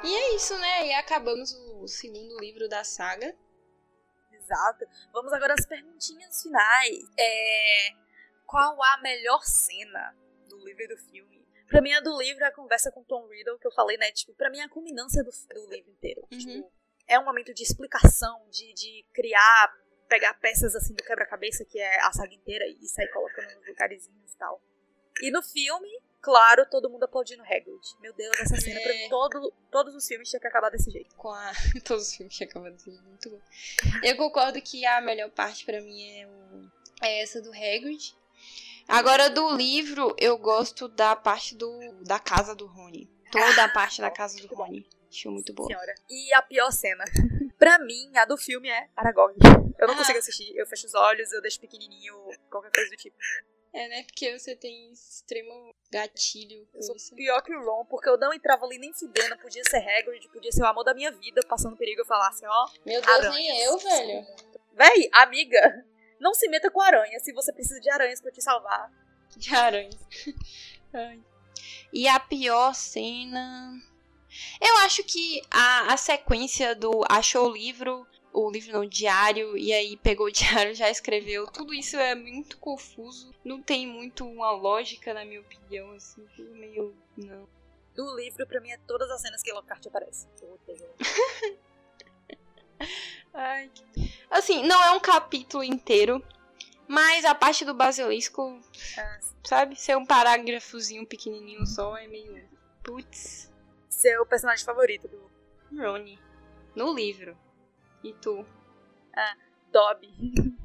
E 0.01 0.15
é 0.15 0.35
isso, 0.35 0.57
né? 0.57 0.87
E 0.87 0.93
acabamos 0.93 1.53
o 1.53 1.87
segundo 1.87 2.39
livro 2.39 2.69
da 2.69 2.83
saga. 2.83 3.35
Exato. 4.31 4.85
Vamos 5.11 5.33
agora 5.33 5.53
às 5.53 5.65
perguntinhas 5.65 6.41
finais. 6.41 7.03
É. 7.17 7.89
Qual 8.45 8.81
a 8.81 8.97
melhor 9.01 9.43
cena 9.43 10.15
do 10.47 10.57
livro 10.65 10.83
e 10.83 10.87
do 10.87 10.97
filme? 10.97 11.38
Pra 11.69 11.81
mim, 11.81 11.93
a 11.93 11.99
do 11.99 12.17
livro 12.17 12.43
é 12.43 12.47
a 12.47 12.51
conversa 12.51 12.91
com 12.91 13.03
Tom 13.03 13.27
Riddle, 13.27 13.57
que 13.59 13.67
eu 13.67 13.71
falei, 13.71 13.97
né? 13.97 14.11
Tipo, 14.11 14.33
pra 14.33 14.49
mim 14.49 14.59
é 14.59 14.63
a 14.63 14.69
culminância 14.69 15.23
do, 15.23 15.29
do 15.29 15.69
livro 15.69 15.91
inteiro. 15.91 16.21
Uhum. 16.31 16.37
Tipo, 16.37 16.71
é 17.07 17.19
um 17.19 17.25
momento 17.25 17.53
de 17.53 17.63
explicação, 17.63 18.45
de, 18.49 18.73
de 18.73 19.05
criar, 19.13 19.73
pegar 20.07 20.33
peças 20.35 20.75
assim 20.75 20.93
do 20.93 21.03
quebra-cabeça, 21.03 21.63
que 21.65 21.79
é 21.79 22.01
a 22.01 22.11
saga 22.11 22.33
inteira, 22.33 22.65
e 22.67 22.87
sair 22.87 23.07
colocando 23.11 23.55
nos 23.55 23.67
lugarzinhos 23.67 24.33
e 24.33 24.37
tal. 24.37 24.61
E 25.21 25.31
no 25.31 25.41
filme, 25.43 25.89
claro, 26.21 26.65
todo 26.69 26.89
mundo 26.89 27.03
aplaudindo 27.03 27.43
Hagrid. 27.43 27.81
Meu 27.99 28.13
Deus, 28.13 28.39
essa 28.39 28.55
cena, 28.55 28.79
pra 28.81 28.93
É. 28.93 29.03
mim, 29.03 29.09
todo, 29.09 29.53
todos 29.71 29.93
os 29.95 30.07
filmes 30.07 30.29
tinham 30.29 30.39
que 30.41 30.47
acabar 30.47 30.69
desse 30.69 30.89
jeito. 30.89 31.13
com 31.15 31.29
a. 31.29 31.51
Todos 31.85 32.07
os 32.07 32.15
filmes 32.15 32.37
que 32.37 32.43
acabam 32.45 32.73
de 32.73 32.81
ser 32.81 32.91
muito 33.01 33.29
bom. 33.29 33.41
Eu 34.03 34.15
concordo 34.17 34.61
que 34.61 34.85
a 34.85 35.01
melhor 35.01 35.29
parte 35.31 35.65
pra 35.65 35.81
mim 35.81 36.21
é, 36.21 36.25
o... 36.27 36.71
é 37.03 37.21
essa 37.21 37.41
do 37.41 37.49
Hagrid. 37.51 38.15
Agora, 38.89 39.29
do 39.29 39.55
livro, 39.55 40.15
eu 40.17 40.37
gosto 40.37 40.87
da 40.87 41.15
parte 41.15 41.55
do 41.55 41.69
da 42.03 42.19
casa 42.19 42.55
do 42.55 42.65
Rony. 42.65 43.09
Toda 43.31 43.63
a 43.65 43.69
parte 43.69 44.01
da 44.01 44.09
casa 44.09 44.35
do. 44.45 44.53
Rony. 44.55 44.87
Acho 45.11 45.29
muito 45.31 45.53
boa. 45.53 45.67
Senhora. 45.67 45.93
E 46.09 46.33
a 46.33 46.41
pior 46.41 46.71
cena. 46.71 47.03
pra 47.57 47.77
mim, 47.79 48.11
a 48.15 48.25
do 48.25 48.37
filme 48.37 48.67
é 48.69 48.89
Aragorn. 48.95 49.35
Eu 49.77 49.87
não 49.87 49.93
Ah. 49.93 49.97
consigo 49.97 50.17
assistir. 50.19 50.55
Eu 50.55 50.65
fecho 50.65 50.87
os 50.87 50.93
olhos, 50.95 51.31
eu 51.31 51.41
deixo 51.41 51.59
pequenininho, 51.59 52.15
qualquer 52.49 52.71
coisa 52.71 52.89
do 52.89 52.97
tipo. 52.97 53.15
É, 53.71 53.87
né? 53.87 54.03
Porque 54.03 54.37
você 54.37 54.55
tem 54.55 54.91
extremo 54.91 55.71
gatilho 55.91 56.67
Eu 56.73 56.81
sou 56.81 56.95
isso. 56.95 57.13
pior 57.15 57.39
que 57.43 57.53
o 57.55 57.63
Ron, 57.63 57.85
porque 57.85 58.09
eu 58.09 58.17
não 58.17 58.33
entrava 58.33 58.65
ali 58.65 58.79
nem 58.79 58.91
fudendo. 58.93 59.37
Podia 59.37 59.63
ser 59.69 59.77
Hagrid, 59.77 60.27
podia 60.29 60.51
ser 60.51 60.63
o 60.63 60.65
amor 60.65 60.83
da 60.83 60.93
minha 60.95 61.11
vida, 61.11 61.41
passando 61.47 61.77
perigo. 61.77 62.01
Eu 62.01 62.05
falasse, 62.05 62.43
ó, 62.47 62.67
Meu 62.83 62.99
Deus, 62.99 63.15
aranhas. 63.17 63.35
nem 63.35 63.63
eu, 63.63 63.77
velho. 63.77 64.25
Véi, 64.73 65.09
amiga, 65.13 65.85
não 66.19 66.33
se 66.33 66.47
meta 66.49 66.69
com 66.69 66.81
aranha 66.81 67.19
se 67.19 67.31
você 67.33 67.51
precisa 67.53 67.79
de 67.79 67.89
aranhas 67.89 68.21
pra 68.21 68.31
te 68.31 68.41
salvar. 68.41 68.91
De 69.35 69.55
aranhas. 69.55 69.95
Ai. 70.93 71.19
E 71.93 72.07
a 72.07 72.19
pior 72.19 72.73
cena. 72.73 73.79
Eu 74.61 74.77
acho 74.77 75.03
que 75.03 75.41
a, 75.49 75.93
a 75.93 75.97
sequência 75.97 76.75
do 76.75 77.03
achou 77.09 77.49
o 77.49 77.53
livro, 77.53 78.05
o 78.31 78.51
livro 78.51 78.79
no 78.79 78.87
diário, 78.87 79.57
e 79.57 79.73
aí 79.73 79.97
pegou 79.97 80.27
o 80.27 80.31
diário 80.31 80.75
já 80.75 80.89
escreveu. 80.89 81.47
Tudo 81.47 81.73
isso 81.73 81.97
é 81.97 82.13
muito 82.15 82.57
confuso. 82.57 83.33
Não 83.43 83.61
tem 83.61 83.87
muito 83.87 84.25
uma 84.27 84.51
lógica, 84.51 85.13
na 85.13 85.25
minha 85.25 85.41
opinião, 85.41 85.91
assim. 85.91 86.25
Tudo 86.35 86.53
meio. 86.55 86.95
Não. 87.17 87.47
Do 87.95 88.15
livro, 88.15 88.45
pra 88.45 88.61
mim, 88.61 88.71
é 88.71 88.77
todas 88.87 89.09
as 89.09 89.21
cenas 89.21 89.41
que 89.41 89.51
Lockhart 89.51 89.85
aparece. 89.87 90.27
Eu 90.41 90.53
odeio. 90.53 90.89
Ai, 93.33 93.69
que- 93.73 94.13
Assim, 94.29 94.63
não 94.63 94.81
é 94.83 94.91
um 94.91 94.99
capítulo 94.99 95.63
inteiro, 95.63 96.23
mas 96.87 97.25
a 97.25 97.33
parte 97.35 97.65
do 97.65 97.73
basilisco, 97.73 98.59
Ah, 98.97 99.19
sabe? 99.43 99.75
Ser 99.75 99.97
um 99.97 100.05
parágrafozinho 100.05 101.05
pequenininho 101.05 101.65
só 101.65 101.95
é 101.97 102.07
meio. 102.07 102.47
Putz. 102.83 103.47
seu 103.89 104.25
personagem 104.25 104.63
favorito 104.65 105.07
do 105.07 105.29
Rony. 105.77 106.17
No 106.75 106.93
livro. 106.93 107.37
E 108.03 108.13
tu? 108.13 108.45
Dobby. 109.71 110.09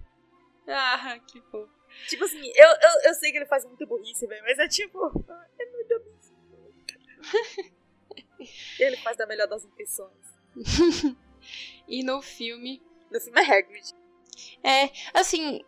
Ah, 0.66 1.18
que 1.26 1.42
fofo. 1.50 1.68
Tipo 2.08 2.24
assim, 2.24 2.40
eu, 2.54 2.66
eu, 2.68 3.00
eu 3.10 3.14
sei 3.14 3.30
que 3.30 3.36
ele 3.36 3.44
faz 3.44 3.66
muita 3.66 3.84
burrice, 3.84 4.26
velho, 4.26 4.42
mas 4.44 4.58
é 4.58 4.66
tipo. 4.66 4.98
É 5.60 5.66
muito 5.70 5.94
absurdo. 5.94 7.74
ele 8.80 8.96
faz 8.96 9.16
da 9.18 9.26
melhor 9.26 9.46
das 9.46 9.62
intenções. 9.64 10.10
E 11.88 12.02
no 12.02 12.22
filme. 12.22 12.82
No 13.10 13.20
filme 13.20 13.40
é 13.40 13.44
Hagrid. 13.44 13.92
É, 14.62 14.90
assim, 15.12 15.60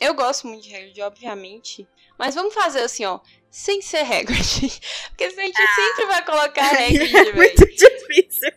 eu 0.00 0.14
gosto 0.14 0.46
muito 0.46 0.62
de 0.62 0.74
Hagrid, 0.74 1.00
obviamente. 1.02 1.86
Mas 2.18 2.34
vamos 2.34 2.54
fazer 2.54 2.80
assim, 2.80 3.04
ó. 3.04 3.20
Sem 3.50 3.80
ser 3.82 4.00
Hagrid. 4.00 4.80
Porque 5.10 5.30
senão 5.30 5.42
a 5.42 5.46
gente 5.46 5.74
sempre 5.74 6.06
vai 6.06 6.24
colocar 6.24 6.64
Hagrid, 6.72 7.16
é 7.16 7.32
muito 7.32 7.66
difícil. 7.66 8.50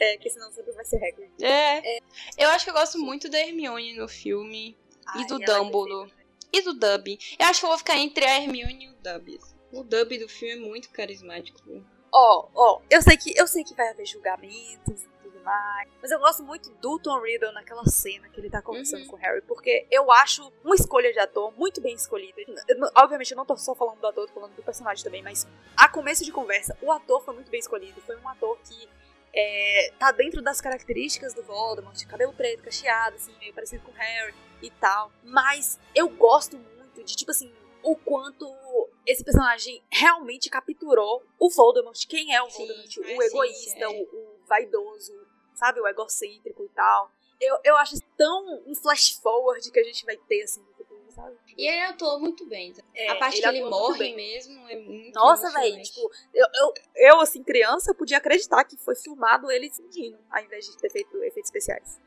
é, 0.00 0.16
que 0.18 0.30
senão 0.30 0.50
sempre 0.52 0.72
vai 0.72 0.84
ser 0.84 0.96
Hagrid. 0.96 1.32
É. 1.42 1.98
Eu 2.38 2.48
acho 2.50 2.64
que 2.64 2.70
eu 2.70 2.74
gosto 2.74 2.98
muito 2.98 3.28
da 3.28 3.38
Hermione 3.38 3.96
no 3.96 4.08
filme. 4.08 4.76
e 5.16 5.26
do 5.26 5.34
Ai, 5.36 5.42
ela 5.42 5.56
é 5.56 5.58
Dumbledore. 5.58 6.12
E 6.52 6.62
do 6.62 6.72
Dub. 6.72 7.18
Eu 7.38 7.46
acho 7.46 7.60
que 7.60 7.66
eu 7.66 7.70
vou 7.70 7.78
ficar 7.78 7.96
entre 7.98 8.24
a 8.24 8.40
Hermione 8.40 8.84
e 8.84 8.88
o 8.90 8.94
Dub. 8.94 9.40
O 9.72 9.82
Dub 9.82 10.18
do 10.18 10.28
filme 10.28 10.54
é 10.54 10.68
muito 10.68 10.88
carismático. 10.90 11.58
Ó, 12.12 12.48
ó, 12.54 12.80
eu 12.88 13.02
sei 13.02 13.16
que 13.16 13.36
eu 13.36 13.44
sei 13.48 13.64
que 13.64 13.74
vai 13.74 13.88
haver 13.88 14.06
julgamentos 14.06 15.04
mas 16.00 16.10
eu 16.10 16.18
gosto 16.18 16.42
muito 16.42 16.70
do 16.70 16.98
Tom 16.98 17.20
Riddle 17.20 17.52
naquela 17.52 17.84
cena 17.86 18.28
que 18.28 18.40
ele 18.40 18.48
tá 18.50 18.62
conversando 18.62 19.02
Uhum. 19.02 19.08
com 19.08 19.16
o 19.16 19.18
Harry, 19.18 19.42
porque 19.42 19.86
eu 19.90 20.10
acho 20.10 20.50
uma 20.64 20.74
escolha 20.74 21.12
de 21.12 21.18
ator 21.18 21.52
muito 21.56 21.80
bem 21.80 21.94
escolhida. 21.94 22.40
Eu 22.68 22.78
obviamente 22.96 23.30
eu 23.30 23.36
não 23.36 23.44
tô 23.44 23.56
só 23.56 23.74
falando 23.74 23.98
do 24.00 24.06
ator, 24.06 24.26
tô 24.26 24.34
falando 24.34 24.54
do 24.54 24.62
personagem 24.62 25.04
também, 25.04 25.22
mas 25.22 25.46
a 25.76 25.88
começo 25.88 26.24
de 26.24 26.32
conversa, 26.32 26.76
o 26.80 26.90
ator 26.90 27.22
foi 27.22 27.34
muito 27.34 27.50
bem 27.50 27.60
escolhido, 27.60 28.00
foi 28.02 28.16
um 28.16 28.28
ator 28.28 28.58
que 28.64 28.88
é, 29.36 29.92
tá 29.98 30.12
dentro 30.12 30.40
das 30.40 30.60
características 30.60 31.34
do 31.34 31.42
Voldemort, 31.42 31.96
de 31.96 32.06
cabelo 32.06 32.32
preto, 32.32 32.62
cacheado, 32.62 33.16
assim, 33.16 33.34
meio 33.40 33.52
parecido 33.52 33.82
com 33.84 33.90
o 33.90 33.94
Harry 33.94 34.34
e 34.62 34.70
tal. 34.70 35.10
Mas 35.24 35.78
eu 35.94 36.08
gosto 36.08 36.56
muito 36.56 37.02
de, 37.02 37.16
tipo 37.16 37.32
assim, 37.32 37.52
o 37.82 37.96
quanto 37.96 38.48
esse 39.04 39.22
personagem 39.24 39.82
realmente 39.90 40.48
capturou 40.48 41.22
o 41.38 41.50
Voldemort. 41.50 41.98
Quem 42.06 42.34
é 42.34 42.40
o 42.42 42.48
Sim, 42.48 42.66
Voldemort? 42.66 42.96
a 42.96 43.00
o 43.00 43.04
essência, 43.04 43.26
egoísta, 43.26 43.78
é. 43.80 43.88
o, 43.88 44.02
o 44.02 44.38
vaidoso, 44.46 45.23
sabe? 45.54 45.80
O 45.80 45.86
egocêntrico 45.86 46.64
e 46.64 46.68
tal. 46.68 47.10
Eu, 47.40 47.58
eu 47.64 47.76
acho 47.76 47.96
tão 48.16 48.62
um 48.66 48.74
flash 48.74 49.18
forward 49.22 49.70
que 49.70 49.78
a 49.78 49.84
gente 49.84 50.04
vai 50.04 50.16
ter, 50.16 50.42
assim, 50.42 50.60
no 50.60 50.72
futuro, 50.74 51.04
sabe? 51.10 51.36
E 51.56 51.68
ele 51.68 51.82
atuou 51.82 52.20
muito 52.20 52.46
bem. 52.46 52.72
É, 52.94 53.10
a 53.10 53.16
parte 53.16 53.38
ele 53.38 53.42
que 53.42 53.48
ele 53.48 53.68
morre 53.68 54.14
mesmo 54.14 54.68
é 54.68 54.76
muito 54.76 55.14
Nossa, 55.14 55.50
velho, 55.50 55.82
tipo, 55.82 56.10
eu, 56.32 56.46
eu, 56.54 56.74
eu, 56.96 57.20
assim, 57.20 57.42
criança, 57.42 57.94
podia 57.94 58.18
acreditar 58.18 58.64
que 58.64 58.76
foi 58.76 58.94
filmado 58.94 59.50
ele 59.50 59.70
fingindo, 59.70 60.18
ao 60.30 60.42
invés 60.42 60.66
de 60.66 60.76
ter 60.78 60.90
feito 60.90 61.16
efeitos 61.18 61.50
especiais. 61.50 62.00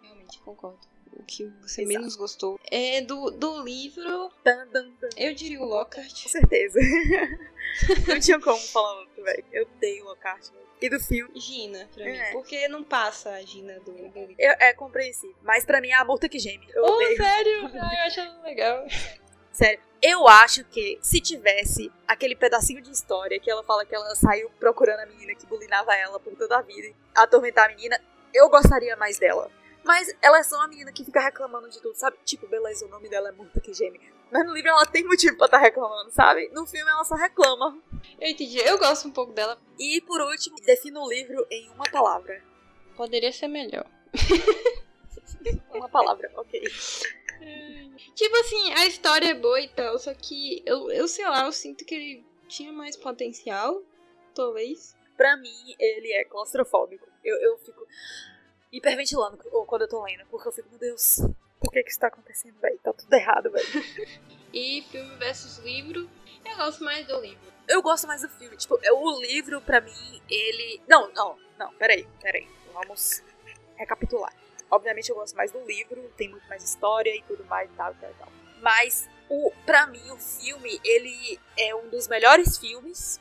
Realmente, 0.00 0.40
concordo. 0.40 0.92
O 1.14 1.24
que 1.24 1.44
você 1.60 1.82
Exato. 1.82 1.98
menos 1.98 2.16
gostou 2.16 2.58
é 2.70 3.02
do, 3.02 3.30
do 3.30 3.62
livro. 3.62 4.30
Eu 5.16 5.34
diria 5.34 5.60
o 5.60 5.64
Lockhart. 5.66 6.22
Com 6.22 6.28
certeza. 6.28 6.78
não 8.08 8.18
tinha 8.18 8.40
como 8.40 8.58
falar 8.58 9.04
velho. 9.22 9.44
Eu 9.52 9.64
odeio 9.64 10.04
o 10.04 10.08
Lockhart. 10.08 10.48
E 10.80 10.88
do 10.90 10.98
filme, 10.98 11.38
Gina, 11.38 11.88
pra 11.94 12.04
É. 12.04 12.12
mim. 12.26 12.32
Porque 12.32 12.66
não 12.68 12.82
passa 12.82 13.30
a 13.30 13.42
Gina 13.42 13.78
do, 13.80 13.94
eu- 14.38 14.56
é 14.58 14.72
compreensível. 14.74 15.36
Mas 15.42 15.64
pra 15.64 15.80
mim 15.80 15.88
é 15.90 15.94
a 15.94 16.04
multa 16.04 16.28
que 16.28 16.38
geme. 16.40 16.66
Eu 16.74 16.82
Oh, 16.84 16.92
odeio. 16.96 17.16
sério? 17.16 17.52
Eu 17.74 17.82
acho 18.06 18.42
legal. 18.42 18.84
Sério. 19.52 19.80
Eu 20.00 20.26
acho 20.26 20.64
que 20.64 20.98
se 21.00 21.20
tivesse 21.20 21.92
aquele 22.08 22.34
pedacinho 22.34 22.82
de 22.82 22.90
história 22.90 23.38
que 23.38 23.48
ela 23.48 23.62
fala 23.62 23.86
que 23.86 23.94
ela 23.94 24.12
saiu 24.16 24.50
procurando 24.58 24.98
a 25.00 25.06
menina 25.06 25.34
que 25.36 25.46
bulinava 25.46 25.94
ela 25.94 26.18
por 26.18 26.34
toda 26.34 26.58
a 26.58 26.62
vida, 26.62 26.88
e 26.88 26.94
atormentar 27.14 27.66
a 27.66 27.68
menina, 27.68 28.00
eu 28.34 28.48
gostaria 28.48 28.96
mais 28.96 29.18
dela. 29.20 29.48
Mas 29.84 30.12
ela 30.20 30.38
é 30.38 30.42
só 30.42 30.56
uma 30.56 30.66
menina 30.68 30.92
que 30.92 31.04
fica 31.04 31.20
reclamando 31.20 31.68
de 31.68 31.80
tudo, 31.80 31.94
sabe? 31.94 32.16
Tipo, 32.24 32.48
beleza, 32.48 32.84
o 32.86 32.88
nome 32.88 33.08
dela 33.08 33.28
é 33.28 33.32
Murta 33.32 33.60
que 33.60 33.72
geme. 33.72 34.00
Mas 34.32 34.46
no 34.46 34.54
livro 34.54 34.70
ela 34.70 34.86
tem 34.86 35.04
motivo 35.04 35.36
pra 35.36 35.44
estar 35.44 35.58
reclamando, 35.58 36.10
sabe? 36.10 36.48
No 36.54 36.66
filme 36.66 36.90
ela 36.90 37.04
só 37.04 37.14
reclama. 37.14 37.78
Eu 38.18 38.30
entendi. 38.30 38.58
Eu 38.58 38.78
gosto 38.78 39.06
um 39.06 39.12
pouco 39.12 39.30
dela. 39.32 39.60
E 39.78 40.00
por 40.00 40.22
último, 40.22 40.56
defina 40.64 40.98
o 41.00 41.08
livro 41.08 41.46
em 41.50 41.68
uma 41.68 41.84
palavra. 41.84 42.42
Poderia 42.96 43.30
ser 43.30 43.48
melhor. 43.48 43.86
Uma 45.74 45.88
palavra, 45.88 46.30
ok. 46.36 46.62
Tipo 48.14 48.36
assim, 48.36 48.72
a 48.74 48.86
história 48.86 49.30
é 49.30 49.34
boa 49.34 49.60
e 49.60 49.68
tal, 49.68 49.98
só 49.98 50.14
que 50.14 50.62
eu, 50.64 50.90
eu 50.90 51.08
sei 51.08 51.26
lá, 51.26 51.46
eu 51.46 51.52
sinto 51.52 51.84
que 51.84 51.94
ele 51.94 52.24
tinha 52.46 52.72
mais 52.72 52.96
potencial, 52.96 53.82
talvez. 54.34 54.94
Pra 55.16 55.36
mim, 55.36 55.74
ele 55.80 56.12
é 56.12 56.24
claustrofóbico. 56.24 57.08
Eu, 57.24 57.36
eu 57.40 57.58
fico 57.58 57.84
hiperventilando 58.70 59.38
quando 59.66 59.82
eu 59.82 59.88
tô 59.88 60.04
lendo, 60.04 60.24
porque 60.30 60.46
eu 60.46 60.52
fico, 60.52 60.68
meu 60.70 60.78
Deus, 60.78 61.20
por 61.62 61.72
que 61.72 61.82
que 61.82 61.90
isso 61.90 62.00
tá 62.00 62.08
acontecendo, 62.08 62.58
velho? 62.60 62.78
Tá 62.82 62.92
tudo 62.92 63.12
errado, 63.12 63.50
velho. 63.50 63.66
E 64.54 64.82
filme 64.90 65.16
versus 65.16 65.56
livro, 65.64 66.10
eu 66.44 66.56
gosto 66.58 66.84
mais 66.84 67.06
do 67.06 67.18
livro. 67.20 67.50
Eu 67.66 67.80
gosto 67.80 68.06
mais 68.06 68.20
do 68.20 68.28
filme. 68.28 68.54
Tipo, 68.56 68.78
eu- 68.82 68.98
o 69.00 69.20
livro, 69.22 69.62
pra 69.62 69.80
mim, 69.80 70.22
ele. 70.28 70.78
Não, 70.86 71.10
não, 71.14 71.38
não, 71.58 71.72
peraí, 71.74 72.06
peraí. 72.20 72.46
Vamos 72.74 73.22
recapitular. 73.76 74.30
Obviamente 74.70 75.08
eu 75.08 75.16
gosto 75.16 75.34
mais 75.36 75.50
do 75.52 75.64
livro, 75.64 76.02
tem 76.18 76.28
muito 76.28 76.46
mais 76.48 76.62
história 76.62 77.14
e 77.16 77.22
tudo 77.22 77.44
mais 77.46 77.70
e 77.70 77.72
tal, 77.74 77.92
e 77.92 77.96
tal, 77.96 78.10
e 78.10 78.14
tal. 78.14 78.28
Mas, 78.60 79.08
o, 79.30 79.50
pra 79.64 79.86
mim, 79.86 80.10
o 80.10 80.18
filme, 80.18 80.78
ele 80.84 81.40
é 81.58 81.74
um 81.74 81.88
dos 81.88 82.06
melhores 82.08 82.58
filmes 82.58 83.18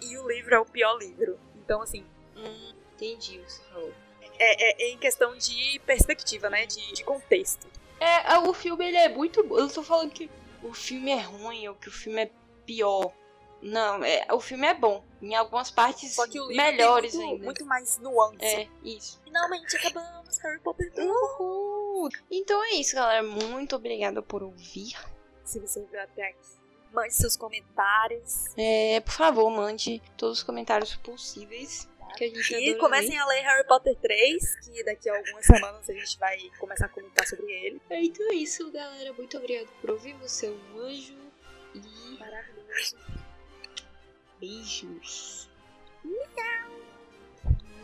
e 0.00 0.18
o 0.18 0.28
livro 0.28 0.52
é 0.54 0.58
o 0.58 0.64
pior 0.66 0.98
livro. 0.98 1.38
Então, 1.56 1.80
assim, 1.80 2.04
Hum, 2.36 2.72
entendi 2.94 3.38
o 3.38 3.44
que 3.44 3.52
você 3.52 3.62
falou. 3.72 3.94
é, 4.38 4.82
é- 4.82 4.82
é 4.86 4.90
em 4.90 4.98
questão 4.98 5.36
de 5.36 5.80
perspectiva, 5.86 6.50
né? 6.50 6.66
De, 6.66 6.92
de 6.92 7.04
contexto. 7.04 7.68
É, 8.02 8.38
o 8.38 8.52
filme 8.52 8.86
ele 8.86 8.96
é 8.96 9.08
muito 9.08 9.46
bom. 9.46 9.56
Eu 9.56 9.66
não 9.66 9.68
tô 9.68 9.82
falando 9.82 10.10
que 10.10 10.28
o 10.62 10.74
filme 10.74 11.12
é 11.12 11.20
ruim 11.20 11.68
ou 11.68 11.74
que 11.76 11.88
o 11.88 11.92
filme 11.92 12.22
é 12.22 12.30
pior. 12.66 13.12
Não, 13.62 14.02
é, 14.02 14.26
o 14.32 14.40
filme 14.40 14.66
é 14.66 14.74
bom. 14.74 15.04
Em 15.20 15.36
algumas 15.36 15.70
partes 15.70 16.16
melhores 16.48 17.14
muito, 17.14 17.30
ainda. 17.30 17.44
muito 17.44 17.64
mais 17.64 17.98
nuance. 17.98 18.44
É, 18.44 18.68
isso. 18.82 19.20
Finalmente 19.22 19.76
acabamos 19.76 20.36
Harry 20.38 20.58
Potter 20.58 20.92
2. 20.92 21.08
Uhul. 21.08 22.08
Então 22.28 22.64
é 22.64 22.70
isso, 22.70 22.96
galera. 22.96 23.22
Muito 23.22 23.76
obrigada 23.76 24.20
por 24.20 24.42
ouvir. 24.42 24.96
Se 25.44 25.60
você 25.60 25.84
viu 25.84 26.00
até 26.00 26.30
aqui, 26.30 26.48
mande 26.92 27.14
seus 27.14 27.36
comentários. 27.36 28.46
É, 28.56 28.98
por 28.98 29.12
favor, 29.12 29.48
mande 29.48 30.02
todos 30.16 30.38
os 30.38 30.44
comentários 30.44 30.96
possíveis. 30.96 31.88
Que 32.16 32.24
a 32.24 32.28
gente 32.28 32.54
E 32.54 32.74
comecem 32.76 33.18
a 33.18 33.26
ler 33.26 33.42
Harry 33.42 33.66
Potter 33.66 33.96
3, 33.96 34.56
que 34.60 34.84
daqui 34.84 35.08
a 35.08 35.16
algumas 35.16 35.44
semanas 35.46 35.88
a 35.88 35.92
gente 35.92 36.18
vai 36.18 36.38
começar 36.58 36.86
a 36.86 36.88
comentar 36.88 37.26
sobre 37.26 37.50
ele. 37.50 37.80
ler. 37.90 38.02
Então 38.02 38.30
é 38.30 38.34
isso, 38.34 38.70
galera. 38.70 39.12
Muito 39.12 39.36
obrigada 39.36 39.68
por 39.80 39.90
ouvir. 39.90 40.14
Você 40.14 40.46
é 40.46 40.50
um 40.50 40.78
anjo. 40.80 41.16
E 41.74 42.18
Maravilhoso. 42.18 42.96
beijos. 44.38 45.48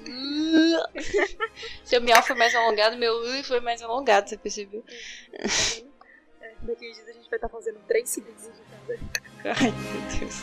Seu 1.85 2.01
miau 2.01 2.23
foi 2.23 2.37
mais 2.37 2.55
alongado, 2.55 2.97
meu 2.97 3.15
ui 3.21 3.43
foi 3.43 3.61
mais 3.61 3.83
alongado, 3.83 4.29
você 4.29 4.37
percebeu? 4.37 4.85
É, 5.33 6.55
daqui 6.63 6.89
a 6.89 6.93
dias 6.93 7.09
a 7.09 7.13
gente 7.13 7.29
vai 7.29 7.37
estar 7.37 7.49
fazendo 7.49 7.79
3 7.87 8.09
segundos 8.09 8.45
de 8.45 8.51
cada. 8.51 8.99
Ai, 9.45 9.71
meu 9.71 10.21
Deus. 10.21 10.43